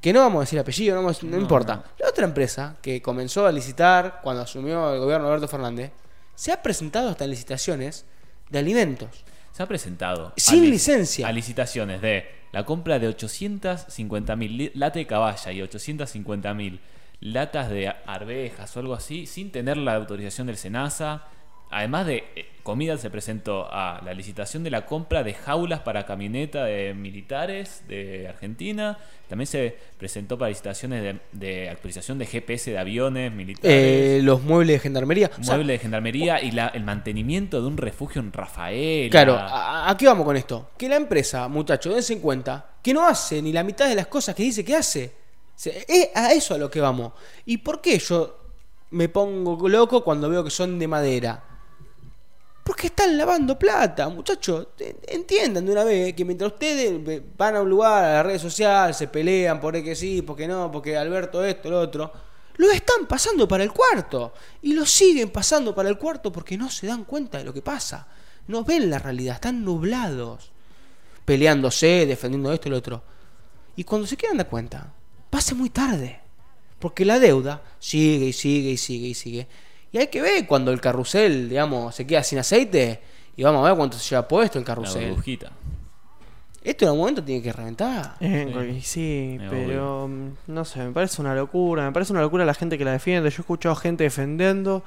que 0.00 0.12
no 0.12 0.20
vamos 0.20 0.38
a 0.38 0.40
decir 0.40 0.58
apellido, 0.58 0.96
no, 0.96 1.02
vamos- 1.02 1.22
no 1.22 1.30
No, 1.36 1.42
importa. 1.42 1.84
La 1.98 2.08
otra 2.08 2.24
empresa 2.24 2.76
que 2.82 3.00
comenzó 3.00 3.46
a 3.46 3.52
licitar 3.52 4.20
cuando 4.22 4.42
asumió 4.42 4.92
el 4.92 4.98
gobierno 4.98 5.28
Alberto 5.28 5.46
Fernández, 5.46 5.92
se 6.34 6.52
ha 6.52 6.62
presentado 6.62 7.08
hasta 7.08 7.26
licitaciones 7.26 8.04
de 8.50 8.58
alimentos. 8.58 9.24
Se 9.52 9.62
ha 9.62 9.66
presentado 9.66 10.32
Sin 10.36 10.64
lic- 10.64 10.70
licencia. 10.70 11.26
a 11.28 11.32
licitaciones 11.32 12.00
de 12.00 12.26
la 12.52 12.64
compra 12.64 12.98
de 12.98 13.08
850 13.08 14.36
mil 14.36 14.70
latas 14.74 14.94
de 15.00 15.06
caballa 15.06 15.52
y 15.52 15.62
850 15.62 16.54
mil 16.54 16.80
latas 17.20 17.70
de 17.70 17.88
arvejas 17.88 18.76
o 18.76 18.80
algo 18.80 18.94
así 18.94 19.26
sin 19.26 19.50
tener 19.52 19.76
la 19.76 19.94
autorización 19.94 20.46
del 20.46 20.56
SENASA. 20.56 21.24
Además 21.72 22.06
de 22.06 22.24
eh, 22.36 22.46
comida 22.62 22.96
se 22.98 23.08
presentó 23.10 23.66
a 23.72 24.00
la 24.04 24.12
licitación 24.14 24.62
de 24.62 24.70
la 24.70 24.84
compra 24.86 25.22
de 25.24 25.32
jaulas 25.34 25.80
para 25.80 26.04
camioneta 26.06 26.64
de 26.64 26.92
militares 26.94 27.82
de 27.88 28.28
Argentina. 28.28 28.98
También 29.28 29.46
se 29.46 29.74
presentó 29.98 30.36
para 30.36 30.50
licitaciones 30.50 31.02
de, 31.02 31.18
de 31.32 31.70
actualización 31.70 32.18
de 32.18 32.26
GPS 32.26 32.70
de 32.72 32.78
aviones 32.78 33.32
militares. 33.32 33.72
Eh, 33.74 34.20
los 34.22 34.42
muebles 34.42 34.76
de 34.76 34.78
gendarmería. 34.80 35.30
O 35.40 35.42
sea, 35.42 35.54
Mueble 35.54 35.72
de 35.72 35.78
gendarmería 35.78 36.42
y 36.42 36.50
la- 36.50 36.68
el 36.68 36.84
mantenimiento 36.84 37.60
de 37.62 37.66
un 37.66 37.78
refugio 37.78 38.20
en 38.20 38.32
Rafael. 38.32 39.08
Claro, 39.10 39.34
¿a, 39.38 39.88
a 39.90 39.96
qué 39.96 40.06
vamos 40.06 40.26
con 40.26 40.36
esto? 40.36 40.70
Que 40.76 40.88
la 40.90 40.96
empresa, 40.96 41.48
muchachos, 41.48 41.94
dense 41.94 42.12
en 42.12 42.20
cuenta 42.20 42.66
que 42.82 42.92
no 42.92 43.06
hace 43.06 43.40
ni 43.40 43.52
la 43.52 43.64
mitad 43.64 43.88
de 43.88 43.94
las 43.94 44.08
cosas 44.08 44.34
que 44.34 44.42
dice 44.42 44.62
que 44.64 44.76
hace. 44.76 45.12
Es 45.64 46.10
a 46.14 46.32
eso 46.32 46.54
a 46.54 46.58
lo 46.58 46.70
que 46.70 46.80
vamos. 46.80 47.12
¿Y 47.46 47.56
por 47.58 47.80
qué 47.80 47.98
yo 47.98 48.38
me 48.90 49.08
pongo 49.08 49.66
loco 49.68 50.04
cuando 50.04 50.28
veo 50.28 50.44
que 50.44 50.50
son 50.50 50.78
de 50.78 50.86
madera? 50.88 51.44
Porque 52.62 52.86
están 52.88 53.18
lavando 53.18 53.58
plata, 53.58 54.08
muchachos. 54.08 54.68
Entiendan 55.08 55.66
de 55.66 55.72
una 55.72 55.84
vez 55.84 56.14
que 56.14 56.24
mientras 56.24 56.52
ustedes 56.52 57.22
van 57.36 57.56
a 57.56 57.60
un 57.62 57.68
lugar, 57.68 58.04
a 58.04 58.12
la 58.14 58.22
red 58.22 58.38
social, 58.38 58.94
se 58.94 59.08
pelean 59.08 59.60
por 59.60 59.82
que 59.82 59.96
sí, 59.96 60.22
porque 60.22 60.46
no, 60.46 60.70
porque 60.70 60.96
Alberto 60.96 61.44
esto, 61.44 61.70
lo 61.70 61.80
otro, 61.80 62.12
lo 62.56 62.70
están 62.70 63.06
pasando 63.06 63.48
para 63.48 63.64
el 63.64 63.72
cuarto. 63.72 64.32
Y 64.62 64.74
lo 64.74 64.86
siguen 64.86 65.30
pasando 65.30 65.74
para 65.74 65.88
el 65.88 65.98
cuarto 65.98 66.30
porque 66.30 66.56
no 66.56 66.70
se 66.70 66.86
dan 66.86 67.04
cuenta 67.04 67.38
de 67.38 67.44
lo 67.44 67.52
que 67.52 67.62
pasa. 67.62 68.06
No 68.46 68.62
ven 68.62 68.90
la 68.90 69.00
realidad, 69.00 69.36
están 69.36 69.64
nublados. 69.64 70.52
Peleándose, 71.24 72.06
defendiendo 72.06 72.52
esto 72.52 72.68
y 72.68 72.70
lo 72.70 72.76
otro. 72.76 73.02
Y 73.74 73.84
cuando 73.84 74.06
se 74.06 74.16
quieran 74.16 74.38
dar 74.38 74.48
cuenta, 74.48 74.92
pase 75.30 75.54
muy 75.54 75.70
tarde. 75.70 76.20
Porque 76.78 77.04
la 77.04 77.18
deuda 77.18 77.62
sigue 77.80 78.26
y 78.26 78.32
sigue 78.32 78.70
y 78.70 78.76
sigue 78.76 79.08
y 79.08 79.14
sigue. 79.14 79.48
Y 79.92 79.98
hay 79.98 80.06
que 80.08 80.22
ver 80.22 80.46
cuando 80.46 80.72
el 80.72 80.80
carrusel, 80.80 81.48
digamos, 81.48 81.94
se 81.94 82.06
queda 82.06 82.22
sin 82.22 82.38
aceite. 82.38 83.00
Y 83.36 83.42
vamos 83.44 83.64
a 83.64 83.68
ver 83.68 83.76
cuánto 83.76 83.98
se 83.98 84.08
lleva 84.10 84.26
puesto 84.26 84.58
el 84.58 84.62
la 84.64 84.66
carrusel. 84.66 85.08
burbujita. 85.10 85.52
Esto 86.64 86.84
en 86.84 86.88
algún 86.90 87.00
momento 87.00 87.24
tiene 87.24 87.42
que 87.42 87.52
reventar. 87.52 88.14
Eh, 88.20 88.80
Sí. 88.82 89.38
pero 89.50 90.06
mm, 90.08 90.28
no 90.46 90.64
sé, 90.64 90.78
me 90.84 90.92
parece 90.92 91.20
una 91.20 91.34
locura, 91.34 91.84
me 91.84 91.92
parece 91.92 92.12
una 92.12 92.22
locura 92.22 92.44
la 92.44 92.54
gente 92.54 92.78
que 92.78 92.84
la 92.84 92.92
defiende. 92.92 93.28
Yo 93.30 93.36
he 93.38 93.40
escuchado 93.40 93.74
gente 93.74 94.04
defendiendo, 94.04 94.84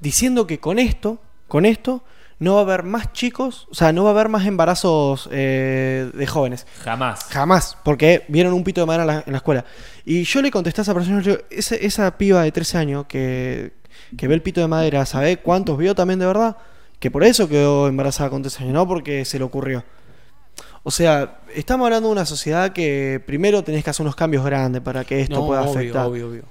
diciendo 0.00 0.46
que 0.46 0.60
con 0.60 0.78
esto, 0.78 1.18
con 1.48 1.66
esto, 1.66 2.02
no 2.38 2.54
va 2.54 2.60
a 2.60 2.62
haber 2.64 2.82
más 2.82 3.12
chicos, 3.12 3.66
o 3.70 3.74
sea, 3.74 3.92
no 3.92 4.02
va 4.04 4.10
a 4.10 4.12
haber 4.12 4.28
más 4.28 4.46
embarazos 4.46 5.28
eh, 5.32 6.10
de 6.12 6.26
jóvenes. 6.26 6.66
Jamás. 6.84 7.24
Jamás, 7.30 7.78
porque 7.84 8.24
vieron 8.28 8.52
un 8.52 8.62
pito 8.64 8.80
de 8.82 8.86
madera 8.86 9.02
en 9.04 9.06
la, 9.08 9.24
en 9.26 9.32
la 9.32 9.38
escuela. 9.38 9.64
Y 10.04 10.24
yo 10.24 10.42
le 10.42 10.50
contesté 10.50 10.80
a 10.80 10.82
esa 10.82 10.94
persona, 10.94 11.20
yo, 11.22 11.36
esa, 11.50 11.74
esa 11.76 12.18
piba 12.18 12.42
de 12.42 12.52
13 12.52 12.78
años 12.78 13.06
que, 13.06 13.72
que 14.18 14.28
ve 14.28 14.34
el 14.34 14.42
pito 14.42 14.60
de 14.60 14.68
madera, 14.68 15.06
¿sabe 15.06 15.38
cuántos 15.38 15.78
vio 15.78 15.94
también 15.94 16.18
de 16.18 16.26
verdad? 16.26 16.56
Que 16.98 17.10
por 17.10 17.24
eso 17.24 17.48
quedó 17.48 17.88
embarazada 17.88 18.30
con 18.30 18.42
13 18.42 18.64
años, 18.64 18.74
no 18.74 18.86
porque 18.86 19.24
se 19.24 19.38
le 19.38 19.44
ocurrió. 19.44 19.84
O 20.82 20.90
sea, 20.90 21.38
estamos 21.54 21.86
hablando 21.86 22.08
de 22.08 22.12
una 22.12 22.24
sociedad 22.26 22.72
que 22.72 23.20
primero 23.26 23.64
tenés 23.64 23.82
que 23.82 23.90
hacer 23.90 24.04
unos 24.04 24.14
cambios 24.14 24.44
grandes 24.44 24.82
para 24.82 25.04
que 25.04 25.20
esto 25.20 25.36
No, 25.40 25.46
pueda 25.46 25.62
obvio, 25.62 25.70
afectar. 25.72 26.06
obvio, 26.06 26.28
obvio. 26.28 26.44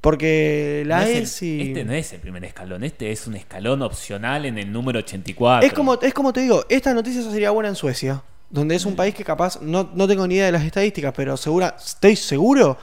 Porque 0.00 0.82
la 0.86 0.98
No 1.00 1.02
es 1.06 1.16
el- 1.16 1.22
ESI... 1.24 1.60
Este 1.68 1.84
no 1.84 1.92
es 1.92 2.12
el 2.12 2.20
primer 2.20 2.44
escalón, 2.44 2.84
este 2.84 3.12
es 3.12 3.26
un 3.26 3.36
escalón 3.36 3.82
opcional 3.82 4.46
en 4.46 4.56
el 4.58 4.72
número 4.72 5.00
84. 5.00 5.66
Es 5.66 5.72
como, 5.74 6.00
es 6.00 6.14
como 6.14 6.32
te 6.32 6.40
digo, 6.40 6.64
esta 6.68 6.94
noticia 6.94 7.22
sería 7.22 7.50
buena 7.50 7.68
en 7.68 7.74
Suecia, 7.76 8.22
donde 8.48 8.74
es 8.76 8.86
un 8.86 8.96
país 8.96 9.14
que 9.14 9.24
capaz, 9.24 9.60
no, 9.60 9.90
no 9.94 10.08
tengo 10.08 10.26
ni 10.26 10.36
idea 10.36 10.46
de 10.46 10.52
las 10.52 10.64
estadísticas, 10.64 11.12
pero 11.14 11.36
segura, 11.36 11.76
estoy 11.78 12.16
seguro 12.16 12.78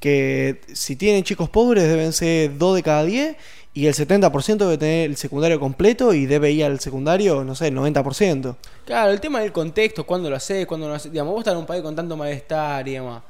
que 0.00 0.60
si 0.72 0.96
tienen 0.96 1.22
chicos 1.24 1.48
pobres 1.48 1.84
deben 1.84 2.12
ser 2.12 2.56
2 2.56 2.76
de 2.76 2.82
cada 2.82 3.04
10 3.04 3.36
y 3.74 3.86
el 3.86 3.94
70% 3.94 4.56
debe 4.56 4.78
tener 4.78 5.10
el 5.10 5.16
secundario 5.16 5.60
completo 5.60 6.12
y 6.12 6.26
debe 6.26 6.50
ir 6.50 6.64
al 6.64 6.80
secundario, 6.80 7.44
no 7.44 7.54
sé, 7.54 7.68
el 7.68 7.76
90%. 7.76 8.56
Claro, 8.84 9.12
el 9.12 9.20
tema 9.20 9.40
del 9.40 9.52
contexto, 9.52 10.04
cuándo 10.04 10.28
lo 10.28 10.36
haces, 10.36 10.66
cuándo 10.66 10.86
no 10.86 10.90
lo 10.90 10.96
haces. 10.96 11.12
Digamos, 11.12 11.32
vos 11.32 11.40
estás 11.40 11.52
en 11.52 11.60
un 11.60 11.66
país 11.66 11.82
con 11.82 11.94
tanto 11.94 12.16
malestar 12.16 12.86
y 12.88 12.92
demás. 12.92 13.22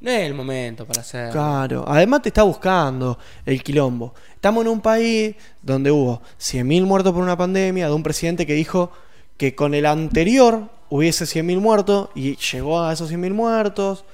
No 0.00 0.10
es 0.10 0.20
el 0.20 0.34
momento 0.34 0.86
para 0.86 1.00
hacerlo. 1.00 1.32
Claro, 1.32 1.84
además 1.88 2.22
te 2.22 2.28
está 2.28 2.44
buscando 2.44 3.18
el 3.44 3.62
quilombo. 3.62 4.14
Estamos 4.34 4.64
en 4.64 4.70
un 4.70 4.80
país 4.80 5.34
donde 5.60 5.90
hubo 5.90 6.22
100.000 6.38 6.84
muertos 6.84 7.12
por 7.12 7.22
una 7.22 7.36
pandemia, 7.36 7.88
de 7.88 7.92
un 7.92 8.04
presidente 8.04 8.46
que 8.46 8.54
dijo 8.54 8.92
que 9.36 9.54
con 9.56 9.74
el 9.74 9.86
anterior 9.86 10.68
hubiese 10.88 11.24
100.000 11.24 11.60
muertos 11.60 12.10
y 12.14 12.36
llegó 12.36 12.80
a 12.80 12.92
esos 12.92 13.10
100.000 13.10 13.32
muertos. 13.32 14.04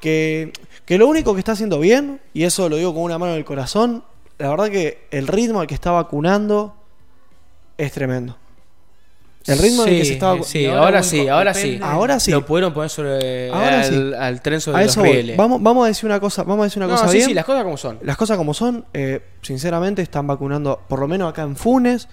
Que, 0.00 0.52
que 0.84 0.96
lo 0.96 1.08
único 1.08 1.34
que 1.34 1.40
está 1.40 1.52
haciendo 1.52 1.80
bien, 1.80 2.20
y 2.32 2.44
eso 2.44 2.68
lo 2.68 2.76
digo 2.76 2.94
con 2.94 3.02
una 3.02 3.18
mano 3.18 3.32
en 3.32 3.38
el 3.38 3.44
corazón, 3.44 4.04
la 4.38 4.50
verdad 4.50 4.70
que 4.70 5.08
el 5.10 5.26
ritmo 5.26 5.60
al 5.60 5.66
que 5.66 5.74
está 5.74 5.90
vacunando 5.90 6.76
es 7.76 7.90
tremendo. 7.90 8.36
El 9.48 9.58
ritmo 9.58 9.82
en 9.84 9.88
el 9.88 9.98
que 9.98 10.04
se 10.04 10.12
está 10.14 10.34
vacu- 10.34 10.44
Sí, 10.44 10.66
ahora, 10.66 10.80
ahora 10.82 11.02
sí, 11.02 11.28
ahora 11.28 11.54
sí. 11.54 11.78
Ahora 11.82 12.20
sí. 12.20 12.30
Lo 12.30 12.44
pudieron 12.46 12.72
poner 12.74 12.90
sobre 12.90 13.50
Ahora 13.50 13.80
al, 13.80 13.84
sí. 13.86 14.12
al 14.18 14.42
tren 14.42 14.60
sobre 14.60 14.78
A 14.78 14.82
los 14.82 14.90
eso 14.92 15.00
voy. 15.00 15.12
rieles. 15.12 15.36
Vamos, 15.36 15.62
vamos 15.62 15.84
a 15.84 15.88
decir 15.88 16.04
una 16.06 16.20
cosa, 16.20 16.42
vamos 16.42 16.60
a 16.62 16.64
decir 16.64 16.82
una 16.82 16.86
no, 16.92 16.98
cosa 16.98 17.08
sí, 17.08 17.16
bien. 17.18 17.28
sí, 17.28 17.34
las 17.34 17.44
cosas 17.44 17.64
como 17.64 17.76
son. 17.76 17.98
Las 18.02 18.16
cosas 18.16 18.36
como 18.36 18.54
son, 18.54 18.84
eh, 18.94 19.20
sinceramente 19.42 20.02
están 20.02 20.26
vacunando, 20.26 20.80
por 20.88 21.00
lo 21.00 21.08
menos 21.08 21.30
acá 21.30 21.42
en 21.42 21.56
Funes, 21.56 22.08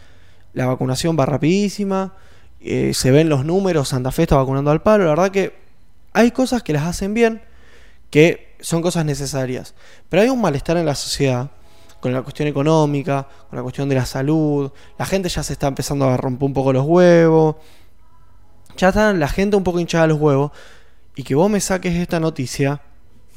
la 0.53 0.65
vacunación 0.67 1.17
va 1.19 1.25
rapidísima, 1.25 2.13
eh, 2.61 2.91
se 2.93 3.11
ven 3.11 3.27
los 3.29 3.43
números, 3.45 3.89
Santa 3.89 4.11
Fe 4.11 4.23
está 4.23 4.37
vacunando 4.37 4.71
al 4.71 4.81
palo, 4.81 5.03
la 5.03 5.09
verdad 5.11 5.29
que 5.31 5.53
hay 6.13 6.31
cosas 6.31 6.63
que 6.63 6.71
las 6.73 6.83
hacen 6.83 7.13
bien, 7.13 7.41
que 8.09 8.55
son 8.61 8.81
cosas 8.81 9.03
necesarias, 9.05 9.75
pero 10.09 10.23
hay 10.23 10.29
un 10.29 10.39
malestar 10.39 10.77
en 10.77 10.85
la 10.85 10.95
sociedad 10.95 11.51
con 12.05 12.13
la 12.13 12.21
cuestión 12.21 12.47
económica, 12.47 13.27
con 13.49 13.57
la 13.57 13.63
cuestión 13.63 13.89
de 13.89 13.95
la 13.95 14.05
salud, 14.05 14.71
la 14.95 15.07
gente 15.07 15.27
ya 15.27 15.41
se 15.41 15.53
está 15.53 15.65
empezando 15.65 16.05
a 16.05 16.15
romper 16.15 16.45
un 16.45 16.53
poco 16.53 16.71
los 16.71 16.85
huevos, 16.85 17.55
ya 18.77 18.89
está 18.89 19.11
la 19.11 19.27
gente 19.27 19.57
un 19.57 19.63
poco 19.63 19.79
hinchada 19.79 20.05
los 20.05 20.19
huevos, 20.19 20.51
y 21.15 21.23
que 21.23 21.33
vos 21.33 21.49
me 21.49 21.59
saques 21.59 21.95
esta 21.95 22.19
noticia, 22.19 22.79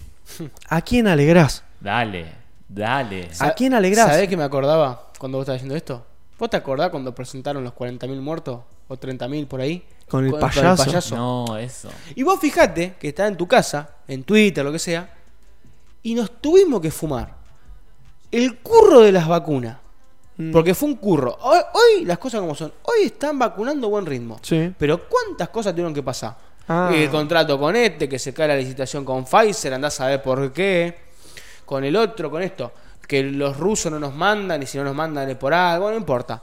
¿a 0.69 0.83
quién 0.83 1.07
alegrás? 1.07 1.65
Dale, 1.81 2.31
dale. 2.69 3.31
¿A 3.39 3.53
quién 3.53 3.73
alegrás? 3.73 4.09
¿Sabés 4.09 4.29
que 4.29 4.37
me 4.37 4.45
acordaba 4.45 5.13
cuando 5.19 5.39
vos 5.39 5.45
estabas 5.45 5.63
diciendo 5.63 5.75
esto? 5.75 6.05
¿Vos 6.39 6.51
te 6.51 6.59
acordás 6.59 6.91
cuando 6.91 7.15
presentaron 7.15 7.65
los 7.65 7.73
40.000 7.73 8.21
muertos? 8.21 8.61
¿O 8.87 8.97
30.000 8.99 9.47
por 9.47 9.63
ahí? 9.63 9.83
Con 10.11 10.27
el 10.27 10.35
payaso. 10.35 11.17
No, 11.17 11.57
eso. 11.57 11.89
Y 12.15 12.23
vos 12.23 12.39
fijate 12.39 12.97
que 13.01 13.09
está 13.09 13.29
en 13.29 13.39
tu 13.39 13.49
casa, 13.49 13.95
en 14.07 14.25
Twitter, 14.25 14.63
lo 14.63 14.73
que 14.73 14.79
sea, 14.79 15.11
y 16.03 16.15
nos 16.15 16.43
tuvimos 16.43 16.83
que 16.83 16.91
fumar 16.91 17.38
el 18.31 18.59
curro 18.59 19.01
de 19.01 19.13
las 19.13 19.27
vacunas. 19.27 19.79
Mm. 20.37 20.53
Porque 20.53 20.75
fue 20.75 20.89
un 20.89 20.97
curro. 20.97 21.37
Hoy, 21.43 21.59
hoy 21.75 22.05
las 22.05 22.19
cosas 22.19 22.41
como 22.41 22.55
son. 22.55 22.73
Hoy 22.83 23.07
están 23.07 23.39
vacunando 23.39 23.89
a 23.89 23.91
buen 23.91 24.07
ritmo. 24.07 24.39
Sí. 24.43 24.73
Pero 24.79 25.09
¿cuántas 25.09 25.49
cosas 25.49 25.73
tuvieron 25.73 25.93
que 25.93 26.03
pasar? 26.03 26.37
Ah. 26.69 26.91
El 26.95 27.09
contrato 27.11 27.59
con 27.59 27.75
este, 27.75 28.09
que 28.09 28.19
se 28.19 28.33
cae 28.33 28.49
la 28.49 28.57
licitación 28.57 29.05
con 29.05 29.25
Pfizer, 29.25 29.75
andás 29.75 29.95
a 29.95 30.05
saber 30.05 30.23
por 30.23 30.53
qué. 30.53 30.97
Con 31.65 31.85
el 31.85 31.97
otro, 31.97 32.31
con 32.31 32.43
esto. 32.43 32.73
Que 33.07 33.23
los 33.23 33.57
rusos 33.57 33.91
no 33.91 33.99
nos 33.99 34.15
mandan 34.15 34.63
y 34.63 34.67
si 34.67 34.79
no 34.79 34.85
nos 34.85 34.95
mandan 34.95 35.29
es 35.29 35.37
por 35.37 35.53
algo, 35.53 35.91
no 35.91 35.97
importa. 35.97 36.43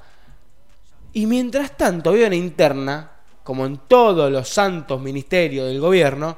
Y 1.14 1.28
mientras 1.28 1.78
tanto, 1.78 2.10
había 2.10 2.28
una 2.28 2.36
interna, 2.36 3.12
como 3.44 3.66
en 3.66 3.78
todos 3.88 4.30
los 4.32 4.50
santos 4.50 5.00
ministerios 5.00 5.68
del 5.68 5.80
gobierno, 5.80 6.38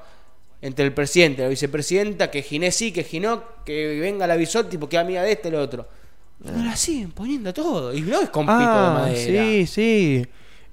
entre 0.61 0.85
el 0.85 0.93
presidente 0.93 1.41
y 1.41 1.43
la 1.45 1.49
vicepresidenta, 1.49 2.31
que 2.31 2.41
Ginés 2.41 2.75
sí, 2.75 2.91
que 2.91 3.03
Ginó, 3.03 3.43
que 3.65 3.99
venga 3.99 4.25
la 4.27 4.35
Bisotti 4.35 4.77
porque 4.77 4.95
es 4.97 5.01
amiga 5.01 5.21
de 5.23 5.31
este 5.33 5.49
y 5.49 5.51
lo 5.51 5.61
otro. 5.61 5.87
Y 6.43 6.49
nos 6.51 6.65
la 6.65 6.75
siguen 6.75 7.11
poniendo 7.11 7.53
todo. 7.53 7.93
Y 7.93 8.01
no 8.01 8.19
es 8.21 8.29
con 8.29 8.45
pico 8.45 8.57
de 8.57 8.63
Ah, 8.65 8.91
madera. 9.01 9.43
sí, 9.43 9.67
sí. 9.67 10.25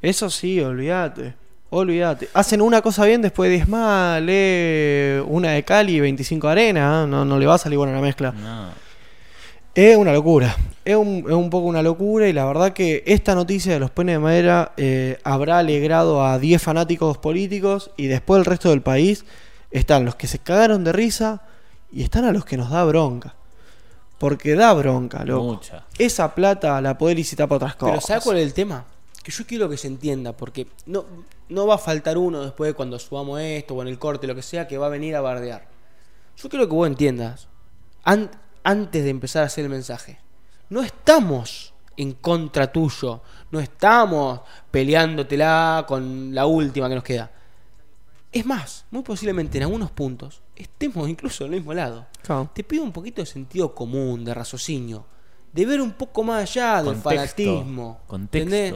Eso 0.02 0.28
sí, 0.30 0.60
olvídate. 0.60 1.34
Olvídate. 1.70 2.28
Hacen 2.34 2.60
una 2.60 2.80
cosa 2.82 3.04
bien, 3.04 3.20
después 3.22 3.50
diezma, 3.50 4.20
lee 4.20 5.20
una 5.26 5.52
de 5.52 5.62
Cali 5.64 5.96
y 5.96 6.00
25 6.00 6.46
de 6.46 6.52
arena. 6.52 7.04
¿eh? 7.04 7.06
No, 7.08 7.24
no 7.24 7.38
le 7.38 7.46
va 7.46 7.54
a 7.54 7.58
salir 7.58 7.78
buena 7.78 7.94
la 7.94 8.00
mezcla. 8.00 8.30
No. 8.32 8.68
Es 9.74 9.96
una 9.96 10.12
locura. 10.12 10.54
Es 10.84 10.94
un, 10.94 11.24
es 11.26 11.34
un 11.34 11.50
poco 11.50 11.66
una 11.66 11.82
locura. 11.82 12.28
Y 12.28 12.32
la 12.32 12.44
verdad 12.44 12.72
que 12.72 13.02
esta 13.06 13.34
noticia 13.34 13.72
de 13.72 13.80
los 13.80 13.90
penes 13.90 14.14
de 14.16 14.18
madera 14.20 14.72
eh, 14.76 15.18
habrá 15.24 15.58
alegrado 15.58 16.24
a 16.24 16.38
10 16.38 16.62
fanáticos 16.62 17.18
políticos. 17.18 17.90
Y 17.96 18.06
después 18.06 18.38
el 18.38 18.44
resto 18.44 18.70
del 18.70 18.82
país 18.82 19.24
están 19.78 20.04
los 20.04 20.14
que 20.16 20.26
se 20.26 20.38
cagaron 20.38 20.84
de 20.84 20.92
risa. 20.92 21.42
Y 21.92 22.02
están 22.02 22.24
a 22.24 22.32
los 22.32 22.44
que 22.44 22.56
nos 22.56 22.70
da 22.70 22.84
bronca. 22.84 23.34
Porque 24.18 24.54
da 24.54 24.72
bronca, 24.72 25.24
loco. 25.24 25.44
Mucha. 25.54 25.84
Esa 25.98 26.34
plata 26.34 26.80
la 26.80 26.96
podés 26.98 27.16
licitar 27.16 27.46
para 27.48 27.56
otras 27.56 27.76
Pero 27.76 27.92
cosas. 27.94 28.04
¿sabes 28.06 28.24
cuál 28.24 28.38
es 28.38 28.44
el 28.44 28.54
tema? 28.54 28.84
Que 29.22 29.30
yo 29.30 29.46
quiero 29.46 29.68
que 29.68 29.76
se 29.76 29.86
entienda, 29.86 30.32
porque 30.32 30.66
no, 30.86 31.04
no 31.48 31.66
va 31.66 31.76
a 31.76 31.78
faltar 31.78 32.18
uno 32.18 32.42
después 32.42 32.68
de 32.70 32.74
cuando 32.74 32.98
subamos 32.98 33.40
esto 33.40 33.74
o 33.74 33.82
en 33.82 33.88
el 33.88 33.98
corte, 33.98 34.26
lo 34.26 34.34
que 34.34 34.42
sea, 34.42 34.66
que 34.66 34.76
va 34.76 34.86
a 34.86 34.88
venir 34.90 35.14
a 35.16 35.20
bardear. 35.20 35.66
Yo 36.36 36.48
quiero 36.48 36.68
que 36.68 36.74
vos 36.74 36.86
entiendas, 36.86 37.46
an- 38.02 38.30
antes 38.64 39.04
de 39.04 39.10
empezar 39.10 39.44
a 39.44 39.46
hacer 39.46 39.64
el 39.64 39.70
mensaje, 39.70 40.18
no 40.68 40.82
estamos 40.82 41.72
en 41.96 42.12
contra 42.12 42.72
tuyo, 42.72 43.22
no 43.50 43.60
estamos 43.60 44.40
peleándotela 44.70 45.84
con 45.86 46.34
la 46.34 46.46
última 46.46 46.88
que 46.88 46.94
nos 46.94 47.04
queda. 47.04 47.30
Es 48.34 48.44
más, 48.44 48.84
muy 48.90 49.02
posiblemente 49.02 49.58
en 49.58 49.62
algunos 49.62 49.92
puntos 49.92 50.42
estemos 50.56 51.08
incluso 51.08 51.44
del 51.44 51.52
mismo 51.52 51.72
lado. 51.72 52.06
Claro. 52.20 52.50
Te 52.52 52.64
pido 52.64 52.82
un 52.82 52.90
poquito 52.90 53.22
de 53.22 53.26
sentido 53.26 53.72
común, 53.72 54.24
de 54.24 54.34
raciocinio, 54.34 55.06
de 55.52 55.64
ver 55.64 55.80
un 55.80 55.92
poco 55.92 56.24
más 56.24 56.42
allá 56.42 56.82
del 56.82 57.00
Contexto, 57.00 57.10
fanatismo. 57.10 58.00
contexto, 58.08 58.56
¿entendés? 58.56 58.74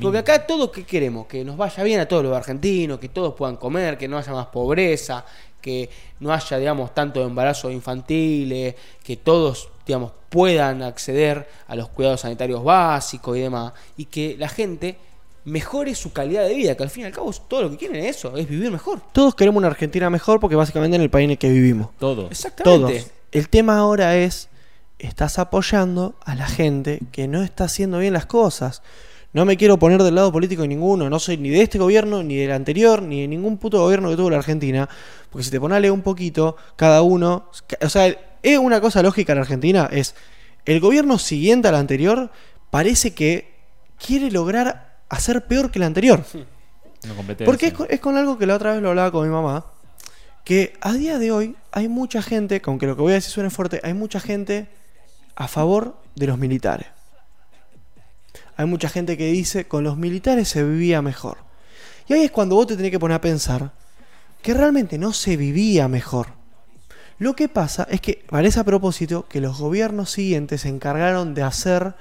Porque 0.00 0.18
acá 0.18 0.46
todos 0.46 0.70
que 0.70 0.84
queremos, 0.84 1.26
que 1.26 1.42
nos 1.42 1.56
vaya 1.56 1.82
bien 1.82 2.00
a 2.00 2.06
todos 2.06 2.22
los 2.22 2.36
argentinos, 2.36 2.98
que 2.98 3.08
todos 3.08 3.34
puedan 3.34 3.56
comer, 3.56 3.96
que 3.96 4.06
no 4.06 4.18
haya 4.18 4.32
más 4.32 4.46
pobreza, 4.48 5.24
que 5.60 5.88
no 6.20 6.30
haya, 6.30 6.58
digamos, 6.58 6.94
tanto 6.94 7.24
embarazos 7.24 7.72
infantiles, 7.72 8.74
que 9.02 9.16
todos, 9.16 9.70
digamos, 9.86 10.12
puedan 10.28 10.82
acceder 10.82 11.48
a 11.66 11.74
los 11.74 11.88
cuidados 11.88 12.20
sanitarios 12.20 12.62
básicos 12.62 13.38
y 13.38 13.40
demás, 13.40 13.72
y 13.96 14.04
que 14.04 14.36
la 14.38 14.50
gente 14.50 14.98
mejore 15.48 15.94
su 15.94 16.12
calidad 16.12 16.46
de 16.46 16.54
vida, 16.54 16.76
que 16.76 16.82
al 16.82 16.90
fin 16.90 17.04
y 17.04 17.06
al 17.06 17.12
cabo 17.12 17.32
todo 17.32 17.62
lo 17.62 17.70
que 17.70 17.76
quieren 17.76 17.96
es 18.04 18.16
eso, 18.16 18.36
es 18.36 18.48
vivir 18.48 18.70
mejor. 18.70 19.00
Todos 19.12 19.34
queremos 19.34 19.58
una 19.58 19.68
Argentina 19.68 20.10
mejor 20.10 20.40
porque 20.40 20.56
básicamente 20.56 20.96
en 20.96 21.02
el 21.02 21.10
país 21.10 21.24
en 21.24 21.30
el 21.32 21.38
que 21.38 21.50
vivimos. 21.50 21.88
Todo. 21.98 22.28
Exactamente. 22.30 23.00
Todos. 23.00 23.10
El 23.32 23.48
tema 23.48 23.78
ahora 23.78 24.16
es, 24.16 24.48
estás 24.98 25.38
apoyando 25.38 26.14
a 26.24 26.34
la 26.34 26.46
gente 26.46 27.00
que 27.12 27.28
no 27.28 27.42
está 27.42 27.64
haciendo 27.64 27.98
bien 27.98 28.12
las 28.12 28.26
cosas. 28.26 28.82
No 29.32 29.44
me 29.44 29.56
quiero 29.56 29.78
poner 29.78 30.02
del 30.02 30.14
lado 30.14 30.32
político 30.32 30.62
de 30.62 30.68
ninguno, 30.68 31.10
no 31.10 31.18
soy 31.18 31.36
ni 31.36 31.50
de 31.50 31.62
este 31.62 31.78
gobierno, 31.78 32.22
ni 32.22 32.36
del 32.36 32.52
anterior, 32.52 33.02
ni 33.02 33.22
de 33.22 33.28
ningún 33.28 33.58
puto 33.58 33.80
gobierno 33.80 34.08
que 34.08 34.16
tuvo 34.16 34.30
la 34.30 34.38
Argentina. 34.38 34.88
Porque 35.30 35.44
si 35.44 35.50
te 35.50 35.60
pones 35.60 35.76
a 35.76 35.80
leer 35.80 35.92
un 35.92 36.02
poquito, 36.02 36.56
cada 36.76 37.02
uno... 37.02 37.50
O 37.82 37.88
sea, 37.88 38.16
es 38.42 38.58
una 38.58 38.80
cosa 38.80 39.02
lógica 39.02 39.32
en 39.32 39.38
Argentina, 39.40 39.88
es 39.92 40.14
el 40.64 40.80
gobierno 40.80 41.18
siguiente 41.18 41.68
al 41.68 41.74
anterior 41.74 42.30
parece 42.70 43.14
que 43.14 43.54
quiere 43.98 44.30
lograr 44.30 44.87
hacer 45.08 45.46
peor 45.46 45.70
que 45.70 45.78
el 45.78 45.84
anterior. 45.84 46.24
Competencia. 47.16 47.46
Porque 47.46 47.68
es 47.68 47.72
con, 47.72 47.86
es 47.90 48.00
con 48.00 48.16
algo 48.16 48.38
que 48.38 48.46
la 48.46 48.56
otra 48.56 48.72
vez 48.72 48.82
lo 48.82 48.90
hablaba 48.90 49.10
con 49.10 49.26
mi 49.26 49.32
mamá. 49.32 49.66
Que 50.44 50.74
a 50.80 50.92
día 50.92 51.18
de 51.18 51.30
hoy 51.30 51.56
hay 51.72 51.88
mucha 51.88 52.22
gente, 52.22 52.60
que 52.60 52.70
aunque 52.70 52.86
lo 52.86 52.96
que 52.96 53.02
voy 53.02 53.12
a 53.12 53.16
decir 53.16 53.30
suene 53.30 53.50
fuerte, 53.50 53.80
hay 53.84 53.94
mucha 53.94 54.20
gente 54.20 54.68
a 55.36 55.46
favor 55.46 55.96
de 56.16 56.26
los 56.26 56.38
militares. 56.38 56.88
Hay 58.56 58.66
mucha 58.66 58.88
gente 58.88 59.16
que 59.16 59.30
dice 59.30 59.68
con 59.68 59.84
los 59.84 59.96
militares 59.96 60.48
se 60.48 60.64
vivía 60.64 61.00
mejor. 61.00 61.38
Y 62.08 62.14
ahí 62.14 62.24
es 62.24 62.30
cuando 62.32 62.56
vos 62.56 62.66
te 62.66 62.76
tenés 62.76 62.90
que 62.90 62.98
poner 62.98 63.16
a 63.16 63.20
pensar 63.20 63.72
que 64.42 64.54
realmente 64.54 64.98
no 64.98 65.12
se 65.12 65.36
vivía 65.36 65.86
mejor. 65.86 66.38
Lo 67.18 67.34
que 67.34 67.48
pasa 67.48 67.86
es 67.90 68.00
que 68.00 68.24
parece 68.28 68.60
a 68.60 68.64
propósito 68.64 69.26
que 69.28 69.40
los 69.40 69.58
gobiernos 69.58 70.10
siguientes 70.10 70.62
se 70.62 70.68
encargaron 70.68 71.34
de 71.34 71.42
hacer 71.42 71.94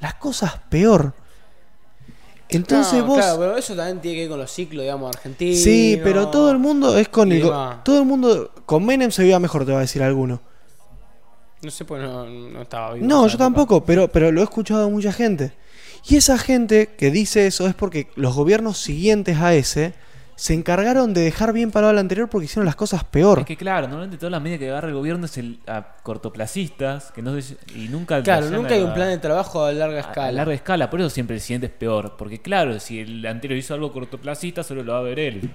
las 0.00 0.14
cosas 0.14 0.58
peor. 0.68 1.14
Entonces 2.48 3.00
No, 3.00 3.06
vos... 3.06 3.18
Claro, 3.18 3.38
pero 3.38 3.56
eso 3.56 3.74
también 3.74 4.00
tiene 4.00 4.16
que 4.16 4.20
ver 4.22 4.30
con 4.30 4.38
los 4.38 4.50
ciclos, 4.50 4.82
digamos, 4.82 5.14
argentinos. 5.14 5.58
Sí, 5.58 6.00
pero 6.02 6.28
todo 6.28 6.50
el 6.50 6.58
mundo 6.58 6.96
es 6.98 7.08
con 7.08 7.32
el 7.32 7.42
todo 7.84 7.98
el 7.98 8.04
mundo 8.04 8.50
con 8.66 8.84
Menem 8.84 9.10
se 9.10 9.22
veía 9.22 9.38
mejor, 9.38 9.64
te 9.64 9.72
va 9.72 9.78
a 9.78 9.82
decir 9.82 10.02
alguno. 10.02 10.40
No 11.62 11.70
sé, 11.70 11.84
pues 11.84 12.02
no, 12.02 12.26
no 12.26 12.62
estaba 12.62 12.94
vivo. 12.94 13.06
No, 13.06 13.26
yo 13.26 13.38
tampoco, 13.38 13.84
pero 13.84 14.08
pero 14.08 14.30
lo 14.30 14.40
he 14.40 14.44
escuchado 14.44 14.84
a 14.84 14.88
mucha 14.88 15.12
gente. 15.12 15.52
Y 16.06 16.16
esa 16.16 16.36
gente 16.36 16.90
que 16.98 17.10
dice 17.10 17.46
eso 17.46 17.66
es 17.66 17.74
porque 17.74 18.08
los 18.14 18.34
gobiernos 18.34 18.78
siguientes 18.78 19.38
a 19.38 19.54
ese 19.54 19.94
se 20.36 20.54
encargaron 20.54 21.14
de 21.14 21.20
dejar 21.20 21.52
bien 21.52 21.70
parado 21.70 21.90
al 21.92 21.98
anterior 21.98 22.28
porque 22.28 22.46
hicieron 22.46 22.66
las 22.66 22.76
cosas 22.76 23.04
peor. 23.04 23.40
Es 23.40 23.46
que 23.46 23.56
claro, 23.56 23.86
normalmente 23.86 24.16
todas 24.18 24.32
las 24.32 24.42
medidas 24.42 24.58
que 24.60 24.68
agarra 24.70 24.88
el 24.88 24.94
gobierno 24.94 25.26
es 25.26 25.38
el, 25.38 25.60
a 25.66 25.96
cortoplacistas, 26.02 27.12
que 27.12 27.22
no 27.22 27.40
se- 27.40 27.56
y 27.74 27.88
nunca 27.88 28.22
Claro, 28.22 28.50
nunca 28.50 28.74
hay 28.74 28.82
a- 28.82 28.86
un 28.86 28.94
plan 28.94 29.08
de 29.08 29.18
trabajo 29.18 29.64
a 29.64 29.72
larga 29.72 29.98
a- 29.98 30.00
escala. 30.00 30.28
A 30.28 30.32
larga 30.32 30.54
escala, 30.54 30.90
por 30.90 31.00
eso 31.00 31.10
siempre 31.10 31.36
el 31.36 31.40
siguiente 31.42 31.66
es 31.68 31.72
peor. 31.72 32.16
Porque 32.18 32.40
claro, 32.40 32.80
si 32.80 33.00
el 33.00 33.24
anterior 33.26 33.58
hizo 33.58 33.74
algo 33.74 33.92
cortoplacista, 33.92 34.62
solo 34.62 34.82
lo 34.82 34.92
va 34.92 34.98
a 34.98 35.02
ver 35.02 35.18
él. 35.20 35.50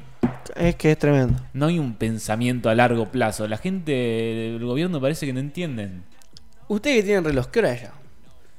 Es 0.55 0.75
que 0.75 0.91
es 0.91 0.97
tremendo. 0.97 1.39
No 1.53 1.67
hay 1.67 1.77
un 1.77 1.93
pensamiento 1.95 2.69
a 2.69 2.75
largo 2.75 3.05
plazo. 3.11 3.47
La 3.47 3.57
gente 3.57 3.91
del 3.91 4.65
gobierno 4.65 4.99
parece 5.01 5.25
que 5.25 5.33
no 5.33 5.39
entienden. 5.39 6.03
Ustedes 6.67 6.97
que 6.97 7.03
tienen 7.03 7.23
reloj, 7.25 7.47
¿qué 7.47 7.59
hora 7.59 7.71
es 7.73 7.81
ya? 7.83 7.93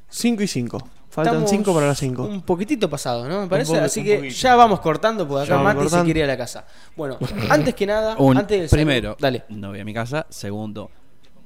5 0.09 0.43
y 0.43 0.47
5. 0.47 0.89
Faltan 1.11 1.35
Estamos 1.35 1.51
5 1.51 1.75
para 1.75 1.87
las 1.89 1.99
5. 1.99 2.23
Un 2.23 2.43
poquitito 2.43 2.89
pasado, 2.89 3.29
¿no? 3.29 3.41
Me 3.43 3.47
parece. 3.49 3.73
poco- 3.73 3.85
Así 3.85 4.05
que 4.05 4.17
poquito. 4.17 4.35
ya 4.37 4.55
vamos 4.55 4.79
cortando 4.81 5.27
porque 5.27 5.45
acá 5.53 5.61
Mati 5.61 5.79
se 5.79 5.83
cortando. 5.83 6.05
quiere 6.05 6.21
ir 6.21 6.25
a 6.25 6.29
la 6.29 6.37
casa. 6.37 6.65
Bueno, 6.97 7.19
antes 7.51 7.75
que 7.75 7.85
nada, 7.87 8.15
Un- 8.17 8.37
antes 8.39 8.61
del 8.61 8.71
primero, 8.71 9.17
dale. 9.19 9.43
no 9.49 9.71
voy 9.71 9.81
a 9.81 9.85
mi 9.85 9.93
casa. 9.93 10.27
Segundo, 10.31 10.91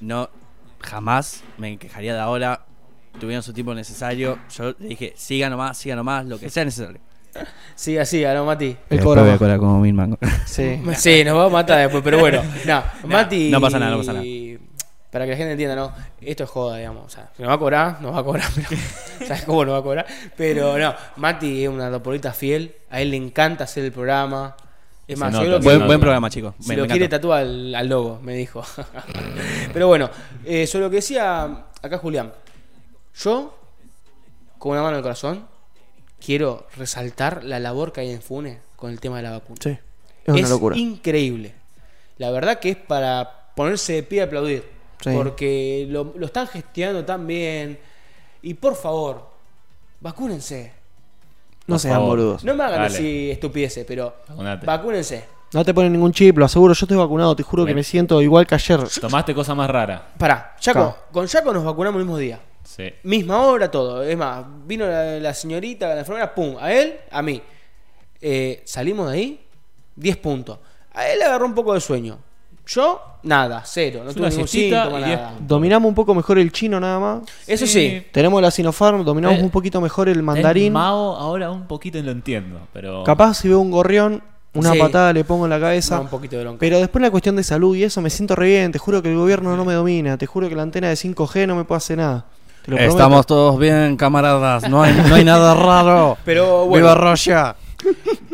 no 0.00 0.28
jamás 0.80 1.42
me 1.56 1.78
quejaría 1.78 2.12
de 2.14 2.20
ahora. 2.20 2.66
Tuvieron 3.18 3.42
su 3.42 3.52
tiempo 3.54 3.74
necesario. 3.74 4.38
Yo 4.54 4.74
le 4.78 4.88
dije, 4.88 5.14
siga 5.16 5.48
nomás, 5.48 5.78
siga 5.78 5.96
nomás, 5.96 6.26
lo 6.26 6.38
que 6.38 6.50
sea 6.50 6.64
necesario. 6.64 7.00
Siga, 7.74 8.04
siga, 8.04 8.32
¿no, 8.34 8.44
Mati? 8.44 8.76
El 8.90 9.00
cobra 9.00 9.22
voy 9.22 9.32
a 9.32 9.38
cobrar 9.38 9.58
como 9.58 9.80
mil 9.80 9.92
mangos. 9.94 10.18
Sí. 10.46 10.80
Sí, 10.96 11.24
nos 11.24 11.36
va 11.36 11.46
a 11.46 11.48
matar 11.48 11.78
después, 11.80 12.02
pero 12.04 12.18
bueno. 12.20 12.40
No, 12.66 12.82
Mati. 13.08 13.50
no 13.50 13.60
pasa 13.60 13.78
nada, 13.80 13.90
no 13.92 13.98
pasa 13.98 14.12
nada. 14.12 14.24
Para 15.14 15.26
que 15.26 15.30
la 15.30 15.36
gente 15.36 15.52
entienda, 15.52 15.76
¿no? 15.76 15.92
Esto 16.20 16.42
es 16.42 16.50
joda, 16.50 16.76
digamos. 16.78 17.06
O 17.06 17.08
sea, 17.08 17.30
si 17.36 17.42
nos 17.42 17.48
va 17.50 17.54
a 17.54 17.58
cobrar, 17.58 18.02
nos 18.02 18.12
va 18.12 18.18
a 18.18 18.24
cobrar, 18.24 18.48
pero. 18.56 18.68
¿Sabes 19.28 19.44
cómo 19.44 19.64
nos 19.64 19.74
va 19.74 19.78
a 19.78 19.82
cobrar? 19.82 20.06
Pero 20.36 20.76
no, 20.76 20.92
Mati 21.16 21.62
es 21.62 21.68
una 21.68 21.88
dopolita 21.88 22.32
fiel. 22.32 22.74
A 22.90 23.00
él 23.00 23.12
le 23.12 23.16
encanta 23.16 23.62
hacer 23.62 23.84
el 23.84 23.92
programa. 23.92 24.56
Es 25.06 25.16
más, 25.16 25.30
nota, 25.32 25.44
yo 25.44 25.50
creo 25.50 25.62
se 25.62 25.78
que. 25.78 25.86
buen, 25.86 26.00
programa, 26.00 26.28
chicos. 26.30 26.54
Si 26.58 26.68
Me- 26.68 26.76
lo 26.76 26.82
me 26.82 26.88
quiere 26.88 27.08
tatuar 27.08 27.42
al, 27.42 27.74
al 27.76 27.88
logo, 27.88 28.18
me 28.24 28.34
dijo. 28.34 28.64
Pero 29.72 29.86
bueno, 29.86 30.10
eh, 30.44 30.66
sobre 30.66 30.86
lo 30.86 30.90
que 30.90 30.96
decía 30.96 31.44
acá 31.80 31.98
Julián. 31.98 32.32
Yo, 33.16 33.56
con 34.58 34.72
una 34.72 34.80
mano 34.82 34.94
en 34.94 34.96
el 34.98 35.02
corazón, 35.02 35.46
quiero 36.24 36.66
resaltar 36.76 37.44
la 37.44 37.60
labor 37.60 37.92
que 37.92 38.00
hay 38.00 38.10
en 38.10 38.20
Fune 38.20 38.58
con 38.74 38.90
el 38.90 38.98
tema 38.98 39.18
de 39.18 39.22
la 39.22 39.30
vacuna. 39.30 39.58
Sí. 39.62 39.78
Es 40.24 40.34
una 40.34 40.48
locura. 40.48 40.76
increíble. 40.76 41.54
La 42.18 42.30
verdad 42.32 42.58
que 42.58 42.70
es 42.70 42.76
para 42.76 43.52
ponerse 43.54 43.92
de 43.92 44.02
pie 44.02 44.18
y 44.18 44.22
aplaudir. 44.22 44.73
Sí. 45.04 45.10
Porque 45.14 45.86
lo, 45.90 46.12
lo 46.16 46.26
están 46.26 46.46
gestionando 46.46 47.04
tan 47.04 47.26
bien. 47.26 47.78
Y 48.42 48.54
por 48.54 48.74
favor, 48.74 49.28
vacúnense. 50.00 50.72
No 51.66 51.74
Por 51.74 51.80
sean 51.80 51.94
favor. 51.94 52.08
boludos. 52.10 52.44
No 52.44 52.54
me 52.54 52.62
hagan 52.64 52.82
Dale. 52.82 52.94
así 52.94 53.30
estupideces, 53.30 53.84
pero 53.86 54.14
Vacunate. 54.28 54.66
vacúnense. 54.66 55.24
No 55.52 55.64
te 55.64 55.72
ponen 55.72 55.92
ningún 55.92 56.12
chip, 56.12 56.36
lo 56.36 56.44
aseguro. 56.46 56.74
Yo 56.74 56.84
estoy 56.84 56.96
vacunado, 56.96 57.36
te 57.36 57.42
juro 57.42 57.64
que 57.64 57.74
me 57.74 57.84
siento 57.84 58.20
igual 58.20 58.46
que 58.46 58.54
ayer. 58.56 58.80
Tomaste 59.00 59.34
cosa 59.34 59.54
más 59.54 59.70
rara. 59.70 60.08
Pará, 60.18 60.56
Yaco, 60.60 60.78
Claro. 60.78 60.96
con 61.12 61.26
Yaco 61.26 61.52
nos 61.54 61.64
vacunamos 61.64 62.00
el 62.00 62.04
mismo 62.06 62.18
día. 62.18 62.40
Sí. 62.64 62.92
Misma 63.04 63.40
hora, 63.42 63.70
todo. 63.70 64.02
Es 64.02 64.16
más, 64.16 64.44
vino 64.66 64.84
la, 64.86 65.18
la 65.20 65.32
señorita, 65.32 65.86
la 65.88 66.00
enfermera, 66.00 66.34
pum, 66.34 66.56
a 66.60 66.72
él, 66.72 66.96
a 67.10 67.22
mí. 67.22 67.40
Eh, 68.20 68.62
salimos 68.64 69.10
de 69.10 69.16
ahí, 69.16 69.46
10 69.96 70.16
puntos. 70.16 70.58
A 70.92 71.08
él 71.08 71.18
le 71.18 71.24
agarró 71.24 71.46
un 71.46 71.54
poco 71.54 71.72
de 71.72 71.80
sueño. 71.80 72.18
Yo, 72.66 73.00
nada, 73.24 73.62
cero. 73.66 74.00
No 74.04 74.10
Es 74.10 74.16
tuve 74.16 74.22
una 74.26 74.30
ningún 74.30 74.48
siestita 74.48 74.82
síntoma, 74.84 75.00
y 75.06 75.12
es- 75.12 75.18
nada. 75.18 75.32
Dominamos 75.40 75.88
un 75.88 75.94
poco 75.94 76.14
mejor 76.14 76.38
el 76.38 76.50
chino 76.52 76.80
nada 76.80 76.98
más. 76.98 77.18
Eso 77.46 77.66
sí. 77.66 78.06
Tenemos 78.12 78.40
la 78.40 78.50
Sinopharm, 78.50 79.04
dominamos 79.04 79.38
Eh, 79.38 79.42
un 79.42 79.50
poquito 79.50 79.80
mejor 79.80 80.08
el 80.08 80.16
El 80.16 80.22
mandarín. 80.22 80.72
Mao 80.72 81.14
ahora 81.16 81.50
un 81.50 81.66
poquito 81.66 82.00
lo 82.00 82.10
entiendo, 82.10 82.60
pero... 82.72 83.04
Capaz 83.04 83.34
si 83.34 83.48
veo 83.48 83.60
un 83.60 83.70
gorrión, 83.70 84.22
una 84.54 84.72
Sí. 84.72 84.78
patada 84.78 85.12
le 85.12 85.24
pongo 85.24 85.44
en 85.44 85.50
la 85.50 85.58
Da 85.58 85.66
cabeza. 85.66 86.00
un 86.00 86.08
poquito 86.08 86.36
de 86.36 86.42
bronca. 86.44 86.60
Pero 86.60 86.78
después 86.78 87.02
la 87.02 87.10
cuestión 87.10 87.36
de 87.36 87.42
salud 87.42 87.76
y 87.76 87.84
eso 87.84 88.00
me 88.00 88.08
siento 88.08 88.34
re 88.34 88.46
bien. 88.48 88.72
Te 88.72 88.78
juro 88.78 89.02
que 89.02 89.10
el 89.10 89.16
gobierno 89.16 89.56
no 89.56 89.64
me 89.64 89.74
domina. 89.74 90.16
Te 90.16 90.26
juro 90.26 90.48
que 90.48 90.54
la 90.54 90.62
antena 90.62 90.88
de 90.88 90.96
5G 90.96 91.46
no 91.46 91.56
me 91.56 91.64
puede 91.64 91.78
hacer 91.78 91.98
nada. 91.98 92.24
Te 92.64 92.70
lo 92.70 92.76
prometo. 92.78 92.96
Estamos 92.96 93.26
todos 93.26 93.58
bien, 93.58 93.96
camaradas. 93.96 94.70
No 94.70 94.82
hay, 94.82 94.94
no 95.06 95.14
hay 95.16 95.24
nada 95.24 95.54
raro. 95.54 96.16
Pero 96.24 96.64
bueno, 96.66 96.86
¡Viva 96.86 96.94
Russia! 96.94 97.54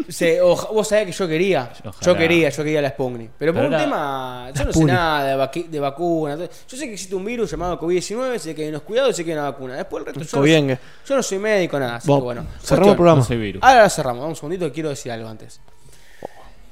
Se- 0.09 0.41
vos 0.41 0.87
sabés 0.89 1.07
que 1.07 1.13
yo 1.13 1.29
quería. 1.29 1.73
Ojalá. 1.85 1.95
Yo 2.01 2.17
quería, 2.17 2.49
yo 2.51 2.65
quería 2.65 2.83
la 2.83 2.91
Sputnik. 2.91 3.31
Pero 3.39 3.53
por 3.53 3.63
Pero 3.63 3.75
un 3.77 3.83
tema. 3.83 4.51
Yo 4.55 4.65
no 4.65 4.73
sé 4.73 4.79
Sputnik. 4.79 4.95
nada 4.95 5.25
de, 5.25 5.37
vaqui- 5.37 5.69
de 5.69 5.81
vacunas. 5.81 6.39
Yo 6.69 6.77
sé 6.77 6.87
que 6.87 6.93
existe 6.93 7.15
un 7.15 7.25
virus 7.25 7.51
llamado 7.51 7.79
COVID-19, 7.81 8.39
sé 8.39 8.55
que 8.55 8.63
hay 8.63 8.69
unos 8.69 8.83
cuidados 8.83 9.11
y 9.11 9.15
sé 9.15 9.25
que 9.25 9.33
hay 9.33 9.39
una 9.39 9.51
vacuna. 9.51 9.77
Después 9.77 10.01
el 10.07 10.15
resto. 10.15 10.45
Yo 10.45 10.61
no, 10.63 10.79
yo 11.07 11.17
no 11.17 11.23
soy 11.23 11.39
médico, 11.39 11.79
nada. 11.79 11.97
Así 11.97 12.09
Bueno, 12.09 12.21
que 12.21 12.25
bueno. 12.25 12.41
cerramos 12.43 12.61
el 12.63 12.69
Cuestión. 12.69 12.97
programa. 12.97 13.19
No 13.21 13.25
soy 13.25 13.37
virus. 13.39 13.63
Ahora 13.63 13.83
la 13.83 13.91
cerramos, 13.91 14.21
vamos 14.21 14.31
un 14.33 14.37
segundito 14.41 14.67
que 14.67 14.73
quiero 14.73 14.89
decir 14.91 15.13
algo 15.13 15.29
antes. 15.29 15.61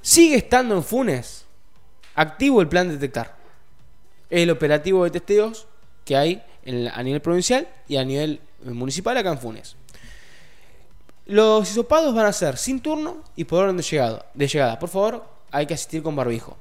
Sigue 0.03 0.37
estando 0.37 0.75
en 0.77 0.83
Funes 0.83 1.45
activo 2.15 2.61
el 2.61 2.69
plan 2.69 2.89
detectar. 2.89 3.37
Es 4.31 4.43
el 4.43 4.51
operativo 4.51 5.05
de 5.05 5.11
testeos 5.11 5.67
que 6.05 6.17
hay 6.17 6.43
en 6.65 6.85
la- 6.85 6.91
a 6.93 7.03
nivel 7.03 7.21
provincial 7.21 7.67
y 7.89 7.97
a 7.97 8.05
nivel 8.05 8.41
eh, 8.67 8.71
municipal 8.71 9.17
acá 9.17 9.31
en 9.31 9.39
Funes. 9.39 9.77
Los 11.29 11.71
hisopados 11.71 12.15
van 12.15 12.25
a 12.25 12.33
ser 12.33 12.57
sin 12.57 12.81
turno 12.81 13.19
y 13.37 13.45
por 13.45 13.65
orden 13.65 13.77
de. 13.77 14.23
De 14.33 14.49
llegada. 14.49 14.79
Por 14.79 14.89
favor, 14.89 15.25
hay 15.51 15.67
que 15.67 15.75
asistir 15.75 16.03
con 16.03 16.17
barbijo. 16.17 16.57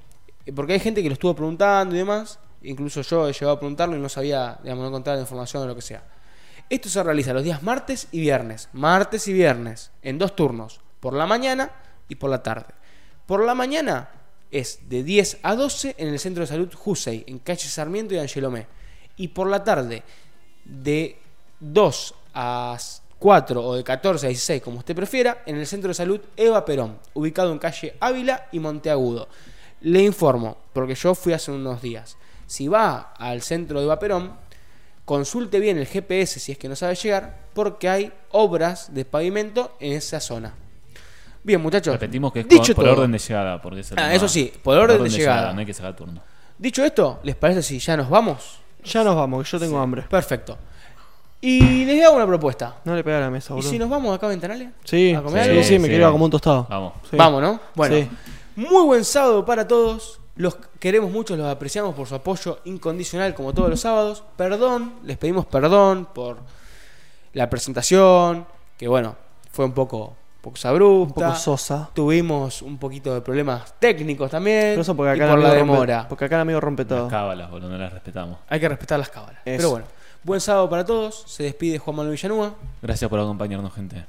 Eh, 0.45 0.51
Porque 0.51 0.73
hay 0.73 0.81
gente 0.81 1.01
que 1.01 1.07
lo 1.07 1.13
estuvo 1.13 1.33
preguntando 1.33 1.95
y 1.95 1.99
demás. 1.99 2.37
Incluso 2.63 3.01
yo 3.01 3.29
he 3.29 3.31
llegado 3.31 3.53
a 3.53 3.59
preguntarlo 3.59 3.95
y 3.95 3.99
no 3.99 4.09
sabía, 4.09 4.59
digamos, 4.61 4.81
no 4.81 4.89
encontrar 4.89 5.15
la 5.15 5.21
información 5.21 5.63
o 5.63 5.67
lo 5.67 5.75
que 5.75 5.81
sea. 5.81 6.03
Esto 6.69 6.89
se 6.89 7.01
realiza 7.01 7.31
los 7.31 7.43
días 7.43 7.63
martes 7.63 8.09
y 8.11 8.19
viernes. 8.19 8.67
Martes 8.73 9.29
y 9.29 9.33
viernes. 9.33 9.91
En 10.01 10.17
dos 10.17 10.35
turnos. 10.35 10.81
Por 10.99 11.13
la 11.13 11.25
mañana 11.25 11.71
y 12.09 12.15
por 12.15 12.29
la 12.29 12.43
tarde. 12.43 12.73
Por 13.25 13.45
la 13.45 13.55
mañana 13.55 14.09
es 14.51 14.89
de 14.89 15.01
10 15.01 15.39
a 15.43 15.55
12 15.55 15.95
en 15.97 16.09
el 16.09 16.19
Centro 16.19 16.41
de 16.41 16.47
Salud 16.47 16.73
Jusey, 16.73 17.23
en 17.25 17.39
calle 17.39 17.69
Sarmiento 17.69 18.13
y 18.15 18.17
Angelomé. 18.17 18.67
Y 19.15 19.29
por 19.29 19.47
la 19.47 19.63
tarde 19.63 20.03
de 20.65 21.17
2 21.61 22.15
a 22.33 22.77
4 23.19 23.63
o 23.63 23.75
de 23.75 23.83
14 23.83 24.25
a 24.25 24.29
16, 24.29 24.61
como 24.61 24.79
usted 24.79 24.95
prefiera, 24.95 25.43
en 25.45 25.57
el 25.57 25.65
Centro 25.65 25.89
de 25.89 25.93
Salud 25.93 26.21
Eva 26.35 26.63
Perón, 26.65 26.99
ubicado 27.13 27.51
en 27.51 27.59
calle 27.59 27.95
Ávila 27.99 28.47
y 28.51 28.59
Monteagudo. 28.59 29.27
Le 29.81 30.01
informo, 30.01 30.57
porque 30.73 30.95
yo 30.95 31.15
fui 31.15 31.33
hace 31.33 31.51
unos 31.51 31.81
días. 31.81 32.17
Si 32.45 32.67
va 32.67 33.13
al 33.17 33.41
centro 33.41 33.79
de 33.79 33.85
Eva 33.85 33.99
Perón, 33.99 34.33
consulte 35.05 35.59
bien 35.59 35.77
el 35.77 35.85
GPS 35.85 36.39
si 36.39 36.51
es 36.51 36.57
que 36.57 36.69
no 36.69 36.75
sabe 36.75 36.95
llegar, 36.95 37.47
porque 37.53 37.89
hay 37.89 38.13
obras 38.31 38.93
de 38.93 39.05
pavimento 39.05 39.75
en 39.79 39.93
esa 39.93 40.19
zona. 40.19 40.53
Bien, 41.43 41.61
muchachos. 41.61 41.93
Repetimos 41.93 42.33
que 42.33 42.41
es 42.41 42.47
dicho 42.47 42.75
por 42.75 42.83
todo, 42.83 42.93
orden 42.93 43.11
de 43.11 43.19
llegada. 43.19 43.61
Porque 43.61 43.79
es 43.79 43.91
el 43.91 43.99
Ah, 43.99 44.13
eso 44.13 44.27
sí, 44.27 44.51
por 44.61 44.77
orden 44.77 45.03
de 45.03 45.09
llegada. 45.09 45.53
No 45.53 45.59
hay 45.59 45.65
que 45.65 45.73
sacar 45.73 45.95
turno. 45.95 46.21
Dicho 46.57 46.83
esto, 46.83 47.19
¿les 47.23 47.35
parece 47.35 47.61
si 47.61 47.79
ya 47.79 47.95
nos 47.95 48.09
vamos? 48.09 48.59
Ya 48.83 49.03
nos 49.03 49.15
vamos, 49.15 49.45
que 49.45 49.51
yo 49.51 49.59
tengo 49.59 49.79
hambre. 49.79 50.03
Perfecto. 50.03 50.57
Y 51.49 51.85
les 51.85 52.03
hago 52.05 52.15
una 52.15 52.25
propuesta. 52.27 52.75
No 52.83 52.95
le 52.95 53.03
pega 53.03 53.17
a 53.17 53.21
la 53.21 53.29
mesa, 53.29 53.53
¿Y 53.53 53.55
boludo. 53.57 53.69
si 53.69 53.79
nos 53.79 53.89
vamos 53.89 54.15
acá 54.15 54.25
a 54.25 54.29
Ventanales? 54.29 54.69
Sí, 54.83 55.13
¿A 55.13 55.21
comer 55.21 55.43
sí, 55.45 55.49
algo? 55.51 55.63
sí, 55.63 55.73
me 55.73 55.79
Sí, 55.79 55.87
quiero 55.89 55.95
ir 55.95 56.03
a 56.03 56.05
vamos. 56.07 56.13
como 56.15 56.25
un 56.25 56.31
tostado. 56.31 56.67
Vamos. 56.69 56.93
Sí. 57.09 57.15
Vamos, 57.15 57.41
¿no? 57.41 57.59
Bueno, 57.75 57.95
Sí. 57.95 58.09
muy 58.55 58.83
buen 58.85 59.05
sábado 59.05 59.45
para 59.45 59.67
todos. 59.67 60.19
Los 60.35 60.55
queremos 60.79 61.09
mucho, 61.11 61.35
los 61.35 61.47
apreciamos 61.47 61.95
por 61.95 62.07
su 62.07 62.15
apoyo 62.15 62.59
incondicional 62.65 63.33
como 63.33 63.53
todos 63.53 63.69
los 63.69 63.79
sábados. 63.79 64.23
Perdón, 64.35 64.93
les 65.03 65.17
pedimos 65.17 65.45
perdón 65.45 66.07
por 66.13 66.37
la 67.33 67.49
presentación, 67.49 68.45
que 68.77 68.87
bueno, 68.87 69.15
fue 69.51 69.65
un 69.65 69.71
poco, 69.71 69.97
un 69.97 70.41
poco 70.41 70.49
Un 70.53 70.57
sabrupta. 70.57 71.27
poco 71.27 71.35
sosa. 71.39 71.89
Tuvimos 71.93 72.61
un 72.61 72.77
poquito 72.77 73.13
de 73.13 73.21
problemas 73.21 73.73
técnicos 73.79 74.29
también. 74.29 74.71
Pero 74.71 74.81
eso 74.81 74.95
porque 74.95 75.17
y 75.17 75.21
acá, 75.21 75.29
por 75.31 75.39
la 75.39 75.49
amigo 75.51 75.63
rompe- 75.65 75.71
demora. 75.71 76.05
porque 76.07 76.25
acá 76.25 76.35
el 76.35 76.41
amigo 76.41 76.59
rompe 76.59 76.83
Las 76.83 76.89
todo. 76.89 77.07
cábalas, 77.07 77.49
boludo, 77.49 77.69
no 77.69 77.77
las 77.77 77.91
respetamos. 77.93 78.37
Hay 78.49 78.59
que 78.59 78.69
respetar 78.69 78.99
las 78.99 79.09
cábalas. 79.09 79.41
Eso. 79.45 79.57
Pero 79.57 79.69
bueno, 79.71 79.85
buen 80.27 80.41
sábado 80.41 80.69
para 80.69 80.85
todos. 80.85 81.23
Se 81.25 81.43
despide 81.43 81.79
Juan 81.79 81.95
Manuel 81.95 82.15
Villanúa. 82.15 82.53
Gracias 82.81 83.09
por 83.09 83.19
acompañarnos, 83.19 83.73
gente. 83.73 84.05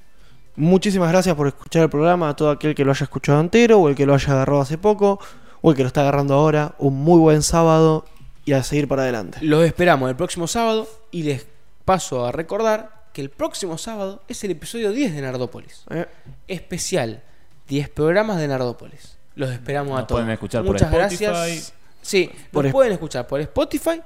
Muchísimas 0.57 1.09
gracias 1.11 1.35
por 1.37 1.47
escuchar 1.47 1.85
el 1.85 1.89
programa, 1.91 2.29
a 2.29 2.35
todo 2.37 2.51
aquel 2.51 2.75
que 2.75 2.85
lo 2.85 2.91
haya 2.91 3.05
escuchado 3.05 3.41
entero 3.41 3.79
o 3.79 3.89
el 3.89 3.95
que 3.95 4.05
lo 4.05 4.15
haya 4.15 4.33
agarrado 4.33 4.61
hace 4.61 4.77
poco 4.77 5.21
o 5.63 5.71
el 5.71 5.77
que 5.77 5.83
lo 5.85 5.87
está 5.87 6.01
agarrando 6.03 6.35
ahora. 6.35 6.75
Un 6.79 6.97
muy 6.97 7.21
buen 7.21 7.43
sábado 7.43 8.05
y 8.45 8.53
a 8.53 8.63
seguir 8.65 8.89
para 8.89 9.03
adelante. 9.03 9.39
Los 9.43 9.65
esperamos 9.65 10.11
el 10.11 10.17
próximo 10.17 10.49
sábado 10.49 10.89
y 11.13 11.23
les 11.23 11.47
paso 11.85 12.27
a 12.27 12.33
recordar 12.33 13.07
que 13.13 13.21
el 13.21 13.31
próximo 13.31 13.79
sábado 13.79 14.23
es 14.27 14.43
el 14.43 14.51
episodio 14.51 14.91
10 14.91 15.15
de 15.15 15.23
Nardópolis. 15.23 15.85
Eh, 15.91 16.07
Especial, 16.49 17.23
10 17.69 17.89
programas 17.91 18.39
de 18.39 18.49
Nardópolis. 18.49 19.17
Los 19.37 19.51
esperamos 19.51 19.93
Nos 19.93 20.01
a 20.03 20.07
todos. 20.09 20.21
pueden 20.21 20.33
escuchar 20.33 20.65
por 20.65 20.73
Muchas 20.73 20.93
Spotify. 20.93 21.25
gracias. 21.27 21.73
Sí, 22.03 22.31
Por 22.51 22.65
nos 22.65 22.73
pueden 22.73 22.93
escuchar 22.93 23.27
por 23.29 23.41
Spotify, 23.41 24.01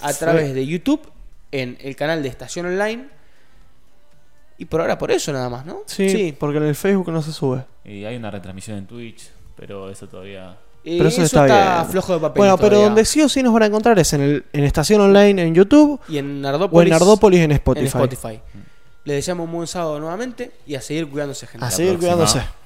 a 0.00 0.12
Sí. 0.14 0.18
través 0.18 0.54
de 0.54 0.66
YouTube, 0.66 1.00
en 1.52 1.76
el 1.80 1.96
canal 1.96 2.22
de 2.22 2.28
Estación 2.28 2.66
Online. 2.66 3.08
Y 4.58 4.66
por 4.66 4.80
ahora 4.82 4.98
por 4.98 5.10
eso 5.10 5.32
nada 5.32 5.48
más, 5.48 5.64
¿no? 5.64 5.82
sí, 5.86 6.36
porque 6.38 6.58
en 6.58 6.64
el 6.64 6.74
Facebook 6.74 7.10
no 7.10 7.22
se 7.22 7.32
sube. 7.32 7.64
Y 7.84 8.04
hay 8.04 8.16
una 8.16 8.30
retransmisión 8.30 8.76
en 8.78 8.86
Twitch, 8.86 9.30
pero 9.56 9.88
eso 9.90 10.06
todavía... 10.06 10.56
Eh, 10.82 10.96
Pero 10.96 11.10
eso 11.10 11.22
eso, 11.22 11.44
está 11.44 11.84
flojo 11.84 12.14
de 12.14 12.20
papel. 12.20 12.40
Bueno, 12.40 12.56
pero 12.56 12.80
donde 12.80 13.04
sí 13.04 13.20
o 13.20 13.28
sí 13.28 13.42
nos 13.42 13.52
van 13.52 13.64
a 13.64 13.66
encontrar 13.66 13.98
es 13.98 14.14
en, 14.14 14.22
el, 14.22 14.44
en 14.50 14.64
Estación 14.64 15.02
Online 15.02 15.42
en 15.42 15.54
YouTube 15.54 16.00
Y 16.08 16.16
en 16.16 16.24
o 16.24 16.28
en 16.28 16.40
Nardópolis. 16.40 16.90
Nardópolis 16.90 17.40
en 17.40 17.50
en 17.50 17.56
Spotify. 17.56 17.86
Spotify. 17.86 18.40
Les 19.04 19.16
deseamos 19.16 19.44
un 19.44 19.52
buen 19.52 19.66
sábado 19.66 20.00
nuevamente 20.00 20.52
y 20.66 20.76
a 20.76 20.80
seguir 20.80 21.06
cuidándose, 21.08 21.46
gente. 21.46 21.66
A 21.66 21.70
seguir 21.70 21.98
próxima. 21.98 22.14
cuidándose. 22.16 22.59